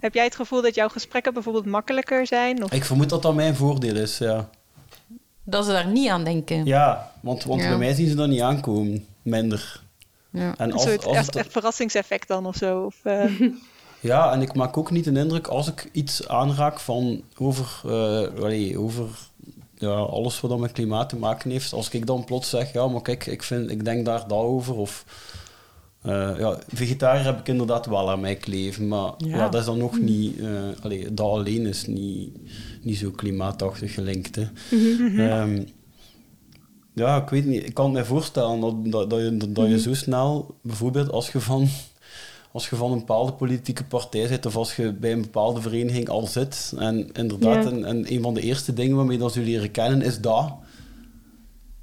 Heb 0.00 0.14
jij 0.14 0.24
het 0.24 0.34
gevoel 0.36 0.62
dat 0.62 0.74
jouw 0.74 0.88
gesprekken 0.88 1.32
bijvoorbeeld 1.34 1.66
makkelijker 1.66 2.26
zijn? 2.26 2.62
Of... 2.64 2.72
Ik 2.72 2.84
vermoed 2.84 3.08
dat 3.08 3.22
dat 3.22 3.34
mijn 3.34 3.56
voordeel 3.56 3.96
is, 3.96 4.18
ja. 4.18 4.48
Dat 5.44 5.64
ze 5.64 5.70
daar 5.70 5.86
niet 5.86 6.08
aan 6.08 6.24
denken. 6.24 6.64
Ja, 6.64 7.12
want, 7.20 7.44
want 7.44 7.60
Ja. 7.60 7.68
bij 7.68 7.78
mij 7.78 7.94
zien 7.94 8.08
ze 8.08 8.14
dat 8.14 8.28
niet 8.28 8.40
aankomen. 8.40 9.06
Minder. 9.22 9.80
Ja. 10.30 10.54
En 10.56 10.66
Een 10.66 10.72
als, 10.72 10.82
soort 10.82 11.04
het- 11.04 11.36
echt 11.36 11.52
verrassingseffect 11.52 12.28
dan 12.28 12.46
of 12.46 12.56
zo? 12.56 12.80
Of, 12.82 12.94
eh, 13.02 13.40
Ja, 14.00 14.32
en 14.32 14.42
ik 14.42 14.54
maak 14.54 14.76
ook 14.76 14.90
niet 14.90 15.04
de 15.04 15.12
indruk 15.12 15.46
als 15.46 15.68
ik 15.68 15.88
iets 15.92 16.28
aanraak 16.28 16.80
van 16.80 17.22
over, 17.38 17.80
eh, 17.84 18.42
allee, 18.42 18.78
over 18.78 19.06
ja, 19.74 19.88
alles 19.94 20.40
wat 20.40 20.50
dan 20.50 20.60
met 20.60 20.72
klimaat 20.72 21.08
te 21.08 21.16
maken 21.16 21.50
heeft. 21.50 21.72
Als 21.72 21.88
ik 21.88 22.06
dan 22.06 22.24
plots 22.24 22.48
zeg, 22.50 22.72
ja, 22.72 22.86
maar 22.86 23.02
kijk, 23.02 23.26
ik, 23.26 23.42
vind, 23.42 23.70
ik 23.70 23.84
denk 23.84 24.04
daar 24.04 24.28
dat 24.28 24.38
over. 24.38 24.76
Of 24.76 25.04
Eh, 26.02 26.38
ja, 26.38 26.58
vegetariër 26.68 27.24
heb 27.24 27.38
ik 27.38 27.48
inderdaad 27.48 27.86
wel 27.86 28.10
aan 28.10 28.20
mij 28.20 28.36
kleven, 28.36 28.88
maar 28.88 29.12
Ja. 29.18 29.36
ja. 29.36 29.48
dat 29.48 29.60
is 29.60 29.66
dan 29.66 29.78
nog 29.78 30.00
niet... 30.00 30.38
eh 30.40 30.48
allee, 30.82 31.14
dat 31.14 31.26
alleen 31.26 31.66
is 31.66 31.86
niet, 31.86 32.30
niet 32.82 32.96
zo 32.98 33.10
klimaatachtig 33.10 33.94
gelinkt. 33.94 34.36
Hè. 34.36 34.46
Ehm, 35.28 35.62
ja, 36.94 37.22
ik 37.22 37.28
weet 37.28 37.46
niet. 37.46 37.64
Ik 37.66 37.74
kan 37.74 37.92
me 37.92 38.04
voorstellen 38.04 38.60
dat, 38.60 38.74
dat, 38.92 39.10
dat, 39.10 39.20
je, 39.20 39.36
dat, 39.36 39.54
dat 39.54 39.68
je 39.68 39.80
zo 39.80 39.94
snel, 39.94 40.54
bijvoorbeeld 40.62 41.10
als 41.10 41.32
je 41.32 41.40
van... 41.40 41.68
Als 42.52 42.68
je 42.68 42.76
van 42.76 42.92
een 42.92 42.98
bepaalde 42.98 43.32
politieke 43.32 43.84
partij 43.84 44.26
zit 44.26 44.46
of 44.46 44.56
als 44.56 44.76
je 44.76 44.92
bij 44.92 45.12
een 45.12 45.20
bepaalde 45.22 45.60
vereniging 45.60 46.08
al 46.08 46.26
zit 46.26 46.72
en 46.78 47.10
inderdaad, 47.12 47.64
Ja. 47.64 47.70
en, 47.70 47.84
en 47.84 48.12
een 48.12 48.22
van 48.22 48.34
de 48.34 48.40
eerste 48.40 48.72
dingen 48.74 48.96
waarmee 48.96 49.18
dat 49.18 49.32
ze 49.32 49.40
je 49.40 49.46
leren 49.46 49.70
kennen 49.70 50.02
is 50.02 50.20
dat. 50.20 50.52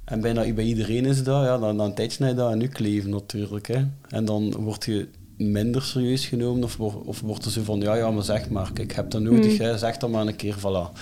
En 0.06 0.20
bijna 0.20 0.52
bij 0.52 0.64
iedereen 0.64 1.04
is 1.04 1.22
dat, 1.22 1.44
ja, 1.44 1.58
dan, 1.58 1.76
dan 1.76 1.94
je 1.94 2.34
dat 2.34 2.52
en 2.52 2.58
nu 2.58 2.66
kleven 2.66 3.10
natuurlijk. 3.10 3.66
Hè. 3.66 3.84
En 4.08 4.24
dan 4.24 4.54
word 4.54 4.84
je 4.84 5.08
minder 5.38 5.82
serieus 5.82 6.26
genomen 6.26 6.62
of, 6.64 6.78
of 7.04 7.20
wordt 7.20 7.44
er 7.44 7.50
zo 7.50 7.62
van, 7.62 7.80
ja, 7.80 7.94
ja, 7.94 8.10
maar 8.10 8.22
zeg 8.22 8.50
maar, 8.50 8.70
ik 8.80 8.92
heb 8.92 9.10
dat 9.10 9.20
nodig, 9.20 9.58
hè, 9.58 9.78
zeg 9.78 9.96
dat 9.96 10.10
maar 10.10 10.26
een 10.26 10.36
keer, 10.36 10.54
voilà. 10.58 10.92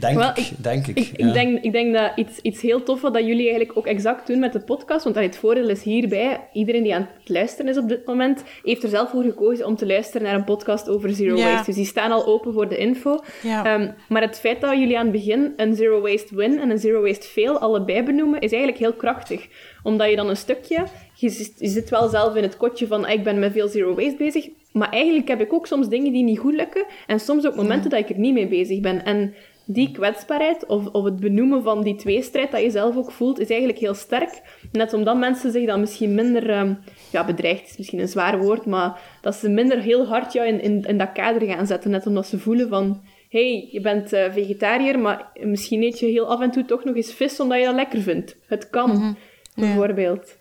Denk 0.00 0.20
ik, 0.22 0.36
ik- 0.36 0.50
denk 0.56 0.86
ik. 0.86 0.98
Ik, 0.98 1.10
ja. 1.16 1.26
ik, 1.26 1.32
denk, 1.32 1.62
ik 1.64 1.72
denk 1.72 1.94
dat 1.94 2.12
iets, 2.16 2.38
iets 2.42 2.60
heel 2.60 2.82
tof 2.82 3.00
wat 3.00 3.12
dat 3.14 3.22
jullie 3.26 3.48
eigenlijk 3.48 3.78
ook 3.78 3.86
exact 3.86 4.26
doen 4.26 4.38
met 4.38 4.52
de 4.52 4.60
podcast, 4.60 5.02
want 5.04 5.14
dat 5.16 5.24
het 5.24 5.36
voordeel 5.36 5.68
is 5.68 5.82
hierbij, 5.82 6.40
iedereen 6.52 6.82
die 6.82 6.94
aan 6.94 7.08
het 7.18 7.28
luisteren 7.28 7.70
is 7.70 7.78
op 7.78 7.88
dit 7.88 8.06
moment, 8.06 8.42
heeft 8.64 8.82
er 8.82 8.88
zelf 8.88 9.10
voor 9.10 9.22
gekozen 9.22 9.66
om 9.66 9.76
te 9.76 9.86
luisteren 9.86 10.22
naar 10.22 10.34
een 10.34 10.44
podcast 10.44 10.88
over 10.88 11.10
zero 11.14 11.36
waste. 11.36 11.64
Dus 11.66 11.74
die 11.74 11.84
staan 11.84 12.12
al 12.12 12.26
open 12.26 12.52
voor 12.52 12.68
de 12.68 12.76
info. 12.76 13.18
Ehm, 13.44 13.90
maar 14.08 14.22
het 14.22 14.38
feit 14.38 14.60
dat 14.60 14.78
jullie 14.78 14.98
aan 14.98 15.02
het 15.06 15.12
begin 15.12 15.52
een 15.56 15.74
zero 15.74 16.00
waste 16.00 16.34
win 16.36 16.58
en 16.60 16.70
een 16.70 16.78
zero 16.78 17.02
waste 17.02 17.26
fail 17.26 17.58
allebei 17.58 18.02
benoemen, 18.02 18.40
is 18.40 18.50
eigenlijk 18.50 18.80
heel 18.82 18.92
krachtig. 18.92 19.46
Omdat 19.88 20.10
je 20.10 20.16
dan 20.16 20.28
een 20.28 20.36
stukje, 20.36 20.84
je, 21.14 21.28
zit- 21.28 21.54
je 21.58 21.68
zit 21.68 21.90
wel 21.90 22.08
zelf 22.08 22.34
in 22.34 22.42
het 22.42 22.56
kotje 22.56 22.86
van 22.86 23.04
ah, 23.04 23.12
ik 23.12 23.24
ben 23.24 23.38
met 23.38 23.52
veel 23.52 23.68
zero 23.68 23.94
waste 23.94 24.16
bezig, 24.16 24.48
maar 24.72 24.90
eigenlijk 24.90 25.28
heb 25.28 25.40
ik 25.40 25.52
ook 25.52 25.66
soms 25.66 25.88
dingen 25.88 26.12
die 26.12 26.24
niet 26.24 26.38
goed 26.38 26.54
lukken 26.54 26.84
en 27.06 27.20
soms 27.20 27.46
ook 27.46 27.54
momenten 27.56 27.90
dat 27.90 27.98
ik 27.98 28.08
er 28.08 28.18
niet 28.18 28.34
mee 28.34 28.48
bezig 28.48 28.80
ben. 28.80 29.04
En 29.04 29.34
die 29.70 29.90
kwetsbaarheid 29.92 30.66
of, 30.66 30.86
of 30.86 31.04
het 31.04 31.20
benoemen 31.20 31.62
van 31.62 31.82
die 31.82 31.96
tweestrijd 31.96 32.50
dat 32.50 32.60
je 32.60 32.70
zelf 32.70 32.96
ook 32.96 33.10
voelt, 33.12 33.38
is 33.38 33.48
eigenlijk 33.48 33.78
heel 33.78 33.94
sterk. 33.94 34.42
Net 34.72 34.92
omdat 34.92 35.16
mensen 35.16 35.52
zich 35.52 35.66
dan 35.66 35.80
misschien 35.80 36.14
minder 36.14 36.50
ehm, 36.50 36.74
ja, 37.12 37.24
bedreigd, 37.24 37.68
is 37.68 37.76
misschien 37.76 37.98
een 38.00 38.08
zwaar 38.08 38.38
woord, 38.38 38.66
maar 38.66 39.00
dat 39.20 39.34
ze 39.34 39.48
minder 39.48 39.80
heel 39.80 40.06
hard 40.06 40.32
jou 40.32 40.46
in, 40.48 40.60
in, 40.62 40.82
in 40.82 40.98
dat 40.98 41.12
kader 41.12 41.48
gaan 41.48 41.66
zetten. 41.66 41.90
Net 41.90 42.06
omdat 42.06 42.26
ze 42.26 42.38
voelen 42.38 42.68
van, 42.68 43.02
hey, 43.28 43.68
je 43.70 43.80
bent 43.80 44.12
eh, 44.12 44.32
vegetariër, 44.32 44.98
maar 44.98 45.30
misschien 45.40 45.82
eet 45.82 45.98
je 45.98 46.06
heel 46.06 46.26
af 46.26 46.40
en 46.40 46.50
toe 46.50 46.64
toch 46.64 46.84
nog 46.84 46.96
eens 46.96 47.12
vis 47.14 47.40
omdat 47.40 47.58
je 47.58 47.64
dat 47.64 47.74
lekker 47.74 48.00
vindt. 48.00 48.36
Het 48.46 48.70
kan, 48.70 49.16
bijvoorbeeld. 49.60 50.36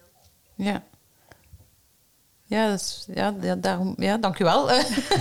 Ja. 0.56 0.84
Ja, 2.44 2.70
dat 2.70 2.80
is, 2.80 3.08
ja, 3.14 3.36
ja, 3.42 3.56
daarom, 3.56 3.94
ja, 3.98 4.18
dank 4.18 4.40
u 4.40 4.44
wel. 4.44 4.68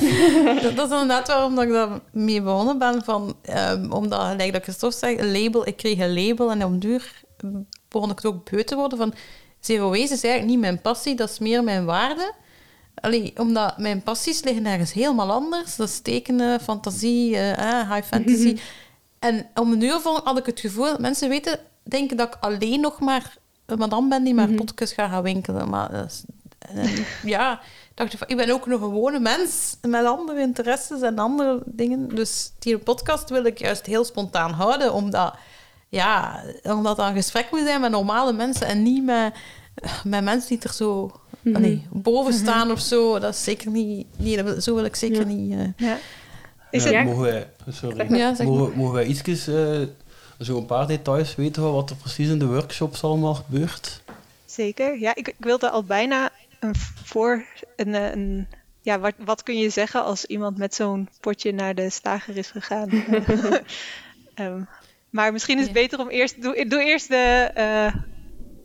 dat, 0.62 0.76
dat 0.76 0.90
is 0.90 1.00
inderdaad 1.00 1.26
waarom 1.26 1.54
dat 1.54 1.64
ik 1.64 1.70
daar 1.70 2.00
mee 2.12 2.42
begonnen 2.42 2.78
ben. 2.78 3.04
Van, 3.04 3.36
ehm, 3.42 3.92
omdat, 3.92 4.20
gelijk 4.20 4.52
dat 4.52 4.62
Christophe 4.62 4.96
zegt, 4.96 5.20
een 5.20 5.42
label, 5.42 5.66
ik 5.66 5.76
kreeg 5.76 5.98
een 5.98 6.26
label 6.26 6.50
en 6.50 6.64
op 6.64 6.80
duur 6.80 7.24
begon 7.88 8.10
ik 8.10 8.16
het 8.16 8.26
ook 8.26 8.50
beu 8.50 8.62
te 8.64 8.74
worden 8.74 8.98
van 8.98 9.14
zero 9.60 9.88
waste 9.88 10.14
is 10.14 10.22
eigenlijk 10.22 10.46
niet 10.46 10.60
mijn 10.60 10.80
passie, 10.80 11.14
dat 11.14 11.30
is 11.30 11.38
meer 11.38 11.64
mijn 11.64 11.84
waarde. 11.84 12.32
Allee, 12.94 13.32
omdat 13.36 13.78
mijn 13.78 14.02
passies 14.02 14.42
liggen 14.42 14.66
ergens 14.66 14.92
helemaal 14.92 15.30
anders. 15.30 15.76
Dat 15.76 15.88
is 15.88 16.00
tekenen, 16.00 16.60
fantasie, 16.60 17.36
eh, 17.36 17.92
high 17.92 18.06
fantasy. 18.06 18.56
En 19.18 19.46
om 19.54 19.72
een 19.72 19.82
uur 19.82 20.00
had 20.02 20.38
ik 20.38 20.46
het 20.46 20.60
gevoel 20.60 20.84
dat 20.84 21.00
mensen 21.00 21.28
weten, 21.28 21.58
denken 21.82 22.16
dat 22.16 22.34
ik 22.34 22.36
alleen 22.40 22.80
nog 22.80 23.00
maar 23.00 23.36
madame 23.78 24.08
ben 24.08 24.24
die 24.24 24.34
maar 24.34 24.48
potjes 24.48 24.92
gaat 24.92 25.10
gaan 25.10 25.22
winkelen. 25.22 25.68
Maar 25.68 25.90
en, 26.58 26.90
ja, 27.24 27.60
dacht 27.94 28.12
ik 28.12 28.18
van, 28.18 28.28
ik 28.28 28.36
ben 28.36 28.50
ook 28.50 28.66
nog 28.66 28.80
een 28.80 28.86
gewone 28.88 29.18
mens 29.18 29.76
met 29.82 30.04
andere 30.04 30.40
interesses 30.40 31.00
en 31.00 31.18
andere 31.18 31.62
dingen. 31.64 32.08
Dus 32.14 32.52
die 32.58 32.78
podcast 32.78 33.30
wil 33.30 33.44
ik 33.44 33.58
juist 33.58 33.86
heel 33.86 34.04
spontaan 34.04 34.52
houden, 34.52 34.92
omdat, 34.92 35.34
ja, 35.88 36.42
omdat 36.62 36.96
dat 36.96 37.08
een 37.08 37.14
gesprek 37.14 37.46
moet 37.50 37.60
zijn 37.64 37.80
met 37.80 37.90
normale 37.90 38.32
mensen 38.32 38.66
en 38.66 38.82
niet 38.82 39.04
met, 39.04 39.34
met 40.04 40.24
mensen 40.24 40.48
die 40.48 40.58
er 40.68 40.72
zo 40.74 41.10
allee, 41.54 41.86
boven 41.90 42.32
staan 42.32 42.70
of 42.70 42.80
zo. 42.80 43.18
Dat 43.18 43.34
is 43.34 43.44
zeker 43.44 43.70
niet, 43.70 44.06
nee, 44.18 44.42
wil- 44.42 44.60
zo 44.60 44.74
wil 44.74 44.84
ik 44.84 44.96
zeker 44.96 45.26
niet. 45.26 45.52
eh, 45.58 45.66
Ja. 45.88 45.98
Is 46.70 46.84
Ja, 46.84 46.90
het, 46.92 47.04
mogen 47.06 47.22
wij, 47.22 47.50
sorry, 47.68 48.14
Ja, 48.16 48.34
zeg 48.34 48.46
mogen, 48.46 48.76
mogen 48.76 48.94
wij 48.94 49.04
ietsjes, 49.06 49.46
eh, 49.46 49.80
zo 50.40 50.56
een 50.58 50.66
paar 50.66 50.86
details 50.86 51.34
weten 51.34 51.62
van 51.62 51.72
wat 51.72 51.90
er 51.90 51.96
precies 51.96 52.28
in 52.28 52.38
de 52.38 52.46
workshops 52.46 53.02
allemaal 53.02 53.34
gebeurt? 53.34 54.00
Zeker. 54.44 54.98
Ja, 54.98 55.14
ik, 55.14 55.28
ik 55.28 55.34
wilde 55.38 55.70
al 55.70 55.84
bijna 55.84 56.30
een 56.60 56.74
voor 57.04 57.44
een, 57.76 57.94
eh, 57.94 58.10
een 58.10 58.46
ja, 58.80 58.98
wat, 58.98 59.14
wat 59.18 59.42
kun 59.42 59.58
je 59.58 59.70
zeggen 59.70 60.04
als 60.04 60.24
iemand 60.24 60.58
met 60.58 60.74
zo'n 60.74 61.08
potje 61.20 61.52
naar 61.52 61.74
de 61.74 61.90
slager 61.90 62.36
is 62.36 62.50
gegaan? 62.50 62.88
Ehm, 64.34 64.62
maar 65.10 65.32
misschien 65.32 65.58
is 65.58 65.66
het 65.66 65.74
Ja. 65.74 65.80
beter 65.82 65.98
om 65.98 66.08
eerst 66.08 66.42
doe, 66.42 66.66
doe 66.68 66.84
eerst 66.84 67.08
de 67.08 67.50
eh, 67.54 67.94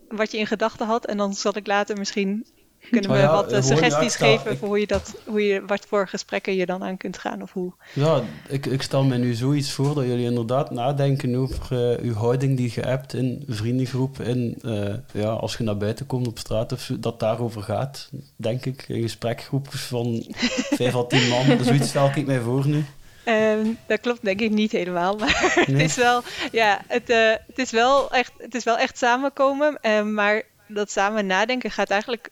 wat 0.07 0.31
je 0.31 0.37
in 0.37 0.47
gedachten 0.47 0.85
had 0.87 1.05
en 1.05 1.17
dan 1.17 1.33
zal 1.33 1.57
ik 1.57 1.67
later 1.67 1.97
misschien 1.97 2.45
kunnen 2.89 3.09
we 3.09 3.15
Oh 3.15 3.21
ja, 3.21 3.31
wat 3.31 3.51
eh, 3.51 3.51
ja, 3.51 3.61
suggesties 3.61 4.15
geven 4.15 4.57
voor 4.57 4.67
hoe 4.67 4.79
je 4.79 4.87
dat, 4.87 5.15
hoe 5.25 5.45
je 5.45 5.65
wat 5.65 5.85
voor 5.87 6.07
gesprekken 6.07 6.55
je 6.55 6.65
dan 6.65 6.83
aan 6.83 6.97
kunt 6.97 7.17
gaan 7.17 7.41
of 7.41 7.53
hoe. 7.53 7.73
Ja, 7.93 8.21
ik, 8.47 8.65
ik 8.65 8.81
stel 8.81 9.03
me 9.03 9.17
nu 9.17 9.33
zoiets 9.33 9.71
voor 9.71 9.95
dat 9.95 10.05
jullie 10.05 10.25
inderdaad 10.25 10.71
nadenken 10.71 11.35
over 11.35 11.91
eh, 11.91 12.03
uw 12.03 12.13
houding 12.13 12.57
die 12.57 12.71
je 12.75 12.81
hebt 12.81 13.13
in 13.13 13.43
vriendengroep. 13.47 14.19
En 14.19 14.55
eh, 14.63 15.21
ja, 15.21 15.29
als 15.29 15.57
je 15.57 15.63
naar 15.63 15.77
buiten 15.77 16.05
komt 16.05 16.27
op 16.27 16.37
straat 16.37 16.71
of 16.71 16.91
dat 16.99 17.19
daarover 17.19 17.61
gaat, 17.61 18.09
denk 18.35 18.65
ik. 18.65 18.85
In 18.87 19.01
gesprekgroepjes 19.01 19.81
van 19.81 20.25
vijf 20.79 20.95
à 20.95 21.03
tien 21.03 21.29
man. 21.29 21.63
Zoiets 21.63 21.87
stel 21.87 22.11
ik 22.15 22.25
mij 22.25 22.39
voor 22.39 22.67
nu. 22.67 22.85
Ehm, 23.23 23.67
dat 23.87 23.99
klopt 23.99 24.23
denk 24.23 24.39
ik 24.39 24.51
niet 24.51 24.71
helemaal, 24.71 25.15
maar 25.19 25.53
het 25.55 25.79
is 25.79 25.95
wel, 25.95 26.21
ja, 26.51 26.81
het, 26.87 27.09
eh, 27.09 27.31
het, 27.47 27.57
is 27.57 27.71
wel 27.71 28.11
echt, 28.11 28.31
het 28.37 28.55
is 28.55 28.63
wel 28.63 28.77
echt 28.77 28.97
samenkomen. 28.97 29.77
ehm, 29.81 30.13
maar 30.13 30.43
dat 30.67 30.91
samen 30.91 31.25
nadenken 31.25 31.71
gaat 31.71 31.89
eigenlijk 31.89 32.29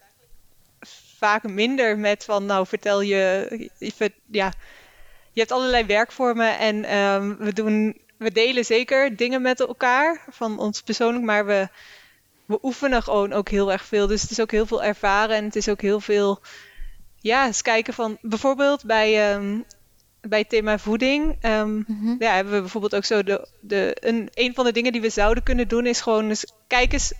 vaak 1.20 1.42
minder 1.42 1.98
met 1.98 2.24
van, 2.24 2.46
nou 2.46 2.66
vertel 2.66 3.00
je, 3.00 3.70
ja, 4.30 4.52
je 5.32 5.40
hebt 5.40 5.52
allerlei 5.52 5.84
werkvormen 5.84 6.58
en 6.58 6.84
ehm, 6.84 7.36
we 7.38 7.52
doen, 7.52 8.00
we 8.16 8.32
delen 8.32 8.64
zeker 8.64 9.16
dingen 9.16 9.42
met 9.42 9.60
elkaar 9.60 10.24
van 10.30 10.58
ons 10.58 10.82
persoonlijk, 10.82 11.24
maar 11.24 11.46
we, 11.46 11.68
we 12.44 12.58
oefenen 12.62 13.02
gewoon 13.02 13.32
ook 13.32 13.48
heel 13.48 13.72
erg 13.72 13.84
veel. 13.84 14.06
Dus 14.06 14.22
het 14.22 14.30
is 14.30 14.40
ook 14.40 14.50
heel 14.50 14.66
veel 14.66 14.82
ervaren 14.82 15.36
en 15.36 15.44
het 15.44 15.56
is 15.56 15.68
ook 15.68 15.80
heel 15.80 16.00
veel, 16.00 16.40
ja, 17.16 17.46
eens 17.46 17.62
kijken 17.62 17.94
van, 17.94 18.18
bijvoorbeeld 18.20 18.84
bij, 18.84 19.32
ehm, 19.32 19.58
bij 20.20 20.38
het 20.38 20.48
thema 20.48 20.78
voeding, 20.78 21.36
mhm. 21.42 22.14
ja, 22.18 22.34
hebben 22.34 22.54
we 22.54 22.60
bijvoorbeeld 22.60 22.94
ook 22.94 23.04
zo 23.04 23.22
de, 23.22 23.48
de 23.60 23.96
een, 24.00 24.28
een 24.34 24.54
van 24.54 24.64
de 24.64 24.72
dingen 24.72 24.92
die 24.92 25.00
we 25.00 25.10
zouden 25.10 25.42
kunnen 25.42 25.68
doen 25.68 25.86
is 25.86 26.00
gewoon 26.00 26.28
eens 26.28 26.52
kijk 26.66 26.92
eens 26.92 27.12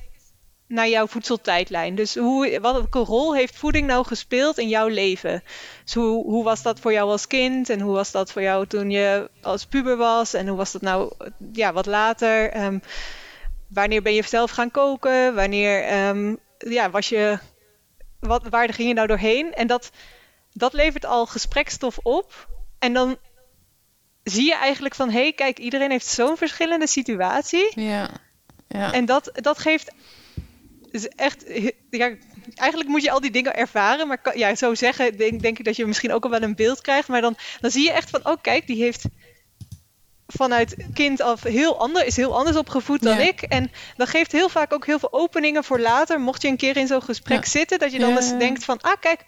naar 0.70 0.88
jouw 0.88 1.06
voedseltijdlijn. 1.06 1.94
Dus 1.94 2.14
hoe, 2.14 2.60
wat, 2.60 2.74
welke 2.74 2.98
rol 2.98 3.34
heeft 3.34 3.56
voeding 3.56 3.86
nou 3.86 4.06
gespeeld 4.06 4.58
in 4.58 4.68
jouw 4.68 4.86
leven? 4.86 5.42
Dus 5.84 5.94
hoe, 5.94 6.24
hoe 6.24 6.44
was 6.44 6.62
dat 6.62 6.80
voor 6.80 6.92
jou 6.92 7.10
als 7.10 7.26
kind 7.26 7.68
en 7.70 7.80
hoe 7.80 7.94
was 7.94 8.10
dat 8.10 8.32
voor 8.32 8.42
jou 8.42 8.66
toen 8.66 8.90
je 8.90 9.30
als 9.42 9.66
puber 9.66 9.96
was 9.96 10.34
en 10.34 10.48
hoe 10.48 10.56
was 10.56 10.72
dat 10.72 10.82
nou 10.82 11.12
ja, 11.52 11.72
wat 11.72 11.86
later? 11.86 12.50
Ehm, 12.50 12.78
wanneer 13.68 14.02
ben 14.02 14.14
je 14.14 14.22
zelf 14.22 14.50
gaan 14.50 14.70
koken? 14.70 15.34
Wanneer 15.34 15.84
ehm, 15.84 16.34
ja, 16.58 16.90
was 16.90 17.08
je, 17.08 17.38
wat, 18.20 18.48
waar 18.48 18.72
ging 18.72 18.88
je 18.88 18.94
nou 18.94 19.06
doorheen? 19.06 19.54
En 19.54 19.66
dat, 19.66 19.90
dat 20.52 20.72
levert 20.72 21.04
al 21.04 21.26
gesprekstof 21.26 21.98
op. 22.02 22.48
En 22.78 22.92
dan 22.92 23.16
zie 24.22 24.44
je 24.44 24.56
eigenlijk 24.56 24.94
van, 24.94 25.10
hé, 25.10 25.20
hey, 25.20 25.32
kijk, 25.32 25.58
iedereen 25.58 25.90
heeft 25.90 26.06
zo'n 26.06 26.36
verschillende 26.36 26.86
situatie. 26.86 27.80
Ja. 27.80 28.10
Ja. 28.68 28.92
En 28.92 29.04
dat, 29.04 29.30
dat 29.32 29.58
geeft 29.58 29.92
is 30.90 31.08
echt, 31.08 31.44
ja, 31.90 32.10
eigenlijk 32.54 32.88
moet 32.90 33.02
je 33.02 33.10
al 33.10 33.20
die 33.20 33.30
dingen 33.30 33.56
ervaren. 33.56 34.08
Maar 34.08 34.18
kan- 34.18 34.38
ja, 34.38 34.54
zo 34.54 34.74
zeggen, 34.74 35.16
denk, 35.16 35.42
denk 35.42 35.58
ik 35.58 35.64
dat 35.64 35.76
je 35.76 35.86
misschien 35.86 36.12
ook 36.12 36.24
al 36.24 36.30
wel 36.30 36.42
een 36.42 36.54
beeld 36.54 36.80
krijgt. 36.80 37.08
Maar 37.08 37.20
dan, 37.20 37.36
dan 37.60 37.70
zie 37.70 37.82
je 37.84 37.92
echt 37.92 38.10
van, 38.10 38.26
oh 38.26 38.36
kijk, 38.42 38.66
die 38.66 38.82
heeft 38.82 39.04
vanuit 40.26 40.76
kind 40.94 41.20
af 41.20 41.42
heel 41.42 41.78
ander, 41.78 42.06
is 42.06 42.16
heel 42.16 42.36
anders 42.36 42.56
opgevoed 42.56 43.02
dan 43.02 43.16
Ja. 43.18 43.22
ik. 43.22 43.42
En 43.42 43.70
dat 43.96 44.08
geeft 44.08 44.32
heel 44.32 44.48
vaak 44.48 44.72
ook 44.72 44.86
heel 44.86 44.98
veel 44.98 45.12
openingen 45.12 45.64
voor 45.64 45.80
later. 45.80 46.20
Mocht 46.20 46.42
je 46.42 46.48
een 46.48 46.56
keer 46.56 46.76
in 46.76 46.86
zo'n 46.86 47.02
gesprek 47.02 47.44
Ja. 47.44 47.50
zitten, 47.50 47.78
dat 47.78 47.92
je 47.92 47.98
dan 47.98 48.10
Ja. 48.10 48.16
eens 48.16 48.38
denkt 48.38 48.64
van, 48.64 48.80
ah 48.80 49.00
kijk, 49.00 49.20
ik 49.20 49.26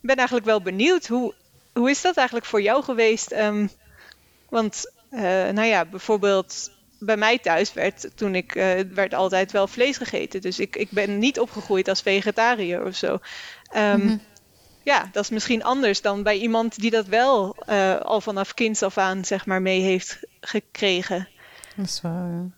ben 0.00 0.16
eigenlijk 0.16 0.46
wel 0.46 0.62
benieuwd. 0.62 1.06
Hoe, 1.06 1.34
hoe 1.72 1.90
is 1.90 2.00
dat 2.02 2.16
eigenlijk 2.16 2.46
voor 2.46 2.62
jou 2.62 2.82
geweest? 2.84 3.30
Ehm, 3.30 3.66
want, 4.48 4.92
eh, 5.10 5.20
nou 5.22 5.62
ja, 5.64 5.84
bijvoorbeeld 5.84 6.70
bij 7.04 7.16
mij 7.16 7.38
thuis 7.38 7.72
werd 7.72 8.10
toen 8.16 8.34
ik 8.34 8.54
eh, 8.54 8.80
werd 8.94 9.14
altijd 9.14 9.52
wel 9.52 9.66
vlees 9.66 9.96
gegeten. 9.96 10.40
Dus 10.40 10.58
ik, 10.58 10.76
ik 10.76 10.90
ben 10.90 11.18
niet 11.18 11.40
opgegroeid 11.40 11.88
als 11.88 12.02
vegetariër 12.02 12.84
of 12.84 12.94
zo. 12.94 13.18
Ehm, 13.72 14.04
Mhm. 14.04 14.16
Ja, 14.84 15.08
dat 15.12 15.22
is 15.22 15.30
misschien 15.30 15.62
anders 15.64 16.00
dan 16.02 16.22
bij 16.22 16.38
iemand 16.38 16.80
die 16.80 16.90
dat 16.90 17.06
wel 17.06 17.56
eh, 17.66 18.00
al 18.00 18.20
vanaf 18.20 18.54
kinds 18.54 18.82
af 18.82 18.98
aan 18.98 19.24
zeg 19.24 19.46
maar 19.46 19.62
mee 19.62 19.80
heeft 19.80 20.20
gekregen. 20.40 21.28
Dat 21.76 21.86
is 21.86 22.00
waar, 22.00 22.30
ja. 22.30 22.50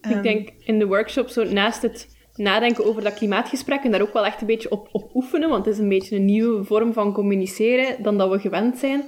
Ehm, 0.00 0.16
Ik 0.16 0.22
denk 0.22 0.48
in 0.58 0.78
de 0.78 0.86
workshop, 0.86 1.28
zo 1.28 1.44
naast 1.44 1.82
het 1.82 2.16
nadenken 2.34 2.84
over 2.84 3.02
dat 3.02 3.14
klimaatgesprek 3.14 3.84
en 3.84 3.90
daar 3.90 4.00
ook 4.00 4.12
wel 4.12 4.26
echt 4.26 4.40
een 4.40 4.46
beetje 4.46 4.70
op, 4.70 4.88
op 4.92 5.10
oefenen, 5.14 5.48
want 5.48 5.64
het 5.64 5.74
is 5.74 5.80
een 5.80 5.88
beetje 5.88 6.16
een 6.16 6.24
nieuwe 6.24 6.64
vorm 6.64 6.92
van 6.92 7.12
communiceren 7.12 8.02
dan 8.02 8.18
dat 8.18 8.30
we 8.30 8.38
gewend 8.38 8.78
zijn. 8.78 9.02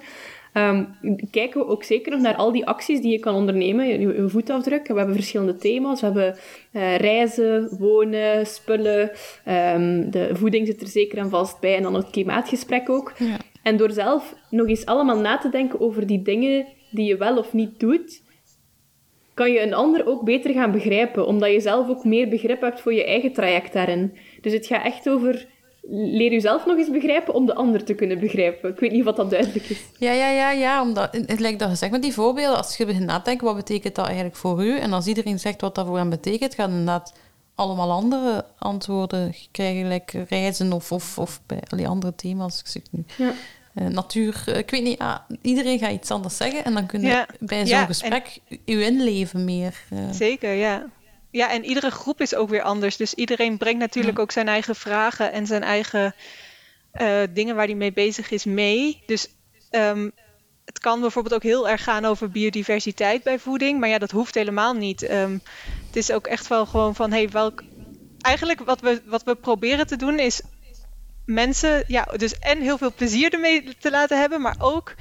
Ehm, 0.53 0.84
kijken 1.30 1.61
we 1.61 1.66
ook 1.66 1.84
zeker 1.84 2.12
nog 2.12 2.20
naar 2.20 2.34
al 2.34 2.53
die 2.53 2.66
acties 2.66 3.01
die 3.01 3.12
je 3.12 3.18
kan 3.18 3.34
ondernemen, 3.34 3.86
je, 3.86 3.98
je 3.98 4.28
voetafdruk. 4.28 4.86
We 4.86 4.94
hebben 4.94 5.14
verschillende 5.14 5.57
thema's. 5.57 6.01
We 6.01 6.07
hebben 6.07 6.36
eh, 6.72 6.96
reizen, 6.96 7.76
wonen, 7.78 8.46
spullen. 8.46 9.11
ehm, 9.44 10.11
de 10.11 10.30
voeding 10.32 10.66
zit 10.66 10.80
er 10.80 10.88
zeker 10.88 11.18
en 11.18 11.30
vast 11.30 11.61
bij. 11.61 11.76
En 11.76 11.82
dan 11.82 11.94
het 11.94 12.11
klimaatgesprek 12.11 12.88
ook. 12.88 13.12
Ja. 13.18 13.36
En 13.62 13.76
door 13.76 13.90
zelf 13.90 14.34
nog 14.51 14.68
eens 14.68 14.86
allemaal 14.86 15.18
na 15.18 15.38
te 15.38 15.48
denken 15.48 15.80
over 15.80 16.07
die 16.07 16.22
dingen 16.22 16.66
die 16.90 17.07
je 17.07 17.16
wel 17.16 17.38
of 17.38 17.53
niet 17.53 17.80
doet, 17.80 18.22
kan 19.34 19.53
je 19.53 19.62
een 19.62 19.74
ander 19.74 20.07
ook 20.07 20.24
beter 20.24 20.53
gaan 20.53 20.72
begrijpen, 20.72 21.26
omdat 21.26 21.53
je 21.53 21.61
zelf 21.61 21.88
ook 21.88 22.05
meer 22.05 22.28
begrip 22.28 22.61
hebt 22.61 22.80
voor 22.80 22.94
je 22.94 23.05
eigen 23.05 23.32
traject 23.32 23.72
daarin. 23.72 24.16
Dus 24.40 24.53
het 24.53 24.66
gaat 24.66 24.84
echt 24.84 25.09
over 25.09 25.46
leer 25.91 26.31
jezelf 26.33 26.66
nog 26.66 26.76
eens 26.78 26.91
begrijpen 26.91 27.35
om 27.35 27.47
de 27.47 27.55
ander 27.55 27.85
te 27.85 27.95
kunnen 27.95 28.20
begrijpen. 28.20 28.70
Ik 28.70 28.78
weet 28.81 28.93
niet 28.93 29.07
of 29.07 29.14
dat 29.14 29.31
duidelijk 29.31 29.64
is. 29.68 29.78
Ja, 29.99 30.12
ja, 30.12 30.28
ja, 30.31 30.51
ja. 30.51 30.83
Omdat, 30.83 31.12
het 31.26 31.41
lijkt 31.41 31.59
dat 31.59 31.68
gezegd 31.68 31.93
met 31.93 32.03
die 32.03 32.12
voorbeelden, 32.12 32.57
als 32.57 32.76
je 32.76 32.87
begint 32.87 33.05
na 33.07 33.18
te 33.18 33.24
denken, 33.24 33.47
wat 33.47 33.57
betekent 33.57 33.95
dat 33.95 34.05
eigenlijk 34.07 34.37
voor 34.37 34.64
u? 34.64 34.78
En 34.78 34.93
als 34.93 35.07
iedereen 35.07 35.39
zegt 35.39 35.61
wat 35.61 35.74
dat 35.74 35.87
voor 35.87 35.97
hem 35.97 36.11
betekent, 36.11 36.55
gaat 36.55 36.68
inderdaad 36.68 37.12
allemaal 37.55 37.91
andere 37.91 38.45
antwoorden 38.59 39.35
krijgen, 39.51 39.81
gelijk 39.83 40.12
reizen 40.28 40.72
of, 40.72 40.93
of, 40.93 41.18
of 41.18 41.41
bij 41.47 41.59
allee, 41.68 41.89
andere 41.89 42.14
thema's. 42.14 42.61
Ik 42.61 42.66
zeg 42.66 42.83
nu. 42.91 43.05
Ja. 43.16 43.33
eh, 43.74 43.87
natuur, 43.87 44.43
eh, 44.47 44.59
ik 44.59 44.70
weet 44.70 44.83
niet, 44.83 44.99
ah, 44.99 45.16
iedereen 45.43 45.78
gaat 45.78 45.93
iets 45.93 46.11
anders 46.11 46.37
zeggen 46.37 46.64
en 46.64 46.72
dan 46.74 46.87
kun 46.87 47.01
je 47.01 47.07
Ja, 47.07 47.26
bij 47.41 47.59
zo'n 47.59 47.68
ja, 47.68 47.81
en- 47.81 47.87
gesprek 47.87 48.39
je 48.64 48.85
inleven 48.85 49.45
meer. 49.45 49.81
eh. 49.91 49.99
Zeker, 50.12 50.53
ja. 50.53 50.87
Ja, 51.31 51.51
en 51.51 51.64
iedere 51.64 51.91
groep 51.91 52.20
is 52.20 52.35
ook 52.35 52.49
weer 52.49 52.62
anders. 52.62 52.97
Dus 52.97 53.14
iedereen 53.14 53.59
brengt 53.59 53.78
natuurlijk 53.78 54.18
ook 54.18 54.33
zijn 54.33 54.49
eigen 54.49 54.74
vragen 54.74 55.33
en 55.33 55.47
zijn 55.47 55.62
eigen 55.62 56.14
eh, 56.93 57.22
dingen 57.31 57.57
waar 57.57 57.66
hij 57.66 57.74
mee 57.74 57.93
bezig 57.93 58.31
is 58.31 58.45
mee. 58.45 59.03
Dus 59.07 59.28
ehm, 59.70 60.11
het 60.64 60.78
kan 60.78 61.01
bijvoorbeeld 61.01 61.35
ook 61.35 61.43
heel 61.43 61.68
erg 61.68 61.83
gaan 61.85 62.05
over 62.05 62.31
biodiversiteit 62.31 63.22
bij 63.22 63.39
voeding. 63.39 63.81
Maar 63.81 63.89
ja, 63.89 63.99
dat 63.99 64.11
hoeft 64.11 64.35
helemaal 64.35 64.74
niet. 64.74 65.03
Ehm, 65.03 65.39
het 65.87 65.97
is 65.97 66.11
ook 66.11 66.26
echt 66.26 66.47
wel 66.47 66.66
gewoon 66.66 66.95
van, 66.95 67.12
hey, 67.12 67.28
welk... 67.28 67.62
Eigenlijk 68.20 68.61
wat 68.61 68.81
we, 68.81 69.03
wat 69.05 69.22
we 69.22 69.35
proberen 69.35 69.87
te 69.87 69.97
doen 69.97 70.18
is 70.18 70.43
mensen, 71.24 71.85
ja, 71.87 72.05
dus 72.16 72.39
en 72.39 72.61
heel 72.61 72.78
veel 72.78 72.93
plezier 72.93 73.33
ermee 73.33 73.76
te 73.78 73.91
laten 73.91 74.20
hebben, 74.20 74.41
maar 74.41 74.57
ook 74.59 74.95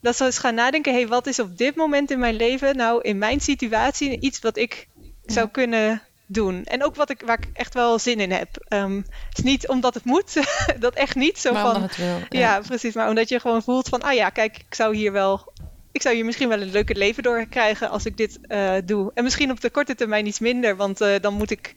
dat 0.00 0.16
ze 0.16 0.24
eens 0.24 0.38
gaan 0.38 0.54
nadenken, 0.54 0.92
hey, 0.92 1.08
wat 1.08 1.26
is 1.26 1.38
op 1.38 1.58
dit 1.58 1.74
moment 1.74 2.10
in 2.10 2.18
mijn 2.18 2.36
leven, 2.36 2.76
nou 2.76 3.02
in 3.02 3.18
mijn 3.18 3.40
situatie, 3.40 4.20
iets 4.20 4.38
wat 4.40 4.56
ik 4.56 4.87
zou 5.32 5.48
kunnen 5.48 6.02
doen. 6.26 6.64
En 6.64 6.84
ook 6.84 6.94
wat 6.94 7.10
ik, 7.10 7.22
waar 7.26 7.38
ik 7.38 7.48
echt 7.52 7.74
wel 7.74 7.98
zin 7.98 8.20
in 8.20 8.32
heb. 8.32 8.48
Ehm, 8.68 8.96
het 8.96 9.38
is 9.38 9.44
niet 9.44 9.68
omdat 9.68 9.94
het 9.94 10.04
moet, 10.04 10.32
dat 10.78 10.94
echt 10.94 11.14
niet. 11.14 11.38
Zo 11.38 11.52
maar 11.52 11.62
van, 11.62 11.74
omdat 11.74 11.96
het 11.96 11.98
wil. 11.98 12.40
ja. 12.40 12.60
precies. 12.60 12.94
Maar 12.94 13.08
omdat 13.08 13.28
je 13.28 13.40
gewoon 13.40 13.62
voelt 13.62 13.88
van, 13.88 14.02
ah 14.02 14.14
ja, 14.14 14.30
kijk, 14.30 14.56
ik 14.56 14.74
zou 14.74 14.96
hier 14.96 15.12
wel, 15.12 15.52
ik 15.92 16.02
zou 16.02 16.14
hier 16.14 16.24
misschien 16.24 16.48
wel 16.48 16.60
een 16.60 16.70
leuke 16.70 16.94
leven 16.94 17.22
door 17.22 17.46
krijgen 17.46 17.90
als 17.90 18.06
ik 18.06 18.16
dit 18.16 18.38
eh, 18.42 18.74
doe. 18.84 19.10
En 19.14 19.24
misschien 19.24 19.50
op 19.50 19.60
de 19.60 19.70
korte 19.70 19.94
termijn 19.94 20.26
iets 20.26 20.38
minder, 20.38 20.76
want 20.76 21.00
eh, 21.00 21.20
dan 21.20 21.34
moet 21.34 21.50
ik 21.50 21.74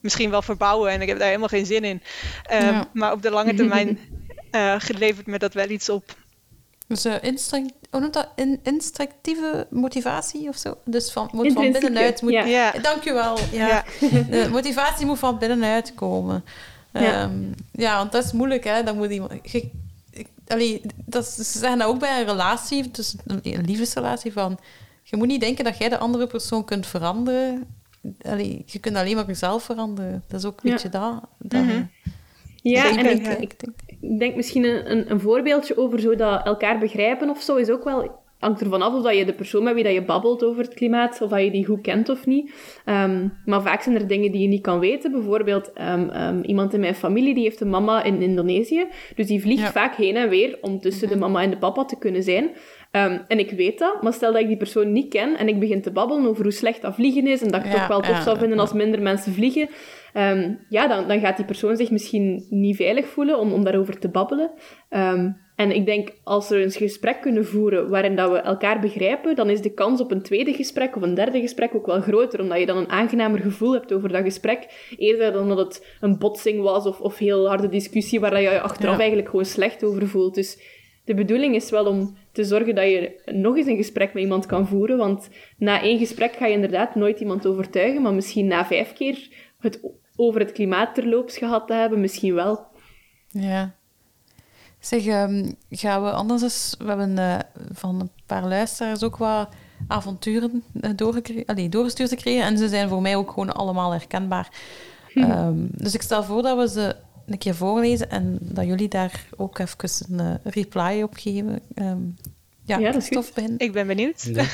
misschien 0.00 0.30
wel 0.30 0.42
verbouwen 0.42 0.90
en 0.90 1.00
ik 1.00 1.08
heb 1.08 1.18
daar 1.18 1.26
helemaal 1.26 1.48
geen 1.48 1.66
zin 1.66 1.84
in. 1.84 2.02
Ehm, 2.42 2.64
Ja. 2.64 2.88
Maar 2.92 3.12
op 3.12 3.22
de 3.22 3.30
lange 3.30 3.54
termijn 3.60 3.98
eh, 4.50 4.76
levert 4.86 5.26
me 5.26 5.38
dat 5.38 5.54
wel 5.54 5.68
iets 5.68 5.88
op. 5.88 6.16
Dus 6.86 7.04
eh, 7.04 7.14
instinct, 7.20 7.72
hoe 7.90 8.00
noemt 8.00 8.12
dat? 8.12 8.28
In, 8.36 8.60
instinctieve 8.62 9.66
motivatie 9.70 10.48
of 10.48 10.56
zo? 10.56 10.76
Dus 10.84 11.12
van, 11.12 11.28
moet 11.32 11.52
van 11.52 11.72
binnenuit... 11.72 12.22
Moet, 12.22 12.32
ja. 12.32 12.44
Ja. 12.44 12.72
Dankjewel. 12.82 13.38
Ja. 13.52 13.68
Ja. 13.68 13.84
De 14.30 14.48
motivatie 14.50 15.06
moet 15.06 15.18
van 15.18 15.38
binnenuit 15.38 15.94
komen. 15.94 16.44
Ja. 16.92 17.00
Ja, 17.02 17.30
ja 17.72 17.96
want 17.96 18.12
dat 18.12 18.24
is 18.24 18.32
moeilijk, 18.32 18.64
hè. 18.64 18.82
Dan 18.82 18.96
moet 18.96 19.10
iemand... 19.10 19.32
je- 19.50 19.70
ik- 20.10 20.28
allee, 20.46 20.80
dat, 21.04 21.22
is- 21.26 21.52
ze 21.52 21.58
zeggen 21.58 21.78
dat 21.78 21.88
ook 21.88 21.98
bij 21.98 22.20
een 22.20 22.26
relatie, 22.26 22.90
dus 22.90 23.14
een, 23.26 23.40
een 23.42 23.64
liefdesrelatie, 23.64 24.32
van... 24.32 24.58
Je 25.02 25.16
moet 25.16 25.26
niet 25.26 25.40
denken 25.40 25.64
dat 25.64 25.78
jij 25.78 25.88
de 25.88 25.98
andere 25.98 26.26
persoon 26.26 26.64
kunt 26.64 26.86
veranderen. 26.86 27.64
Allee, 28.22 28.62
je 28.66 28.78
kunt 28.78 28.96
alleen 28.96 29.16
maar 29.16 29.26
jezelf 29.26 29.62
veranderen. 29.62 30.22
Dat 30.28 30.40
is 30.40 30.46
ook 30.46 30.60
een 30.62 30.68
Ja. 30.68 30.74
beetje 30.74 30.88
dat. 30.88 31.20
dat 31.38 31.62
Mhm. 31.62 31.82
Ja, 32.62 32.88
en 32.96 33.06
ik 33.06 33.26
ik, 33.40 33.60
denk, 33.60 33.74
denk- 34.04 34.12
ik 34.12 34.18
denk 34.18 34.36
misschien 34.36 34.64
een, 34.64 34.90
een, 34.90 35.10
een 35.10 35.20
voorbeeldje 35.20 35.76
over 35.76 36.00
zo 36.00 36.14
dat 36.16 36.46
elkaar 36.46 36.78
begrijpen 36.78 37.30
of 37.30 37.40
zo 37.40 37.56
is 37.56 37.70
ook 37.70 37.84
wel 37.84 38.22
hangt 38.38 38.60
ervan 38.60 38.82
af 38.82 38.94
of 38.94 39.02
dat 39.02 39.16
je 39.16 39.24
de 39.24 39.32
persoon 39.32 39.62
met 39.64 39.74
wie 39.74 39.84
dat 39.84 39.92
je 39.92 40.04
babbelt 40.04 40.44
over 40.44 40.62
het 40.62 40.74
klimaat, 40.74 41.20
of 41.22 41.30
dat 41.30 41.42
je 41.42 41.50
die 41.50 41.66
goed 41.66 41.80
kent 41.80 42.08
of 42.08 42.26
niet. 42.26 42.52
Ehm, 42.84 43.28
maar 43.44 43.62
vaak 43.62 43.82
zijn 43.82 43.94
er 43.94 44.06
dingen 44.06 44.32
die 44.32 44.40
je 44.42 44.48
niet 44.48 44.62
kan 44.62 44.78
weten. 44.78 45.12
Bijvoorbeeld, 45.12 45.72
ehm, 45.72 46.08
ehm, 46.08 46.40
iemand 46.42 46.74
in 46.74 46.80
mijn 46.80 46.94
familie 46.94 47.34
die 47.34 47.42
heeft 47.42 47.60
een 47.60 47.68
mama 47.70 48.02
in 48.02 48.22
Indonesië. 48.22 48.86
Dus 49.14 49.26
die 49.26 49.40
vliegt 49.40 49.62
Ja. 49.62 49.70
vaak 49.72 49.94
heen 49.94 50.16
en 50.16 50.28
weer 50.28 50.58
om 50.60 50.80
tussen 50.80 51.08
de 51.08 51.16
mama 51.16 51.42
en 51.42 51.50
de 51.50 51.58
papa 51.58 51.84
te 51.84 51.98
kunnen 51.98 52.22
zijn. 52.22 52.50
Ehm, 52.94 53.18
en 53.28 53.38
ik 53.38 53.50
weet 53.50 53.78
dat, 53.78 54.02
maar 54.02 54.12
stel 54.12 54.32
dat 54.32 54.40
ik 54.40 54.46
die 54.46 54.56
persoon 54.56 54.92
niet 54.92 55.08
ken 55.08 55.38
en 55.38 55.48
ik 55.48 55.58
begin 55.60 55.82
te 55.82 55.90
babbelen 55.90 56.26
over 56.26 56.42
hoe 56.42 56.52
slecht 56.52 56.82
dat 56.82 56.94
vliegen 56.94 57.26
is 57.26 57.42
en 57.42 57.50
dat 57.50 57.60
ik 57.60 57.66
het 57.66 57.72
Ja, 57.72 57.78
toch 57.78 57.88
wel 57.88 58.00
tof 58.00 58.16
ja, 58.16 58.22
zou 58.22 58.38
vinden 58.38 58.58
als 58.58 58.72
minder 58.72 59.02
mensen 59.02 59.32
vliegen, 59.32 59.68
ehm, 60.12 60.54
ja, 60.68 60.86
dan, 60.88 61.08
dan 61.08 61.20
gaat 61.20 61.36
die 61.36 61.44
persoon 61.46 61.76
zich 61.76 61.90
misschien 61.90 62.46
niet 62.50 62.76
veilig 62.76 63.06
voelen 63.06 63.38
om, 63.38 63.52
om 63.52 63.64
daarover 63.64 63.98
te 63.98 64.08
babbelen. 64.08 64.50
Ehm, 64.88 65.30
en 65.56 65.74
ik 65.74 65.86
denk, 65.86 66.08
als 66.24 66.48
we 66.48 66.62
een 66.62 66.70
gesprek 66.70 67.20
kunnen 67.20 67.46
voeren 67.46 67.88
waarin 67.88 68.16
dat 68.16 68.30
we 68.30 68.36
elkaar 68.38 68.80
begrijpen, 68.80 69.36
dan 69.36 69.50
is 69.50 69.60
de 69.60 69.74
kans 69.74 70.00
op 70.00 70.10
een 70.10 70.22
tweede 70.22 70.52
gesprek 70.52 70.96
of 70.96 71.02
een 71.02 71.14
derde 71.14 71.40
gesprek 71.40 71.74
ook 71.74 71.86
wel 71.86 72.00
groter, 72.00 72.40
omdat 72.40 72.58
je 72.58 72.66
dan 72.66 72.76
een 72.76 72.90
aangenamer 72.90 73.38
gevoel 73.40 73.72
hebt 73.72 73.92
over 73.92 74.08
dat 74.12 74.22
gesprek, 74.22 74.90
eerder 74.96 75.32
dan 75.32 75.48
dat 75.48 75.58
het 75.58 75.96
een 76.00 76.18
botsing 76.18 76.62
was 76.62 76.86
of, 76.86 77.00
of 77.00 77.18
heel 77.18 77.48
harde 77.48 77.68
discussie 77.68 78.20
waar 78.20 78.40
je 78.42 78.50
je 78.50 78.60
achteraf 78.60 78.92
Ja. 78.94 78.98
eigenlijk 78.98 79.28
gewoon 79.28 79.44
slecht 79.44 79.84
over 79.84 80.08
voelt. 80.08 80.34
Dus 80.34 80.58
de 81.04 81.14
bedoeling 81.14 81.54
is 81.54 81.70
wel 81.70 81.86
om 81.86 82.16
te 82.34 82.44
zorgen 82.44 82.74
dat 82.74 82.84
je 82.84 83.20
nog 83.24 83.56
eens 83.56 83.66
een 83.66 83.76
gesprek 83.76 84.14
met 84.14 84.22
iemand 84.22 84.46
kan 84.46 84.68
voeren, 84.68 84.96
want 84.96 85.28
na 85.56 85.82
één 85.82 85.98
gesprek 85.98 86.36
ga 86.36 86.46
je 86.46 86.52
inderdaad 86.52 86.94
nooit 86.94 87.20
iemand 87.20 87.46
overtuigen, 87.46 88.02
maar 88.02 88.14
misschien 88.14 88.46
na 88.46 88.66
vijf 88.66 88.92
keer 88.92 89.28
het 89.58 89.80
over 90.16 90.40
het 90.40 90.52
klimaat 90.52 90.94
terloops 90.94 91.38
gehad 91.38 91.66
te 91.66 91.74
hebben, 91.74 92.00
misschien 92.00 92.34
wel. 92.34 92.66
Ja. 93.28 93.74
Zeg, 94.78 95.06
ehm, 95.06 95.50
gaan 95.70 96.02
we 96.02 96.10
anders 96.10 96.42
eens... 96.42 96.74
We 96.78 96.84
hebben 96.84 97.18
eh, 97.18 97.38
van 97.72 98.00
een 98.00 98.10
paar 98.26 98.46
luisteraars 98.46 99.02
ook 99.02 99.16
wat 99.16 99.48
avonturen 99.88 100.62
eh, 100.80 100.90
allee, 101.46 101.68
doorgestuurd 101.68 102.08
gekregen. 102.08 102.44
En 102.44 102.58
ze 102.58 102.68
zijn 102.68 102.88
voor 102.88 103.02
mij 103.02 103.16
ook 103.16 103.28
gewoon 103.28 103.54
allemaal 103.54 103.90
herkenbaar. 103.90 104.48
Ehm, 105.14 105.66
dus 105.70 105.94
ik 105.94 106.02
stel 106.02 106.24
voor 106.24 106.42
dat 106.42 106.58
we 106.58 106.68
ze 106.68 106.96
een 107.26 107.38
keer 107.38 107.54
voorlezen 107.54 108.10
en 108.10 108.38
dat 108.40 108.64
jullie 108.66 108.88
daar 108.88 109.26
ook 109.36 109.58
even 109.58 109.78
een 110.18 110.20
eh, 110.20 110.52
reply 110.52 111.02
op 111.02 111.14
geven. 111.16 111.60
Ehm, 111.74 111.98
ja, 112.62 112.78
Ja, 112.78 112.92
dat 112.92 113.02
is 113.02 113.08
goed. 113.08 113.32
begint. 113.34 113.62
Ik 113.62 113.72
ben 113.72 113.86
benieuwd. 113.86 114.22
Ja. 114.22 114.44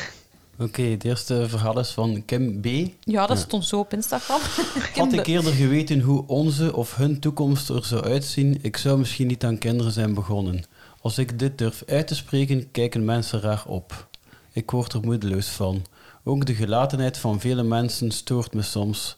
Oké, 0.59 0.83
het 0.83 1.05
eerste 1.05 1.49
verhaal 1.49 1.79
is 1.79 1.91
van 1.91 2.25
Kim 2.25 2.61
B. 2.61 2.65
Ja, 3.01 3.27
dat 3.27 3.37
Ja. 3.39 3.45
stond 3.45 3.65
zo 3.65 3.79
op 3.79 3.93
Instagram. 3.93 4.41
Had 4.95 5.13
ik 5.13 5.27
eerder 5.27 5.53
geweten 5.53 6.01
hoe 6.01 6.25
onze 6.27 6.77
of 6.77 6.97
hun 6.97 7.21
toekomst 7.21 7.69
er 7.69 7.85
zou 7.85 8.05
uitzien, 8.05 8.59
ik 8.63 8.77
zou 8.77 8.99
misschien 8.99 9.27
niet 9.27 9.45
aan 9.45 9.59
kinderen 9.59 9.93
zijn 9.93 10.15
begonnen. 10.15 10.65
Als 11.01 11.19
ik 11.19 11.39
dit 11.39 11.59
durf 11.59 11.83
uit 11.87 12.07
te 12.07 12.15
spreken, 12.15 12.71
kijken 12.71 13.05
mensen 13.05 13.41
raar 13.41 13.63
op. 13.67 14.09
Ik 14.53 14.71
word 14.71 14.93
er 14.93 15.01
moedeloos 15.01 15.49
van. 15.49 15.85
Ook 16.25 16.47
de 16.47 16.55
gelatenheid 16.55 17.19
van 17.19 17.41
vele 17.41 17.63
mensen 17.63 18.11
stoort 18.11 18.55
me 18.55 18.63
soms. 18.63 19.17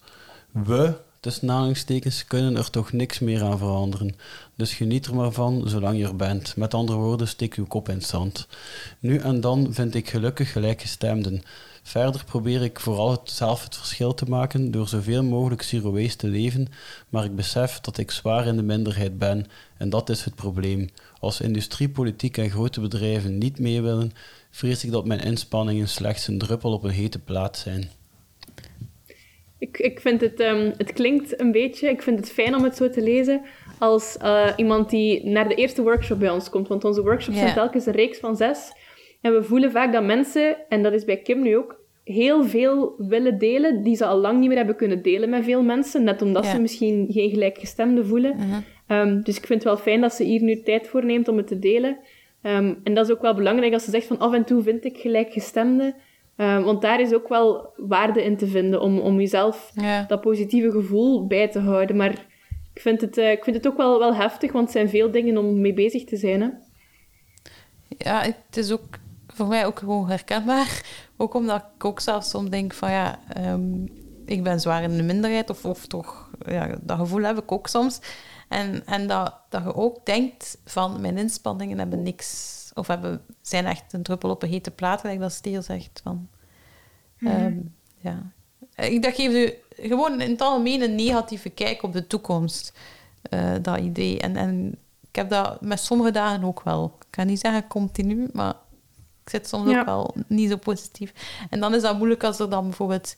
We, 0.51 0.95
tussen 1.23 1.51
aanhalingstekens, 1.51 2.25
kunnen 2.25 2.57
er 2.57 2.71
toch 2.71 2.93
niks 2.93 3.19
meer 3.19 3.43
aan 3.43 3.59
veranderen. 3.59 4.17
Dus 4.57 4.75
geniet 4.75 5.07
er 5.07 5.15
maar 5.15 5.33
van, 5.33 5.63
zolang 5.69 5.99
je 5.99 6.05
er 6.05 6.17
bent. 6.17 6.57
Met 6.57 6.75
andere 6.75 6.99
woorden, 6.99 7.29
steek 7.29 7.55
uw 7.55 7.67
kop 7.67 7.89
in 7.89 7.95
het 7.95 8.07
zand. 8.07 8.47
Nu 8.99 9.19
en 9.19 9.41
dan 9.41 9.69
vind 9.71 9.95
ik 9.95 10.09
gelukkig 10.09 10.53
gelijkgestemden. 10.53 11.43
Verder 11.83 12.25
probeer 12.25 12.63
ik 12.63 12.81
vooral 12.81 13.11
het, 13.11 13.31
zelf 13.31 13.65
het 13.65 13.77
verschil 13.77 14.15
te 14.15 14.25
maken 14.25 14.71
door 14.71 14.89
zoveel 14.89 15.23
mogelijk 15.23 15.63
zero 15.63 16.07
te 16.17 16.29
leven, 16.29 16.69
maar 17.09 17.25
ik 17.25 17.37
besef 17.37 17.81
dat 17.81 17.99
ik 17.99 18.11
zwaar 18.11 18.47
in 18.47 18.57
de 18.57 18.63
minderheid 18.63 19.19
ben 19.19 19.47
en 19.77 19.91
dat 19.91 20.09
is 20.09 20.25
het 20.25 20.35
probleem. 20.35 20.89
Als 21.19 21.41
industrie, 21.41 21.89
politiek 21.89 22.37
en 22.37 22.51
grote 22.51 22.81
bedrijven 22.81 23.39
niet 23.39 23.59
mee 23.59 23.83
willen, 23.83 24.13
vrees 24.51 24.85
ik 24.85 24.91
dat 24.91 25.07
mijn 25.07 25.21
inspanningen 25.21 25.89
slechts 25.89 26.27
een 26.27 26.39
druppel 26.39 26.73
op 26.73 26.85
een 26.85 26.91
hete 26.91 27.19
plaat 27.19 27.59
zijn. 27.59 27.91
Ik, 29.63 29.79
ik 29.79 30.01
vind 30.01 30.21
het, 30.21 30.41
ehm, 30.41 30.73
het 30.77 30.93
klinkt 30.93 31.41
een 31.41 31.53
beetje, 31.53 31.89
ik 31.89 32.03
vind 32.03 32.19
het 32.19 32.31
fijn 32.31 32.55
om 32.55 32.65
het 32.65 32.77
zo 32.77 32.89
te 32.89 33.03
lezen, 33.03 33.41
als 33.79 34.17
eh, 34.17 34.49
iemand 34.57 34.91
die 34.91 35.27
naar 35.27 35.49
de 35.49 35.55
eerste 35.55 35.83
workshop 35.83 36.19
bij 36.19 36.31
ons 36.31 36.51
komt. 36.51 36.69
Want 36.69 36.85
onze 36.85 37.03
workshops 37.03 37.39
zijn 37.39 37.55
telkens 37.55 37.87
een 37.87 37.93
reeks 37.93 38.19
van 38.19 38.37
zes. 38.37 38.73
En 39.21 39.33
we 39.33 39.43
voelen 39.43 39.71
vaak 39.71 39.93
dat 39.93 40.05
mensen, 40.05 40.57
en 40.69 40.83
dat 40.83 40.93
is 40.93 41.05
bij 41.05 41.17
Kim 41.17 41.43
nu 41.43 41.57
ook, 41.57 41.81
heel 42.05 42.45
veel 42.45 42.95
willen 42.99 43.39
delen 43.39 43.83
die 43.83 43.97
ze 43.97 44.05
al 44.05 44.19
lang 44.19 44.39
niet 44.39 44.49
meer 44.49 44.57
hebben 44.57 44.77
kunnen 44.77 45.03
delen 45.03 45.31
met 45.31 45.45
veel 45.45 45.63
mensen. 45.63 46.05
Net 46.05 46.23
omdat 46.23 46.47
ze 46.47 46.61
misschien 46.61 47.07
geen 47.11 47.31
gelijkgestemde 47.31 48.05
voelen. 48.05 48.37
Mhm. 48.37 48.61
Ehm, 48.87 49.21
dus 49.23 49.37
ik 49.37 49.47
vind 49.47 49.65
het 49.65 49.73
wel 49.73 49.83
fijn 49.83 50.01
dat 50.01 50.13
ze 50.13 50.25
hier 50.25 50.43
nu 50.43 50.63
tijd 50.63 50.89
voor 50.89 51.05
neemt 51.05 51.29
om 51.29 51.37
het 51.37 51.47
te 51.47 51.59
delen. 51.59 51.99
Ehm, 52.43 52.75
en 52.85 52.95
dat 52.95 53.07
is 53.07 53.13
ook 53.13 53.23
wel 53.23 53.35
belangrijk 53.35 53.73
als 53.73 53.85
ze 53.85 53.91
zegt 53.91 54.07
van 54.07 54.19
af 54.19 54.33
en 54.33 54.45
toe 54.45 54.63
vind 54.63 54.85
ik 54.85 54.97
gelijkgestemde. 54.97 55.95
Eh, 56.37 56.65
want 56.65 56.83
daar 56.83 57.01
is 57.01 57.15
ook 57.15 57.29
wel 57.29 57.73
waarde 57.77 58.25
in 58.25 58.37
te 58.37 58.47
vinden 58.47 58.81
om, 58.81 58.99
om 58.99 59.19
jezelf 59.19 59.71
Ja. 59.75 60.05
dat 60.09 60.21
positieve 60.21 60.71
gevoel 60.71 61.27
bij 61.27 61.49
te 61.49 61.59
houden. 61.59 61.97
Maar 61.97 62.27
ik 62.75 62.81
vind 62.81 63.01
het, 63.01 63.19
eh, 63.19 63.31
ik 63.31 63.45
vind 63.45 63.57
het 63.57 63.67
ook 63.67 63.77
wel, 63.77 63.99
wel 63.99 64.15
heftig, 64.15 64.53
want 64.53 64.65
het 64.65 64.73
zijn 64.73 64.89
veel 64.89 65.11
dingen 65.11 65.37
om 65.37 65.61
mee 65.61 65.75
bezig 65.75 66.05
te 66.05 66.17
zijn. 66.17 66.41
Hè? 66.41 66.49
Ja, 67.99 68.23
het 68.23 68.57
is 68.57 68.73
ook 68.73 68.99
voor 69.27 69.47
mij 69.47 69.67
ook 69.67 69.79
gewoon 69.79 70.09
herkenbaar. 70.09 70.83
Ook 71.17 71.35
omdat 71.35 71.65
ik 71.77 71.85
ook 71.85 72.01
zelf 72.01 72.25
soms 72.25 72.51
denk 72.51 72.73
van 72.73 72.91
ja, 72.91 73.19
ehm, 73.35 73.85
ik 74.27 74.43
ben 74.43 74.61
zwaar 74.61 74.83
in 74.83 74.97
de 74.97 75.03
minderheid. 75.03 75.51
Of, 75.51 75.65
of 75.65 75.87
toch, 75.87 76.31
ja, 76.47 76.79
dat 76.81 76.99
gevoel 76.99 77.23
heb 77.23 77.39
ik 77.39 77.53
ook 77.53 77.67
soms. 77.67 78.01
En, 78.49 78.83
en 78.87 79.07
dat, 79.07 79.35
dat 79.49 79.63
je 79.63 79.75
ook 79.75 80.07
denkt 80.07 80.59
van 80.65 81.01
mijn 81.01 81.19
inspanningen 81.19 81.79
hebben 81.79 82.03
niks... 82.03 82.61
Of 82.75 82.87
hebben, 82.87 83.25
zijn 83.41 83.67
echt 83.67 83.93
een 83.93 84.03
druppel 84.03 84.31
op 84.31 84.43
een 84.43 84.49
hete 84.49 84.71
plaat, 84.71 85.01
gelijk 85.01 85.21
dat 85.21 85.33
Steer 85.33 85.63
zegt. 85.63 86.01
Van, 86.03 86.29
ehm, 87.19 87.57
ja. 87.99 88.23
Ik, 88.77 89.03
dat 89.03 89.15
geeft 89.15 89.35
u 89.35 89.55
gewoon 89.89 90.21
in 90.21 90.31
het 90.31 90.41
algemeen 90.41 90.83
een 90.83 90.95
negatieve 90.95 91.49
kijk 91.49 91.83
op 91.83 91.93
de 91.93 92.07
toekomst. 92.07 92.73
eh, 93.23 93.53
dat 93.63 93.79
idee. 93.79 94.21
En, 94.21 94.37
en 94.37 94.79
ik 95.09 95.17
heb 95.17 95.31
dat 95.31 95.61
met 95.61 95.81
sommige 95.81 96.11
dagen 96.11 96.45
ook 96.45 96.63
wel. 96.63 96.97
Ik 97.01 97.07
kan 97.11 97.27
niet 97.27 97.41
zeggen 97.41 97.67
continu, 97.69 98.29
maar 98.33 98.55
ik 99.25 99.31
zit 99.31 99.49
soms 99.49 99.71
Ja. 99.71 99.81
ook 99.81 99.87
wel 99.87 100.15
niet 100.27 100.51
zo 100.51 100.57
positief. 100.57 101.13
En 101.51 101.61
dan 101.61 101.75
is 101.75 101.83
dat 101.83 101.97
moeilijk 101.97 102.25
als 102.25 102.39
er 102.39 102.51
dan 102.51 102.65
bijvoorbeeld 102.65 103.17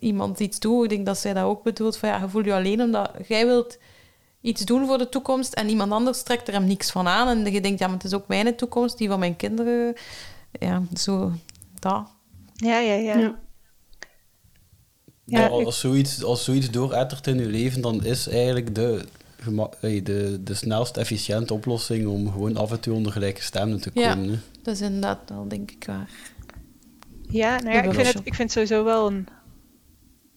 iemand 0.00 0.40
iets 0.40 0.58
doet. 0.58 0.82
Ik 0.84 0.88
denk 0.90 1.06
dat 1.06 1.18
zij 1.18 1.32
dat 1.34 1.44
ook 1.44 1.62
bedoelt. 1.62 1.96
Van 1.96 2.08
ja, 2.08 2.20
je 2.20 2.28
voelt 2.28 2.44
je 2.44 2.54
alleen 2.54 2.80
omdat 2.82 3.10
jij 3.28 3.46
wilt 3.46 3.78
iets 4.46 4.64
doen 4.64 4.86
voor 4.86 4.98
de 4.98 5.08
toekomst 5.08 5.52
en 5.54 5.68
iemand 5.68 5.92
anders 5.92 6.22
trekt 6.22 6.48
er 6.48 6.54
hem 6.54 6.64
niks 6.66 6.90
van 6.90 7.06
aan. 7.08 7.28
En 7.28 7.52
je 7.52 7.60
denkt, 7.60 7.78
ja, 7.78 7.86
maar 7.86 7.96
het 7.96 8.04
is 8.04 8.14
ook 8.14 8.28
mijn 8.28 8.56
toekomst, 8.56 8.98
die 8.98 9.08
van 9.08 9.18
mijn 9.18 9.36
kinderen. 9.36 9.94
Ja, 10.52 10.82
zo, 10.94 11.32
dat. 11.78 12.06
Ja, 12.54 12.78
ja, 12.78 12.94
ja. 12.94 13.18
Ja. 13.18 13.38
Ja, 15.24 15.40
Ja, 15.40 15.46
als, 15.46 15.80
zoiets, 15.80 16.24
als 16.24 16.44
zoiets 16.44 16.70
doorettert 16.70 17.26
in 17.26 17.38
je 17.38 17.46
leven, 17.46 17.80
dan 17.80 18.04
is 18.04 18.28
eigenlijk 18.28 18.74
de, 18.74 19.04
de, 19.80 20.40
de 20.44 20.54
snelst 20.54 20.96
efficiënte 20.96 21.54
oplossing 21.54 22.06
om 22.06 22.30
gewoon 22.32 22.56
af 22.56 22.70
en 22.70 22.80
toe 22.80 22.94
onder 22.94 23.12
gelijke 23.12 23.42
stemmen 23.42 23.80
te 23.80 23.90
Ja. 23.94 24.12
komen. 24.14 24.28
hè. 24.28 24.38
Dat 24.62 24.74
is 24.74 24.80
inderdaad 24.80 25.18
wel, 25.28 25.48
denk 25.48 25.70
ik, 25.70 25.84
waar. 25.86 26.10
Ja, 27.28 27.56
nou 27.60 27.70
ja, 27.76 27.82
ik 27.82 27.92
vind, 27.94 28.06
het, 28.06 28.16
ik 28.16 28.34
vind 28.34 28.38
het 28.38 28.52
sowieso 28.52 28.84
wel 28.84 29.06
een 29.06 29.26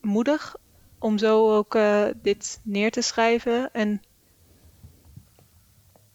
moedig 0.02 0.56
om 1.00 1.18
zo 1.18 1.56
ook 1.56 1.76
eh, 1.76 2.06
dit 2.22 2.60
neer 2.64 2.92
te 2.92 3.02
schrijven. 3.02 3.72
En 3.74 4.02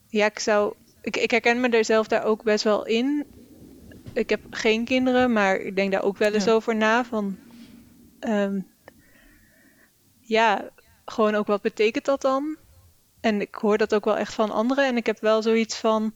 ja, 0.08 0.26
ik 0.26 0.38
zou. 0.38 0.74
Ik, 1.00 1.16
ik 1.16 1.30
herken 1.30 1.60
me 1.60 1.68
er 1.68 1.84
zelf 1.84 2.06
daar 2.06 2.24
ook 2.24 2.42
best 2.42 2.64
wel 2.64 2.86
in. 2.86 3.26
Ik 4.12 4.28
heb 4.30 4.40
geen 4.50 4.84
kinderen, 4.84 5.32
maar 5.32 5.56
ik 5.56 5.76
denk 5.76 5.92
daar 5.92 6.02
ook 6.02 6.16
wel 6.18 6.32
eens 6.32 6.44
Ja. 6.44 6.52
over 6.52 6.76
na. 6.76 7.04
Van, 7.04 7.36
ehm, 8.18 8.60
ja, 10.20 10.70
gewoon 11.04 11.34
ook 11.34 11.46
wat 11.46 11.62
betekent 11.62 12.04
dat 12.04 12.20
dan? 12.20 12.56
En 13.20 13.40
ik 13.40 13.54
hoor 13.54 13.78
dat 13.78 13.94
ook 13.94 14.04
wel 14.04 14.16
echt 14.16 14.34
van 14.34 14.50
anderen. 14.50 14.86
En 14.86 14.96
ik 14.96 15.06
heb 15.06 15.20
wel 15.20 15.42
zoiets 15.42 15.76
van 15.76 16.14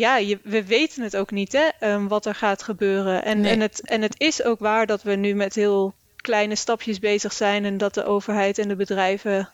ja, 0.00 0.16
je, 0.16 0.38
we 0.42 0.64
weten 0.64 1.02
het 1.02 1.16
ook 1.16 1.30
niet, 1.30 1.52
hè, 1.52 1.68
ehm, 1.80 2.06
wat 2.06 2.26
er 2.26 2.34
gaat 2.34 2.62
gebeuren. 2.62 3.24
En, 3.24 3.40
Nee. 3.40 3.52
en, 3.52 3.60
het, 3.60 3.80
en 3.80 4.02
het 4.02 4.14
is 4.20 4.42
ook 4.42 4.58
waar 4.58 4.86
dat 4.86 5.02
we 5.02 5.14
nu 5.14 5.34
met 5.34 5.54
heel 5.54 5.94
kleine 6.16 6.54
stapjes 6.54 6.98
bezig 6.98 7.32
zijn 7.32 7.64
en 7.64 7.78
dat 7.78 7.94
de 7.94 8.04
overheid 8.04 8.58
en 8.58 8.68
de 8.68 8.76
bedrijven 8.76 9.50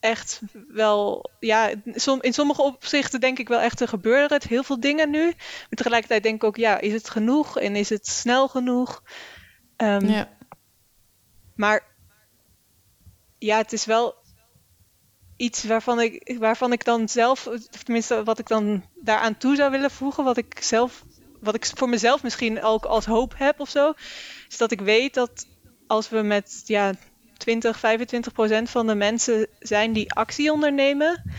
echt 0.00 0.40
wel, 0.68 1.30
ja, 1.40 1.70
som- 1.94 2.22
in 2.22 2.32
sommige 2.32 2.62
opzichten 2.62 3.20
denk 3.20 3.38
ik 3.38 3.48
wel 3.48 3.60
echt, 3.60 3.80
er 3.80 3.88
gebeuren 3.88 4.32
het 4.32 4.44
heel 4.44 4.62
veel 4.62 4.80
dingen 4.80 5.10
nu. 5.10 5.24
Maar 5.24 5.66
tegelijkertijd 5.68 6.22
denk 6.22 6.34
ik 6.34 6.44
ook, 6.44 6.56
ja, 6.56 6.78
is 6.78 6.92
het 6.92 7.10
genoeg 7.10 7.58
en 7.58 7.76
is 7.76 7.88
het 7.88 8.06
snel 8.06 8.48
genoeg? 8.48 9.02
Ehm, 9.76 10.06
Ja. 10.06 10.28
maar 11.54 11.82
ja, 13.38 13.56
het 13.56 13.72
is 13.72 13.84
wel 13.84 14.14
iets 15.40 15.64
waarvan 15.64 16.00
ik, 16.00 16.36
waarvan 16.38 16.72
ik 16.72 16.84
dan 16.84 17.08
zelf, 17.08 17.46
of 17.46 17.82
tenminste 17.82 18.24
wat 18.24 18.38
ik 18.38 18.48
dan 18.48 18.84
daaraan 18.94 19.36
toe 19.36 19.56
zou 19.56 19.70
willen 19.70 19.90
voegen, 19.90 20.24
wat 20.24 20.36
ik 20.36 20.62
zelf, 20.62 21.04
wat 21.40 21.54
ik 21.54 21.70
voor 21.74 21.88
mezelf 21.88 22.22
misschien 22.22 22.62
ook 22.62 22.84
als 22.84 23.06
hoop 23.06 23.34
heb 23.36 23.60
of 23.60 23.68
zo, 23.68 23.92
is 24.48 24.56
dat 24.56 24.70
ik 24.70 24.80
weet 24.80 25.14
dat 25.14 25.46
als 25.86 26.08
we 26.08 26.22
met 26.22 26.62
ja, 26.64 26.92
20, 27.36 27.78
25 27.78 28.32
procent 28.32 28.70
van 28.70 28.86
de 28.86 28.94
mensen 28.94 29.46
zijn 29.58 29.92
die 29.92 30.12
actie 30.12 30.52
ondernemen, 30.52 31.32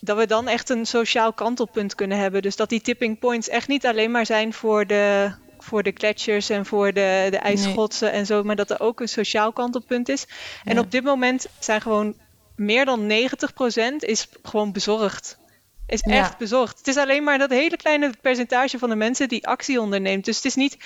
dat 0.00 0.16
we 0.16 0.26
dan 0.26 0.48
echt 0.48 0.68
een 0.68 0.86
sociaal 0.86 1.32
kantelpunt 1.32 1.94
kunnen 1.94 2.18
hebben. 2.18 2.42
Dus 2.42 2.56
dat 2.56 2.68
die 2.68 2.80
tipping 2.80 3.18
points 3.18 3.48
echt 3.48 3.68
niet 3.68 3.86
alleen 3.86 4.10
maar 4.10 4.26
zijn 4.26 4.52
voor 4.52 4.86
de, 4.86 5.32
voor 5.58 5.82
de 5.82 5.92
gletsjers 5.94 6.48
en 6.48 6.66
voor 6.66 6.92
de, 6.92 7.26
de 7.30 7.38
ijsschotsen 7.38 8.12
en 8.12 8.26
zo, 8.26 8.42
maar 8.42 8.56
dat 8.56 8.70
er 8.70 8.80
ook 8.80 9.00
een 9.00 9.08
sociaal 9.08 9.52
kantelpunt 9.52 10.08
is. 10.08 10.26
En 10.64 10.78
op 10.78 10.90
dit 10.90 11.04
moment 11.04 11.46
zijn 11.58 11.80
gewoon 11.80 12.14
meer 12.56 12.84
dan 12.84 13.06
90% 13.06 13.96
is 13.98 14.28
gewoon 14.42 14.72
bezorgd. 14.72 15.38
Is 15.86 16.00
Ja. 16.04 16.12
echt 16.12 16.38
bezorgd. 16.38 16.78
Het 16.78 16.88
is 16.88 16.96
alleen 16.96 17.24
maar 17.24 17.38
dat 17.38 17.50
hele 17.50 17.76
kleine 17.76 18.10
percentage 18.20 18.78
van 18.78 18.88
de 18.88 18.96
mensen 18.96 19.28
die 19.28 19.46
actie 19.46 19.80
onderneemt. 19.80 20.24
Dus 20.24 20.36
het 20.36 20.44
is 20.44 20.54
niet 20.54 20.76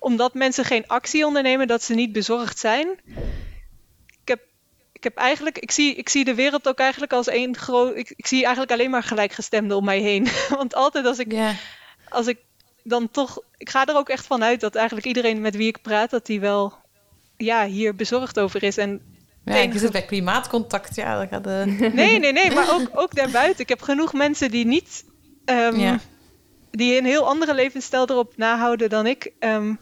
omdat 0.00 0.34
mensen 0.34 0.64
geen 0.64 0.86
actie 0.86 1.26
ondernemen 1.26 1.66
dat 1.66 1.82
ze 1.82 1.94
niet 1.94 2.12
bezorgd 2.12 2.58
zijn. 2.58 2.88
Ik 4.22 4.28
heb, 4.28 4.40
ik 4.92 5.04
heb 5.04 5.16
eigenlijk, 5.16 5.58
ik 5.58 5.70
zie, 5.70 5.94
ik 5.94 6.08
zie 6.08 6.24
de 6.24 6.34
wereld 6.34 6.68
ook 6.68 6.78
eigenlijk 6.78 7.12
als 7.12 7.26
één 7.26 7.56
groot. 7.56 7.96
Ik, 7.96 8.12
ik 8.16 8.26
zie 8.26 8.42
eigenlijk 8.42 8.72
alleen 8.72 8.90
maar 8.90 9.02
gelijkgestemden 9.02 9.76
om 9.76 9.84
mij 9.84 10.00
heen. 10.00 10.28
Want 10.48 10.74
altijd 10.74 11.06
als 11.06 11.18
ik, 11.18 11.32
Ja. 11.32 11.54
als 12.08 12.26
ik 12.26 12.38
dan 12.82 13.10
toch. 13.10 13.40
Ik 13.58 13.70
ga 13.70 13.86
er 13.86 13.96
ook 13.96 14.08
echt 14.08 14.26
van 14.26 14.42
uit 14.44 14.60
dat 14.60 14.74
eigenlijk 14.74 15.06
iedereen 15.06 15.40
met 15.40 15.56
wie 15.56 15.68
ik 15.68 15.82
praat, 15.82 16.10
dat 16.10 16.26
die 16.26 16.40
wel 16.40 16.74
ja, 17.36 17.66
hier 17.66 17.94
bezorgd 17.94 18.38
over 18.38 18.62
is. 18.62 18.76
En 18.76 19.15
Ja, 19.54 19.56
je 19.56 19.78
zit 19.78 19.92
bij 19.92 20.04
klimaatcontact, 20.04 20.94
ja, 20.94 21.18
dat 21.18 21.28
gaat... 21.30 21.46
eh, 21.46 21.64
Nee, 21.92 22.18
nee, 22.18 22.32
nee, 22.32 22.50
maar 22.50 22.74
ook, 22.74 22.88
ook 22.94 23.14
daarbuiten. 23.14 23.60
Ik 23.60 23.68
heb 23.68 23.82
genoeg 23.82 24.12
mensen 24.12 24.50
die 24.50 24.66
niet. 24.66 25.04
ehm, 25.44 25.76
Ja. 25.78 25.98
die 26.70 26.98
een 26.98 27.04
heel 27.04 27.26
andere 27.26 27.54
levensstijl 27.54 28.06
erop 28.10 28.36
nahouden 28.36 28.88
dan 28.88 29.06
ik. 29.06 29.32
Ehm, 29.38 29.74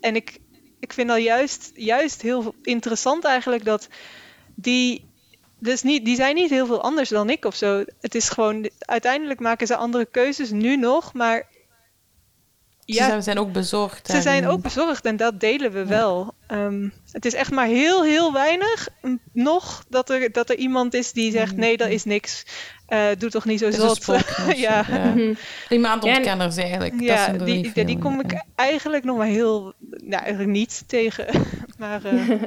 en 0.00 0.16
ik, 0.16 0.38
ik 0.80 0.92
vind 0.92 1.08
dat 1.08 1.22
juist, 1.22 1.70
juist 1.74 2.22
heel 2.22 2.54
interessant 2.62 3.24
eigenlijk 3.24 3.64
dat 3.64 3.88
die. 4.54 5.10
Dus 5.58 5.82
niet, 5.82 6.04
die 6.04 6.16
zijn 6.16 6.34
niet 6.34 6.50
heel 6.50 6.66
veel 6.66 6.82
anders 6.82 7.08
dan 7.08 7.30
ik 7.30 7.44
of 7.44 7.54
zo. 7.54 7.84
Het 8.00 8.14
is 8.14 8.28
gewoon, 8.28 8.70
uiteindelijk 8.78 9.40
maken 9.40 9.66
ze 9.66 9.76
andere 9.76 10.04
keuzes 10.06 10.50
nu 10.50 10.76
nog, 10.76 11.12
maar 11.12 11.46
ja, 12.84 13.06
zijn- 13.06 13.22
zijn 13.22 13.38
ook 13.38 13.52
bezorgd. 13.52 14.06
ze 14.06 14.12
en- 14.12 14.22
zijn 14.22 14.46
ook 14.48 14.62
bezorgd 14.62 15.04
en 15.04 15.16
dat 15.16 15.40
delen 15.40 15.72
we 15.72 15.84
wel. 15.86 16.34
Ehm, 16.46 16.88
het 17.12 17.24
is 17.24 17.34
echt 17.34 17.50
maar 17.50 17.66
heel, 17.66 18.02
heel 18.04 18.32
weinig 18.32 18.88
mm, 19.02 19.20
nog 19.32 19.84
dat 19.88 20.10
er, 20.10 20.32
dat 20.32 20.50
er 20.50 20.56
iemand 20.56 20.94
is 20.94 21.12
die 21.12 21.32
zegt: 21.32 21.56
nee, 21.56 21.76
dat 21.76 21.88
is 21.88 22.04
niks. 22.04 22.44
Eh, 22.86 23.06
doe 23.18 23.30
toch 23.30 23.44
niet 23.44 23.58
zo 23.58 23.70
zot. 23.70 24.04
ja. 24.46 24.54
ja. 24.56 24.84
Mhm. 25.14 25.34
Klimaatontkenners 25.68 26.56
eigenlijk. 26.56 26.92
dat 26.98 27.06
Ja, 27.08 27.24
zijn 27.24 27.40
er 27.40 27.46
die, 27.46 27.72
die, 27.72 27.84
die 27.84 27.98
kom 27.98 28.20
ik 28.20 28.30
ja. 28.32 28.44
eigenlijk 28.54 29.04
nog 29.04 29.16
maar 29.16 29.26
heel, 29.26 29.72
nou 29.80 30.22
eigenlijk 30.22 30.50
niet 30.52 30.84
tegen. 30.86 31.26
maar 31.78 32.04
eh, 32.04 32.42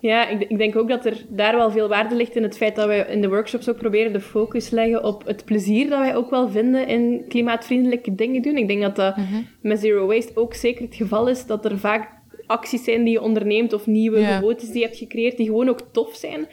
Ja, 0.00 0.28
ik, 0.28 0.40
ik 0.48 0.58
denk 0.58 0.76
ook 0.76 0.88
dat 0.88 1.06
er 1.06 1.24
daar 1.28 1.56
wel 1.56 1.70
veel 1.70 1.88
waarde 1.88 2.14
ligt 2.14 2.36
in 2.36 2.42
het 2.42 2.56
feit 2.56 2.76
dat 2.76 2.86
wij 2.86 3.06
in 3.08 3.20
de 3.20 3.28
workshops 3.28 3.68
ook 3.68 3.76
proberen 3.76 4.12
de 4.12 4.20
focus 4.20 4.70
leggen 4.70 5.04
op 5.04 5.26
het 5.26 5.44
plezier 5.44 5.88
dat 5.88 5.98
wij 5.98 6.16
ook 6.16 6.30
wel 6.30 6.48
vinden 6.48 6.88
in 6.88 7.24
klimaatvriendelijke 7.28 8.14
dingen 8.14 8.42
doen. 8.42 8.56
Ik 8.56 8.68
denk 8.68 8.82
dat 8.82 8.96
dat 8.96 9.16
Mhm. 9.16 9.42
met 9.60 9.78
Zero 9.80 10.06
Waste 10.06 10.32
ook 10.36 10.54
zeker 10.54 10.84
het 10.84 10.94
geval 10.94 11.28
is 11.28 11.46
dat 11.46 11.64
er 11.64 11.78
vaak 11.78 12.08
acties 12.46 12.84
zijn 12.84 13.04
die 13.04 13.12
je 13.12 13.20
onderneemt 13.22 13.72
of 13.72 13.86
nieuwe 13.86 14.18
Ja. 14.20 14.36
gewoontes 14.36 14.68
die 14.70 14.78
je 14.78 14.84
hebt 14.84 14.98
gecreëerd 14.98 15.36
die 15.36 15.46
gewoon 15.46 15.68
ook 15.68 15.80
tof 15.92 16.14
zijn. 16.14 16.46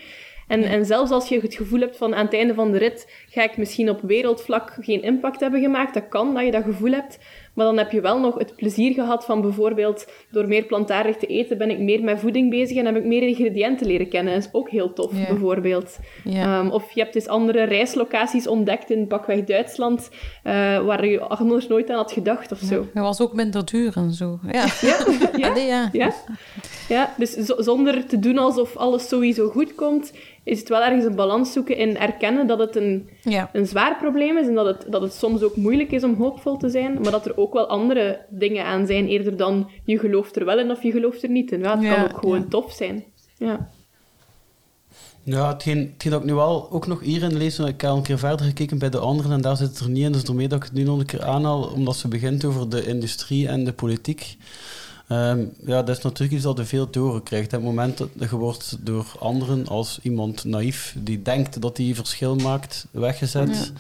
En, 0.48 0.64
en 0.64 0.86
zelfs 0.86 1.12
als 1.12 1.30
je 1.30 1.40
het 1.40 1.56
gevoel 1.56 1.80
hebt 1.80 1.98
van 1.98 2.16
aan 2.16 2.26
het 2.26 2.34
einde 2.34 2.54
van 2.54 2.72
de 2.72 2.78
rit 2.78 3.26
ga 3.30 3.44
ik 3.44 3.58
misschien 3.58 3.90
op 3.90 4.02
wereldvlak 4.02 4.78
geen 4.80 5.02
impact 5.04 5.40
hebben 5.40 5.62
gemaakt, 5.62 5.94
dat 5.94 6.08
kan 6.10 6.34
dat 6.34 6.46
je 6.46 6.52
dat 6.52 6.64
gevoel 6.64 6.92
hebt, 6.92 7.20
maar 7.54 7.66
dan 7.66 7.78
heb 7.78 7.92
je 7.92 8.02
wel 8.02 8.20
nog 8.20 8.38
het 8.38 8.56
plezier 8.56 8.94
gehad 8.94 9.26
van 9.26 9.42
bijvoorbeeld 9.42 10.08
door 10.32 10.48
meer 10.48 10.64
plantaardig 10.64 11.18
te 11.18 11.26
eten 11.26 11.58
ben 11.58 11.70
ik 11.70 11.80
meer 11.80 12.04
met 12.04 12.20
voeding 12.20 12.50
bezig 12.50 12.78
en 12.78 12.86
heb 12.86 12.96
ik 12.96 13.06
meer 13.06 13.22
ingrediënten 13.24 13.88
leren 13.88 14.08
kennen. 14.10 14.34
Dat 14.34 14.44
is 14.44 14.50
ook 14.52 14.70
heel 14.70 14.94
tof, 14.94 15.12
bijvoorbeeld. 15.28 16.00
Ehm, 16.44 16.70
of 16.70 16.92
je 16.92 17.02
hebt 17.02 17.14
dus 17.14 17.28
andere 17.28 17.64
reislocaties 17.64 18.48
ontdekt 18.48 18.90
in 18.92 19.08
pakweg 19.08 19.44
Duitsland, 19.44 20.10
eh, 20.44 20.54
waar 20.86 21.06
je 21.06 21.20
anders 21.22 21.68
nooit 21.68 21.90
aan 21.90 21.96
had 21.98 22.12
gedacht 22.12 22.52
of 22.52 22.58
zo. 22.60 22.88
Het 22.94 23.04
was 23.04 23.22
ook 23.22 23.34
minder 23.34 23.66
duur 23.66 23.94
en 23.96 24.12
zo. 24.12 24.40
Ja, 24.52 24.66
Ja, 24.82 24.98
ja. 25.38 25.48
Allee, 25.50 25.66
ja. 25.68 25.90
Ja, 25.92 26.14
ja 26.90 27.14
dus 27.18 27.32
zo- 27.32 27.62
zonder 27.62 28.06
te 28.06 28.20
doen 28.20 28.38
alsof 28.38 28.76
alles 28.78 29.08
sowieso 29.08 29.50
goed 29.50 29.76
komt, 29.76 30.14
is 30.44 30.60
het 30.60 30.70
wel 30.70 30.84
ergens 30.84 31.06
een 31.06 31.16
balans 31.16 31.52
zoeken 31.54 31.78
in 31.78 31.98
erkennen 31.98 32.48
dat 32.48 32.60
het 32.60 32.76
een, 32.76 33.10
Ja. 33.22 33.50
een 33.54 33.66
zwaar 33.68 33.98
probleem 33.98 34.38
is 34.38 34.48
en 34.48 34.54
dat 34.54 34.66
het, 34.66 34.86
dat 34.92 35.02
het 35.02 35.14
soms 35.14 35.42
ook 35.42 35.56
moeilijk 35.56 35.92
is 35.92 36.04
om 36.04 36.14
hoopvol 36.16 36.58
te 36.58 36.70
zijn, 36.70 36.94
maar 37.02 37.12
dat 37.12 37.26
er 37.26 37.38
ook 37.38 37.54
wel 37.54 37.68
andere 37.68 38.26
dingen 38.30 38.66
aan 38.66 38.88
zijn, 38.88 39.08
eerder 39.08 39.38
dan 39.38 39.70
je 39.86 40.00
gelooft 40.00 40.36
er 40.36 40.46
wel 40.46 40.60
in 40.60 40.72
of 40.72 40.84
je 40.84 40.92
gelooft 40.92 41.24
er 41.24 41.30
niet 41.30 41.52
in. 41.52 41.60
Ja, 41.60 41.74
het 41.76 41.84
Ja, 41.84 41.94
kan 41.94 42.04
ook 42.04 42.20
gewoon 42.20 42.40
ja. 42.40 42.46
tof 42.50 42.72
zijn. 42.72 43.04
Ja. 43.38 43.70
Ja, 45.26 45.48
hetgeen, 45.54 45.90
hetgeen 45.94 46.12
dat 46.12 46.22
ik 46.22 46.28
nu 46.28 46.34
wel 46.34 46.72
ook 46.72 46.88
nog 46.88 47.00
hierin 47.00 47.38
lees, 47.38 47.58
want 47.58 47.70
ik 47.70 47.82
heb 47.82 47.90
al 47.90 47.98
een 47.98 48.04
keer 48.04 48.18
verder 48.20 48.46
gekeken 48.46 48.78
bij 48.78 48.90
de 48.90 48.98
anderen 48.98 49.32
en 49.32 49.42
daar 49.42 49.58
zit 49.58 49.70
het 49.70 49.80
er 49.80 49.90
niet 49.90 50.04
in, 50.06 50.12
dus 50.12 50.24
daarmee 50.24 50.48
dat 50.48 50.58
ik 50.58 50.64
het 50.64 50.74
nu 50.74 50.84
nog 50.84 51.00
een 51.00 51.06
keer 51.06 51.24
aanhaal, 51.24 51.64
omdat 51.64 51.96
ze 51.96 52.08
begint 52.08 52.46
over 52.46 52.70
de 52.70 52.86
industrie 52.86 53.48
en 53.48 53.64
de 53.64 53.74
politiek. 53.74 54.38
Ehm, 55.08 55.46
ja, 55.66 55.84
dat 55.84 55.98
is 55.98 56.04
natuurlijk 56.04 56.34
iets 56.34 56.44
dat 56.44 56.58
je 56.58 56.66
veel 56.66 56.90
te 56.90 57.00
horen 57.00 57.24
krijgt. 57.24 57.46
Op 57.46 57.52
het 57.52 57.62
moment 57.62 57.98
dat 57.98 58.30
je 58.30 58.36
wordt 58.36 58.78
door 58.80 59.06
anderen 59.20 59.68
als 59.68 60.00
iemand 60.02 60.44
naïef 60.44 60.96
die 60.98 61.22
denkt 61.22 61.62
dat 61.62 61.78
hij 61.78 61.96
verschil 61.96 62.36
maakt, 62.36 62.88
weggezet. 62.92 63.74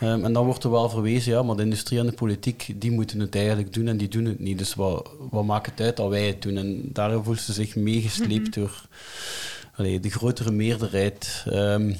Ehm, 0.00 0.24
en 0.24 0.32
dan 0.32 0.44
wordt 0.44 0.64
er 0.64 0.70
wel 0.70 0.88
verwezen, 0.88 1.32
ja, 1.32 1.42
maar 1.42 1.56
de 1.56 1.62
industrie 1.62 1.98
en 1.98 2.06
de 2.06 2.12
politiek, 2.12 2.74
die 2.76 2.90
moeten 2.90 3.20
het 3.20 3.34
eigenlijk 3.34 3.72
doen 3.72 3.88
en 3.88 3.96
die 3.96 4.08
doen 4.08 4.24
het 4.24 4.40
niet. 4.40 4.58
Dus 4.58 4.74
wat, 4.74 5.10
wat 5.30 5.44
maakt 5.44 5.66
het 5.66 5.80
uit 5.80 5.96
dat 5.96 6.08
wij 6.08 6.26
het 6.26 6.42
doen? 6.42 6.56
En 6.56 6.80
daar 6.92 7.22
voelt 7.22 7.40
ze 7.40 7.52
zich 7.52 7.76
meegesleept 7.76 8.54
door 8.54 8.86
allee, 9.76 10.00
de 10.00 10.10
grotere 10.10 10.50
meerderheid. 10.50 11.44
Ehm, 11.50 11.94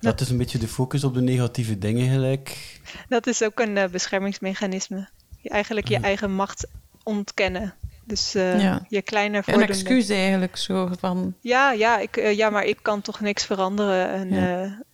dat 0.00 0.20
is 0.20 0.30
een 0.30 0.36
beetje 0.36 0.58
de 0.58 0.68
focus 0.68 1.04
op 1.04 1.14
de 1.14 1.20
negatieve 1.20 1.78
dingen 1.78 2.10
gelijk. 2.12 2.80
Dat 3.08 3.26
is 3.26 3.42
ook 3.42 3.60
een 3.60 3.76
eh, 3.76 3.88
beschermingsmechanisme. 3.88 5.08
Je, 5.40 5.48
eigenlijk 5.48 5.88
je 5.88 5.98
eigen 5.98 6.32
macht 6.32 6.66
ontkennen. 7.02 7.74
Dus 8.12 8.32
Ja. 8.32 8.80
je 8.88 9.02
kleiner 9.02 9.36
Een 9.38 9.44
voordoen. 9.44 9.62
excuus 9.68 10.08
eigenlijk, 10.08 10.56
zo 10.56 10.88
van... 10.98 11.34
Ja, 11.40 11.72
ja, 11.72 11.98
ik, 11.98 12.16
eh, 12.16 12.36
ja, 12.36 12.50
maar 12.50 12.64
ik 12.64 12.78
kan 12.82 13.00
toch 13.00 13.20
niks 13.20 13.44
veranderen. 13.44 14.08
En, 14.08 14.30
Ja. 14.34 14.84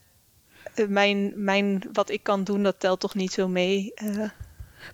eh, 0.75 0.87
mijn, 0.89 1.33
mijn, 1.37 1.89
wat 1.93 2.11
ik 2.11 2.23
kan 2.23 2.45
doen, 2.45 2.63
dat 2.63 2.75
telt 2.81 3.01
toch 3.01 3.15
niet 3.15 3.33
zo 3.33 3.49
mee. 3.49 3.93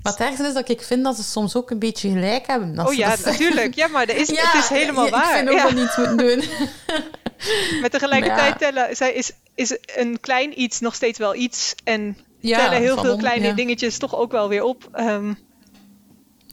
Maar 0.03 0.13
het 0.13 0.21
ergste 0.21 0.47
is 0.47 0.53
dat 0.55 0.69
ik 0.69 0.83
vind 0.83 1.05
dat 1.05 1.17
ze 1.17 1.23
soms 1.23 1.57
ook 1.57 1.71
een 1.71 1.79
beetje 1.79 2.11
gelijk 2.11 2.47
hebben. 2.47 2.87
oh 2.87 2.95
ja, 2.95 3.09
dat 3.11 3.25
natuurlijk. 3.25 3.75
Ja, 3.75 3.87
maar 3.89 4.07
dat 4.07 4.17
is, 4.17 4.29
Ja, 4.29 4.51
het 4.51 4.63
is 4.63 4.69
helemaal 4.69 5.09
waar. 5.11 5.31
Ik 5.31 5.37
vind 5.37 5.49
ook 5.49 5.57
Ja. 5.57 5.63
dat 5.63 5.73
we 5.73 5.81
niets 5.81 5.97
moeten 5.97 6.17
doen. 6.17 6.43
Maar 7.81 7.91
tegelijkertijd 7.91 8.59
tellen, 8.59 8.97
zij 8.97 9.13
is, 9.13 9.33
is 9.55 9.79
een 9.97 10.21
klein 10.21 10.61
iets 10.61 10.81
nog 10.81 10.95
steeds 10.95 11.19
wel 11.19 11.35
iets. 11.35 11.75
En 11.85 12.17
tellen 12.41 12.81
heel 12.81 12.99
veel 12.99 13.17
kleine 13.17 13.55
dingetjes 13.55 13.99
toch 13.99 14.17
ook 14.17 14.33
wel 14.33 14.49
weer 14.49 14.63
op. 14.63 14.89
Ehm, 14.93 15.35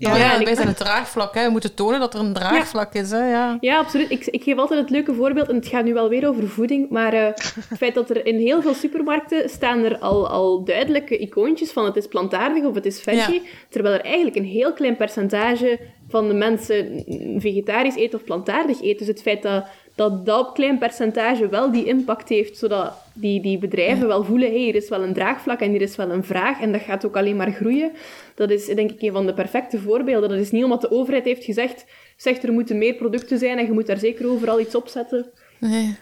Ja, 0.09 0.15
Ja, 0.15 0.33
en 0.33 0.39
ik- 0.39 0.45
wij 0.45 0.55
zijn 0.55 0.67
het 0.67 0.77
draagvlak. 0.77 1.33
Hè. 1.35 1.45
We 1.45 1.51
moeten 1.51 1.73
tonen 1.73 1.99
dat 1.99 2.13
er 2.13 2.19
een 2.19 2.33
draagvlak 2.33 2.93
is. 2.93 3.11
Hè. 3.11 3.29
Ja. 3.29 3.57
Ja, 3.59 3.77
absoluut. 3.77 4.09
Ik, 4.11 4.25
ik 4.25 4.43
geef 4.43 4.57
altijd 4.57 4.79
het 4.79 4.89
leuke 4.89 5.13
voorbeeld, 5.13 5.49
en 5.49 5.55
het 5.55 5.67
gaat 5.67 5.83
nu 5.83 5.93
wel 5.93 6.09
weer 6.09 6.27
over 6.27 6.47
voeding, 6.49 6.89
maar 6.89 7.13
eh, 7.13 7.23
het 7.69 7.77
feit 7.77 7.93
dat 7.93 8.09
er 8.09 8.25
in 8.25 8.37
heel 8.39 8.61
veel 8.61 8.73
supermarkten 8.73 9.49
staan 9.49 9.83
er 9.83 9.97
al, 9.97 10.27
al 10.29 10.63
duidelijke 10.63 11.17
icoontjes 11.17 11.71
van 11.71 11.85
het 11.85 11.95
is 11.95 12.07
plantaardig 12.07 12.63
of 12.63 12.75
het 12.75 12.85
is 12.85 13.01
veggie, 13.01 13.41
terwijl 13.69 13.95
er 13.95 14.01
eigenlijk 14.01 14.35
een 14.35 14.45
heel 14.45 14.73
klein 14.73 14.95
percentage 14.95 15.79
van 16.09 16.27
de 16.27 16.33
mensen 16.33 17.03
vegetarisch 17.37 17.95
eet 17.95 18.13
of 18.13 18.23
plantaardig 18.23 18.81
eet. 18.81 18.97
Dus 18.99 19.07
het 19.07 19.21
feit 19.21 19.41
dat 19.43 19.65
dat, 19.95 20.25
dat 20.25 20.51
klein 20.51 20.77
percentage 20.77 21.49
wel 21.49 21.71
die 21.71 21.85
impact 21.85 22.29
heeft, 22.29 22.57
zodat 22.57 22.93
die, 23.13 23.41
die 23.41 23.57
bedrijven 23.57 24.07
wel 24.07 24.23
voelen, 24.23 24.49
hey, 24.49 24.59
hier 24.59 24.75
is 24.75 24.89
wel 24.89 25.03
een 25.03 25.13
draagvlak 25.13 25.59
en 25.59 25.71
hier 25.71 25.81
is 25.81 25.95
wel 25.95 26.11
een 26.11 26.23
vraag 26.23 26.61
en 26.61 26.71
dat 26.71 26.81
gaat 26.81 27.05
ook 27.05 27.17
alleen 27.17 27.35
maar 27.35 27.51
groeien. 27.51 27.91
Dat 28.35 28.49
is 28.49 28.65
denk 28.65 28.91
ik 28.91 29.01
een 29.01 29.11
van 29.11 29.25
de 29.25 29.33
perfecte 29.33 29.79
voorbeelden. 29.79 30.29
Dat 30.29 30.39
is 30.39 30.51
niet 30.51 30.63
omdat 30.63 30.81
de 30.81 30.91
overheid 30.91 31.25
heeft 31.25 31.43
gezegd, 31.43 31.85
zegt 32.17 32.43
er 32.43 32.51
moeten 32.51 32.77
meer 32.77 32.93
producten 32.93 33.37
zijn 33.37 33.57
en 33.57 33.65
je 33.65 33.71
moet 33.71 33.87
daar 33.87 33.99
zeker 33.99 34.29
overal 34.29 34.59
iets 34.59 34.75
op 34.75 34.87
zetten. 34.87 35.25
Nee. 35.57 35.95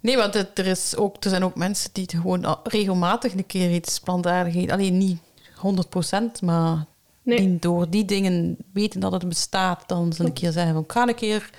Nee, 0.00 0.16
want 0.16 0.34
het, 0.34 0.58
er, 0.58 0.66
is 0.66 0.96
ook, 0.96 1.24
er 1.24 1.30
zijn 1.30 1.44
ook 1.44 1.56
mensen 1.56 1.90
die 1.92 2.02
het 2.02 2.12
gewoon 2.12 2.58
regelmatig 2.62 3.32
een 3.32 3.46
keer 3.46 3.70
iets 3.70 4.00
plantaardig 4.00 4.54
eten. 4.54 4.72
Alleen 4.72 4.98
niet 4.98 5.18
100%, 5.56 6.44
maar 6.44 6.86
Nee. 7.28 7.38
die 7.38 7.58
door 7.58 7.90
die 7.90 8.04
dingen 8.04 8.56
weten 8.72 9.00
dat 9.00 9.12
het 9.12 9.28
bestaat, 9.28 9.84
dan 9.86 10.12
ze 10.12 10.24
een 10.24 10.32
keer 10.32 10.52
zeggen 10.52 10.72
van, 10.72 10.82
ik 10.82 10.92
ga 10.92 11.08
een 11.08 11.14
keer 11.14 11.50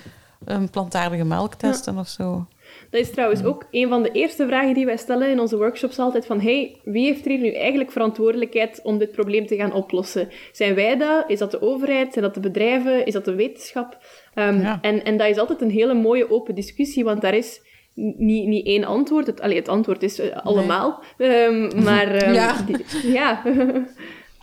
een 0.44 0.70
plantaardige 0.70 1.24
melk 1.24 1.54
testen 1.54 1.98
of 1.98 2.08
zo. 2.08 2.46
Dat 2.90 3.00
is 3.00 3.10
trouwens 3.10 3.44
ook 3.44 3.66
een 3.70 3.88
van 3.88 4.02
de 4.02 4.10
eerste 4.12 4.46
vragen 4.46 4.74
die 4.74 4.84
wij 4.86 4.96
stellen 4.96 5.28
in 5.30 5.40
onze 5.40 5.56
workshops 5.56 5.98
altijd 5.98 6.26
van 6.26 6.40
hey, 6.40 6.76
wie 6.84 7.06
heeft 7.06 7.24
er 7.24 7.30
hier 7.30 7.40
nu 7.40 7.52
eigenlijk 7.54 7.90
verantwoordelijkheid 7.92 8.80
om 8.82 8.98
dit 8.98 9.12
probleem 9.12 9.46
te 9.46 9.56
gaan 9.56 9.72
oplossen? 9.72 10.28
Zijn 10.52 10.74
wij 10.74 10.96
dat? 10.96 11.24
Is 11.30 11.38
dat 11.38 11.50
de 11.50 11.62
overheid? 11.62 12.12
Zijn 12.12 12.24
dat 12.24 12.34
de 12.34 12.40
bedrijven? 12.40 13.06
Is 13.06 13.12
dat 13.12 13.24
de 13.24 13.34
wetenschap? 13.34 13.98
Ehm, 14.34 14.60
Ja. 14.60 14.78
en, 14.82 15.04
en 15.04 15.16
dat 15.16 15.28
is 15.28 15.38
altijd 15.38 15.60
een 15.60 15.70
hele 15.70 15.94
mooie 15.94 16.30
open 16.30 16.54
discussie, 16.54 17.04
want 17.04 17.20
daar 17.20 17.34
is 17.34 17.60
niet, 17.94 18.46
niet 18.46 18.66
één 18.66 18.84
antwoord. 18.84 19.26
Het, 19.26 19.40
allee, 19.40 19.56
het 19.56 19.68
antwoord 19.68 20.02
is 20.02 20.18
eh, 20.18 20.36
allemaal. 20.44 21.02
Ehm, 21.18 21.82
maar 21.84 22.14
ehm, 22.14 22.32
Ja. 22.34 22.56
die- 22.66 23.12
ja. 23.12 23.42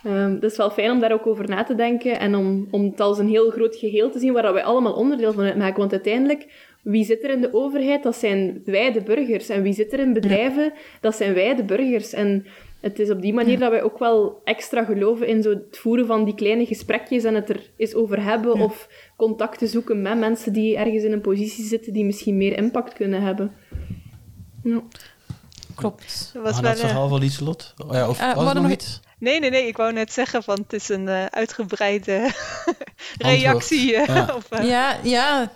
Ehm, 0.03 0.31
het 0.33 0.43
is 0.43 0.57
wel 0.57 0.69
fijn 0.69 0.91
om 0.91 0.99
daar 0.99 1.11
ook 1.11 1.27
over 1.27 1.49
na 1.49 1.63
te 1.63 1.75
denken 1.75 2.19
en 2.19 2.35
om, 2.35 2.67
om 2.71 2.83
het 2.85 2.99
als 2.99 3.17
een 3.17 3.27
heel 3.29 3.49
groot 3.49 3.75
geheel 3.75 4.09
te 4.11 4.19
zien 4.19 4.33
waar 4.33 4.43
dat 4.43 4.53
wij 4.53 4.63
allemaal 4.63 4.93
onderdeel 4.93 5.33
van 5.33 5.43
uitmaken. 5.43 5.79
Want 5.79 5.91
uiteindelijk, 5.91 6.47
wie 6.81 7.05
zit 7.05 7.23
er 7.23 7.29
in 7.29 7.41
de 7.41 7.53
overheid? 7.53 8.03
Dat 8.03 8.15
zijn 8.15 8.61
wij, 8.65 8.91
de 8.91 9.01
burgers. 9.01 9.49
En 9.49 9.61
wie 9.61 9.73
zit 9.73 9.93
er 9.93 9.99
in 9.99 10.13
bedrijven? 10.13 10.73
Dat 11.01 11.15
zijn 11.15 11.33
wij, 11.33 11.55
de 11.55 11.63
burgers. 11.63 12.13
En 12.13 12.45
het 12.79 12.99
is 12.99 13.09
op 13.09 13.21
die 13.21 13.33
manier 13.33 13.59
dat 13.59 13.71
wij 13.71 13.83
ook 13.83 13.99
wel 13.99 14.41
extra 14.43 14.83
geloven 14.83 15.27
in 15.27 15.41
zo 15.43 15.49
het 15.49 15.77
voeren 15.77 16.05
van 16.05 16.23
die 16.25 16.35
kleine 16.35 16.65
gesprekjes 16.65 17.23
en 17.23 17.35
het 17.35 17.49
er 17.49 17.69
eens 17.77 17.93
over 17.95 18.23
hebben 18.23 18.53
of 18.53 18.89
contacten 19.15 19.67
zoeken 19.67 20.01
met 20.01 20.19
mensen 20.19 20.53
die 20.53 20.77
ergens 20.77 21.03
in 21.03 21.11
een 21.11 21.21
positie 21.21 21.63
zitten 21.65 21.93
die 21.93 22.05
misschien 22.05 22.37
meer 22.37 22.57
impact 22.57 22.93
kunnen 22.93 23.21
hebben. 23.21 23.51
Ja. 24.63 24.81
Klopt. 25.75 26.29
dat 26.33 26.43
was 26.43 26.51
Ah, 26.55 26.61
wel, 26.61 26.71
dat 26.71 26.79
eh, 26.81 26.87
verhaal 26.87 27.07
van 27.07 27.19
Lieselot? 27.19 27.73
Oh, 27.87 27.93
ja, 27.93 28.09
of 28.09 28.19
Eh, 28.19 28.33
was 28.35 28.43
we 28.43 28.49
er 28.49 28.53
nog 28.55 28.63
nog- 28.63 28.71
iets? 28.71 28.99
Nee, 29.19 29.39
nee, 29.39 29.49
nee. 29.49 29.68
Ik 29.68 29.77
wou 29.77 29.94
net 29.94 30.14
zeggen, 30.14 30.44
van 30.44 30.60
het 30.61 30.73
is 30.73 30.89
een 30.89 31.07
eh, 31.07 31.26
uitgebreide 31.26 32.31
reactie. 33.18 33.95
eh, 33.95 34.06
Ja. 34.15 34.27
op, 34.35 34.45
eh, 34.49 34.68
Ja, 34.69 34.98
ja, 35.03 35.52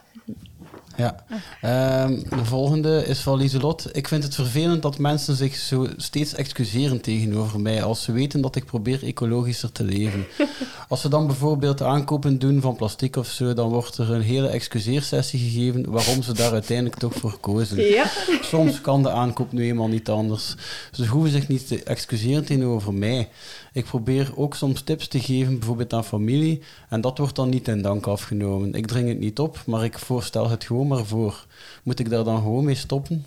Ja. 1.01 1.15
Ehm, 1.61 2.19
de 2.29 2.45
volgende 2.45 3.05
is 3.05 3.19
van 3.19 3.37
Lieselot. 3.37 3.89
Ik 3.91 4.07
vind 4.07 4.23
het 4.23 4.35
vervelend 4.35 4.81
dat 4.81 4.97
mensen 4.97 5.35
zich 5.35 5.55
zo 5.55 5.87
steeds 5.97 6.33
excuseren 6.33 7.01
tegenover 7.01 7.59
mij 7.59 7.83
als 7.83 8.03
ze 8.03 8.11
weten 8.11 8.41
dat 8.41 8.55
ik 8.55 8.65
probeer 8.65 9.03
ecologischer 9.03 9.71
te 9.71 9.83
leven. 9.83 10.25
Als 10.87 11.01
ze 11.01 11.09
dan 11.09 11.27
bijvoorbeeld 11.27 11.81
aankopen 11.81 12.39
doen 12.39 12.61
van 12.61 12.75
plastic 12.75 13.15
of 13.15 13.27
zo, 13.27 13.53
dan 13.53 13.69
wordt 13.69 13.97
er 13.97 14.11
een 14.11 14.21
hele 14.21 14.47
excuseersessie 14.47 15.39
gegeven 15.39 15.91
waarom 15.91 16.23
ze 16.23 16.33
daar 16.33 16.51
uiteindelijk 16.51 16.97
toch 16.97 17.13
voor 17.13 17.37
kozen. 17.39 17.83
Ja. 17.83 18.05
Soms 18.41 18.81
kan 18.81 19.03
de 19.03 19.11
aankoop 19.11 19.51
nu 19.51 19.63
eenmaal 19.63 19.87
niet 19.87 20.09
anders. 20.09 20.55
Ze 20.91 21.05
hoeven 21.05 21.31
zich 21.31 21.47
niet 21.47 21.67
te 21.67 21.83
excuseren 21.83 22.45
tegenover 22.45 22.93
mij. 22.93 23.29
Ik 23.73 23.85
probeer 23.85 24.31
ook 24.35 24.55
soms 24.55 24.81
tips 24.81 25.07
te 25.07 25.19
geven, 25.19 25.57
bijvoorbeeld 25.57 25.93
aan 25.93 26.05
familie, 26.05 26.61
en 26.89 27.01
dat 27.01 27.17
wordt 27.17 27.35
dan 27.35 27.49
niet 27.49 27.67
in 27.67 27.81
dank 27.81 28.07
afgenomen. 28.07 28.73
Ik 28.73 28.87
dring 28.87 29.07
het 29.07 29.19
niet 29.19 29.39
op, 29.39 29.63
maar 29.65 29.83
ik 29.83 29.99
voorstel 29.99 30.49
het 30.49 30.63
gewoon 30.63 30.87
maar 30.87 31.05
voor. 31.05 31.45
Moet 31.83 31.99
ik 31.99 32.09
daar 32.09 32.23
dan 32.23 32.41
gewoon 32.41 32.65
mee 32.65 32.75
stoppen? 32.75 33.25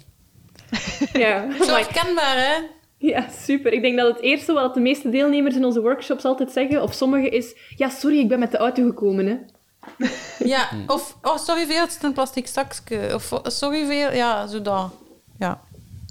Ja. 1.12 1.64
zo 1.64 1.74
herkenbaar, 1.74 2.36
hè? 2.36 2.66
Ja, 2.96 3.28
super. 3.44 3.72
Ik 3.72 3.82
denk 3.82 3.98
dat 3.98 4.14
het 4.14 4.22
eerste 4.22 4.52
wat 4.52 4.74
de 4.74 4.80
meeste 4.80 5.10
deelnemers 5.10 5.56
in 5.56 5.64
onze 5.64 5.80
workshops 5.80 6.24
altijd 6.24 6.50
zeggen, 6.50 6.82
of 6.82 6.94
sommigen, 6.94 7.32
is... 7.32 7.54
Ja, 7.76 7.88
sorry, 7.88 8.18
ik 8.18 8.28
ben 8.28 8.38
met 8.38 8.50
de 8.50 8.56
auto 8.56 8.86
gekomen, 8.86 9.26
hè. 9.26 9.36
Ja, 10.54 10.68
of 10.86 11.16
oh, 11.22 11.36
sorry 11.38 11.66
veel, 11.66 11.80
het 11.80 11.90
is 11.90 12.02
een 12.02 12.12
plastic 12.12 12.46
zakje. 12.46 13.14
Of 13.14 13.32
oh, 13.32 13.44
sorry 13.44 13.86
veel, 13.86 14.12
ja, 14.12 14.46
zo 14.46 14.62
dat. 14.62 14.92
Ja. 15.38 15.60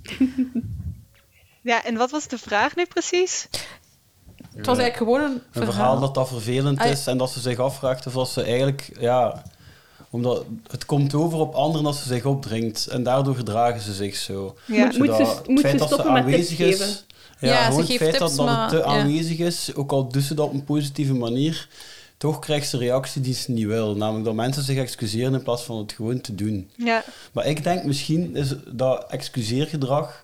ja, 1.61 1.84
en 1.84 1.97
wat 1.97 2.11
was 2.11 2.27
de 2.27 2.38
vraag 2.38 2.76
nu 2.76 2.85
precies? 2.85 3.47
Het 4.55 4.65
was 4.65 4.77
eigenlijk 4.77 4.97
gewoon 5.11 5.21
een 5.31 5.31
Een 5.35 5.41
verhaal. 5.51 5.71
verhaal 5.73 5.99
dat 5.99 6.13
dat 6.13 6.27
vervelend 6.27 6.80
Ah, 6.80 6.89
is 6.91 7.07
en 7.07 7.17
dat 7.17 7.30
ze 7.31 7.39
zich 7.39 7.57
afvraagt 7.59 8.07
of 8.07 8.13
dat 8.13 8.30
ze 8.30 8.41
eigenlijk, 8.41 8.89
ja, 8.99 9.43
omdat 10.09 10.45
het 10.71 10.85
komt 10.85 11.13
over 11.13 11.39
op 11.39 11.53
anderen 11.53 11.85
als 11.85 12.01
ze 12.01 12.07
zich 12.07 12.25
opdringt 12.25 12.88
en 12.88 13.03
daardoor 13.03 13.35
gedragen 13.35 13.81
ze 13.81 13.93
zich 13.93 14.15
zo. 14.15 14.55
Ja. 14.65 14.85
Moet- 14.85 14.97
moet 14.97 15.07
ze- 15.15 15.23
het 15.23 15.47
moet 15.47 15.59
ze 15.59 15.67
feit 15.67 15.80
dat 15.80 15.88
stoppen 15.88 16.13
met 16.13 16.23
tips 16.25 16.35
aanwezig 16.35 16.59
is, 16.59 16.77
geven? 16.80 16.95
Ja, 17.39 17.49
Ja, 17.49 17.57
ze 17.63 17.69
gewoon 17.69 17.80
het 17.85 17.95
feit 17.97 18.11
dat, 18.11 18.19
tips, 18.19 18.35
dat 18.35 18.45
maar- 18.45 18.61
het 18.61 18.69
te 18.69 18.77
ja. 18.77 18.84
aanwezig 18.84 19.38
is, 19.38 19.71
ook 19.75 19.91
al 19.91 20.07
doet 20.07 20.23
ze 20.23 20.34
dat 20.34 20.45
op 20.47 20.53
een 20.53 20.63
positieve 20.63 21.13
manier, 21.13 21.67
toch 22.17 22.39
krijgt 22.39 22.69
ze 22.69 22.77
reactie 22.77 23.21
die 23.21 23.34
ze 23.34 23.51
niet 23.51 23.65
wil. 23.65 23.95
Namelijk 23.95 24.25
dat 24.25 24.34
mensen 24.34 24.63
zich 24.63 24.77
excuseren 24.77 25.34
in 25.34 25.43
plaats 25.43 25.63
van 25.63 25.77
het 25.77 25.91
gewoon 25.91 26.21
te 26.21 26.35
doen. 26.35 26.69
Ja, 26.75 27.03
Maar 27.31 27.45
ik 27.45 27.63
denk 27.63 27.84
misschien 27.84 28.35
is 28.35 28.53
dat 28.67 29.05
excuseergedrag 29.09 30.23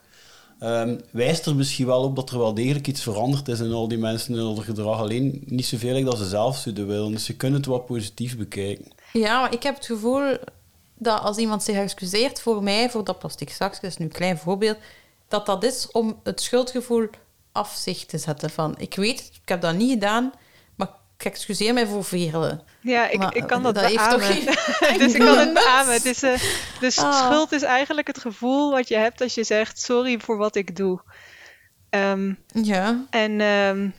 ehm, 0.60 0.98
wijst 1.12 1.46
er 1.46 1.56
misschien 1.56 1.86
wel 1.86 2.04
op 2.04 2.16
dat 2.16 2.30
er 2.30 2.38
wel 2.38 2.54
degelijk 2.54 2.88
iets 2.88 3.04
veranderd 3.04 3.48
is 3.48 3.60
in 3.60 3.72
al 3.72 3.88
die 3.88 3.98
mensen 3.98 4.34
in 4.34 4.40
hun 4.40 4.64
gedrag. 4.64 5.00
Alleen 5.00 5.44
niet 5.46 5.66
zoveel 5.66 6.04
dat 6.04 6.18
ze 6.18 6.28
zelf 6.28 6.58
zouden 6.58 6.88
willen. 6.88 7.12
Dus 7.12 7.28
je 7.28 7.36
kunt 7.36 7.54
het 7.54 7.66
wel 7.66 7.80
positief 7.80 8.38
bekijken. 8.38 8.86
Ja, 9.14 9.42
maar 9.42 9.54
ik 9.54 9.64
heb 9.64 9.76
het 9.76 9.86
gevoel 9.86 10.38
dat 10.94 11.22
als 11.22 11.38
iemand 11.38 11.64
zich 11.64 11.76
excuseert 11.76 12.42
voor 12.42 12.64
mij, 12.64 12.90
voor 12.90 13.04
dat 13.04 13.20
plastic 13.20 13.50
zakje, 13.50 13.80
dat 13.82 13.92
is 13.92 13.98
nu 13.98 14.06
een 14.06 14.12
klein 14.12 14.38
voorbeeld, 14.38 14.78
dat 15.28 15.46
dat 15.46 15.64
is 15.64 15.92
om 15.92 16.20
het 16.24 16.42
schuldgevoel 16.42 17.08
af 17.52 17.76
zich 17.76 18.06
te 18.06 18.18
zetten. 18.18 18.50
Van, 18.50 18.76
ik 18.78 18.96
weet, 18.96 19.20
ik 19.44 19.50
heb 19.50 19.62
dat 19.62 19.76
niet 19.76 19.92
gedaan, 19.92 20.32
ik 21.20 21.26
excuseer 21.26 21.74
mij 21.74 21.86
voor 21.86 22.04
velen. 22.04 22.62
ja 22.82 23.10
ik, 23.10 23.18
Maar, 23.18 23.36
ik 23.36 23.48
kan 23.48 23.64
dat, 23.64 23.76
dat 23.76 23.86
heeft 23.86 23.96
beamen. 24.18 24.46
dus 25.00 25.14
ik 25.14 25.20
kan 25.20 25.38
het 25.38 25.54
beamen. 25.54 25.94
Het 25.94 26.06
is, 26.06 26.24
eh, 26.24 26.40
dus 26.80 26.98
Ah. 26.98 27.26
schuld 27.26 27.52
is 27.52 27.62
eigenlijk 27.62 28.08
het 28.08 28.20
gevoel 28.20 28.72
wat 28.72 28.88
je 28.88 28.96
hebt 28.98 29.22
als 29.22 29.34
je 29.34 29.44
zegt 29.44 29.82
sorry 29.82 30.20
voor 30.20 30.38
wat 30.38 30.56
ik 30.56 30.76
doe. 30.76 31.02
Ehm, 31.90 32.34
Ja, 32.48 33.06
en, 33.10 33.42
ehm, 33.42 33.90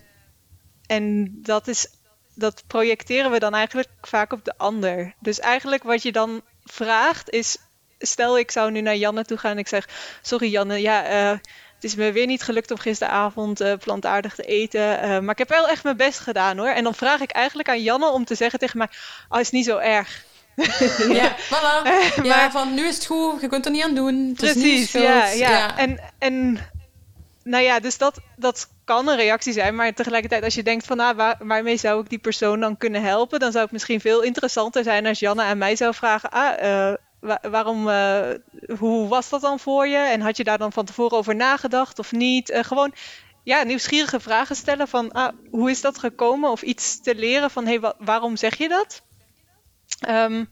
en 0.87 1.39
dat, 1.43 1.69
is, 1.69 1.87
dat 2.35 2.63
projecteren 2.67 3.31
we 3.31 3.39
dan 3.39 3.55
eigenlijk 3.55 3.89
vaak 4.01 4.33
op 4.33 4.45
de 4.45 4.55
ander. 4.57 5.15
Dus 5.21 5.41
eigenlijk 5.41 5.83
wat 5.83 6.03
je 6.03 6.13
dan 6.13 6.43
vraagt 6.65 7.31
is: 7.31 7.57
stel 7.99 8.39
ik 8.39 8.51
zou 8.51 8.71
nu 8.71 8.81
naar 8.81 8.97
Janne 8.97 9.25
toe 9.25 9.39
gaan 9.39 9.51
en 9.53 9.59
ik 9.59 9.69
zeg, 9.69 9.89
sorry 10.23 10.51
Janne, 10.51 10.81
ja, 10.81 11.05
eh, 11.05 11.39
het 11.81 11.91
is 11.91 11.95
me 11.95 12.13
weer 12.13 12.27
niet 12.27 12.43
gelukt 12.43 12.71
om 12.71 12.79
gisteravond 12.79 13.61
eh, 13.61 13.73
plantaardig 13.79 14.35
te 14.35 14.43
eten, 14.43 15.01
eh, 15.01 15.09
maar 15.19 15.31
ik 15.31 15.39
heb 15.39 15.49
wel 15.49 15.69
echt 15.69 15.85
mijn 15.85 15.97
best 15.97 16.19
gedaan 16.19 16.59
hoor. 16.59 16.69
En 16.69 16.85
dan 16.85 16.95
vraag 16.95 17.21
ik 17.21 17.31
eigenlijk 17.31 17.69
aan 17.69 17.83
Janne 17.83 18.11
om 18.11 18.25
te 18.25 18.35
zeggen 18.35 18.59
tegen 18.59 18.79
mij, 18.79 18.89
oh, 19.29 19.41
is 19.41 19.51
niet 19.51 19.65
zo 19.65 19.77
erg. 19.79 20.25
Ja, 21.09 21.37
voilà. 21.37 21.83
Eh, 22.17 22.25
Ja, 22.25 22.51
van 22.51 22.75
nu 22.75 22.87
is 22.87 22.95
het 22.95 23.07
goed, 23.07 23.41
je 23.41 23.49
kunt 23.49 23.65
er 23.65 23.71
niet 23.71 23.83
aan 23.83 23.95
doen. 23.95 24.29
Het 24.33 24.43
is 24.43 24.55
niet 24.55 24.65
je 24.65 24.71
Precies, 24.71 24.89
schuld. 24.89 25.05
ja, 25.05 25.29
ja. 25.31 25.79
En, 25.79 26.01
en 26.19 26.59
nou 27.45 27.65
ja, 27.65 27.81
dus 27.81 27.99
dat, 27.99 28.21
dat 28.37 28.69
kan 28.85 29.09
een 29.09 29.17
reactie 29.17 29.53
zijn. 29.53 29.75
Maar 29.75 29.95
tegelijkertijd, 29.95 30.45
als 30.45 30.55
je 30.55 30.63
denkt 30.63 30.87
van 30.87 30.97
nou, 30.97 31.17
waar, 31.17 31.37
waarmee 31.39 31.77
zou 31.77 32.01
ik 32.01 32.09
die 32.09 32.19
persoon 32.19 32.61
dan 32.61 32.77
kunnen 32.77 33.03
helpen? 33.03 33.41
Dan 33.41 33.51
zou 33.51 33.63
het 33.65 33.73
misschien 33.73 34.01
veel 34.01 34.23
interessanter 34.23 34.83
zijn 34.85 35.07
als 35.07 35.19
Janne 35.19 35.43
aan 35.43 35.59
mij 35.59 35.77
zou 35.77 35.95
vragen. 35.95 36.31
Ah, 36.31 36.95
wa- 37.21 37.41
waarom, 37.51 37.89
eh, 37.89 38.29
hoe 38.79 39.09
was 39.09 39.29
dat 39.29 39.41
dan 39.41 39.59
voor 39.59 39.87
je? 39.87 39.97
En 39.97 40.21
had 40.21 40.37
je 40.37 40.45
daar 40.45 40.59
dan 40.59 40.73
van 40.73 40.85
tevoren 40.85 41.19
over 41.19 41.35
nagedacht 41.37 41.99
of 41.99 42.13
niet? 42.13 42.51
Eh, 42.51 42.65
gewoon 42.65 42.93
ja, 43.43 43.63
nieuwsgierige 43.63 44.21
vragen 44.21 44.57
stellen 44.57 44.89
van 44.89 45.13
ah, 45.13 45.33
hoe 45.51 45.71
is 45.71 45.81
dat 45.81 45.99
gekomen? 45.99 46.51
Of 46.51 46.63
iets 46.63 47.01
te 47.03 47.15
leren 47.15 47.51
van 47.51 47.67
hey, 47.67 47.81
wa- 47.81 47.95
waarom 47.99 48.37
zeg 48.37 48.57
je 48.59 48.69
dat? 48.69 49.03
Ehm, 50.01 50.45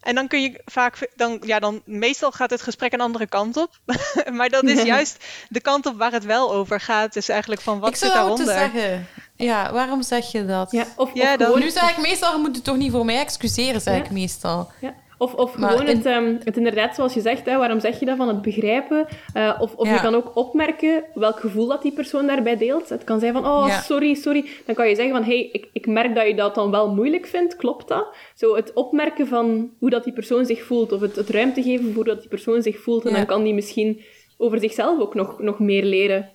en 0.00 0.14
dan 0.14 0.28
kun 0.28 0.42
je 0.42 0.62
vaak, 0.64 1.10
dan, 1.16 1.38
ja, 1.44 1.58
dan 1.58 1.82
meestal 1.84 2.30
gaat 2.32 2.50
het 2.50 2.62
gesprek 2.62 2.92
een 2.92 3.00
andere 3.00 3.26
kant 3.26 3.56
op. 3.56 3.70
maar 4.32 4.48
dat 4.48 4.62
is 4.64 4.82
juist 4.82 5.24
de 5.48 5.60
kant 5.60 5.86
op 5.86 5.96
waar 5.98 6.12
het 6.12 6.24
wel 6.24 6.52
over 6.52 6.80
gaat. 6.80 7.12
Dus 7.12 7.28
eigenlijk 7.28 7.60
van 7.60 7.78
wat 7.78 7.88
ik 7.88 7.96
zou 7.96 8.10
zit 8.12 8.20
daaronder. 8.20 8.54
zeggen. 8.54 9.06
Ja, 9.36 9.72
waarom 9.72 10.02
zeg 10.02 10.32
je 10.32 10.44
dat? 10.46 10.70
Ja, 10.72 10.84
of, 10.96 11.10
Ja, 11.14 11.32
of 11.32 11.36
dan- 11.38 11.46
gewoon, 11.46 11.60
Nu 11.62 11.70
zeg 11.70 11.90
ik 11.90 11.98
meestal, 11.98 12.32
je 12.32 12.38
moet 12.40 12.54
het 12.56 12.64
toch 12.64 12.76
niet 12.76 12.90
voor 12.92 13.04
mij 13.04 13.18
excuseren, 13.18 13.80
zeg 13.80 13.96
Ja. 13.96 14.04
ik 14.04 14.10
meestal. 14.10 14.70
ja. 14.80 14.94
Of, 15.18 15.34
of 15.34 15.52
gewoon 15.52 15.86
in- 15.86 15.96
het, 15.96 16.06
ehm, 16.06 16.36
het 16.44 16.56
inderdaad, 16.56 16.94
zoals 16.94 17.14
je 17.14 17.20
zegt, 17.20 17.46
hè, 17.46 17.56
waarom 17.56 17.80
zeg 17.80 17.98
je 18.00 18.04
dat, 18.06 18.16
van 18.16 18.28
het 18.28 18.42
begrijpen. 18.42 19.06
Eh, 19.32 19.56
of 19.60 19.74
of 19.74 19.86
Ja. 19.88 19.94
je 19.94 20.00
kan 20.00 20.14
ook 20.14 20.36
opmerken 20.36 21.04
welk 21.14 21.40
gevoel 21.40 21.66
dat 21.66 21.82
die 21.82 21.92
persoon 21.92 22.26
daarbij 22.26 22.56
deelt. 22.56 22.88
Het 22.88 23.04
kan 23.04 23.20
zijn 23.20 23.32
van, 23.32 23.46
oh, 23.46 23.64
Ja. 23.68 23.80
sorry, 23.80 24.14
sorry. 24.14 24.44
Dan 24.66 24.74
kan 24.74 24.88
je 24.88 24.94
zeggen 24.94 25.14
van, 25.14 25.24
hey, 25.24 25.48
ik, 25.52 25.68
ik 25.72 25.86
merk 25.86 26.14
dat 26.14 26.26
je 26.26 26.34
dat 26.34 26.54
dan 26.54 26.70
wel 26.70 26.94
moeilijk 26.94 27.26
vindt, 27.26 27.56
klopt 27.56 27.88
dat? 27.88 28.06
Zo 28.34 28.56
het 28.56 28.72
opmerken 28.72 29.26
van 29.26 29.70
hoe 29.78 29.90
dat 29.90 30.04
die 30.04 30.12
persoon 30.12 30.46
zich 30.46 30.62
voelt, 30.64 30.92
of 30.92 31.00
het, 31.00 31.16
het 31.16 31.28
ruimte 31.28 31.62
geven 31.62 31.94
voor 31.94 32.04
dat 32.04 32.20
die 32.20 32.28
persoon 32.28 32.62
zich 32.62 32.78
voelt. 32.82 33.04
En 33.04 33.10
Ja. 33.10 33.16
dan 33.16 33.26
kan 33.26 33.42
die 33.42 33.54
misschien 33.54 34.02
over 34.36 34.58
zichzelf 34.60 35.00
ook 35.00 35.14
nog, 35.14 35.38
nog 35.38 35.58
meer 35.58 35.84
leren. 35.84 36.30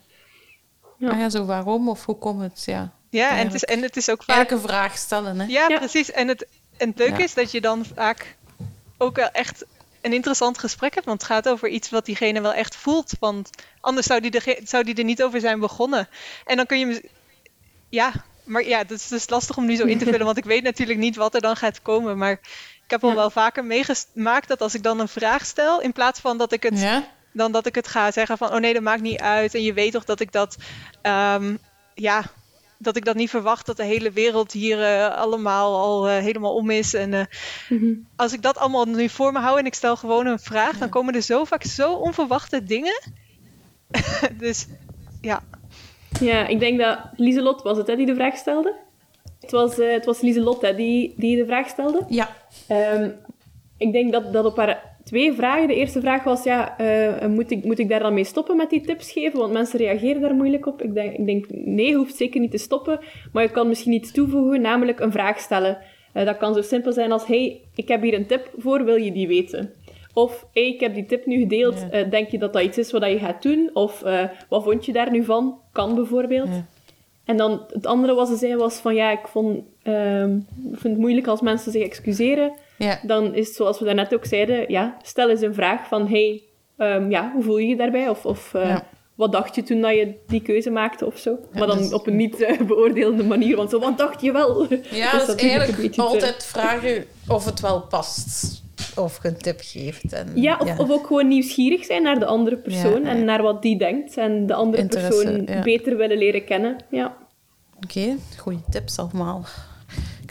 Ja. 0.97 1.09
Ah 1.09 1.19
ja, 1.19 1.29
zo 1.29 1.45
waarom 1.45 1.89
of 1.89 2.05
hoe 2.05 2.17
komt 2.17 2.41
het? 2.41 2.63
Ja. 2.65 2.93
Ja, 3.09 3.37
en 3.37 3.45
het, 3.45 3.53
is, 3.53 3.63
en 3.63 3.81
het 3.81 3.97
is 3.97 4.09
ook 4.09 4.23
vaak. 4.23 4.51
Een 4.51 4.59
vraag 4.59 4.97
stellen, 4.97 5.39
hè? 5.39 5.45
Ja, 5.47 5.65
Ja. 5.69 5.77
precies. 5.77 6.11
En 6.11 6.27
het, 6.27 6.47
en 6.77 6.89
het 6.89 6.97
leuke 6.97 7.17
Ja. 7.17 7.23
is 7.23 7.33
dat 7.33 7.51
je 7.51 7.61
dan 7.61 7.85
vaak 7.95 8.37
ook 8.97 9.15
wel 9.15 9.29
echt 9.31 9.65
een 10.01 10.13
interessant 10.13 10.57
gesprek 10.57 10.93
hebt. 10.93 11.05
Want 11.05 11.21
het 11.21 11.31
gaat 11.31 11.49
over 11.49 11.67
iets 11.67 11.89
wat 11.89 12.05
diegene 12.05 12.41
wel 12.41 12.53
echt 12.53 12.75
voelt. 12.75 13.11
Want 13.19 13.49
anders 13.81 14.07
zou 14.07 14.21
die, 14.21 14.31
er, 14.39 14.59
zou 14.63 14.83
die 14.83 14.95
er 14.95 15.03
niet 15.03 15.23
over 15.23 15.39
zijn 15.39 15.59
begonnen. 15.59 16.07
En 16.45 16.55
dan 16.57 16.65
kun 16.65 16.79
je. 16.79 17.09
Ja, 17.89 18.11
maar 18.43 18.63
ja, 18.67 18.77
het 18.77 18.91
is 18.91 19.07
dus 19.07 19.29
lastig 19.29 19.57
om 19.57 19.65
nu 19.65 19.75
zo 19.75 19.85
in 19.85 19.97
te 19.97 20.05
vullen. 20.05 20.25
Want 20.25 20.37
ik 20.37 20.45
weet 20.45 20.63
natuurlijk 20.63 20.99
niet 20.99 21.15
wat 21.15 21.35
er 21.35 21.41
dan 21.41 21.55
gaat 21.55 21.81
komen. 21.81 22.17
Maar 22.17 22.31
ik 22.83 22.89
heb 22.89 23.03
al 23.03 23.09
Ja. 23.09 23.15
wel 23.15 23.29
vaker 23.29 23.65
meegemaakt 23.65 24.47
dat 24.47 24.61
als 24.61 24.73
ik 24.73 24.83
dan 24.83 24.99
een 24.99 25.07
vraag 25.07 25.45
stel. 25.45 25.81
In 25.81 25.93
plaats 25.93 26.19
van 26.19 26.37
dat 26.37 26.51
ik 26.51 26.63
het 26.63 26.79
Ja? 26.79 27.07
dan 27.31 27.51
dat 27.51 27.65
ik 27.65 27.75
het 27.75 27.87
ga 27.87 28.11
zeggen 28.11 28.37
van, 28.37 28.53
oh 28.53 28.59
nee, 28.59 28.73
dat 28.73 28.81
maakt 28.81 29.01
niet 29.01 29.19
uit. 29.19 29.55
En 29.55 29.63
je 29.63 29.73
weet 29.73 29.91
toch 29.91 30.03
dat 30.05 30.19
ik 30.19 30.31
dat, 30.31 30.55
ehm, 31.01 31.55
ja, 31.95 32.23
dat 32.83 32.95
ik 32.95 33.05
dat 33.05 33.15
niet 33.15 33.29
verwacht 33.29 33.65
dat 33.65 33.77
de 33.77 33.83
hele 33.83 34.11
wereld 34.11 34.51
hier 34.51 34.83
eh, 34.83 35.15
allemaal 35.17 35.75
al 35.79 36.07
eh, 36.07 36.17
helemaal 36.17 36.55
om 36.55 36.69
is. 36.69 36.93
En 36.93 37.13
eh, 37.13 37.25
Mhm. 37.69 37.93
als 38.15 38.33
ik 38.33 38.41
dat 38.41 38.57
allemaal 38.57 38.85
nu 38.85 39.09
voor 39.09 39.31
me 39.31 39.39
hou 39.39 39.59
en 39.59 39.65
ik 39.65 39.73
stel 39.73 39.95
gewoon 39.95 40.25
een 40.25 40.39
vraag, 40.39 40.77
dan 40.77 40.89
komen 40.89 41.13
er 41.15 41.21
zo 41.21 41.43
vaak 41.43 41.63
zo 41.63 41.93
onverwachte 41.93 42.63
dingen. 42.63 43.01
dus 44.39 44.67
ja, 45.21 45.43
Ja, 46.19 46.47
ik 46.47 46.59
denk 46.59 46.79
dat 46.79 46.99
Lieselot 47.15 47.61
was 47.61 47.77
het 47.77 47.87
hè, 47.87 47.95
die 47.95 48.05
de 48.05 48.15
vraag 48.15 48.35
stelde. 48.35 48.73
Het 49.41 49.51
was, 49.51 49.79
eh, 49.79 49.91
het 49.91 50.05
was 50.05 50.21
Lieselot 50.21 50.61
hè, 50.61 50.75
die, 50.75 51.13
die 51.17 51.35
de 51.37 51.45
vraag 51.45 51.67
stelde. 51.67 52.05
Ja. 52.09 52.29
Ehm, 52.67 53.09
ik 53.77 53.91
denk 53.91 54.11
dat, 54.11 54.33
dat 54.33 54.45
op 54.45 54.57
haar 54.57 54.92
twee 55.03 55.33
vragen. 55.33 55.67
De 55.67 55.75
eerste 55.75 55.99
vraag 55.99 56.23
was, 56.23 56.43
ja, 56.43 56.77
eh, 56.77 57.27
moet, 57.27 57.51
ik, 57.51 57.63
moet 57.63 57.79
ik 57.79 57.89
daar 57.89 57.99
dan 57.99 58.13
mee 58.13 58.23
stoppen 58.23 58.57
met 58.57 58.69
die 58.69 58.81
tips 58.81 59.11
geven? 59.11 59.39
Want 59.39 59.53
mensen 59.53 59.79
reageren 59.79 60.21
daar 60.21 60.33
moeilijk 60.35 60.65
op. 60.65 60.81
Ik 60.81 60.93
denk, 60.93 61.17
ik 61.17 61.25
denk 61.25 61.45
nee, 61.49 61.87
je 61.87 61.95
hoeft 61.95 62.15
zeker 62.15 62.39
niet 62.39 62.51
te 62.51 62.57
stoppen. 62.57 62.99
Maar 63.33 63.43
je 63.43 63.51
kan 63.51 63.67
misschien 63.67 63.93
iets 63.93 64.11
toevoegen, 64.11 64.61
namelijk 64.61 64.99
een 64.99 65.11
vraag 65.11 65.39
stellen. 65.39 65.77
Eh, 66.13 66.25
dat 66.25 66.37
kan 66.37 66.53
zo 66.53 66.61
simpel 66.61 66.91
zijn 66.91 67.11
als, 67.11 67.25
hey, 67.27 67.61
ik 67.75 67.87
heb 67.87 68.01
hier 68.01 68.13
een 68.13 68.25
tip 68.27 68.51
voor, 68.57 68.83
wil 68.85 68.95
je 68.95 69.11
die 69.11 69.27
weten? 69.27 69.73
Of, 70.13 70.45
hey, 70.53 70.67
ik 70.67 70.79
heb 70.79 70.93
die 70.93 71.05
tip 71.05 71.25
nu 71.25 71.39
gedeeld, 71.39 71.79
Ja. 71.79 71.89
eh, 71.89 72.09
denk 72.09 72.29
je 72.29 72.37
dat 72.37 72.53
dat 72.53 72.63
iets 72.63 72.77
is 72.77 72.91
wat 72.91 73.05
je 73.05 73.19
gaat 73.19 73.43
doen? 73.43 73.69
Of, 73.73 74.03
wat 74.49 74.63
vond 74.63 74.85
je 74.85 74.91
daar 74.93 75.11
nu 75.11 75.23
van? 75.23 75.59
Kan 75.71 75.95
bijvoorbeeld. 75.95 76.47
Ja. 76.47 76.65
En 77.25 77.37
dan 77.37 77.61
het 77.67 77.85
andere 77.85 78.13
wat 78.13 78.27
ze 78.27 78.35
zei 78.35 78.55
was 78.55 78.77
van, 78.77 78.95
ja, 78.95 79.11
ik, 79.11 79.27
vond, 79.27 79.59
ehm, 79.83 80.35
ik 80.71 80.77
vind 80.79 80.83
het 80.93 80.97
moeilijk 80.97 81.27
als 81.27 81.41
mensen 81.41 81.71
zich 81.71 81.83
excuseren 81.83 82.51
Ja. 82.77 82.99
dan 83.03 83.35
is 83.35 83.47
het 83.47 83.55
zoals 83.55 83.79
we 83.79 83.85
daarnet 83.85 84.13
ook 84.13 84.25
zeiden, 84.25 84.65
ja, 84.71 84.97
stel 85.01 85.29
eens 85.29 85.41
een 85.41 85.53
vraag 85.53 85.87
van, 85.87 86.07
hey, 86.07 86.43
ehm, 86.77 87.09
ja, 87.11 87.31
hoe 87.33 87.43
voel 87.43 87.57
je 87.57 87.67
je 87.67 87.75
daarbij? 87.75 88.09
Of, 88.09 88.25
of 88.25 88.53
eh, 88.53 88.67
Ja. 88.67 88.87
wat 89.15 89.31
dacht 89.31 89.55
je 89.55 89.63
toen 89.63 89.81
dat 89.81 89.93
je 89.95 90.13
die 90.27 90.41
keuze 90.41 90.69
maakte 90.69 91.05
of 91.05 91.17
zo? 91.17 91.37
maar 91.53 91.67
dan 91.67 91.77
dus- 91.77 91.93
op 91.93 92.07
een 92.07 92.15
niet 92.15 92.41
eh, 92.41 92.61
beoordelende 92.61 93.23
manier, 93.23 93.55
want 93.55 93.69
zo, 93.69 93.79
wat 93.79 93.97
dacht 93.97 94.21
je 94.21 94.31
wel? 94.31 94.67
Ja, 94.91 95.11
Dus 95.11 95.11
dat 95.11 95.21
is 95.21 95.27
natuurlijk 95.27 95.59
eigenlijk 95.59 95.93
te- 95.93 96.01
altijd 96.01 96.45
vragen 96.45 97.05
of 97.27 97.45
het 97.45 97.59
wel 97.59 97.81
past. 97.81 98.61
Of 98.95 99.19
je 99.21 99.27
een 99.27 99.37
tip 99.37 99.59
geeft. 99.63 100.13
En, 100.13 100.27
Ja, 100.35 100.57
of, 100.61 100.79
of 100.79 100.91
ook 100.91 101.07
gewoon 101.07 101.27
nieuwsgierig 101.27 101.85
zijn 101.85 102.03
naar 102.03 102.19
de 102.19 102.25
andere 102.25 102.57
persoon 102.57 103.05
en 103.05 103.25
naar 103.25 103.41
wat 103.41 103.61
die 103.61 103.77
denkt 103.77 104.17
en 104.17 104.45
de 104.45 104.53
andere 104.53 104.81
Interesse, 104.81 105.23
persoon 105.23 105.61
beter 105.63 105.97
willen 105.97 106.17
leren 106.17 106.45
kennen. 106.45 106.75
Ja. 106.89 107.17
Oké, 107.83 108.15
goede 108.37 108.59
tips 108.69 108.97
allemaal. 108.99 109.45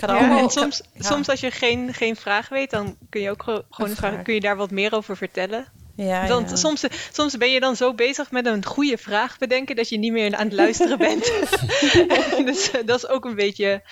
Ga 0.02 0.14
ja 0.14 0.18
allemaal... 0.18 0.38
en 0.38 0.50
soms, 0.50 0.82
ja. 0.94 1.02
soms 1.02 1.28
als 1.28 1.40
je 1.40 1.50
geen, 1.50 1.94
geen 1.94 2.16
vraag 2.16 2.48
weet, 2.48 2.70
dan 2.70 2.96
kun 3.10 3.20
je 3.20 3.30
ook 3.30 3.42
gewoon 3.42 3.64
Een 3.70 3.74
vragen, 3.76 3.96
vraag. 3.96 4.22
kun 4.22 4.34
je 4.34 4.40
daar 4.40 4.56
wat 4.56 4.70
meer 4.70 4.94
over 4.94 5.16
vertellen. 5.16 5.66
Ja, 5.96 6.26
Want 6.28 6.50
ja. 6.50 6.56
soms, 6.56 6.84
soms 7.12 7.36
ben 7.36 7.50
je 7.50 7.60
dan 7.60 7.76
zo 7.76 7.94
bezig 7.94 8.30
met 8.30 8.46
een 8.46 8.64
goede 8.64 8.98
vraag 8.98 9.38
bedenken 9.38 9.76
dat 9.76 9.88
je 9.88 9.98
niet 9.98 10.12
meer 10.12 10.36
aan 10.36 10.44
het 10.44 10.52
luisteren 10.52 10.98
bent. 10.98 11.24
dus 12.46 12.70
eh, 12.70 12.86
dat 12.86 12.96
is 12.96 13.08
ook 13.08 13.24
een 13.24 13.34
beetje, 13.34 13.82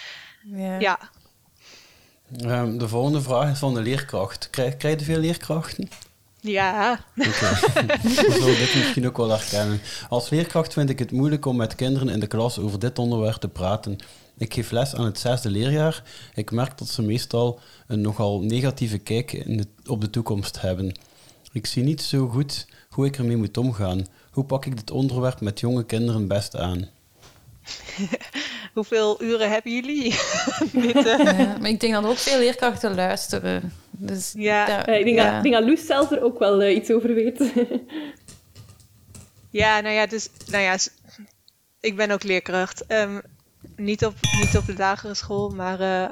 Ja. 0.43 0.79
ja. 0.79 0.99
Ehm, 2.39 2.79
de 2.79 2.89
volgende 2.89 3.21
vraag 3.21 3.51
is 3.51 3.59
van 3.59 3.75
de 3.75 3.81
leerkracht. 3.81 4.49
Krijg, 4.51 4.77
krijg 4.77 4.99
je 4.99 5.05
veel 5.05 5.19
leerkrachten? 5.19 5.91
Ja, 6.41 7.01
Oké. 7.17 7.29
We 8.45 8.57
dit 8.59 8.75
misschien 8.75 9.07
ook 9.07 9.17
wel 9.17 9.29
herkennen. 9.31 9.81
Als 10.09 10.31
leerkracht 10.31 10.73
vind 10.73 10.91
ik 10.91 10.99
het 10.99 11.13
moeilijk 11.13 11.47
om 11.47 11.57
met 11.57 11.75
kinderen 11.75 12.09
in 12.09 12.21
de 12.21 12.27
klas 12.27 12.59
over 12.59 12.79
dit 12.79 12.99
onderwerp 12.99 13.37
te 13.37 13.49
praten. 13.49 13.99
Ik 14.41 14.55
geef 14.55 14.71
les 14.71 14.95
aan 14.95 15.05
het 15.05 15.19
zesde 15.19 15.51
leerjaar. 15.51 16.03
Ik 16.35 16.51
merk 16.51 16.79
dat 16.79 16.89
ze 16.89 17.03
meestal 17.03 17.61
een 17.87 18.01
nogal 18.01 18.41
negatieve 18.41 18.99
kijk 18.99 19.33
in 19.33 19.57
de- 19.57 19.91
op 19.91 20.01
de 20.01 20.11
toekomst 20.11 20.61
hebben. 20.61 20.95
Ik 21.53 21.67
zie 21.67 21.83
niet 21.83 22.03
zo 22.03 22.29
goed 22.29 22.67
hoe 22.89 23.07
ik 23.07 23.17
ermee 23.19 23.37
moet 23.37 23.57
omgaan. 23.57 24.07
Hoe 24.31 24.45
pak 24.45 24.67
ik 24.67 24.77
dit 24.77 24.91
onderwerp 24.91 25.41
met 25.41 25.61
jonge 25.61 25.85
kinderen 25.85 26.29
best 26.29 26.57
aan? 26.57 26.89
hoeveel 28.75 29.23
uren 29.23 29.51
hebben 29.51 29.73
jullie? 29.75 30.15
Eh, 30.75 31.39
Ja, 31.39 31.57
maar 31.61 31.69
ik 31.69 31.81
denk 31.81 31.93
dat 31.93 32.05
ook 32.05 32.17
veel 32.17 32.39
leerkrachten 32.39 32.95
luisteren. 32.95 33.73
Dus 33.91 34.33
Ja. 34.37 34.67
daar- 34.67 34.85
Eh, 34.85 34.99
ik, 34.99 35.05
denk 35.05 35.17
ja. 35.17 35.25
dat, 35.27 35.37
ik 35.37 35.43
denk 35.43 35.55
dat 35.55 35.65
Loes 35.65 35.87
zelf 35.87 36.11
er 36.11 36.23
ook 36.23 36.39
wel 36.39 36.63
eh, 36.63 36.77
iets 36.77 36.91
over 36.91 37.15
weet. 37.15 37.53
ja, 39.51 39.81
nou 39.81 39.95
ja, 39.95 40.07
dus, 40.07 40.29
nou 40.47 40.63
ja, 40.63 40.77
ik 41.81 41.97
ben 41.97 42.11
ook 42.11 42.23
leerkracht. 42.23 42.87
Ehm, 42.87 43.19
niet, 43.81 44.05
op, 44.05 44.15
niet 44.41 44.57
op 44.57 44.67
de 44.67 44.75
lagere 44.77 45.15
school, 45.15 45.49
maar 45.51 45.81
eh, 45.81 46.09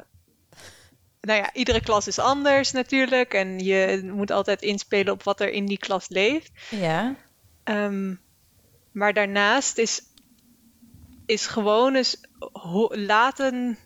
nou 1.21 1.39
ja, 1.41 1.53
iedere 1.53 1.81
klas 1.81 2.07
is 2.07 2.19
anders 2.19 2.73
natuurlijk. 2.73 3.35
En 3.35 3.59
je 3.59 4.11
moet 4.15 4.31
altijd 4.31 4.63
inspelen 4.63 5.13
op 5.13 5.23
wat 5.23 5.41
er 5.41 5.51
in 5.51 5.67
die 5.67 5.79
klas 5.79 6.09
leeft. 6.09 6.51
Ja. 6.71 7.15
Ehm, 7.65 8.15
maar 8.93 9.13
daarnaast 9.13 9.79
is, 9.79 10.03
is 11.27 11.47
gewoon 11.47 11.95
eens 11.95 12.21
laten 12.91 13.79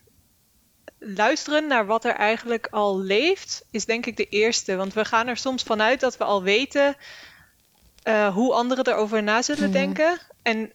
luisteren 0.99 1.67
naar 1.67 1.87
wat 1.87 2.05
er 2.05 2.15
eigenlijk 2.15 2.67
al 2.71 3.01
leeft, 3.01 3.65
is 3.71 3.85
denk 3.85 4.07
ik 4.07 4.17
de 4.17 4.29
eerste. 4.29 4.77
Want 4.77 4.93
we 4.95 5.05
gaan 5.05 5.27
er 5.29 5.37
soms 5.37 5.63
vanuit 5.63 6.01
dat 6.01 6.17
we 6.17 6.25
al 6.25 6.43
weten 6.43 6.97
eh, 8.03 8.35
hoe 8.35 8.53
anderen 8.53 8.87
erover 8.87 9.23
na 9.23 9.43
zullen 9.43 9.63
Mhm. 9.71 9.73
denken. 9.73 10.19
En 10.43 10.73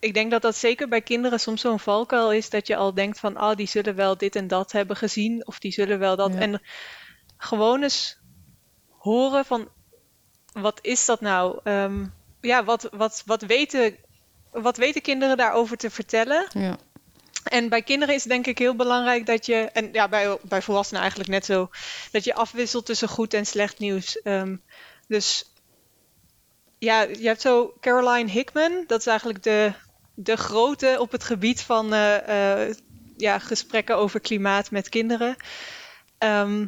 ik 0.00 0.14
denk 0.14 0.30
dat 0.30 0.42
dat 0.42 0.56
zeker 0.56 0.88
bij 0.88 1.00
kinderen 1.00 1.40
soms 1.40 1.60
zo'n 1.60 1.80
valkuil 1.80 2.32
is 2.32 2.50
dat 2.50 2.66
je 2.66 2.76
al 2.76 2.94
denkt 2.94 3.18
van, 3.18 3.40
oh, 3.40 3.54
die 3.54 3.68
zullen 3.68 3.94
wel 3.94 4.16
dit 4.16 4.36
en 4.36 4.48
dat 4.48 4.72
hebben 4.72 4.96
gezien, 4.96 5.46
of 5.46 5.58
die 5.58 5.72
zullen 5.72 5.98
wel 5.98 6.16
dat. 6.16 6.32
Ja. 6.32 6.38
En 6.38 6.62
gewoon 7.36 7.82
eens 7.82 8.18
horen 8.88 9.44
van, 9.44 9.68
wat 10.52 10.78
is 10.82 11.04
dat 11.04 11.20
nou? 11.20 11.60
Ehm, 11.64 12.06
ja, 12.40 12.64
wat, 12.64 12.88
wat, 12.92 13.22
wat, 13.26 13.42
weten, 13.42 13.96
wat 14.50 14.76
weten 14.76 15.02
kinderen 15.02 15.36
daarover 15.36 15.76
te 15.76 15.90
vertellen? 15.90 16.46
Ja. 16.52 16.76
En 17.44 17.68
bij 17.68 17.82
kinderen 17.82 18.14
is 18.14 18.22
het 18.22 18.32
denk 18.32 18.46
ik 18.46 18.58
heel 18.58 18.76
belangrijk 18.76 19.26
dat 19.26 19.46
je, 19.46 19.54
en 19.54 19.88
ja, 19.92 20.08
bij, 20.08 20.38
bij 20.42 20.62
volwassenen 20.62 21.00
eigenlijk 21.00 21.30
net 21.30 21.44
zo, 21.44 21.70
dat 22.12 22.24
je 22.24 22.34
afwisselt 22.34 22.86
tussen 22.86 23.08
goed 23.08 23.34
en 23.34 23.46
slecht 23.46 23.78
nieuws. 23.78 24.22
Ehm, 24.22 24.56
Dus 25.06 25.52
ja, 26.78 27.02
je 27.02 27.26
hebt 27.26 27.40
zo 27.40 27.74
Caroline 27.80 28.30
Hickman, 28.30 28.84
dat 28.86 29.00
is 29.00 29.06
eigenlijk 29.06 29.42
de, 29.42 29.72
de 30.14 30.36
grote 30.36 30.96
op 30.98 31.12
het 31.12 31.24
gebied 31.24 31.60
van 31.62 31.92
eh, 31.94 32.66
eh, 32.68 32.74
ja, 33.16 33.38
gesprekken 33.38 33.96
over 33.96 34.20
klimaat 34.20 34.70
met 34.70 34.88
kinderen. 34.88 35.36
Ehm, 36.18 36.66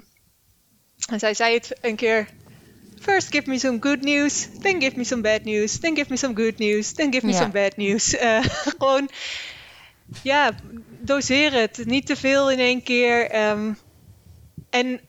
en 1.10 1.19
zij 1.19 1.35
zei 1.35 1.55
het 1.55 1.78
een 1.81 1.97
keer. 1.97 2.28
First 3.01 3.28
give 3.31 3.48
me 3.51 3.59
some 3.59 3.77
good 3.81 4.01
news, 4.01 4.48
then 4.59 4.81
give 4.81 4.98
me 4.98 5.05
some 5.05 5.20
bad 5.23 5.44
news, 5.44 5.78
then 5.78 5.97
give 5.97 6.06
me 6.10 6.16
some 6.16 6.35
good 6.35 6.59
news, 6.59 6.93
then 6.93 7.12
give 7.12 7.27
me 7.27 7.32
Ja. 7.32 7.39
some 7.39 7.51
bad 7.51 7.77
news. 7.77 8.14
Eh, 8.16 8.44
gewoon, 8.44 9.09
ja, 10.23 10.55
doseer 11.01 11.52
het. 11.52 11.85
Niet 11.85 12.06
te 12.06 12.16
veel 12.16 12.51
in 12.51 12.59
één 12.59 12.82
keer. 12.82 13.31
ehm, 13.31 13.73
en 14.70 15.01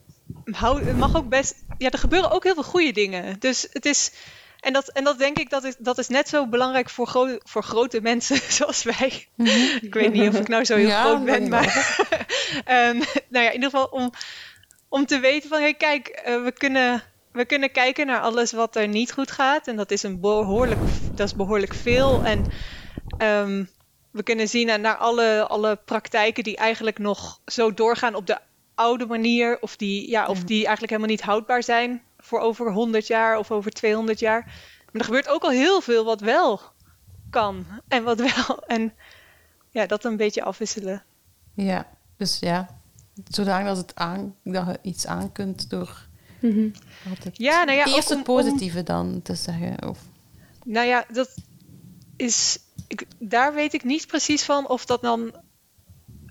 hou, 0.44 0.94
mag 0.94 1.16
ook 1.16 1.30
best. 1.30 1.56
Ja, 1.78 1.90
er 1.90 1.98
gebeuren 2.00 2.32
ook 2.32 2.44
heel 2.44 2.54
veel 2.54 2.64
goede 2.64 2.92
dingen. 2.92 3.40
Dus 3.40 3.68
het 3.72 3.86
is. 3.86 4.12
En 4.64 4.74
dat, 4.74 4.88
en 4.88 5.04
dat 5.04 5.18
denk 5.18 5.38
ik, 5.40 5.50
dat 5.50 5.64
is, 5.64 5.76
dat 5.78 5.98
is 5.98 6.08
net 6.08 6.30
zo 6.30 6.48
belangrijk 6.48 6.90
voor, 6.90 7.08
gro- 7.08 7.38
voor 7.44 7.64
grote 7.64 8.02
mensen 8.02 8.38
zoals 8.60 8.84
wij. 8.84 9.28
ik 9.82 9.94
weet 9.94 10.14
niet 10.14 10.28
of 10.30 10.40
ik 10.40 10.48
nou 10.48 10.64
zo 10.66 10.76
heel 10.76 10.88
Ja, 10.88 11.02
groot 11.04 11.24
ben, 11.26 11.50
maar. 11.50 11.66
Ehm, 12.66 12.98
nou 13.28 13.46
ja, 13.46 13.48
in 13.48 13.54
ieder 13.54 13.70
geval 13.70 13.86
om, 13.86 14.12
om 14.90 15.06
te 15.06 15.20
weten 15.20 15.50
van, 15.50 15.60
hey, 15.62 15.74
kijk, 15.74 16.08
eh, 16.08 16.44
we, 16.44 16.52
kunnen, 16.52 17.04
we 17.32 17.46
kunnen 17.46 17.72
kijken 17.72 18.06
naar 18.06 18.20
alles 18.22 18.52
wat 18.52 18.76
er 18.76 18.88
niet 18.88 19.12
goed 19.12 19.32
gaat. 19.32 19.68
En 19.68 19.76
dat 19.76 19.92
is, 19.92 20.04
een 20.04 20.20
behoorlijk, 20.20 20.80
dat 21.16 21.28
is 21.28 21.34
behoorlijk 21.34 21.74
veel. 21.74 22.24
En 22.24 22.46
ehm, 23.18 23.64
we 24.12 24.24
kunnen 24.24 24.48
zien 24.50 24.68
naar- 24.68 24.80
naar 24.80 24.98
alle, 24.98 25.46
alle 25.48 25.76
praktijken 25.86 26.44
die 26.44 26.58
eigenlijk 26.58 27.00
nog 27.00 27.40
zo 27.46 27.74
doorgaan 27.74 28.16
op 28.16 28.28
de 28.28 28.38
oude 28.76 29.06
manier. 29.06 29.58
Of 29.62 29.76
die, 29.76 30.10
ja, 30.10 30.26
of 30.28 30.40
die 30.44 30.58
eigenlijk 30.66 30.90
helemaal 30.90 31.12
niet 31.12 31.22
houdbaar 31.22 31.64
zijn 31.64 32.02
voor 32.24 32.40
over 32.40 32.72
100 32.72 33.08
jaar 33.08 33.38
of 33.38 33.52
over 33.52 33.72
200 33.72 34.20
jaar. 34.20 34.42
Maar 34.92 35.02
er 35.02 35.04
gebeurt 35.04 35.28
ook 35.30 35.44
al 35.44 35.50
heel 35.50 35.82
veel 35.82 36.06
wat 36.06 36.22
wel 36.22 36.62
kan. 37.30 37.66
En 37.88 38.04
wat 38.04 38.20
wel. 38.20 38.64
En 38.68 38.94
ja, 39.70 39.86
dat 39.86 40.04
een 40.06 40.18
beetje 40.18 40.44
afwisselen. 40.44 41.04
Ja, 41.54 41.88
dus 42.18 42.40
ja, 42.40 42.68
zodanig 43.28 43.68
dat, 43.68 43.78
het 43.78 43.96
aan, 43.96 44.36
dat 44.44 44.66
je 44.66 44.80
iets 44.82 45.08
aan 45.08 45.32
kunt 45.32 45.70
door 45.70 46.08
altijd 47.10 47.38
Ja, 47.38 47.64
nou 47.64 47.78
ja, 47.78 47.86
eerst 47.86 47.98
ook 48.12 48.18
het 48.20 48.28
om- 48.28 48.36
om- 48.36 48.44
positieve 48.44 48.84
dan 48.84 49.22
te 49.22 49.36
zeggen. 49.36 49.88
Of, 49.90 50.00
Nou 50.66 50.88
ja, 50.88 51.06
dat 51.12 51.36
is. 52.16 52.60
Ik, 52.88 53.06
daar 53.20 53.54
weet 53.54 53.74
ik 53.74 53.84
niet 53.84 54.08
precies 54.08 54.44
van 54.44 54.68
of 54.70 54.86
dat 54.86 55.02
dan. 55.02 55.34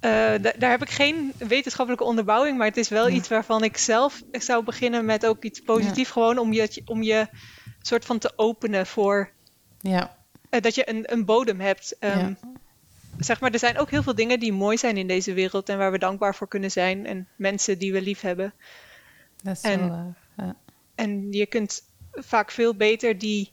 Eh, 0.02 0.10
da- 0.42 0.52
daar 0.58 0.70
heb 0.70 0.82
ik 0.82 0.90
geen 0.90 1.32
wetenschappelijke 1.38 2.04
onderbouwing, 2.06 2.58
maar 2.58 2.66
het 2.66 2.76
is 2.76 2.88
wel 2.88 3.08
iets 3.08 3.28
waarvan 3.28 3.64
ik 3.64 3.76
zelf 3.76 4.22
zou 4.32 4.64
beginnen 4.64 5.04
met 5.04 5.26
ook 5.26 5.44
iets 5.44 5.60
positiefs, 5.60 6.10
gewoon 6.10 6.38
om 6.38 6.52
je, 6.52 6.82
om 6.84 7.02
je 7.02 7.26
soort 7.82 8.04
van 8.04 8.18
te 8.18 8.32
openen 8.36 8.86
voor 8.86 9.30
ja, 9.80 10.16
eh, 10.50 10.60
dat 10.60 10.74
je 10.74 10.88
een, 10.88 11.12
een 11.12 11.24
bodem 11.24 11.60
hebt. 11.60 11.96
Ehm, 11.98 12.18
Ja. 12.18 12.36
Zeg 13.18 13.40
maar, 13.40 13.50
er 13.52 13.58
zijn 13.58 13.78
ook 13.78 13.90
heel 13.90 14.02
veel 14.02 14.14
dingen 14.14 14.40
die 14.40 14.52
mooi 14.52 14.76
zijn 14.78 14.96
in 14.96 15.06
deze 15.06 15.32
wereld 15.32 15.68
en 15.68 15.78
waar 15.78 15.92
we 15.92 15.98
dankbaar 15.98 16.34
voor 16.34 16.48
kunnen 16.48 16.70
zijn 16.70 17.06
en 17.06 17.28
mensen 17.36 17.78
die 17.78 17.92
we 17.92 18.02
lief 18.02 18.20
hebben. 18.20 18.54
dat 19.42 19.56
is 19.56 19.62
En- 19.62 19.88
wel. 19.90 20.14
Ja. 20.36 20.56
En 20.94 21.32
je 21.32 21.46
kunt 21.46 21.82
vaak 22.12 22.50
veel 22.50 22.74
beter 22.74 23.18
die 23.18 23.52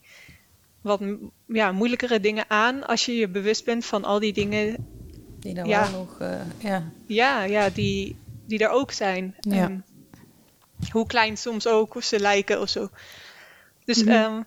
wat 0.81 1.01
ja, 1.45 1.71
moeilijkere 1.71 2.19
dingen 2.19 2.45
aan 2.47 2.87
als 2.87 3.05
je 3.05 3.15
je 3.15 3.27
bewust 3.27 3.65
bent 3.65 3.85
van 3.85 4.03
al 4.03 4.19
die 4.19 4.33
dingen 4.33 4.87
Die 5.39 5.53
dan 5.53 5.67
Ja. 5.67 5.91
wel 5.91 5.99
nog... 5.99 6.19
eh, 6.19 6.39
ja. 6.57 6.91
ja, 7.05 7.43
ja, 7.43 7.69
die, 7.69 8.15
die 8.45 8.59
er 8.59 8.69
ook 8.69 8.91
zijn. 8.91 9.35
Ja. 9.39 9.81
Hoe 10.91 11.07
klein 11.07 11.37
soms 11.37 11.67
ook 11.67 11.95
of 11.95 12.03
ze 12.03 12.19
lijken 12.19 12.61
of 12.61 12.69
zo. 12.69 12.89
Dus 13.85 14.03
ehm, 14.03 14.41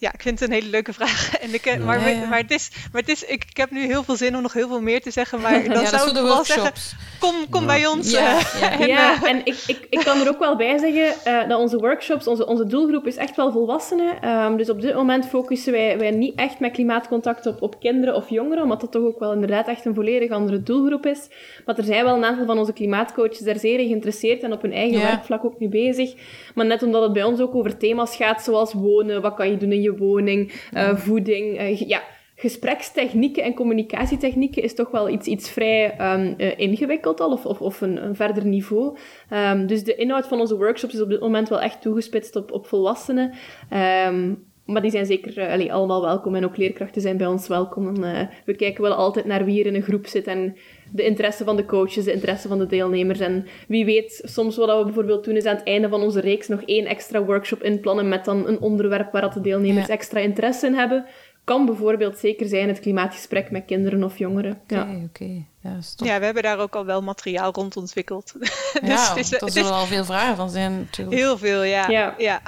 ja, 0.00 0.12
ik 0.12 0.22
vind 0.22 0.40
het 0.40 0.48
een 0.48 0.54
hele 0.54 0.70
leuke 0.70 0.92
vraag. 0.92 1.30
En 1.40 1.54
ik, 1.54 1.66
eh, 1.66 1.84
maar, 1.84 1.98
Ja, 1.98 2.04
we- 2.04 2.10
ja. 2.10 2.26
maar, 2.28 2.38
het 2.38 2.50
is, 2.50 2.70
maar 2.92 3.00
het 3.00 3.10
is, 3.10 3.24
ik, 3.24 3.44
ik 3.50 3.56
heb 3.56 3.70
nu 3.70 3.80
heel 3.84 4.02
veel 4.02 4.16
zin 4.16 4.36
om 4.36 4.42
nog 4.42 4.52
heel 4.52 4.68
veel 4.68 4.80
meer 4.80 5.00
te 5.00 5.10
zeggen. 5.10 5.40
Maar 5.40 5.52
dan 5.74 5.82
ja, 5.82 5.86
zou 5.86 6.08
ik 6.08 6.14
zeggen, 6.14 6.32
workshops. 6.34 6.94
kom, 7.20 7.34
kom 7.50 7.66
bij 7.66 7.86
ons. 7.86 8.10
Ja, 8.10 8.36
eh, 8.38 8.60
ja. 8.60 8.70
en, 8.80 8.86
ja, 8.88 9.14
eh, 9.24 9.30
en 9.30 9.38
ik, 9.44 9.56
ik, 9.66 9.86
ik 9.90 9.98
kan 10.04 10.20
er 10.20 10.28
ook 10.28 10.38
wel 10.38 10.56
bij 10.56 10.78
zeggen 10.78 11.14
eh, 11.24 11.48
dat 11.48 11.58
onze 11.58 11.76
workshops, 11.78 12.26
onze, 12.26 12.46
onze 12.46 12.66
doelgroep 12.66 13.06
is 13.06 13.16
echt 13.16 13.36
wel 13.36 13.52
volwassenen. 13.52 14.20
Ehm, 14.22 14.56
dus 14.56 14.70
op 14.70 14.80
dit 14.80 14.94
moment 14.94 15.26
focussen 15.28 15.72
wij, 15.72 15.98
wij 15.98 16.10
niet 16.10 16.34
echt 16.38 16.60
met 16.60 16.72
klimaatcontact 16.72 17.46
op, 17.46 17.62
op 17.62 17.80
kinderen 17.80 18.14
of 18.14 18.30
jongeren, 18.30 18.62
omdat 18.62 18.80
dat 18.80 18.92
toch 18.92 19.02
ook 19.02 19.18
wel 19.18 19.32
inderdaad 19.32 19.68
echt 19.68 19.84
een 19.84 19.94
volledig 19.94 20.30
andere 20.30 20.62
doelgroep 20.62 21.06
is. 21.06 21.28
Maar 21.66 21.78
er 21.78 21.84
zijn 21.84 22.04
wel 22.04 22.16
een 22.16 22.24
aantal 22.24 22.46
van 22.46 22.58
onze 22.58 22.72
klimaatcoaches 22.72 23.38
daar 23.38 23.58
zeer 23.58 23.78
in 23.78 23.86
geïnteresseerd 23.86 24.42
en 24.42 24.52
op 24.52 24.62
hun 24.62 24.72
eigen 24.72 24.98
Ja. 24.98 25.04
werkvlak 25.06 25.44
ook 25.44 25.58
mee 25.58 25.68
bezig. 25.68 26.14
Maar 26.54 26.66
net 26.66 26.82
omdat 26.82 27.02
het 27.02 27.12
bij 27.12 27.24
ons 27.24 27.40
ook 27.40 27.54
over 27.54 27.76
thema's 27.76 28.16
gaat 28.16 28.42
zoals 28.42 28.72
wonen, 28.72 29.22
wat 29.22 29.34
kan 29.34 29.50
je 29.50 29.56
doen 29.56 29.72
in 29.72 29.80
je 29.80 29.87
woning, 29.96 30.52
eh, 30.72 30.96
voeding, 30.96 31.56
eh, 31.58 31.80
ja 31.80 32.02
gesprekstechnieken 32.38 33.42
en 33.42 33.54
communicatietechnieken 33.54 34.62
is 34.62 34.74
toch 34.74 34.90
wel 34.90 35.08
iets, 35.08 35.26
iets 35.26 35.50
vrij 35.50 35.96
ehm, 35.96 36.34
eh, 36.36 36.58
ingewikkeld 36.58 37.20
al, 37.20 37.32
of, 37.32 37.46
of, 37.46 37.60
of 37.60 37.80
een, 37.80 38.04
een 38.04 38.14
verder 38.14 38.46
niveau. 38.46 38.96
Ehm, 39.28 39.66
dus 39.66 39.84
de 39.84 39.94
inhoud 39.94 40.26
van 40.26 40.40
onze 40.40 40.56
workshops 40.56 40.94
is 40.94 41.00
op 41.00 41.08
dit 41.08 41.20
moment 41.20 41.48
wel 41.48 41.60
echt 41.60 41.82
toegespitst 41.82 42.36
op, 42.36 42.52
op 42.52 42.66
volwassenen. 42.66 43.32
Ehm, 43.70 44.34
maar 44.68 44.82
die 44.82 44.90
zijn 44.90 45.06
zeker 45.06 45.38
eh, 45.38 45.52
allee, 45.52 45.72
allemaal 45.72 46.02
welkom 46.02 46.34
en 46.34 46.44
ook 46.44 46.56
leerkrachten 46.56 47.02
zijn 47.02 47.16
bij 47.16 47.26
ons 47.26 47.48
welkom. 47.48 47.88
En, 47.94 48.14
eh, 48.14 48.26
we 48.44 48.54
kijken 48.54 48.82
wel 48.82 48.92
altijd 48.92 49.24
naar 49.24 49.44
wie 49.44 49.60
er 49.60 49.66
in 49.66 49.74
een 49.74 49.82
groep 49.82 50.06
zit 50.06 50.26
en 50.26 50.56
de 50.92 51.04
interesse 51.04 51.44
van 51.44 51.56
de 51.56 51.64
coaches, 51.64 52.04
de 52.04 52.12
interesse 52.12 52.48
van 52.48 52.58
de 52.58 52.66
deelnemers. 52.66 53.20
En 53.20 53.46
wie 53.68 53.84
weet, 53.84 54.20
soms 54.24 54.56
wat 54.56 54.78
we 54.78 54.84
bijvoorbeeld 54.84 55.24
doen 55.24 55.36
is 55.36 55.44
aan 55.44 55.56
het 55.56 55.66
einde 55.66 55.88
van 55.88 56.02
onze 56.02 56.20
reeks 56.20 56.48
nog 56.48 56.62
één 56.62 56.86
extra 56.86 57.24
workshop 57.24 57.62
inplannen 57.62 58.08
met 58.08 58.24
dan 58.24 58.46
een 58.46 58.60
onderwerp 58.60 59.12
waar 59.12 59.22
dat 59.22 59.32
de 59.32 59.40
deelnemers 59.40 59.86
Ja. 59.86 59.92
extra 59.92 60.20
interesse 60.20 60.66
in 60.66 60.74
hebben. 60.74 61.04
Kan 61.44 61.66
bijvoorbeeld 61.66 62.18
zeker 62.18 62.46
zijn 62.46 62.68
het 62.68 62.80
klimaatgesprek 62.80 63.50
met 63.50 63.64
kinderen 63.64 64.04
of 64.04 64.18
jongeren. 64.18 64.60
Oké, 64.62 64.74
Ja. 64.74 64.88
oké. 65.04 65.44
Ja, 65.62 65.72
dat 65.74 65.82
is 65.82 65.94
toch... 65.94 66.08
ja, 66.08 66.18
we 66.18 66.24
hebben 66.24 66.42
daar 66.42 66.58
ook 66.58 66.76
al 66.76 66.84
wel 66.84 67.02
materiaal 67.02 67.52
rond 67.52 67.76
ontwikkeld. 67.76 68.32
dus 68.38 68.48
ja, 68.80 69.08
het 69.08 69.16
is, 69.16 69.32
er 69.32 69.50
zullen 69.50 69.72
al 69.72 69.86
veel 69.86 70.04
vragen 70.04 70.36
van 70.36 70.50
zijn 70.50 70.78
natuurlijk. 70.78 71.16
heel 71.16 71.38
veel, 71.38 71.62
ja. 71.62 71.88
Ja. 71.88 72.14
ja. 72.18 72.42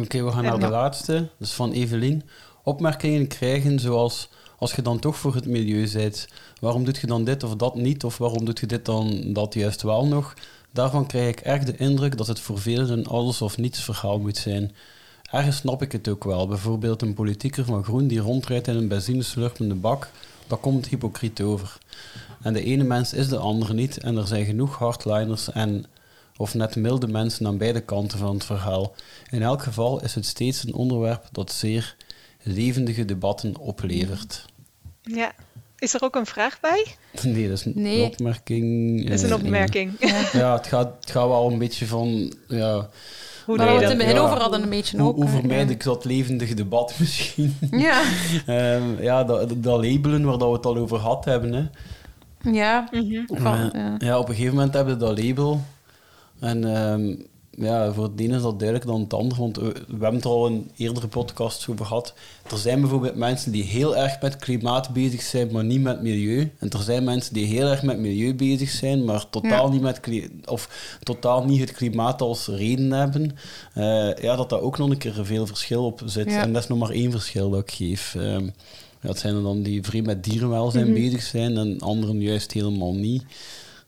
Oké. 0.00 0.24
We 0.24 0.32
gaan 0.32 0.42
naar 0.42 0.58
de 0.58 0.68
laatste. 0.68 1.28
Dus 1.38 1.52
van 1.52 1.72
Evelien. 1.72 2.22
Opmerkingen 2.62 3.26
krijgen 3.26 3.80
zoals... 3.80 4.28
Als 4.58 4.74
je 4.74 4.82
dan 4.82 4.98
toch 4.98 5.16
voor 5.16 5.34
het 5.34 5.46
milieu 5.46 5.92
bent, 5.92 6.28
waarom 6.60 6.84
doet 6.84 6.96
je 6.96 7.06
dan 7.06 7.24
dit 7.24 7.42
of 7.42 7.54
dat 7.54 7.74
niet? 7.74 8.04
Of 8.04 8.18
waarom 8.18 8.44
doet 8.44 8.60
je 8.60 8.66
dit 8.66 8.84
dan 8.84 9.32
dat 9.32 9.54
juist 9.54 9.82
wel 9.82 10.06
nog? 10.06 10.34
Daarvan 10.70 11.06
krijg 11.06 11.28
ik 11.28 11.40
echt 11.40 11.66
de 11.66 11.76
indruk 11.76 12.16
dat 12.16 12.26
het 12.26 12.40
voor 12.40 12.58
velen 12.58 12.90
een 12.90 13.06
alles 13.06 13.42
of 13.42 13.58
niets 13.58 13.80
verhaal 13.80 14.18
moet 14.18 14.36
zijn. 14.36 14.72
Ergens 15.30 15.56
snap 15.56 15.82
ik 15.82 15.92
het 15.92 16.08
ook 16.08 16.24
wel. 16.24 16.46
Bijvoorbeeld 16.46 17.02
een 17.02 17.14
politieker 17.14 17.64
van 17.64 17.84
Groen 17.84 18.06
die 18.06 18.20
rondrijdt 18.20 18.68
in 18.68 18.76
een 18.76 18.88
benzineslurpende 18.88 19.74
bak. 19.74 20.08
Dat 20.46 20.60
komt 20.60 20.86
hypocriet 20.86 21.40
over. 21.40 21.78
En 22.42 22.52
de 22.52 22.64
ene 22.64 22.84
mens 22.84 23.12
is 23.12 23.28
de 23.28 23.38
andere 23.38 23.74
niet. 23.74 23.98
En 23.98 24.16
er 24.16 24.26
zijn 24.26 24.44
genoeg 24.44 24.78
hardliners 24.78 25.52
en 25.52 25.84
of 26.42 26.54
net 26.54 26.76
milde 26.76 27.08
mensen 27.08 27.46
aan 27.46 27.56
beide 27.58 27.80
kanten 27.80 28.18
van 28.18 28.34
het 28.34 28.44
verhaal. 28.44 28.94
In 29.30 29.42
elk 29.42 29.62
geval 29.62 30.02
is 30.02 30.14
het 30.14 30.26
steeds 30.26 30.64
een 30.64 30.74
onderwerp 30.74 31.28
dat 31.32 31.52
zeer 31.52 31.96
levendige 32.42 33.04
debatten 33.04 33.56
oplevert. 33.58 34.44
ja. 35.02 35.32
Is 35.78 35.94
er 35.94 36.02
ook 36.02 36.16
een 36.16 36.26
vraag 36.26 36.60
bij? 36.60 36.86
Nee, 37.22 37.48
dat 37.48 37.58
is 37.58 37.64
een 37.64 37.72
Nee. 37.76 38.02
opmerking. 38.04 39.02
Dat 39.04 39.12
is 39.12 39.22
eh, 39.22 39.28
een 39.28 39.34
opmerking. 39.34 39.92
Ja, 40.32 40.52
het 40.56 40.66
gaat, 40.66 40.92
het 41.00 41.10
gaat 41.10 41.28
wel 41.28 41.50
een 41.50 41.58
beetje 41.58 41.86
van... 41.86 42.32
Ja, 42.48 42.88
Hoe 43.46 43.56
doe 43.56 43.66
we 43.66 43.72
je 43.72 43.78
het 43.78 43.82
in 43.82 43.88
het 43.88 43.98
begin 43.98 44.14
Ja. 44.14 44.20
over 44.20 44.38
hadden, 44.40 44.62
een 44.62 44.68
beetje 44.68 44.98
hoe, 44.98 45.08
ook. 45.08 45.16
hoe 45.16 45.28
vermijd 45.28 45.70
ik 45.70 45.84
dat 45.84 46.04
levendige 46.04 46.54
debat 46.54 46.94
misschien? 46.98 47.56
Ja, 47.70 48.02
Ehm, 48.46 49.02
ja, 49.02 49.24
dat, 49.24 49.48
dat 49.62 49.84
labelen 49.84 50.24
waar 50.24 50.38
dat 50.38 50.48
we 50.48 50.54
het 50.56 50.66
al 50.66 50.76
over 50.76 50.98
gehad 50.98 51.24
hebben. 51.24 51.52
Hè. 51.52 51.64
ja. 52.50 52.88
Mhm. 52.90 53.22
Van, 53.26 53.56
Ja. 53.58 53.70
ja. 53.72 53.94
Ja, 53.98 54.18
op 54.18 54.28
een 54.28 54.34
gegeven 54.34 54.54
moment 54.56 54.74
hebben 54.74 54.98
we 54.98 55.04
dat 55.04 55.24
label. 55.24 55.60
En 56.42 56.74
ehm, 56.76 57.14
ja, 57.64 57.92
voor 57.92 58.04
het 58.04 58.20
ene 58.20 58.36
is 58.36 58.42
dat 58.42 58.58
duidelijk 58.58 58.88
dan 58.90 59.00
het 59.00 59.14
andere. 59.14 59.40
Want 59.40 59.56
we, 59.56 59.62
we 59.72 59.82
hebben 59.90 60.14
het 60.14 60.24
al 60.24 60.46
in 60.46 60.70
eerdere 60.76 61.08
podcasts 61.08 61.68
over 61.68 61.86
gehad. 61.86 62.14
Er 62.50 62.58
zijn 62.58 62.80
bijvoorbeeld 62.80 63.14
mensen 63.16 63.52
die 63.52 63.62
heel 63.62 63.96
erg 63.96 64.20
met 64.20 64.36
klimaat 64.36 64.92
bezig 64.92 65.22
zijn, 65.22 65.52
maar 65.52 65.64
niet 65.64 65.80
met 65.82 66.02
milieu. 66.02 66.52
En 66.58 66.70
er 66.70 66.82
zijn 66.82 67.04
mensen 67.04 67.34
die 67.34 67.46
heel 67.46 67.66
erg 67.66 67.82
met 67.82 67.98
milieu 67.98 68.34
bezig 68.34 68.70
zijn, 68.70 69.04
maar 69.04 69.30
totaal, 69.30 69.66
Ja. 69.66 69.72
niet, 69.72 69.80
met 69.82 70.00
of 70.48 70.96
totaal 71.02 71.44
niet 71.44 71.60
het 71.60 71.72
klimaat 71.72 72.20
als 72.22 72.46
reden 72.46 72.90
hebben. 72.90 73.36
Eh, 73.74 74.14
ja, 74.14 74.36
dat 74.36 74.50
daar 74.50 74.60
ook 74.60 74.78
nog 74.78 74.90
een 74.90 74.98
keer 74.98 75.24
veel 75.26 75.46
verschil 75.46 75.84
op 75.84 76.02
zit. 76.04 76.30
Ja. 76.30 76.42
En 76.42 76.52
dat 76.52 76.62
is 76.62 76.68
nog 76.68 76.78
maar 76.78 76.90
één 76.90 77.10
verschil 77.10 77.50
dat 77.50 77.60
ik 77.60 77.70
geef. 77.70 78.14
Ehm, 78.14 78.44
ja, 79.00 79.08
het 79.08 79.18
zijn 79.18 79.34
er 79.34 79.42
dan 79.42 79.62
die 79.62 79.82
vrij 79.82 80.02
met 80.02 80.24
dierenwelzijn 80.24 80.84
Mhm. 80.90 80.94
bezig 80.94 81.22
zijn 81.22 81.56
en 81.56 81.80
anderen 81.80 82.20
juist 82.20 82.52
helemaal 82.52 82.94
niet. 82.94 83.22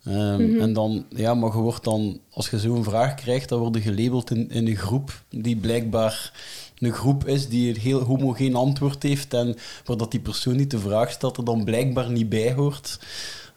Ehm, 0.04 0.50
Mhm. 0.50 0.60
En 0.60 0.72
dan, 0.72 1.06
ja, 1.08 1.34
maar 1.34 1.52
je 1.52 1.58
wordt 1.58 1.84
dan, 1.84 2.20
als 2.30 2.50
je 2.50 2.58
zo'n 2.58 2.84
vraag 2.84 3.14
krijgt, 3.14 3.48
dan 3.48 3.58
word 3.58 3.74
je 3.74 3.80
gelabeld 3.80 4.30
in, 4.30 4.50
in 4.50 4.66
een 4.66 4.76
groep 4.76 5.22
die 5.28 5.56
blijkbaar 5.56 6.32
een 6.78 6.92
groep 6.92 7.26
is 7.26 7.48
die 7.48 7.74
een 7.74 7.80
heel 7.80 8.00
homogeen 8.02 8.54
antwoord 8.54 9.02
heeft 9.02 9.34
en 9.34 9.56
waar 9.84 9.96
dat 9.96 10.10
die 10.10 10.20
persoon 10.20 10.56
die 10.56 10.66
de 10.66 10.78
vraag 10.78 11.10
stelt 11.10 11.36
er 11.36 11.44
dan 11.44 11.64
blijkbaar 11.64 12.10
niet 12.10 12.28
bij 12.28 12.52
hoort. 12.52 12.98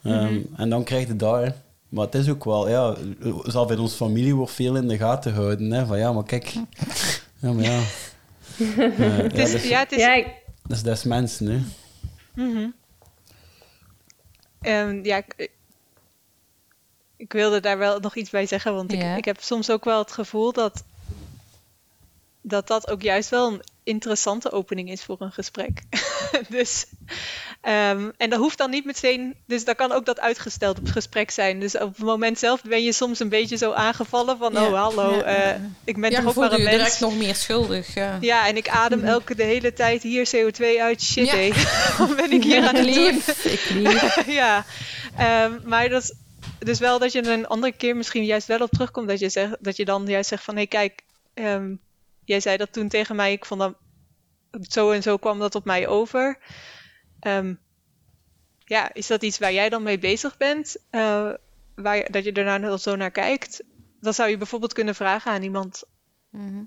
Ehm, 0.02 0.38
En 0.56 0.70
dan 0.70 0.84
krijg 0.84 1.06
je 1.06 1.16
daar, 1.16 1.54
Maar 1.88 2.04
het 2.04 2.14
is 2.14 2.28
ook 2.28 2.44
wel, 2.44 2.68
ja, 2.68 2.96
zelf 3.44 3.70
in 3.70 3.78
onze 3.78 3.96
familie 3.96 4.34
wordt 4.34 4.52
veel 4.52 4.76
in 4.76 4.88
de 4.88 4.96
gaten 4.96 5.32
gehouden. 5.32 5.70
Hè, 5.70 5.86
van 5.86 5.98
ja, 5.98 6.12
maar 6.12 6.24
kijk. 6.24 6.52
Ja, 7.40 7.52
maar 7.52 7.64
ja. 7.64 7.80
Eh, 8.58 8.98
ja, 8.98 9.04
Het 9.04 9.38
is, 9.38 9.52
dat, 9.52 9.62
is, 9.62 9.68
ja, 9.68 9.78
het 9.78 9.92
is, 9.92 9.98
Ja, 9.98 10.14
ik- 10.14 10.34
dat 10.66 10.76
is 10.76 10.82
des 10.82 11.04
mensen, 11.04 11.46
hè. 11.46 11.58
Mhm. 12.44 12.66
Ehm, 14.60 15.04
ja, 15.04 15.16
ik, 15.16 15.50
ik 17.18 17.32
wilde 17.32 17.60
daar 17.60 17.78
wel 17.78 17.98
nog 18.00 18.16
iets 18.16 18.30
bij 18.30 18.46
zeggen, 18.46 18.74
want 18.74 18.92
ik, 18.92 19.00
Ja. 19.02 19.16
ik 19.16 19.24
heb 19.24 19.36
soms 19.40 19.70
ook 19.70 19.84
wel 19.84 19.98
het 19.98 20.12
gevoel 20.12 20.52
dat, 20.52 20.82
dat 22.42 22.66
dat 22.66 22.90
ook 22.90 23.02
juist 23.02 23.28
wel 23.30 23.46
een 23.52 23.62
interessante 23.82 24.50
opening 24.52 24.90
is 24.90 25.02
voor 25.04 25.16
een 25.20 25.32
gesprek. 25.32 25.82
dus, 26.48 26.86
ehm, 27.60 28.10
en 28.16 28.30
dat 28.30 28.38
hoeft 28.38 28.58
dan 28.58 28.70
niet 28.70 28.84
meteen, 28.84 29.34
dus 29.46 29.64
dan 29.64 29.74
kan 29.74 29.92
ook 29.92 30.06
dat 30.06 30.20
uitgesteld 30.20 30.78
op 30.78 30.88
gesprek 30.88 31.30
zijn. 31.30 31.60
Dus 31.60 31.74
op 31.78 31.96
het 31.96 32.04
moment 32.06 32.38
zelf 32.38 32.62
ben 32.62 32.82
je 32.82 32.92
soms 32.92 33.18
een 33.20 33.28
beetje 33.28 33.56
zo 33.56 33.72
aangevallen 33.72 34.38
van, 34.38 34.52
Ja, 34.52 34.66
oh 34.66 34.72
hallo, 34.82 35.14
ja, 35.16 35.22
eh, 35.22 35.60
ik 35.84 36.00
ben 36.00 36.10
toch 36.12 36.26
ook 36.26 36.34
maar 36.34 36.52
een 36.52 36.58
je 36.58 36.64
mens. 36.64 36.76
direct 36.76 37.00
nog 37.00 37.16
meer 37.16 37.34
schuldig. 37.34 37.94
Ja. 37.94 38.18
Ja, 38.20 38.46
en 38.48 38.56
ik 38.56 38.68
adem 38.68 39.04
elke 39.04 39.34
de 39.34 39.42
hele 39.42 39.72
tijd 39.72 40.02
hier 40.02 40.28
CO2 40.36 40.80
uit. 40.80 41.02
Shit. 41.02 41.96
Wat 41.98 42.16
ben 42.20 42.32
ik 42.32 42.42
hier 42.44 42.62
aan 42.68 42.74
het 42.74 42.84
doen? 42.94 43.04
leef, 43.04 43.44
ik 43.44 43.70
leef. 43.70 44.26
ja, 44.26 44.64
Ehm, 45.16 45.52
maar 45.64 45.88
dat 45.88 46.02
is 46.02 46.12
dus 46.58 46.78
wel 46.78 46.98
dat 46.98 47.12
je 47.12 47.20
er 47.22 47.32
een 47.32 47.46
andere 47.46 47.72
keer 47.72 47.96
misschien 47.96 48.24
juist 48.24 48.46
wel 48.46 48.60
op 48.60 48.70
terugkomt. 48.70 49.08
Dat 49.08 49.18
je, 49.18 49.28
zegt, 49.28 49.56
dat 49.64 49.76
je 49.76 49.84
dan 49.84 50.06
juist 50.06 50.28
zegt 50.28 50.44
van, 50.44 50.56
hé 50.56 50.66
kijk, 50.66 51.02
ehm, 51.34 51.74
jij 52.24 52.40
zei 52.40 52.56
dat 52.56 52.72
toen 52.72 52.88
tegen 52.88 53.16
mij. 53.16 53.32
Ik 53.32 53.44
vond 53.44 53.60
dat 53.60 53.74
zo 54.70 54.90
en 54.90 55.02
zo 55.02 55.16
kwam 55.16 55.38
dat 55.38 55.54
op 55.54 55.64
mij 55.64 55.86
over. 55.86 56.38
Ehm, 57.20 57.54
ja, 58.64 58.94
is 58.94 59.06
dat 59.06 59.22
iets 59.22 59.38
waar 59.38 59.52
jij 59.52 59.68
dan 59.68 59.82
mee 59.82 59.98
bezig 59.98 60.36
bent? 60.36 60.76
Eh, 60.90 61.30
waar, 61.74 61.96
je- 61.96 62.08
dat 62.10 62.24
je 62.24 62.32
daarna 62.32 62.56
nou 62.58 62.76
zo 62.78 62.96
naar 62.96 63.10
kijkt? 63.10 63.62
Dan 64.00 64.14
zou 64.14 64.30
je 64.30 64.36
bijvoorbeeld 64.36 64.72
kunnen 64.72 64.94
vragen 64.94 65.32
aan 65.32 65.42
iemand. 65.42 65.82
Mhm. 66.30 66.62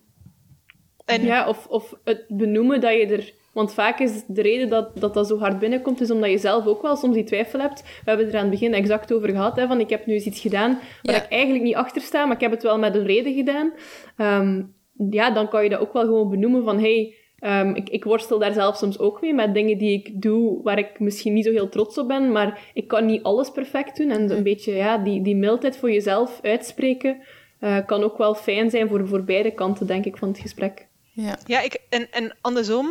En 1.06 1.24
Ja, 1.24 1.48
of, 1.48 1.68
of 1.68 1.94
het 2.04 2.26
benoemen 2.28 2.82
dat 2.82 2.92
je 2.94 3.08
er... 3.08 3.34
Want 3.54 3.74
vaak 3.74 4.00
is 4.00 4.24
de 4.28 4.42
reden 4.42 4.70
dat, 4.70 5.00
dat 5.00 5.14
dat 5.14 5.28
zo 5.28 5.38
hard 5.40 5.60
binnenkomt, 5.60 6.02
is 6.02 6.12
omdat 6.12 6.30
je 6.30 6.38
zelf 6.38 6.66
ook 6.66 6.82
wel 6.82 6.96
soms 6.96 7.16
die 7.16 7.24
twijfel 7.24 7.60
hebt. 7.60 7.82
We 7.82 7.88
hebben 8.06 8.26
het 8.26 8.34
er 8.34 8.42
aan 8.42 8.50
het 8.50 8.60
begin 8.60 8.74
exact 8.74 9.14
over 9.14 9.30
gehad, 9.30 9.56
hè, 9.56 9.68
van 9.68 9.80
ik 9.80 9.90
heb 9.90 10.06
nu 10.06 10.14
eens 10.14 10.26
iets 10.26 10.40
gedaan 10.40 10.80
waar 11.02 11.16
Ja. 11.16 11.24
ik 11.24 11.30
eigenlijk 11.30 11.64
niet 11.64 11.76
achter 11.76 12.02
sta, 12.02 12.26
maar 12.26 12.36
ik 12.36 12.42
heb 12.42 12.52
het 12.52 12.64
wel 12.64 12.80
met 12.80 12.96
een 12.96 13.06
reden 13.06 13.34
gedaan. 13.34 13.74
Ehm, 14.18 14.62
ja, 15.10 15.32
dan 15.32 15.50
kan 15.50 15.64
je 15.64 15.70
dat 15.70 15.80
ook 15.80 15.94
wel 15.94 16.04
gewoon 16.04 16.30
benoemen 16.30 16.64
van, 16.64 16.80
hey, 16.80 17.16
ehm, 17.40 17.70
ik, 17.76 17.90
ik 17.90 18.04
worstel 18.04 18.40
daar 18.40 18.54
zelf 18.54 18.76
soms 18.78 19.00
ook 19.00 19.22
mee 19.22 19.34
met 19.34 19.54
dingen 19.54 19.78
die 19.78 19.92
ik 20.00 20.22
doe 20.22 20.64
waar 20.64 20.78
ik 20.78 21.00
misschien 21.00 21.34
niet 21.34 21.46
zo 21.46 21.52
heel 21.52 21.70
trots 21.70 21.98
op 21.98 22.08
ben, 22.08 22.32
maar 22.32 22.72
ik 22.74 22.88
kan 22.88 23.06
niet 23.06 23.24
alles 23.24 23.52
perfect 23.52 23.98
doen. 23.98 24.10
En 24.12 24.32
een 24.32 24.44
beetje 24.44 24.74
ja, 24.74 24.98
die, 24.98 25.22
die 25.22 25.36
mildheid 25.36 25.78
voor 25.78 25.92
jezelf 25.92 26.40
uitspreken 26.42 27.18
eh, 27.60 27.78
kan 27.86 28.04
ook 28.04 28.18
wel 28.18 28.36
fijn 28.36 28.70
zijn 28.70 28.88
voor, 28.88 29.08
voor 29.08 29.24
beide 29.24 29.52
kanten, 29.52 29.88
denk 29.88 30.06
ik, 30.06 30.18
van 30.18 30.28
het 30.28 30.40
gesprek. 30.40 30.88
Ja. 31.14 31.38
Ja, 31.46 31.62
ik, 31.62 31.82
en, 31.90 32.08
en 32.12 32.38
andersom, 32.42 32.88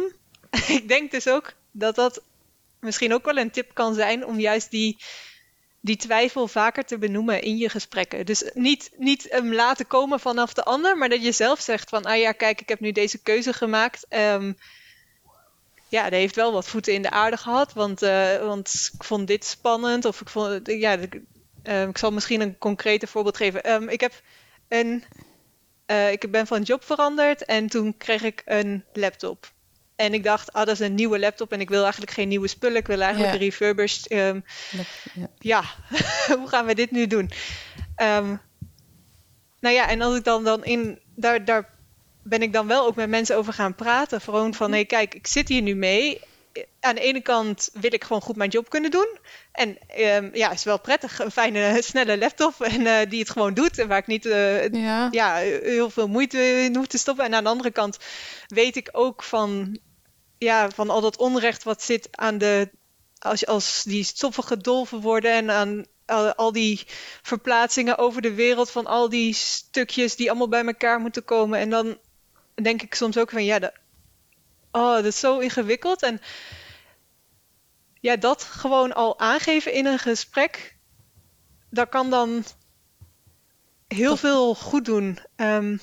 ik 0.78 0.88
denk 0.88 1.10
dus 1.10 1.28
ook 1.28 1.52
dat 1.70 1.94
dat 1.94 2.22
misschien 2.80 3.14
ook 3.14 3.24
wel 3.24 3.36
een 3.36 3.50
tip 3.50 3.74
kan 3.74 3.94
zijn 3.94 4.26
om 4.26 4.40
juist 4.40 4.70
die, 4.70 4.98
die 5.80 5.96
twijfel 5.96 6.48
vaker 6.48 6.84
te 6.84 6.98
benoemen 6.98 7.42
in 7.42 7.56
je 7.56 7.68
gesprekken. 7.68 8.26
Dus 8.26 8.50
niet, 8.54 8.90
niet 8.96 9.26
hem 9.30 9.54
laten 9.54 9.86
komen 9.86 10.20
vanaf 10.20 10.52
de 10.52 10.64
ander, 10.64 10.98
maar 10.98 11.08
dat 11.08 11.22
je 11.22 11.32
zelf 11.32 11.60
zegt 11.60 11.88
van, 11.88 12.04
ah 12.04 12.18
ja, 12.18 12.32
kijk, 12.32 12.60
ik 12.60 12.68
heb 12.68 12.80
nu 12.80 12.92
deze 12.92 13.22
keuze 13.22 13.52
gemaakt. 13.52 14.06
Ehm, 14.08 14.52
ja, 15.88 16.02
dat 16.02 16.12
heeft 16.12 16.36
wel 16.36 16.52
wat 16.52 16.68
voeten 16.68 16.92
in 16.92 17.02
de 17.02 17.10
aarde 17.10 17.36
gehad, 17.36 17.72
want, 17.72 18.02
eh, 18.02 18.38
want 18.38 18.90
ik 18.94 19.04
vond 19.04 19.26
dit 19.26 19.44
spannend. 19.44 20.04
Of 20.04 20.20
ik 20.20 20.28
vond, 20.28 20.60
ja, 20.64 20.92
ik, 20.92 21.20
eh, 21.62 21.88
ik 21.88 21.98
zal 21.98 22.12
misschien 22.12 22.40
een 22.40 22.58
concrete 22.58 23.06
voorbeeld 23.06 23.36
geven. 23.36 23.62
Ehm, 23.62 23.88
ik 23.88 24.00
heb 24.00 24.22
een 24.68 25.04
eh, 25.90 26.12
ik 26.12 26.30
ben 26.30 26.46
van 26.46 26.62
job 26.62 26.84
veranderd 26.84 27.44
en 27.44 27.66
toen 27.66 27.96
kreeg 27.96 28.22
ik 28.22 28.42
een 28.44 28.84
laptop. 28.92 29.52
En 30.00 30.14
ik 30.14 30.24
dacht, 30.24 30.52
ah, 30.52 30.66
dat 30.66 30.80
is 30.80 30.86
een 30.86 30.94
nieuwe 30.94 31.18
laptop 31.18 31.52
en 31.52 31.60
ik 31.60 31.68
wil 31.68 31.82
eigenlijk 31.82 32.12
geen 32.12 32.28
nieuwe 32.28 32.48
spullen. 32.48 32.76
Ik 32.76 32.86
wil 32.86 33.00
eigenlijk 33.00 33.32
Ja. 33.32 33.38
een 33.38 33.44
refurbished. 33.44 34.06
ehm, 34.06 34.40
Ja. 35.14 35.28
ja, 35.38 35.62
hoe 36.38 36.48
gaan 36.48 36.66
we 36.66 36.74
dit 36.74 36.90
nu 36.90 37.06
doen? 37.06 37.30
Ehm, 37.96 38.36
nou 39.60 39.74
ja, 39.74 39.88
en 39.88 40.00
als 40.02 40.16
ik 40.16 40.24
dan, 40.24 40.44
dan 40.44 40.64
in, 40.64 40.98
daar, 41.16 41.44
daar 41.44 41.68
ben 42.22 42.42
ik 42.42 42.52
dan 42.52 42.66
wel 42.66 42.86
ook 42.86 42.94
met 42.96 43.08
mensen 43.08 43.36
over 43.36 43.52
gaan 43.52 43.74
praten. 43.74 44.20
Gewoon 44.20 44.54
van, 44.54 44.72
hé, 44.72 44.84
kijk, 44.84 45.14
ik 45.14 45.26
zit 45.26 45.48
hier 45.48 45.62
nu 45.62 45.74
mee. 45.74 46.20
Aan 46.80 46.94
de 46.94 47.00
ene 47.00 47.20
kant 47.20 47.70
wil 47.72 47.92
ik 47.94 48.04
gewoon 48.04 48.22
goed 48.22 48.36
mijn 48.36 48.50
job 48.50 48.68
kunnen 48.68 48.90
doen. 48.90 49.18
En 49.52 49.78
ehm, 49.88 50.28
ja, 50.32 50.50
is 50.50 50.64
wel 50.64 50.78
prettig, 50.80 51.18
een 51.18 51.30
fijne, 51.30 51.76
snelle 51.82 52.18
laptop 52.18 52.60
en 52.60 52.86
eh, 52.86 53.10
die 53.10 53.18
het 53.20 53.30
gewoon 53.30 53.54
doet. 53.54 53.78
En 53.78 53.88
waar 53.88 53.98
ik 53.98 54.06
niet 54.06 54.26
eh, 54.26 54.68
Ja. 54.68 55.08
ja, 55.10 55.34
heel 55.62 55.90
veel 55.90 56.08
moeite 56.08 56.38
in 56.38 56.76
hoef 56.76 56.86
te 56.86 56.98
stoppen. 56.98 57.24
En 57.24 57.34
aan 57.34 57.44
de 57.44 57.50
andere 57.50 57.70
kant 57.70 57.98
weet 58.46 58.76
ik 58.76 58.88
ook 58.92 59.22
van, 59.22 59.78
ja, 60.40 60.70
van 60.70 60.90
al 60.90 61.00
dat 61.00 61.16
onrecht 61.16 61.62
wat 61.62 61.82
zit 61.82 62.08
aan 62.10 62.38
de. 62.38 62.70
Als, 63.18 63.46
als 63.46 63.82
die 63.82 64.04
stoffen 64.04 64.44
gedolven 64.44 65.00
worden 65.00 65.32
en 65.32 65.50
aan 65.50 65.86
al, 66.06 66.34
al 66.34 66.52
die 66.52 66.86
verplaatsingen 67.22 67.98
over 67.98 68.22
de 68.22 68.34
wereld 68.34 68.70
van 68.70 68.86
al 68.86 69.08
die 69.08 69.34
stukjes 69.34 70.16
die 70.16 70.28
allemaal 70.28 70.48
bij 70.48 70.64
elkaar 70.64 71.00
moeten 71.00 71.24
komen. 71.24 71.58
En 71.58 71.70
dan 71.70 71.98
denk 72.54 72.82
ik 72.82 72.94
soms 72.94 73.18
ook 73.18 73.30
van 73.30 73.44
ja, 73.44 73.58
dat, 73.58 73.72
oh, 74.70 74.94
dat 74.94 75.04
is 75.04 75.20
zo 75.20 75.38
ingewikkeld. 75.38 76.02
En 76.02 76.20
ja, 78.00 78.16
dat 78.16 78.42
gewoon 78.42 78.92
al 78.92 79.18
aangeven 79.18 79.72
in 79.72 79.86
een 79.86 79.98
gesprek, 79.98 80.76
dat 81.70 81.88
kan 81.88 82.10
dan 82.10 82.44
heel 83.88 84.16
veel 84.16 84.54
goed 84.54 84.84
doen. 84.84 85.18
Ehm, 85.36 85.76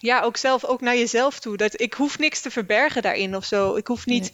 ja, 0.00 0.20
ook 0.20 0.36
zelf, 0.36 0.64
ook 0.64 0.80
naar 0.80 0.96
jezelf 0.96 1.38
toe. 1.40 1.56
Dat 1.56 1.80
ik 1.80 1.94
hoef 1.94 2.18
niks 2.18 2.40
te 2.40 2.50
verbergen 2.50 3.02
daarin 3.02 3.36
of 3.36 3.44
zo. 3.44 3.76
Ik 3.76 3.86
hoef 3.86 4.06
niet, 4.06 4.26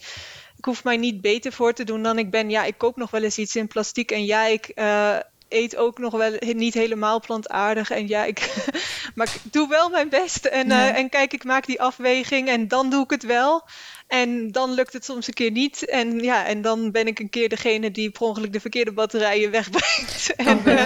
ik 0.57 0.65
hoef 0.65 0.83
mij 0.83 0.97
niet 0.97 1.21
beter 1.21 1.51
voor 1.53 1.73
te 1.73 1.83
doen 1.83 2.03
dan 2.03 2.17
ik 2.17 2.31
ben. 2.31 2.49
Ja, 2.49 2.63
ik 2.63 2.77
koop 2.77 2.95
nog 2.97 3.11
wel 3.11 3.23
eens 3.23 3.37
iets 3.37 3.55
in 3.55 3.67
plastic 3.67 4.11
en 4.11 4.25
ja, 4.25 4.45
ik 4.45 4.65
eh, 4.67 5.17
eet 5.49 5.75
ook 5.75 5.97
nog 5.97 6.13
wel 6.13 6.31
niet 6.39 6.73
helemaal 6.73 7.19
plantaardig 7.19 7.89
en 7.91 8.07
ja, 8.07 8.25
ik, 8.25 8.53
maar 9.15 9.27
ik 9.43 9.53
doe 9.53 9.67
wel 9.67 9.89
mijn 9.89 10.09
best 10.09 10.45
en, 10.45 10.67
Ja. 10.67 10.89
eh, 10.89 10.97
en 10.97 11.09
kijk, 11.09 11.33
ik 11.33 11.43
maak 11.43 11.65
die 11.65 11.81
afweging 11.81 12.47
en 12.49 12.67
dan 12.67 12.89
doe 12.89 13.03
ik 13.03 13.09
het 13.09 13.23
wel. 13.23 13.67
En 14.07 14.51
dan 14.51 14.71
lukt 14.73 14.93
het 14.93 15.05
soms 15.05 15.27
een 15.27 15.33
keer 15.33 15.51
niet. 15.51 15.85
En 15.85 16.19
ja, 16.19 16.45
en 16.45 16.61
dan 16.61 16.91
ben 16.91 17.07
ik 17.07 17.19
een 17.19 17.29
keer 17.29 17.49
degene 17.49 17.91
die 17.91 18.09
per 18.09 18.21
ongeluk 18.21 18.53
de 18.53 18.59
verkeerde 18.59 18.91
batterijen 18.91 19.51
wegbrengt. 19.51 20.35
En, 20.35 20.45
eh, 20.65 20.85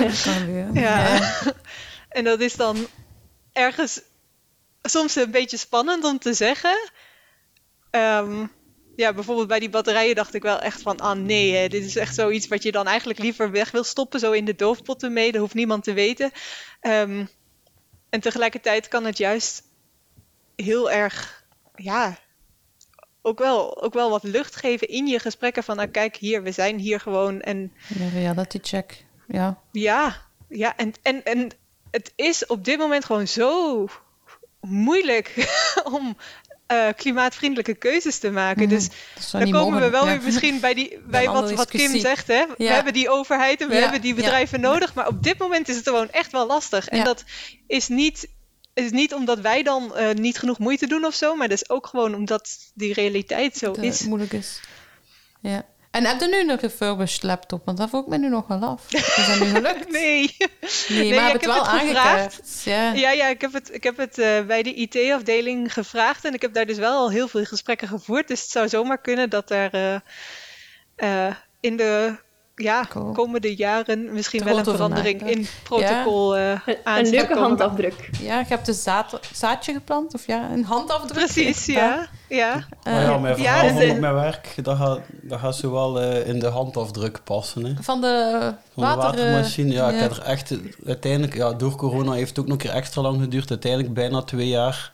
ja. 0.73 1.19
En 2.09 2.23
dat 2.23 2.39
is 2.39 2.53
dan 2.55 2.87
ergens 3.53 4.01
soms 4.83 5.15
een 5.15 5.31
beetje 5.31 5.57
spannend 5.57 6.03
om 6.03 6.19
te 6.19 6.33
zeggen. 6.33 6.89
Ehm, 7.89 8.45
ja, 8.95 9.13
bijvoorbeeld 9.13 9.47
bij 9.47 9.59
die 9.59 9.69
batterijen 9.69 10.15
dacht 10.15 10.33
ik 10.33 10.41
wel 10.41 10.59
echt 10.59 10.81
van, 10.81 10.99
ah 10.99 11.17
nee, 11.17 11.55
hè, 11.55 11.67
dit 11.67 11.83
is 11.83 11.95
echt 11.95 12.15
zoiets 12.15 12.47
wat 12.47 12.63
je 12.63 12.71
dan 12.71 12.87
eigenlijk 12.87 13.19
liever 13.19 13.51
weg 13.51 13.71
wil 13.71 13.83
stoppen, 13.83 14.19
zo 14.19 14.31
in 14.31 14.45
de 14.45 14.55
doofpot 14.55 15.03
ermee, 15.03 15.31
dat 15.31 15.41
hoeft 15.41 15.53
niemand 15.53 15.83
te 15.83 15.93
weten. 15.93 16.31
Ehm, 16.79 17.25
en 18.09 18.19
tegelijkertijd 18.19 18.87
kan 18.87 19.05
het 19.05 19.17
juist 19.17 19.63
heel 20.55 20.91
erg, 20.91 21.45
ja, 21.75 22.17
ook 23.21 23.39
wel, 23.39 23.81
ook 23.81 23.93
wel 23.93 24.09
wat 24.09 24.23
lucht 24.23 24.55
geven 24.55 24.87
in 24.87 25.07
je 25.07 25.19
gesprekken 25.19 25.63
van, 25.63 25.75
nou 25.75 25.87
kijk 25.87 26.15
hier, 26.15 26.43
we 26.43 26.51
zijn 26.51 26.79
hier 26.79 26.99
gewoon 26.99 27.41
en 27.41 27.73
De 27.87 28.09
reality 28.09 28.59
check. 28.61 29.05
Ja. 29.27 29.61
ja, 29.71 30.21
ja 30.49 30.77
en, 30.77 30.93
en, 31.01 31.23
en 31.23 31.51
het 31.91 32.13
is 32.15 32.45
op 32.45 32.65
dit 32.65 32.77
moment 32.77 33.05
gewoon 33.05 33.27
zo 33.27 33.87
moeilijk 34.67 35.53
om 35.97 36.17
eh, 36.67 36.87
klimaatvriendelijke 36.95 37.73
keuzes 37.73 38.17
te 38.19 38.31
maken. 38.31 38.69
Dus 38.69 38.87
Dat 38.87 39.23
zou 39.23 39.43
dan 39.43 39.61
komen 39.61 39.81
we 39.81 39.89
wel 39.89 40.05
ja. 40.05 40.11
weer 40.11 40.21
misschien 40.23 40.59
bij, 40.59 40.73
die, 40.73 40.99
bij 41.07 41.25
wat, 41.25 41.51
wat 41.51 41.69
Kim 41.69 41.99
zegt. 41.99 42.27
Hè? 42.27 42.45
We 42.57 42.63
hebben 42.65 42.93
die 42.93 43.09
overheid 43.09 43.61
en 43.61 43.67
we 43.67 43.73
Ja, 43.75 43.81
hebben 43.81 44.01
die 44.01 44.13
bedrijven 44.13 44.59
nodig. 44.61 44.93
Maar 44.93 45.07
op 45.07 45.23
dit 45.23 45.37
moment 45.37 45.69
is 45.69 45.75
het 45.75 45.87
gewoon 45.87 46.09
echt 46.09 46.31
wel 46.31 46.47
lastig. 46.47 46.87
En 46.87 47.03
dat 47.03 47.23
is 47.67 47.87
niet, 47.87 48.27
is 48.73 48.91
niet 48.91 49.13
omdat 49.13 49.39
wij 49.39 49.63
dan 49.63 49.95
eh, 49.95 50.13
niet 50.13 50.37
genoeg 50.39 50.59
moeite 50.59 50.87
doen 50.87 51.05
of 51.05 51.13
zo. 51.13 51.35
Maar 51.35 51.47
dat 51.49 51.61
is 51.61 51.69
ook 51.69 51.87
gewoon 51.87 52.15
omdat 52.15 52.57
die 52.73 52.93
realiteit 52.93 53.57
zo 53.57 53.65
Dat 53.65 53.75
het 53.75 53.85
is. 53.85 54.01
moeilijk 54.01 54.33
is. 54.33 54.59
Ja. 55.41 55.65
En 55.93 56.05
heb 56.05 56.19
je 56.19 56.27
nu 56.27 56.39
een 56.51 56.59
refurbished 56.59 57.23
laptop? 57.23 57.65
Want 57.65 57.77
dat 57.77 57.89
vroeg 57.89 58.01
ik 58.01 58.07
me 58.07 58.17
nu 58.17 58.29
nog 58.29 58.47
wel 58.47 58.63
af. 58.63 58.93
Is 58.93 59.27
dat 59.27 59.39
nu 59.39 59.45
gelukt? 59.45 59.91
Nee. 59.99 60.35
Nee, 60.87 61.07
ja, 61.07 61.15
maar 61.15 61.25
heb 61.25 61.35
ik 61.35 61.41
het 61.41 61.53
heb 61.55 61.63
wel 61.63 61.71
het 61.71 61.81
gevraagd. 61.81 62.07
aangekaart. 62.07 62.61
Ja. 62.63 62.91
Ja, 62.93 63.11
ja, 63.11 63.27
ik 63.27 63.41
heb 63.41 63.53
het, 63.53 63.73
ik 63.73 63.83
heb 63.83 63.97
het 63.97 64.17
eh, 64.17 64.41
bij 64.41 64.63
de 64.63 64.73
IT-afdeling 64.73 65.73
gevraagd 65.73 66.25
en 66.25 66.33
ik 66.33 66.41
heb 66.41 66.53
daar 66.53 66.65
dus 66.65 66.77
wel 66.77 66.93
al 66.97 67.11
heel 67.11 67.27
veel 67.27 67.43
gesprekken 67.43 67.87
gevoerd. 67.87 68.27
Dus 68.27 68.41
het 68.41 68.49
zou 68.49 68.69
zomaar 68.69 69.01
kunnen 69.01 69.29
dat 69.29 69.51
er 69.51 69.73
eh, 69.73 69.95
eh, 70.95 71.35
in 71.59 71.77
de 71.77 72.15
ja, 72.55 72.85
Cool. 72.89 73.11
komende 73.11 73.55
jaren 73.55 74.13
misschien 74.13 74.43
wel 74.43 74.57
een 74.57 74.63
verandering 74.63 75.29
in 75.29 75.47
protocol 75.63 76.37
eh 76.37 76.51
Een, 76.65 76.77
aan 76.83 76.99
een 76.99 77.05
zou 77.05 77.17
leuke 77.17 77.39
handafdruk. 77.39 78.09
Ja, 78.21 78.39
je 78.39 78.45
hebt 78.47 78.67
een 78.67 78.73
zaad, 78.73 79.19
zaadje 79.33 79.73
geplant, 79.73 80.13
of 80.13 80.27
ja, 80.27 80.51
een 80.51 80.63
handafdruk. 80.63 81.13
Precies, 81.25 81.65
ja. 81.65 82.07
ja. 82.29 82.65
Eh, 82.83 82.93
Maar 82.93 83.01
ja, 83.01 83.17
mijn 83.17 83.37
ja, 83.37 83.43
verhaal 83.43 83.61
dus, 83.77 83.87
van 83.87 83.95
eh, 83.95 83.99
mijn 84.01 84.13
werk, 84.13 84.55
dat 84.63 84.77
gaat, 84.77 84.99
dat 85.21 85.39
gaat 85.39 85.55
zo 85.55 85.71
wel 85.71 86.01
eh, 86.01 86.27
in 86.27 86.39
de 86.39 86.47
handafdruk 86.47 87.19
passen. 87.23 87.65
Hè. 87.65 87.73
Van 87.81 88.01
de 88.01 88.53
Van 88.73 88.83
de 88.83 88.95
water... 88.95 89.03
eh, 89.03 89.25
watermachine, 89.25 89.71
ja, 89.73 89.87
ik 89.89 89.95
ja. 89.95 90.01
heb 90.01 90.11
er 90.11 90.21
echt 90.23 90.51
eh, 90.51 90.57
uiteindelijk, 90.85 91.35
ja, 91.35 91.53
door 91.53 91.75
corona 91.75 92.11
heeft 92.11 92.29
het 92.29 92.39
ook 92.39 92.45
nog 92.47 92.53
een 92.53 92.61
keer 92.67 92.75
extra 92.75 93.01
lang 93.01 93.21
geduurd. 93.21 93.49
Uiteindelijk 93.49 93.93
bijna 93.93 94.21
twee 94.21 94.47
jaar 94.47 94.91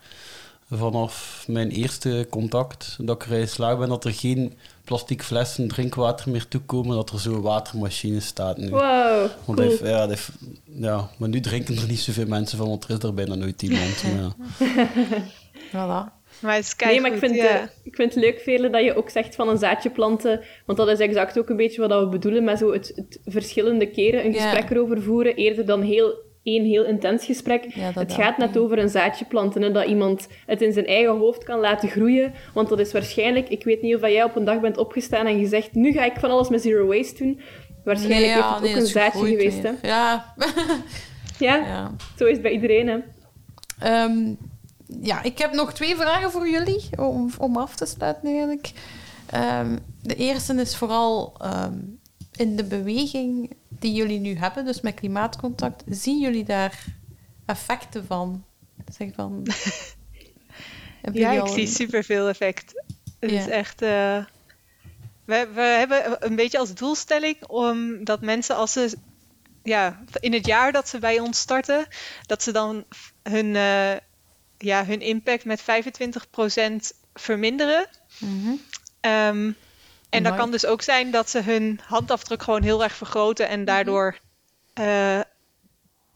vanaf 0.72 1.44
mijn 1.48 1.69
eerste 1.69 2.27
contact 2.30 2.95
dat 2.99 3.23
ik 3.23 3.30
erin 3.31 3.48
slaag 3.48 3.77
ben 3.77 3.90
dat 3.90 4.06
er 4.06 4.14
geen 4.14 4.57
plastic 4.89 5.23
flessen 5.23 5.67
drinkwater 5.67 6.29
meer 6.31 6.47
toekomen, 6.47 6.95
dat 6.95 7.09
er 7.09 7.19
zo'n 7.19 7.41
watermachine 7.41 8.19
staat 8.19 8.57
nu. 8.57 8.69
Wow, 8.69 8.81
Want 8.81 9.31
cool. 9.45 9.57
hij 9.57 9.67
heeft- 9.67 9.79
ja, 9.79 9.97
hij 9.97 10.07
heeft- 10.07 10.31
ja, 10.63 11.09
maar 11.17 11.29
nu 11.29 11.39
drinken 11.39 11.75
er 11.77 11.87
niet 11.87 11.99
zoveel 11.99 12.25
mensen 12.27 12.57
van, 12.57 12.67
want 12.67 12.83
er 12.83 12.89
is 12.89 13.03
er 13.03 13.13
bijna 13.13 13.35
nooit 13.35 13.61
iemand. 13.61 14.03
Maar 14.03 14.21
ja. 14.21 14.87
Voilà. 15.69 16.17
Maar 16.41 16.55
het 16.55 16.65
is 16.65 16.75
Nee, 16.85 17.01
maar 17.01 17.11
ik 17.13 17.19
vind, 17.19 17.35
ja. 17.35 17.69
ik 17.83 17.95
vind 17.95 18.13
het 18.13 18.23
leuk, 18.23 18.39
Veerle, 18.39 18.69
dat 18.69 18.83
je 18.83 18.95
ook 18.95 19.09
zegt 19.09 19.35
van 19.35 19.49
een 19.49 19.57
zaadje 19.57 19.89
planten. 19.89 20.41
Want 20.65 20.77
dat 20.77 20.87
is 20.87 20.99
exact 20.99 21.39
ook 21.39 21.49
een 21.49 21.55
beetje 21.55 21.87
wat 21.87 21.99
we 22.03 22.07
bedoelen 22.09 22.43
met 22.43 22.57
zo 22.57 22.71
het, 22.73 22.91
het 22.95 23.19
verschillende 23.25 23.85
keren 23.89 24.25
een 24.25 24.33
Ja. 24.33 24.41
gesprek 24.51 24.69
erover 24.69 25.01
voeren, 25.01 25.35
eerder 25.35 25.65
dan 25.65 25.81
heel, 25.81 26.13
één 26.55 26.65
heel 26.65 26.85
intens 26.85 27.26
gesprek. 27.26 27.65
Ja, 27.73 27.91
het 27.93 28.13
gaat 28.13 28.38
net 28.38 28.57
over 28.57 28.80
een 28.80 28.89
zaadje 28.89 29.26
planten, 29.26 29.61
hè, 29.61 29.71
dat 29.71 29.85
iemand 29.85 30.27
het 30.45 30.61
in 30.61 30.73
zijn 30.73 30.85
eigen 30.85 31.17
hoofd 31.17 31.43
kan 31.43 31.59
laten 31.59 31.89
groeien. 31.89 32.34
Want 32.53 32.69
dat 32.69 32.80
is 32.80 32.91
waarschijnlijk, 32.91 33.49
ik 33.49 33.63
weet 33.63 33.81
niet 33.81 33.95
of 33.95 34.01
jij 34.01 34.23
op 34.23 34.35
een 34.35 34.45
dag 34.45 34.59
bent 34.59 34.77
opgestaan 34.77 35.26
en 35.26 35.39
gezegd, 35.39 35.73
nu 35.73 35.91
ga 35.91 36.03
ik 36.03 36.19
van 36.19 36.31
alles 36.31 36.49
met 36.49 36.61
zero 36.61 36.85
waste 36.85 37.23
doen. 37.23 37.39
Waarschijnlijk 37.84 38.21
Nee, 38.21 38.34
heeft 38.34 38.45
ja, 38.45 38.53
het 38.53 38.63
nee, 38.63 38.71
ook 38.71 38.80
een 38.80 38.85
zaadje 38.85 39.26
geweest. 39.26 39.63
Hè? 39.63 39.71
Ja. 39.81 40.26
Ja, 41.39 41.55
ja. 41.55 41.91
zo 42.17 42.26
is 42.26 42.34
het 42.34 42.41
bij 42.41 42.51
iedereen. 42.51 42.88
Hè? 42.88 42.97
Ehm, 43.80 44.34
ja, 45.01 45.23
ik 45.23 45.38
heb 45.38 45.53
nog 45.53 45.73
twee 45.73 45.95
vragen 45.95 46.31
voor 46.31 46.49
jullie 46.49 46.89
om, 46.97 47.30
om 47.38 47.57
af 47.57 47.76
te 47.76 47.85
sluiten 47.85 48.30
eigenlijk. 48.30 48.71
Ehm, 49.26 49.77
de 50.01 50.15
eerste 50.15 50.53
is 50.53 50.76
vooral 50.76 51.35
ehm, 51.41 51.77
in 52.39 52.55
de 52.55 52.63
beweging 52.63 53.53
die 53.69 53.93
jullie 53.93 54.19
nu 54.19 54.35
hebben, 54.35 54.65
dus 54.65 54.81
met 54.81 54.93
klimaatcontact, 54.93 55.83
zien 55.87 56.19
jullie 56.19 56.43
daar 56.43 56.85
effecten 57.45 58.05
van? 58.05 58.45
Zeg 58.91 59.09
van. 59.15 59.45
Ja, 61.13 61.31
ik 61.31 61.47
zie 61.47 61.67
superveel 61.67 62.27
effect. 62.27 62.83
Het 63.19 63.31
is 63.31 63.47
echt... 63.47 63.81
eh, 63.81 64.25
we, 65.25 65.49
we 65.53 65.61
hebben 65.61 66.17
een 66.19 66.35
beetje 66.35 66.57
als 66.57 66.73
doelstelling 66.73 67.45
om 67.45 68.03
dat 68.03 68.21
mensen 68.21 68.55
als 68.55 68.71
ze... 68.71 68.97
Ja, 69.63 70.03
in 70.19 70.33
het 70.33 70.45
jaar 70.45 70.71
dat 70.71 70.89
ze 70.89 70.99
bij 70.99 71.19
ons 71.19 71.39
starten, 71.39 71.87
dat 72.25 72.43
ze 72.43 72.51
dan 72.51 72.85
hun, 73.23 73.55
eh, 73.55 73.95
ja, 74.57 74.85
hun 74.85 75.01
impact 75.01 75.45
met 75.45 75.61
25% 75.61 75.65
verminderen. 77.13 77.87
Ehm, 78.99 79.51
en 80.10 80.23
dat 80.23 80.36
kan 80.36 80.52
dus 80.52 80.65
ook 80.65 80.81
zijn 80.81 81.11
dat 81.11 81.30
ze 81.30 81.41
hun 81.41 81.80
handafdruk 81.84 82.44
gewoon 82.44 82.64
heel 82.64 82.84
erg 82.84 82.95
vergroten 82.95 83.48
en 83.48 83.65
daardoor. 83.65 84.19
eh, 84.73 85.22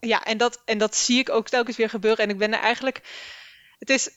ja, 0.00 0.22
en 0.24 0.38
dat, 0.38 0.62
en 0.64 0.78
dat 0.78 0.96
zie 0.96 1.18
ik 1.18 1.30
ook 1.30 1.48
telkens 1.48 1.76
weer 1.76 1.88
gebeuren. 1.88 2.24
En 2.24 2.30
ik 2.30 2.38
ben 2.38 2.52
er 2.52 2.60
eigenlijk. 2.60 3.00
Het 3.78 3.90
is, 3.90 4.10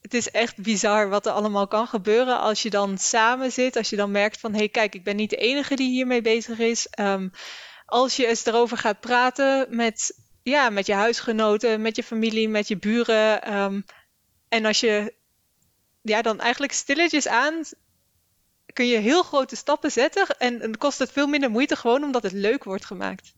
het 0.00 0.14
is 0.14 0.30
echt 0.30 0.56
bizar 0.56 1.08
wat 1.08 1.26
er 1.26 1.32
allemaal 1.32 1.66
kan 1.68 1.86
gebeuren 1.86 2.38
als 2.40 2.62
je 2.62 2.70
dan 2.70 2.98
samen 2.98 3.52
zit. 3.52 3.76
Als 3.76 3.90
je 3.90 3.96
dan 3.96 4.10
merkt 4.10 4.40
van 4.40 4.52
hé, 4.52 4.58
hey, 4.58 4.68
kijk, 4.68 4.94
ik 4.94 5.04
ben 5.04 5.16
niet 5.16 5.30
de 5.30 5.36
enige 5.36 5.74
die 5.76 5.90
hiermee 5.90 6.22
bezig 6.22 6.58
is. 6.58 6.86
Ehm, 6.88 7.28
als 7.86 8.16
je 8.16 8.26
eens 8.26 8.44
erover 8.46 8.76
gaat 8.76 9.00
praten 9.00 9.66
met, 9.76 10.18
ja, 10.42 10.70
met 10.70 10.86
je 10.86 10.94
huisgenoten, 10.94 11.82
met 11.82 11.96
je 11.96 12.02
familie, 12.02 12.48
met 12.48 12.68
je 12.68 12.76
buren. 12.76 13.42
ehm, 13.42 13.80
en 14.48 14.64
als 14.64 14.80
je 14.80 15.14
ja, 16.02 16.22
dan 16.22 16.40
eigenlijk 16.40 16.72
stilletjes 16.72 17.28
aan 17.28 17.64
kun 18.78 18.86
je 18.86 18.98
heel 18.98 19.22
grote 19.22 19.56
stappen 19.56 19.90
zetten 19.90 20.26
en, 20.38 20.60
en 20.60 20.78
kost 20.78 20.98
het 20.98 21.12
veel 21.12 21.26
minder 21.26 21.50
moeite 21.50 21.76
gewoon 21.76 22.02
omdat 22.04 22.22
het 22.22 22.32
leuk 22.32 22.64
wordt 22.64 22.84
gemaakt. 22.84 23.34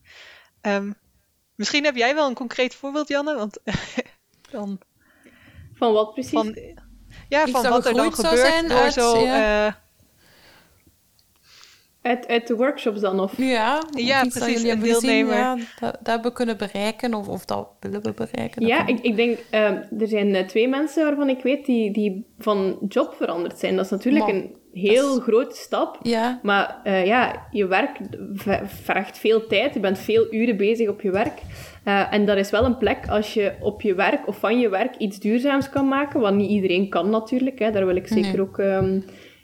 Ehm, 0.60 0.90
misschien 1.54 1.84
heb 1.84 1.96
jij 1.96 2.14
wel 2.14 2.28
een 2.28 2.34
concreet 2.34 2.74
voorbeeld, 2.74 3.08
Janne, 3.08 3.34
want 3.34 3.58
dan 4.50 4.80
Van 5.74 5.92
wat 5.92 6.12
precies? 6.12 6.32
van 6.32 6.56
ja, 7.28 7.42
Iets 7.42 7.50
van 7.50 7.68
wat 7.68 7.86
er 7.86 7.94
dan 7.94 8.14
zou 8.14 8.26
gebeurt 8.28 8.46
zijn 8.52 8.68
door 8.68 8.78
uit, 8.78 8.92
zo 8.92 9.18
ja. 9.18 9.66
eh, 9.66 9.72
Uit, 12.02 12.26
uit 12.28 12.46
de 12.46 12.56
workshops 12.56 13.00
dan? 13.00 13.20
Of? 13.20 13.36
Ja, 13.36 13.78
of 13.78 14.00
Ja, 14.00 14.24
iets 14.24 14.38
precies, 14.38 14.54
jullie 14.54 14.70
een 14.70 14.78
hebben 14.78 14.94
gezien, 14.94 15.10
deelnemer. 15.10 15.36
ja, 15.38 15.54
dat, 15.54 15.80
dat 15.80 16.06
hebben 16.06 16.30
we 16.30 16.36
kunnen 16.36 16.56
bereiken, 16.56 17.14
of, 17.14 17.28
of 17.28 17.44
dat 17.44 17.68
willen 17.80 18.02
we 18.02 18.12
bereiken. 18.12 18.66
Ja, 18.66 18.86
ik, 18.86 19.00
ik 19.00 19.16
denk, 19.16 19.38
ehm, 19.50 19.82
er 20.00 20.08
zijn 20.08 20.34
eh, 20.34 20.46
twee 20.46 20.68
mensen 20.68 21.04
waarvan 21.04 21.28
ik 21.28 21.42
weet 21.42 21.66
die, 21.66 21.90
die 21.92 22.26
van 22.38 22.78
job 22.88 23.14
veranderd 23.14 23.58
zijn. 23.58 23.76
Dat 23.76 23.84
is 23.84 23.90
natuurlijk 23.90 24.24
Maar, 24.24 24.34
een 24.34 24.56
heel 24.72 25.16
is- 25.16 25.22
grote 25.22 25.56
stap. 25.56 25.98
Ja, 26.02 26.40
Maar 26.42 26.80
eh, 26.84 27.06
ja, 27.06 27.46
je 27.50 27.66
werk 27.66 27.98
vraagt 28.64 29.18
veel 29.18 29.46
tijd. 29.46 29.74
Je 29.74 29.80
bent 29.80 29.98
veel 29.98 30.26
uren 30.34 30.56
bezig 30.56 30.88
op 30.88 31.00
je 31.00 31.10
werk. 31.10 31.38
Eh, 31.84 32.12
en 32.12 32.26
dat 32.26 32.36
is 32.36 32.50
wel 32.50 32.64
een 32.64 32.76
plek 32.78 33.08
als 33.08 33.34
je 33.34 33.52
op 33.60 33.82
je 33.82 33.94
werk 33.94 34.26
of 34.28 34.38
van 34.38 34.58
je 34.60 34.68
werk 34.68 34.96
iets 34.96 35.18
duurzaams 35.18 35.70
kan 35.70 35.88
maken. 35.88 36.20
Wat 36.20 36.34
niet 36.34 36.50
iedereen 36.50 36.88
kan 36.88 37.10
natuurlijk. 37.10 37.58
Hè. 37.58 37.70
Daar 37.70 37.86
wil 37.86 37.96
ik 37.96 38.06
zeker 38.06 38.32
Nee. 38.32 38.40
ook 38.40 38.58
ehm, 38.58 39.00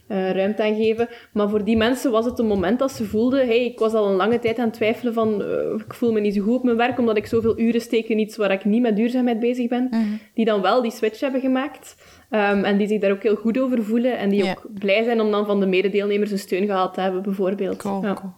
eh, 0.08 0.30
ruimte 0.30 0.62
aan 0.62 0.76
geven. 0.76 1.08
Maar 1.32 1.48
voor 1.48 1.64
die 1.64 1.76
mensen 1.76 2.10
was 2.10 2.24
het 2.24 2.38
een 2.38 2.46
moment 2.46 2.78
dat 2.78 2.92
ze 2.92 3.04
voelden... 3.04 3.46
Hey, 3.46 3.64
ik 3.64 3.78
was 3.78 3.92
al 3.92 4.08
een 4.08 4.16
lange 4.16 4.38
tijd 4.38 4.58
aan 4.58 4.64
het 4.64 4.74
twijfelen 4.74 5.12
van... 5.14 5.42
ik 5.86 5.94
voel 5.94 6.12
me 6.12 6.20
niet 6.20 6.34
zo 6.34 6.42
goed 6.42 6.56
op 6.56 6.62
mijn 6.64 6.76
werk, 6.76 6.98
omdat 6.98 7.16
ik 7.16 7.26
zoveel 7.26 7.58
uren 7.58 7.80
steek 7.80 8.08
in 8.08 8.18
iets 8.18 8.36
waar 8.36 8.50
ik 8.50 8.64
niet 8.64 8.82
met 8.82 8.96
duurzaamheid 8.96 9.40
bezig 9.40 9.68
ben. 9.68 9.86
Mhm. 9.90 10.02
Die 10.34 10.44
dan 10.44 10.62
wel 10.62 10.82
die 10.82 10.90
switch 10.90 11.20
hebben 11.20 11.40
gemaakt. 11.40 11.96
Ehm, 12.30 12.64
en 12.64 12.76
die 12.76 12.86
zich 12.86 13.00
daar 13.00 13.10
ook 13.10 13.22
heel 13.22 13.36
goed 13.36 13.58
over 13.58 13.84
voelen. 13.84 14.18
En 14.18 14.28
die 14.28 14.44
Ja. 14.44 14.50
ook 14.50 14.66
blij 14.78 15.02
zijn 15.04 15.20
om 15.20 15.30
dan 15.30 15.46
van 15.46 15.60
de 15.60 15.66
mededeelnemers 15.66 16.30
een 16.30 16.38
steun 16.38 16.66
gehad 16.66 16.94
te 16.94 17.00
hebben, 17.00 17.22
bijvoorbeeld. 17.22 17.76
cool, 17.76 18.02
ja. 18.02 18.14
cool. 18.14 18.32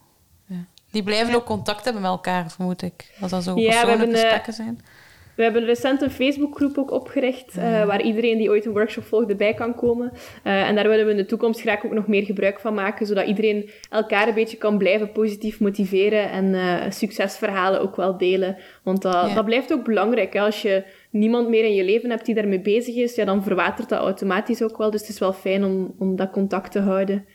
Ja. 0.45 0.65
Die 0.91 1.03
blijven 1.03 1.35
ook 1.35 1.45
contact 1.45 1.83
hebben 1.83 2.01
met 2.01 2.11
elkaar, 2.11 2.51
vermoed 2.51 2.81
ik. 2.81 3.11
Als 3.21 3.31
dat 3.31 3.43
zo 3.43 3.53
we 3.53 3.61
persoonlijke 3.61 3.97
hebben, 3.97 4.15
eh, 4.15 4.21
gesprekken 4.21 4.53
zijn. 4.53 4.79
We 5.35 5.45
hebben 5.45 5.65
recent 5.65 6.01
een 6.01 6.11
Facebookgroep 6.11 6.77
ook 6.77 6.91
opgericht, 6.91 7.57
eh, 7.57 7.85
waar 7.85 8.01
iedereen 8.01 8.37
die 8.37 8.49
ooit 8.49 8.65
een 8.65 8.71
workshop 8.71 9.03
volgde 9.03 9.35
bij 9.35 9.53
kan 9.53 9.75
komen. 9.75 10.11
Eh, 10.43 10.67
en 10.67 10.75
daar 10.75 10.87
willen 10.87 11.05
we 11.05 11.11
in 11.11 11.17
de 11.17 11.25
toekomst 11.25 11.61
graag 11.61 11.85
ook 11.85 11.93
nog 11.93 12.07
meer 12.07 12.23
gebruik 12.23 12.59
van 12.59 12.73
maken, 12.73 13.05
zodat 13.05 13.25
iedereen 13.27 13.69
elkaar 13.89 14.27
een 14.27 14.33
beetje 14.33 14.57
kan 14.57 14.77
blijven 14.77 15.11
positief 15.11 15.59
motiveren 15.59 16.29
en 16.31 16.93
succesverhalen 16.93 17.81
ook 17.81 17.95
wel 17.95 18.17
delen. 18.17 18.57
Want 18.83 19.01
dat, 19.01 19.35
dat 19.35 19.45
blijft 19.45 19.73
ook 19.73 19.83
belangrijk. 19.83 20.33
Hè? 20.33 20.41
Als 20.41 20.61
je 20.61 20.83
niemand 21.09 21.49
meer 21.49 21.63
in 21.63 21.73
je 21.73 21.83
leven 21.83 22.09
hebt 22.09 22.25
die 22.25 22.35
daarmee 22.35 22.61
bezig 22.61 22.95
is, 22.95 23.15
ja, 23.15 23.25
dan 23.25 23.43
verwatert 23.43 23.89
dat 23.89 23.99
automatisch 23.99 24.61
ook 24.61 24.77
wel. 24.77 24.91
Dus 24.91 25.01
het 25.01 25.09
is 25.09 25.19
wel 25.19 25.33
fijn 25.33 25.63
om, 25.63 25.95
om 25.97 26.15
dat 26.15 26.31
contact 26.31 26.71
te 26.71 26.79
houden. 26.79 27.25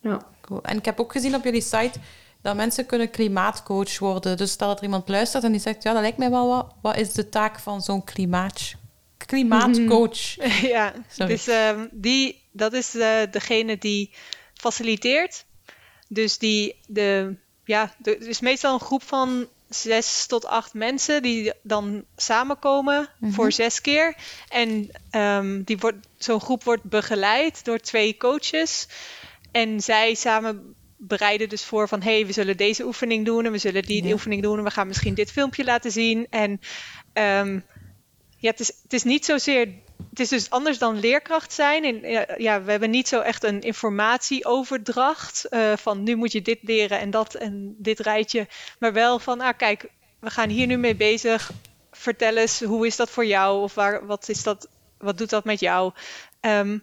Ja. 0.00 0.26
Cool. 0.40 0.62
En 0.62 0.76
ik 0.76 0.84
heb 0.84 1.00
ook 1.00 1.12
gezien 1.12 1.34
op 1.34 1.44
jullie 1.44 1.60
site 1.60 1.98
dat 2.42 2.56
mensen 2.56 2.86
kunnen 2.86 3.10
klimaatcoach 3.10 3.98
worden. 3.98 4.36
Dus 4.36 4.50
stel 4.50 4.68
dat 4.68 4.78
er 4.78 4.84
iemand 4.84 5.08
luistert 5.08 5.44
en 5.44 5.52
die 5.52 5.60
zegt, 5.60 5.82
ja, 5.82 5.92
dat 5.92 6.02
lijkt 6.02 6.18
mij 6.18 6.30
wel 6.30 6.48
wat. 6.48 6.74
Wat 6.82 6.96
is 6.96 7.12
de 7.12 7.28
taak 7.28 7.58
van 7.58 7.80
zo'n 7.80 8.04
klimaat, 8.04 8.74
klimaatcoach? 9.26 10.34
ja, 10.74 10.92
Sorry. 11.08 11.32
dus 11.32 11.46
ehm, 11.46 11.86
die, 11.92 12.42
dat 12.52 12.72
is 12.72 12.94
eh, 12.94 13.20
degene 13.30 13.78
die 13.78 14.14
faciliteert. 14.54 15.46
Dus 16.08 16.38
die 16.38 16.76
de, 16.86 17.36
ja, 17.64 17.92
het 18.02 18.26
is 18.26 18.40
meestal 18.40 18.74
een 18.74 18.80
groep 18.80 19.02
van 19.02 19.48
zes 19.68 20.26
tot 20.26 20.46
acht 20.46 20.74
mensen 20.74 21.22
die 21.22 21.52
dan 21.62 22.04
samenkomen 22.16 23.08
voor 23.20 23.52
zes 23.52 23.80
keer. 23.80 24.16
En 24.48 24.90
ehm, 25.10 25.62
die 25.62 25.78
wordt, 25.78 26.06
zo'n 26.18 26.40
groep 26.40 26.64
wordt 26.64 26.82
begeleid 26.82 27.64
door 27.64 27.78
twee 27.78 28.16
coaches. 28.16 28.88
En 29.52 29.80
zij 29.80 30.14
samen 30.14 30.74
bereiden 30.96 31.48
dus 31.48 31.64
voor 31.64 31.88
van... 31.88 32.02
hey, 32.02 32.26
we 32.26 32.32
zullen 32.32 32.56
deze 32.56 32.84
oefening 32.84 33.24
doen 33.24 33.44
en 33.44 33.52
we 33.52 33.58
zullen 33.58 33.82
die 33.82 34.04
Ja. 34.04 34.12
oefening 34.12 34.42
doen... 34.42 34.58
en 34.58 34.64
we 34.64 34.70
gaan 34.70 34.86
misschien 34.86 35.14
dit 35.14 35.32
filmpje 35.32 35.64
laten 35.64 35.90
zien. 35.90 36.26
En 36.30 36.60
ehm, 37.12 37.60
ja, 38.36 38.50
het 38.50 38.60
is, 38.60 38.72
het 38.82 38.92
is 38.92 39.02
niet 39.02 39.24
zozeer... 39.24 39.68
Het 40.10 40.20
is 40.20 40.28
dus 40.28 40.50
anders 40.50 40.78
dan 40.78 41.00
leerkracht 41.00 41.52
zijn. 41.52 42.00
Ja, 42.36 42.62
we 42.62 42.70
hebben 42.70 42.90
niet 42.90 43.08
zo 43.08 43.20
echt 43.20 43.44
een 43.44 43.60
informatieoverdracht... 43.60 45.44
eh, 45.44 45.72
van 45.76 46.02
nu 46.02 46.16
moet 46.16 46.32
je 46.32 46.42
dit 46.42 46.58
leren 46.62 46.98
en 46.98 47.10
dat 47.10 47.34
en 47.34 47.74
dit 47.78 48.00
rijtje. 48.00 48.46
Maar 48.78 48.92
wel 48.92 49.18
van, 49.18 49.40
ah 49.40 49.56
kijk, 49.56 49.90
we 50.18 50.30
gaan 50.30 50.48
hier 50.48 50.66
nu 50.66 50.76
mee 50.76 50.94
bezig. 50.94 51.50
Vertel 51.90 52.36
eens, 52.36 52.60
hoe 52.60 52.86
is 52.86 52.96
dat 52.96 53.10
voor 53.10 53.26
jou? 53.26 53.62
Of 53.62 53.74
waar, 53.74 54.06
wat, 54.06 54.28
is 54.28 54.42
dat, 54.42 54.68
wat 54.98 55.18
doet 55.18 55.30
dat 55.30 55.44
met 55.44 55.60
jou? 55.60 55.92
Ehm, 56.40 56.78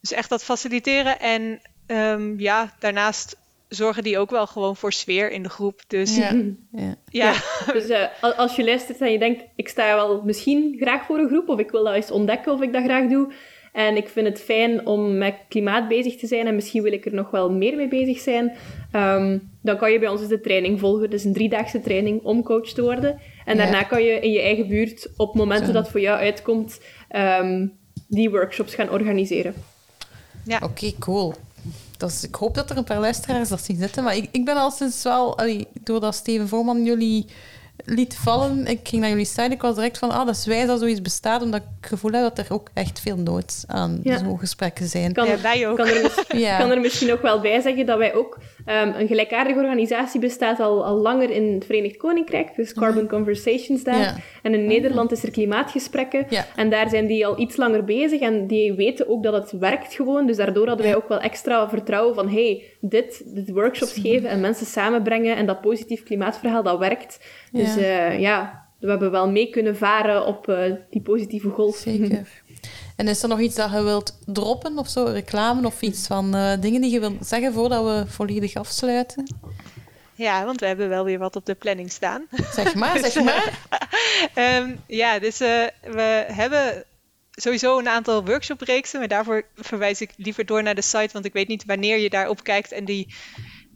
dus 0.00 0.12
echt 0.12 0.28
dat 0.28 0.44
faciliteren. 0.44 1.20
En 1.20 1.60
ehm, 1.86 2.40
ja, 2.40 2.74
daarnaast 2.78 3.36
zorgen 3.74 4.02
die 4.02 4.18
ook 4.18 4.30
wel 4.30 4.46
gewoon 4.46 4.76
voor 4.76 4.92
sfeer 4.92 5.30
in 5.30 5.42
de 5.42 5.48
groep. 5.48 5.80
Dus 5.86 6.16
ja, 6.16 6.32
Ja, 6.72 6.94
ja. 7.10 7.32
Dus 7.72 7.88
eh, 7.88 8.04
al- 8.20 8.34
als 8.34 8.56
je 8.56 8.64
luistert 8.64 9.00
en 9.00 9.12
je 9.12 9.18
denkt, 9.18 9.42
ik 9.56 9.68
sta 9.68 9.94
wel 9.94 10.22
misschien 10.24 10.76
graag 10.80 11.04
voor 11.06 11.18
een 11.18 11.28
groep, 11.28 11.48
of 11.48 11.58
ik 11.58 11.70
wil 11.70 11.84
dat 11.84 11.94
eens 11.94 12.10
ontdekken 12.10 12.52
of 12.52 12.60
ik 12.62 12.72
dat 12.72 12.84
graag 12.84 13.08
doe, 13.08 13.32
En 13.72 13.96
ik 13.96 14.08
vind 14.08 14.26
het 14.26 14.40
fijn 14.40 14.86
om 14.86 15.18
met 15.18 15.34
klimaat 15.48 15.88
bezig 15.88 16.16
te 16.16 16.26
zijn 16.26 16.46
en 16.46 16.54
misschien 16.54 16.82
wil 16.82 16.92
ik 16.92 17.06
er 17.06 17.14
nog 17.14 17.30
wel 17.30 17.50
meer 17.50 17.76
mee 17.76 17.88
bezig 17.88 18.18
zijn. 18.18 18.52
Ehm, 18.92 19.38
dan 19.62 19.76
kan 19.76 19.92
je 19.92 19.98
bij 19.98 20.08
ons 20.08 20.20
dus 20.20 20.28
de 20.28 20.40
training 20.40 20.80
volgen. 20.80 21.10
Dus 21.10 21.24
een 21.24 21.32
driedaagse 21.32 21.80
training 21.80 22.22
om 22.22 22.42
coach 22.42 22.68
te 22.72 22.82
worden. 22.82 23.20
En 23.44 23.56
Ja. 23.56 23.62
daarna 23.62 23.82
kan 23.82 24.02
je 24.02 24.20
in 24.20 24.30
je 24.30 24.40
eigen 24.40 24.68
buurt, 24.68 25.08
op 25.16 25.34
momenten 25.34 25.66
Zo. 25.66 25.72
dat 25.72 25.90
voor 25.90 26.00
jou 26.00 26.18
uitkomt, 26.18 26.80
ehm, 27.08 27.66
die 28.08 28.30
workshops 28.30 28.74
gaan 28.74 28.90
organiseren. 28.90 29.54
Oké, 30.62 30.92
cool. 30.98 31.34
Ik 32.22 32.34
hoop 32.34 32.54
dat 32.54 32.70
er 32.70 32.76
een 32.76 32.84
paar 32.84 33.00
luisteraars 33.00 33.48
dat 33.48 33.64
zien 33.64 33.76
zitten. 33.76 34.04
Maar 34.04 34.16
ik, 34.16 34.28
ik 34.30 34.44
ben 34.44 34.56
al 34.56 34.70
sinds 34.70 35.02
wel... 35.02 35.38
Allee, 35.38 35.68
doordat 35.80 36.14
Steven 36.14 36.48
Voorman 36.48 36.84
jullie 36.84 37.26
liet 37.84 38.14
vallen, 38.16 38.66
ik 38.66 38.80
ging 38.82 39.00
naar 39.00 39.10
jullie 39.10 39.24
site, 39.24 39.42
ik 39.50 39.62
was 39.62 39.74
direct 39.74 39.98
van, 39.98 40.10
ah, 40.10 40.26
dat 40.26 40.34
is 40.36 40.46
wijs 40.46 40.66
dat 40.66 40.78
zoiets 40.80 41.02
bestaat, 41.02 41.42
omdat 41.42 41.60
ik 41.60 41.66
het 41.80 41.88
gevoel 41.90 42.10
heb 42.12 42.22
dat 42.22 42.46
er 42.46 42.52
ook 42.54 42.68
echt 42.74 43.00
veel 43.00 43.16
nood 43.16 43.64
aan 43.66 44.00
Ja. 44.02 44.18
zo'n 44.18 44.38
gesprekken 44.38 44.86
zijn. 44.86 45.12
Kan, 45.12 45.26
Ja, 45.26 45.40
wij 45.40 45.68
ook. 45.68 45.76
kan 45.76 45.86
er, 45.86 46.02
mis- 46.02 46.24
Ja. 46.42 46.58
kan 46.58 46.70
er 46.70 46.80
misschien 46.80 47.12
ook 47.12 47.22
wel 47.22 47.40
bij 47.40 47.60
zeggen 47.60 47.86
dat 47.86 47.98
wij 47.98 48.14
ook... 48.14 48.38
ehm, 48.64 48.92
een 48.98 49.06
gelijkaardige 49.06 49.58
organisatie 49.58 50.20
bestaat 50.20 50.60
al, 50.60 50.84
al 50.84 50.96
langer 50.96 51.30
in 51.30 51.54
het 51.54 51.64
Verenigd 51.64 51.96
Koninkrijk. 51.96 52.54
Dus 52.56 52.72
Carbon 52.72 53.08
Conversations 53.08 53.82
daar. 53.84 53.98
Ja. 53.98 54.16
En 54.42 54.54
in 54.54 54.66
Nederland 54.66 55.12
is 55.12 55.22
er 55.22 55.30
klimaatgesprekken. 55.30 56.26
Ja. 56.28 56.46
En 56.56 56.70
daar 56.70 56.88
zijn 56.88 57.06
die 57.06 57.26
al 57.26 57.38
iets 57.40 57.56
langer 57.56 57.84
bezig. 57.84 58.20
En 58.20 58.46
die 58.46 58.72
weten 58.72 59.08
ook 59.08 59.22
dat 59.22 59.32
het 59.32 59.60
werkt 59.60 59.94
gewoon. 59.94 60.26
Dus 60.26 60.36
daardoor 60.36 60.66
hadden 60.68 60.86
wij 60.86 60.96
ook 60.96 61.08
wel 61.08 61.20
extra 61.20 61.68
vertrouwen 61.68 62.14
van... 62.14 62.28
hey, 62.28 62.62
dit, 62.80 63.22
dit 63.34 63.50
workshops 63.50 63.92
geven 63.92 64.28
en 64.28 64.40
mensen 64.40 64.66
samenbrengen. 64.66 65.36
En 65.36 65.46
dat 65.46 65.60
positief 65.60 66.02
klimaatverhaal, 66.02 66.62
dat 66.62 66.78
werkt. 66.78 67.18
Dus 67.52 67.74
Ja. 67.74 67.80
ja, 67.80 68.10
ja 68.10 68.66
we 68.78 68.88
hebben 68.88 69.10
wel 69.10 69.30
mee 69.30 69.50
kunnen 69.50 69.76
varen 69.76 70.26
op 70.26 70.48
eh, 70.48 70.72
die 70.90 71.02
positieve 71.02 71.48
golf. 71.48 71.76
Zeker. 71.76 72.28
En 72.96 73.08
is 73.08 73.22
er 73.22 73.28
nog 73.28 73.40
iets 73.40 73.54
dat 73.54 73.70
je 73.70 73.82
wilt 73.82 74.18
droppen 74.26 74.78
of 74.78 74.88
zo, 74.88 75.04
reclame 75.04 75.66
of 75.66 75.82
iets 75.82 76.06
van 76.06 76.34
eh, 76.34 76.60
dingen 76.60 76.80
die 76.80 76.90
je 76.90 77.00
wilt 77.00 77.26
zeggen 77.26 77.52
voordat 77.52 77.84
we 77.84 78.10
volledig 78.12 78.54
afsluiten? 78.54 79.36
Ja, 80.14 80.44
want 80.44 80.60
we 80.60 80.66
hebben 80.66 80.88
wel 80.88 81.04
weer 81.04 81.18
wat 81.18 81.36
op 81.36 81.46
de 81.46 81.54
planning 81.54 81.90
staan. 81.90 82.26
Zeg 82.52 82.74
maar, 82.74 82.98
zeg 82.98 83.14
maar. 83.24 83.58
Ehm, 84.34 84.74
ja, 84.86 85.18
dus 85.18 85.40
eh, 85.40 85.64
we 85.80 86.24
hebben 86.28 86.84
sowieso 87.30 87.78
een 87.78 87.88
aantal 87.88 88.24
workshopreeksen, 88.24 88.98
maar 88.98 89.08
daarvoor 89.08 89.44
verwijs 89.56 90.00
ik 90.00 90.12
liever 90.16 90.46
door 90.46 90.62
naar 90.62 90.74
de 90.74 90.82
site, 90.82 91.12
want 91.12 91.24
ik 91.24 91.32
weet 91.32 91.48
niet 91.48 91.64
wanneer 91.64 91.98
je 91.98 92.10
daarop 92.10 92.42
kijkt. 92.42 92.72
En 92.72 92.84
die 92.84 93.14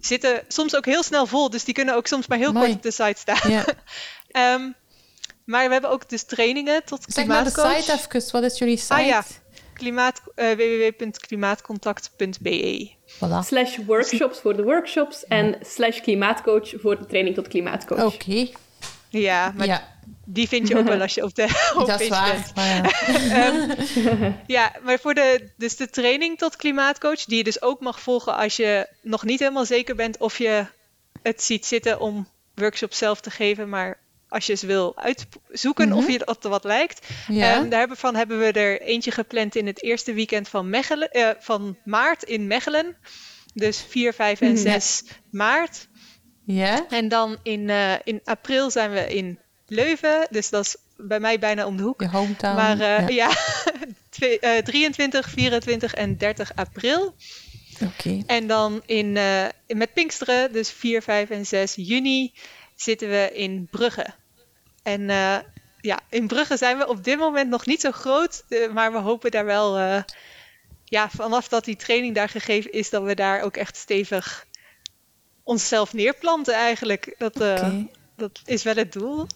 zitten 0.01 0.43
soms 0.49 0.77
ook 0.77 0.85
heel 0.85 1.03
snel 1.03 1.27
vol, 1.27 1.51
dus 1.51 1.65
die 1.65 1.75
kunnen 1.75 1.95
ook 1.95 2.07
soms 2.07 2.27
maar 2.27 2.39
heel 2.39 2.49
Amai. 2.49 2.65
kort 2.65 2.77
op 2.77 2.83
de 2.83 2.91
site 2.91 3.21
staan. 3.21 3.51
Ja. 3.51 3.65
Ehm, 4.31 4.71
maar 5.45 5.67
we 5.67 5.73
hebben 5.73 5.91
ook 5.91 6.09
dus 6.09 6.23
trainingen 6.23 6.85
tot 6.85 7.05
Zeg 7.09 7.27
maar 7.27 7.45
de 7.45 7.53
klimaatcoach. 7.53 7.85
site 7.85 7.93
even. 8.19 8.33
Wat 8.33 8.43
is 8.53 8.59
jullie 8.59 8.77
site? 8.77 8.95
Ah 8.95 9.07
ja, 9.07 9.25
klimaat, 9.75 10.21
eh, 10.35 10.51
www.klimaatcontact.be. 10.51 12.91
Voilà. 13.07 13.39
Slash 13.47 13.77
workshops 13.87 14.41
voor 14.41 14.57
de 14.57 14.63
workshops. 14.63 15.25
En 15.27 15.57
slash 15.61 16.01
klimaatcoach 16.01 16.73
voor 16.81 16.99
de 16.99 17.07
training 17.07 17.35
tot 17.35 17.49
klimaatcoach. 17.49 18.15
Oké. 18.15 18.47
Ja, 19.09 19.53
maar 19.57 19.67
Ja, 19.67 19.95
die 20.27 20.49
vind 20.49 20.69
je 20.69 20.77
ook 20.77 20.87
wel 20.89 21.01
als 21.01 21.15
je 21.15 21.23
op 21.23 21.35
de 21.35 21.43
dat 21.51 21.73
homepage 21.75 22.03
is 22.05 22.09
waar. 22.09 22.33
bent. 22.33 22.53
Ja. 22.55 22.91
Ehm, 23.47 24.33
ja, 24.47 24.73
maar 24.83 24.99
voor 24.99 25.15
de, 25.15 25.51
dus 25.57 25.77
de 25.77 25.91
training 25.91 26.39
tot 26.39 26.57
klimaatcoach, 26.57 27.25
die 27.25 27.37
je 27.37 27.45
dus 27.45 27.63
ook 27.63 27.81
mag 27.81 28.01
volgen 28.01 28.35
als 28.37 28.57
je 28.57 28.89
nog 29.03 29.25
niet 29.25 29.39
helemaal 29.41 29.65
zeker 29.65 29.95
bent 29.95 30.19
of 30.19 30.39
je 30.39 30.67
het 31.23 31.43
ziet 31.43 31.67
zitten 31.67 32.01
om 32.01 32.29
workshops 32.55 32.99
zelf 32.99 33.21
te 33.21 33.31
geven, 33.31 33.69
maar 33.69 33.99
als 34.29 34.47
je 34.47 34.55
ze 34.55 34.67
wil 34.67 34.97
uitzoeken 34.97 35.93
of 35.93 36.11
je 36.11 36.19
dat 36.19 36.43
wat 36.43 36.65
lijkt. 36.65 37.09
Mhm. 37.29 37.39
Ja. 37.39 37.55
Ehm, 37.55 37.69
daarvan 37.69 38.15
hebben 38.15 38.39
we 38.39 38.53
er 38.53 38.81
eentje 38.81 39.11
gepland 39.11 39.55
in 39.57 39.67
het 39.67 39.83
eerste 39.83 40.13
weekend 40.13 40.49
van, 40.49 40.71
Mechelen, 40.71 41.11
eh, 41.11 41.29
van 41.39 41.77
maart 41.85 42.23
in 42.23 42.47
Mechelen. 42.47 42.97
Dus 43.55 43.85
4, 43.89 44.13
5 44.13 44.41
en 44.41 44.53
Mhm. 44.53 44.57
6 44.57 45.03
maart. 45.31 45.89
ja. 46.47 46.87
En 46.89 47.09
dan 47.09 47.37
in, 47.43 47.71
eh, 47.71 47.93
in 48.05 48.21
april 48.25 48.71
zijn 48.71 48.91
we 48.91 49.15
in 49.15 49.39
Leuven. 49.67 50.27
Dus 50.31 50.51
dat 50.51 50.65
is 50.65 50.77
bij 50.97 51.21
mij 51.21 51.39
bijna 51.39 51.67
om 51.67 51.77
de 51.77 51.83
hoek. 51.83 52.01
Je 52.01 52.09
hometown. 52.09 52.57
Maar 52.57 52.81
eh, 52.81 53.09
ja. 53.09 53.29
ja, 53.29 53.37
twee- 54.11 54.39
eh, 54.39 54.63
23, 54.63 55.29
24 55.31 55.95
en 55.95 56.17
30 56.19 56.55
april. 56.55 57.15
Oké. 57.83 58.23
En 58.27 58.47
dan 58.47 58.83
in, 58.87 59.17
eh, 59.17 59.45
met 59.67 59.93
Pinksteren, 59.93 60.53
dus 60.53 60.71
4, 60.71 61.03
5 61.03 61.31
en 61.31 61.47
6 61.47 61.75
juni, 61.77 62.33
zitten 62.75 63.09
we 63.09 63.31
in 63.33 63.67
Brugge. 63.71 64.07
En 64.83 65.11
eh, 65.11 65.37
ja, 65.81 66.01
in 66.11 66.27
Brugge 66.27 66.57
zijn 66.57 66.79
we 66.79 66.89
op 66.89 67.05
dit 67.05 67.19
moment 67.19 67.51
nog 67.51 67.67
niet 67.67 67.81
zo 67.81 67.91
groot. 67.91 68.45
eh, 68.49 68.71
maar 68.73 68.93
we 68.93 68.99
hopen 68.99 69.31
daar 69.31 69.45
wel, 69.45 69.77
eh, 69.79 70.03
ja, 70.85 71.11
vanaf 71.11 71.49
dat 71.49 71.65
die 71.65 71.77
training 71.77 72.15
daar 72.15 72.29
gegeven 72.29 72.73
is, 72.73 72.91
dat 72.91 73.03
we 73.03 73.15
daar 73.15 73.43
ook 73.43 73.57
echt 73.57 73.77
stevig 73.77 74.47
onszelf 75.43 75.93
neerplanten 75.93 76.55
eigenlijk. 76.55 77.15
Dat, 77.19 77.41
eh, 77.41 77.55
dat 78.17 78.41
is 78.45 78.63
wel 78.63 78.75
het 78.75 78.93
doel. 78.93 79.27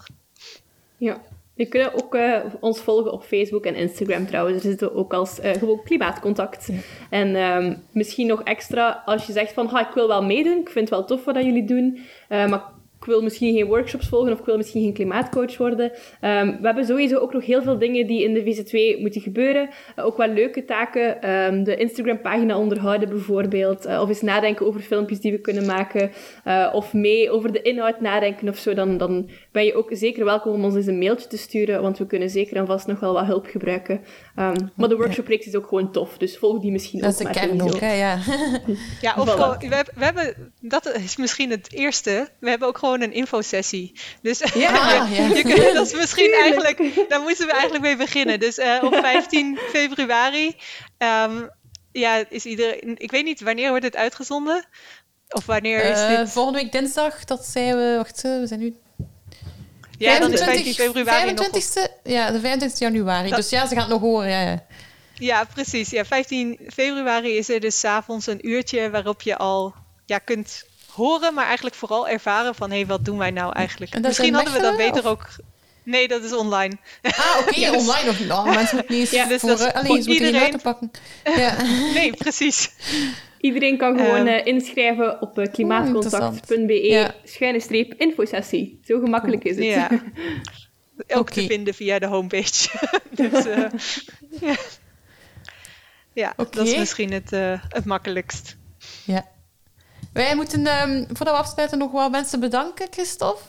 Ja. 1.01 1.21
Je 1.55 1.67
kunt 1.67 2.03
ook 2.03 2.15
eh, 2.15 2.37
ons 2.61 2.81
volgen 2.81 3.13
op 3.13 3.23
Facebook 3.23 3.65
en 3.65 3.75
Instagram 3.75 4.27
trouwens. 4.27 4.57
Er 4.57 4.71
zitten 4.71 4.95
ook 4.95 5.15
als 5.15 5.41
eh, 5.41 5.53
gewoon 5.53 5.83
klimaatcontact. 5.85 6.69
En 7.11 7.35
ehm, 7.37 7.77
misschien 7.93 8.27
nog 8.27 8.43
extra 8.43 9.03
als 9.05 9.27
je 9.27 9.33
zegt 9.33 9.53
van 9.53 9.67
ha, 9.67 9.89
ik 9.89 9.95
wil 9.95 10.09
wel 10.09 10.23
meedoen. 10.23 10.59
Ik 10.59 10.69
vind 10.69 10.89
het 10.89 10.99
wel 10.99 11.07
tof 11.07 11.25
wat 11.25 11.35
dat 11.35 11.45
jullie 11.45 11.65
doen. 11.65 11.99
eh, 12.29 12.49
maar 12.49 12.63
ik 13.01 13.07
wil 13.07 13.23
misschien 13.23 13.55
geen 13.55 13.67
workshops 13.67 14.09
volgen 14.09 14.33
of 14.33 14.39
ik 14.39 14.45
wil 14.45 14.57
misschien 14.57 14.83
geen 14.83 14.93
klimaatcoach 14.93 15.57
worden. 15.57 15.93
Ehm, 16.21 16.47
we 16.47 16.67
hebben 16.67 16.85
sowieso 16.85 17.19
ook 17.19 17.33
nog 17.33 17.45
heel 17.47 17.63
veel 17.63 17.79
dingen 17.79 18.07
die 18.07 18.25
in 18.25 18.35
de 18.35 18.43
VZ2 18.43 19.01
moeten 19.01 19.21
gebeuren. 19.21 19.69
Eh, 19.97 20.05
ook 20.05 20.17
wel 20.17 20.29
leuke 20.29 20.65
taken. 20.65 21.23
Ehm, 21.23 21.63
de 21.63 21.77
Instagram-pagina 21.77 22.59
onderhouden 22.59 23.09
bijvoorbeeld. 23.09 23.85
Eh, 23.85 24.01
of 24.01 24.09
eens 24.09 24.21
nadenken 24.21 24.67
over 24.67 24.81
filmpjes 24.81 25.21
die 25.21 25.33
we 25.33 25.39
kunnen 25.41 25.67
maken. 25.67 26.11
Eh, 26.45 26.71
of 26.73 26.93
mee 26.93 27.31
over 27.31 27.53
de 27.53 27.63
inhoud 27.63 28.01
nadenken 28.01 28.49
of 28.49 28.57
zo. 28.59 28.75
Dan, 28.75 28.97
dan 28.97 29.31
ben 29.53 29.65
je 29.65 29.75
ook 29.75 29.89
zeker 29.93 30.25
welkom 30.25 30.53
om 30.53 30.65
ons 30.65 30.75
eens 30.75 30.87
een 30.87 30.99
mailtje 30.99 31.29
te 31.29 31.37
sturen. 31.39 31.83
Want 31.83 31.99
we 31.99 32.07
kunnen 32.07 32.31
zeker 32.31 32.57
en 32.57 32.67
vast 32.67 32.87
nog 32.87 33.01
wel 33.01 33.13
wat 33.13 33.25
hulp 33.27 33.47
gebruiken. 33.47 34.01
Ehm, 34.37 34.57
maar 34.77 34.89
de 34.89 34.97
workshop-reeks 34.97 35.47
is 35.47 35.57
ook 35.57 35.67
gewoon 35.67 35.93
tof. 35.93 36.19
Dus 36.19 36.39
volg 36.39 36.61
die 36.61 36.73
misschien 36.73 37.01
Dat 37.01 37.13
is 37.13 37.27
ook 37.27 37.33
de 37.33 37.39
kern 37.39 37.59
sowieso. 37.59 37.75
ook, 37.75 37.81
hè, 37.81 37.93
ja. 37.93 38.19
Ja, 39.01 39.15
of 39.19 39.35
Voilà. 39.35 39.69
we, 39.69 39.75
hebben, 39.75 39.95
we 39.97 40.05
hebben, 40.05 40.53
dat 40.61 40.93
is 41.05 41.17
misschien 41.17 41.51
het 41.51 41.73
eerste. 41.73 42.29
We 42.39 42.49
hebben 42.49 42.69
ook 42.69 42.79
gewoon 42.79 42.89
een 42.95 43.13
infosessie. 43.13 43.93
Dus 44.23 44.39
Ja, 44.55 45.07
je 45.35 45.43
kunt, 45.43 45.75
dat 45.75 45.87
is 45.87 45.93
misschien 45.95 46.25
Tuurlijk. 46.33 46.43
eigenlijk, 46.65 47.09
daar 47.09 47.21
moeten 47.21 47.47
we 47.47 47.53
eigenlijk 47.53 47.83
mee 47.83 47.97
beginnen. 47.97 48.41
Dus 48.41 48.59
eh, 48.59 48.79
op 48.83 48.95
15 49.13 49.59
februari, 49.73 50.57
ehm, 50.99 51.43
ja, 51.93 52.25
is 52.29 52.45
iedereen, 52.45 52.95
ik 52.99 53.11
weet 53.11 53.25
niet, 53.25 53.41
wanneer 53.41 53.69
wordt 53.69 53.85
het 53.85 53.97
uitgezonden? 53.97 54.65
Of 55.29 55.47
wanneer 55.47 55.85
is 55.85 55.99
Eh, 55.99 56.17
dit? 56.19 56.31
volgende 56.31 56.59
week 56.63 56.73
dinsdag, 56.73 57.25
dat 57.25 57.45
zijn 57.47 57.77
we... 57.77 57.95
Wacht, 57.97 58.25
eh, 58.25 58.39
we 58.39 58.47
zijn 58.47 58.61
nu... 58.61 58.75
Ja, 59.99 60.19
dan 60.19 60.33
is 60.33 60.43
15 60.43 60.75
februari 60.75 61.33
nog 61.33 61.47
op. 61.49 61.55
25e, 61.63 62.01
Ja, 62.03 62.31
de 62.31 62.41
25 62.41 62.79
januari. 62.79 63.29
Dat- 63.29 63.39
Dus 63.39 63.51
ja, 63.51 63.67
ze 63.67 63.75
gaan 63.75 63.83
het 63.83 63.93
nog 63.93 64.01
horen, 64.01 64.31
ja. 64.31 64.41
ja. 64.41 64.65
Ja, 65.15 65.45
precies. 65.55 65.91
Ja, 65.91 66.05
15 66.05 66.59
februari 66.73 67.37
is 67.37 67.49
er 67.49 67.61
dus 67.61 67.79
's 67.81 67.85
avonds 67.85 68.27
een 68.27 68.49
uurtje 68.49 68.91
waarop 68.91 69.23
je 69.23 69.37
al 69.37 69.75
ja, 70.07 70.19
kunt 70.19 70.65
horen, 71.01 71.35
maar 71.35 71.45
eigenlijk 71.47 71.77
vooral 71.77 72.09
ervaren 72.09 72.55
van 72.55 72.71
hé, 72.71 72.77
hey, 72.77 72.87
wat 72.87 73.05
doen 73.05 73.19
wij 73.19 73.31
nou 73.31 73.53
eigenlijk? 73.55 74.01
Misschien 74.01 74.35
hadden 74.35 74.53
we 74.53 74.61
dat 74.61 74.77
beter 74.77 75.07
ook. 75.09 75.29
Nee, 75.83 76.09
dat 76.09 76.25
is 76.25 76.33
online. 76.35 76.77
Ah, 77.03 77.37
oké, 77.41 77.71
online 77.79 78.07
nog 78.07 78.19
niet. 78.21 78.31
Oh, 78.31 78.45
mensen 78.55 78.77
moeten 78.77 78.95
niet 78.95 79.01
eens 79.07 79.11
Ja, 79.11 79.27
dus 79.29 79.41
voor... 79.41 79.49
dat 79.49 79.61
is 79.61 79.67
eh, 79.67 79.75
Allee, 79.75 79.87
voor 79.87 80.03
ze 80.03 80.09
moeten 80.09 80.27
geen 80.27 80.35
iedereen. 80.35 80.61
pakken. 80.63 80.91
Ja. 81.37 81.57
Nee, 81.95 82.13
precies. 82.13 82.71
Iedereen 83.41 83.77
kan 83.79 83.97
gewoon 83.99 84.27
Ehm. 84.27 84.27
eh, 84.27 84.47
inschrijven 84.47 85.21
op 85.23 85.39
uh, 85.39 85.47
klimaatcontact.be 85.53 86.73
Ja. 86.87 87.15
schuine 87.25 87.61
streep 87.61 87.95
infosessie. 87.95 88.81
Zo 88.85 89.01
gemakkelijk 89.01 89.45
is 89.45 89.57
het. 89.57 89.65
Ja. 89.65 89.91
Ook 91.09 91.31
te 91.31 91.47
vinden 91.47 91.75
via 91.75 91.99
de 91.99 92.07
homepage. 92.07 92.69
dus, 93.11 93.45
eh, 93.47 93.65
ja, 96.13 96.33
dat 96.37 96.57
is 96.67 96.77
misschien 96.77 97.13
het, 97.13 97.33
eh, 97.33 97.63
het 97.69 97.85
makkelijkst. 97.85 98.57
ja. 99.05 99.27
Wij 100.13 100.37
moeten, 100.37 100.67
ehm, 100.67 101.05
voordat 101.07 101.35
we 101.35 101.41
afsluiten, 101.43 101.79
nog 101.79 101.93
wat 101.93 102.11
mensen 102.11 102.41
bedanken, 102.41 102.87
Christophe. 102.91 103.43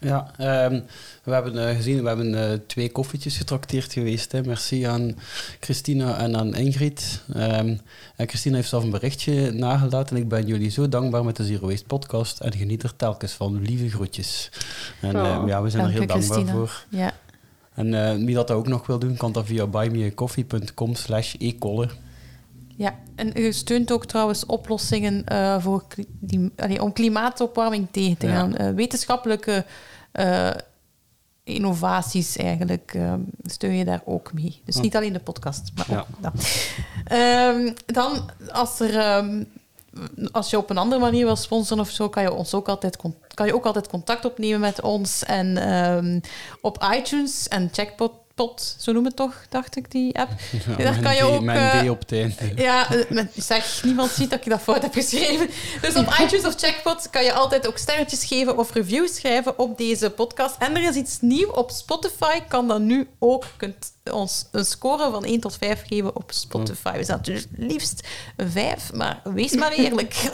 Ja, 0.00 0.30
ehm, 0.38 0.80
we 1.22 1.32
hebben 1.32 1.68
eh, 1.68 1.76
gezien, 1.76 2.02
we 2.02 2.08
hebben 2.08 2.50
eh, 2.50 2.58
twee 2.66 2.92
koffietjes 2.92 3.36
getrakteerd 3.36 3.92
geweest. 3.92 4.32
Hè. 4.32 4.42
Merci 4.42 4.82
aan 4.82 5.16
Christina 5.60 6.18
en 6.18 6.36
aan 6.36 6.54
Ingrid. 6.54 7.22
Ehm, 7.34 7.76
en 8.16 8.28
Christina 8.28 8.56
heeft 8.56 8.68
zelf 8.68 8.82
een 8.82 8.90
berichtje 8.90 9.50
nagelaten. 9.52 10.16
En 10.16 10.22
ik 10.22 10.28
ben 10.28 10.46
jullie 10.46 10.70
zo 10.70 10.88
dankbaar 10.88 11.24
met 11.24 11.36
de 11.36 11.44
Zero 11.44 11.66
Waste 11.66 11.84
podcast 11.86 12.40
en 12.40 12.52
geniet 12.52 12.82
er 12.82 12.96
telkens 12.96 13.32
van. 13.32 13.62
Lieve 13.62 13.90
groetjes. 13.90 14.50
En 15.00 15.16
Oh, 15.16 15.26
eh, 15.26 15.42
ja, 15.46 15.62
we 15.62 15.70
zijn 15.70 15.84
er 15.84 15.92
dank 15.92 15.92
heel 15.92 16.00
je, 16.00 16.06
dankbaar 16.06 16.36
Christina. 16.36 16.52
voor. 16.52 16.84
Ja. 16.88 17.12
En 17.74 17.94
eh, 18.08 18.24
wie 18.24 18.34
dat 18.34 18.50
ook 18.50 18.66
nog 18.68 18.86
wil 18.86 18.98
doen, 18.98 19.16
kan 19.16 19.32
dat 19.32 19.46
via 19.46 19.66
buymeacoffee.com 19.66 20.94
slash 20.94 21.34
e-collar. 21.38 21.94
ja, 22.76 22.94
en 23.16 23.30
je 23.42 23.52
steunt 23.52 23.92
ook 23.92 24.04
trouwens 24.06 24.46
oplossingen 24.46 25.24
eh, 25.26 25.56
voor 25.60 25.84
kli- 25.88 26.06
die, 26.20 26.52
allee, 26.56 26.82
om 26.82 26.92
klimaatopwarming 26.92 27.88
tegen 27.90 28.16
te 28.16 28.26
Ja. 28.26 28.34
gaan. 28.34 28.56
Eh, 28.56 28.70
wetenschappelijke 28.70 29.64
eh, 30.12 30.50
innovaties 31.44 32.36
eigenlijk 32.36 32.98
steun 33.42 33.76
je 33.76 33.84
daar 33.84 34.02
ook 34.04 34.32
mee. 34.32 34.60
Dus 34.64 34.76
niet 34.76 34.96
alleen 34.96 35.12
de 35.12 35.18
podcast, 35.18 35.70
maar 35.74 35.86
Ja. 35.90 35.98
ook 35.98 36.06
dat. 36.22 36.32
Ehm, 37.04 37.72
dan, 37.86 38.30
als, 38.52 38.80
er, 38.80 38.96
ehm, 38.98 39.44
als 40.32 40.50
je 40.50 40.58
op 40.58 40.70
een 40.70 40.78
andere 40.78 41.00
manier 41.00 41.24
wil 41.24 41.36
sponsoren 41.36 41.82
of 41.82 41.90
zo, 41.90 42.08
kan 42.08 42.22
je, 42.22 42.32
ons 42.32 42.54
ook 42.54 42.68
altijd, 42.68 42.96
kan 43.34 43.46
je 43.46 43.54
ook 43.54 43.66
altijd 43.66 43.88
contact 43.88 44.24
opnemen 44.24 44.60
met 44.60 44.80
ons. 44.82 45.24
En 45.24 45.56
ehm, 45.56 46.20
op 46.60 46.86
iTunes 46.96 47.48
en 47.48 47.68
Jackpot, 47.72 48.12
Pot, 48.36 48.76
zo 48.78 48.92
noemen 48.92 49.10
het 49.10 49.20
toch, 49.20 49.34
dacht 49.48 49.76
ik, 49.76 49.90
die 49.90 50.18
app. 50.18 50.30
Ja, 50.78 50.84
daar 50.84 51.00
kan 51.00 51.14
je 51.14 51.22
ook, 51.22 51.40
Mijn 51.42 51.70
eh, 51.70 51.86
D 51.86 51.88
op 51.90 51.98
het 51.98 52.12
einde. 52.12 52.62
Ja, 52.62 52.90
eh, 52.90 53.26
zeg, 53.34 53.82
niemand 53.84 54.10
ziet 54.10 54.30
dat 54.30 54.38
ik 54.38 54.50
dat 54.50 54.60
fout 54.60 54.82
heb 54.82 54.92
geschreven. 54.92 55.48
Dus 55.80 55.94
op 55.94 56.14
iTunes 56.22 56.46
of 56.46 56.54
Checkpot 56.56 57.10
kan 57.10 57.24
je 57.24 57.32
altijd 57.32 57.66
ook 57.66 57.78
sterretjes 57.78 58.24
geven 58.24 58.58
of 58.58 58.72
reviews 58.72 59.14
schrijven 59.14 59.58
op 59.58 59.78
deze 59.78 60.10
podcast. 60.10 60.56
En 60.58 60.76
er 60.76 60.88
is 60.88 60.94
iets 60.94 61.20
nieuw 61.20 61.48
op 61.48 61.70
Spotify, 61.70 62.40
kan 62.48 62.68
dat 62.68 62.80
nu 62.80 63.08
ook. 63.18 63.44
Je 63.44 63.50
kunt 63.56 63.94
ons 64.12 64.44
een 64.52 64.64
score 64.64 65.10
van 65.10 65.24
1 65.24 65.40
tot 65.40 65.56
5 65.56 65.82
geven 65.86 66.16
op 66.16 66.32
Spotify. 66.32 66.96
We 66.96 67.04
zijn 67.04 67.18
natuurlijk 67.18 67.46
liefst 67.56 68.08
een 68.36 68.50
5, 68.50 68.92
maar 68.92 69.20
wees 69.24 69.54
maar 69.54 69.72
eerlijk. 69.72 70.14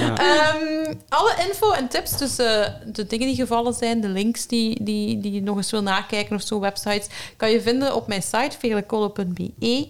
Ehm, 0.00 0.94
alle 1.08 1.34
info 1.48 1.70
en 1.70 1.88
tips, 1.88 2.18
dus 2.18 2.38
eh, 2.38 2.66
de 2.86 3.06
dingen 3.06 3.26
die 3.26 3.36
gevallen 3.36 3.74
zijn, 3.74 4.00
de 4.00 4.08
links 4.08 4.46
die, 4.46 4.84
die, 4.84 5.20
die 5.20 5.32
je 5.32 5.42
nog 5.42 5.56
eens 5.56 5.70
wil 5.70 5.82
nakijken 5.82 6.36
of 6.36 6.42
zo, 6.42 6.60
websites, 6.60 7.06
kan 7.36 7.50
je 7.50 7.60
vinden 7.60 7.94
op 7.94 8.06
mijn 8.06 8.22
site, 8.22 8.56
velekolle.be. 8.58 9.88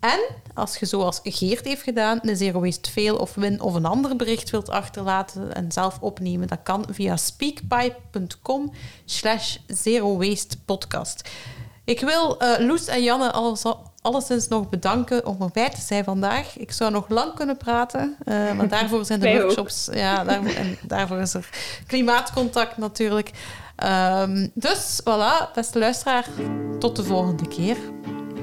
En 0.00 0.20
als 0.54 0.76
je 0.76 0.86
zoals 0.86 1.20
Geert 1.22 1.64
heeft 1.64 1.82
gedaan, 1.82 2.18
een 2.22 2.36
Zero 2.36 2.60
Waste 2.60 2.90
Fail 2.90 3.16
of 3.16 3.34
Win 3.34 3.60
of 3.60 3.74
een 3.74 3.84
ander 3.84 4.16
bericht 4.16 4.50
wilt 4.50 4.70
achterlaten 4.70 5.54
en 5.54 5.72
zelf 5.72 5.98
opnemen, 6.00 6.48
dat 6.48 6.58
kan 6.62 6.86
via 6.90 7.16
speakpipe.com 7.16 8.72
slash 9.04 9.56
Zero 9.66 10.16
Waste 10.18 10.56
Podcast. 10.64 11.28
Ik 11.84 12.00
wil 12.00 12.38
eh, 12.38 12.66
Loes 12.66 12.86
en 12.86 13.02
Janne 13.02 13.32
alles, 13.32 13.62
alleszins 14.02 14.48
nog 14.48 14.68
bedanken 14.68 15.26
om 15.26 15.36
erbij 15.42 15.70
te 15.70 15.80
zijn 15.80 16.04
vandaag. 16.04 16.58
Ik 16.58 16.72
zou 16.72 16.90
nog 16.90 17.08
lang 17.08 17.34
kunnen 17.34 17.56
praten, 17.56 18.16
eh, 18.24 18.52
maar 18.52 18.68
daarvoor 18.78 19.04
zijn 19.04 19.20
de 19.20 19.26
Wij 19.26 19.34
ook. 19.36 19.42
workshops. 19.42 19.88
Ja, 19.92 20.24
daarvoor, 20.24 20.52
en 20.54 20.78
daarvoor 20.82 21.18
is 21.18 21.34
er 21.34 21.48
klimaatcontact 21.86 22.76
natuurlijk. 22.76 23.30
Ehm, 23.76 24.48
dus 24.54 25.00
voilà, 25.00 25.52
beste 25.54 25.78
luisteraar, 25.78 26.28
tot 26.78 26.96
de 26.96 27.04
volgende 27.04 27.48
keer. 27.48 27.76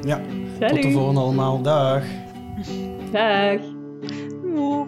Ja, 0.01 0.21
tot 0.59 0.81
de 0.81 0.91
volgende 0.91 1.19
allemaal. 1.19 1.61
Dag. 1.61 2.03
Dag. 3.11 3.59
Doeg. 4.53 4.87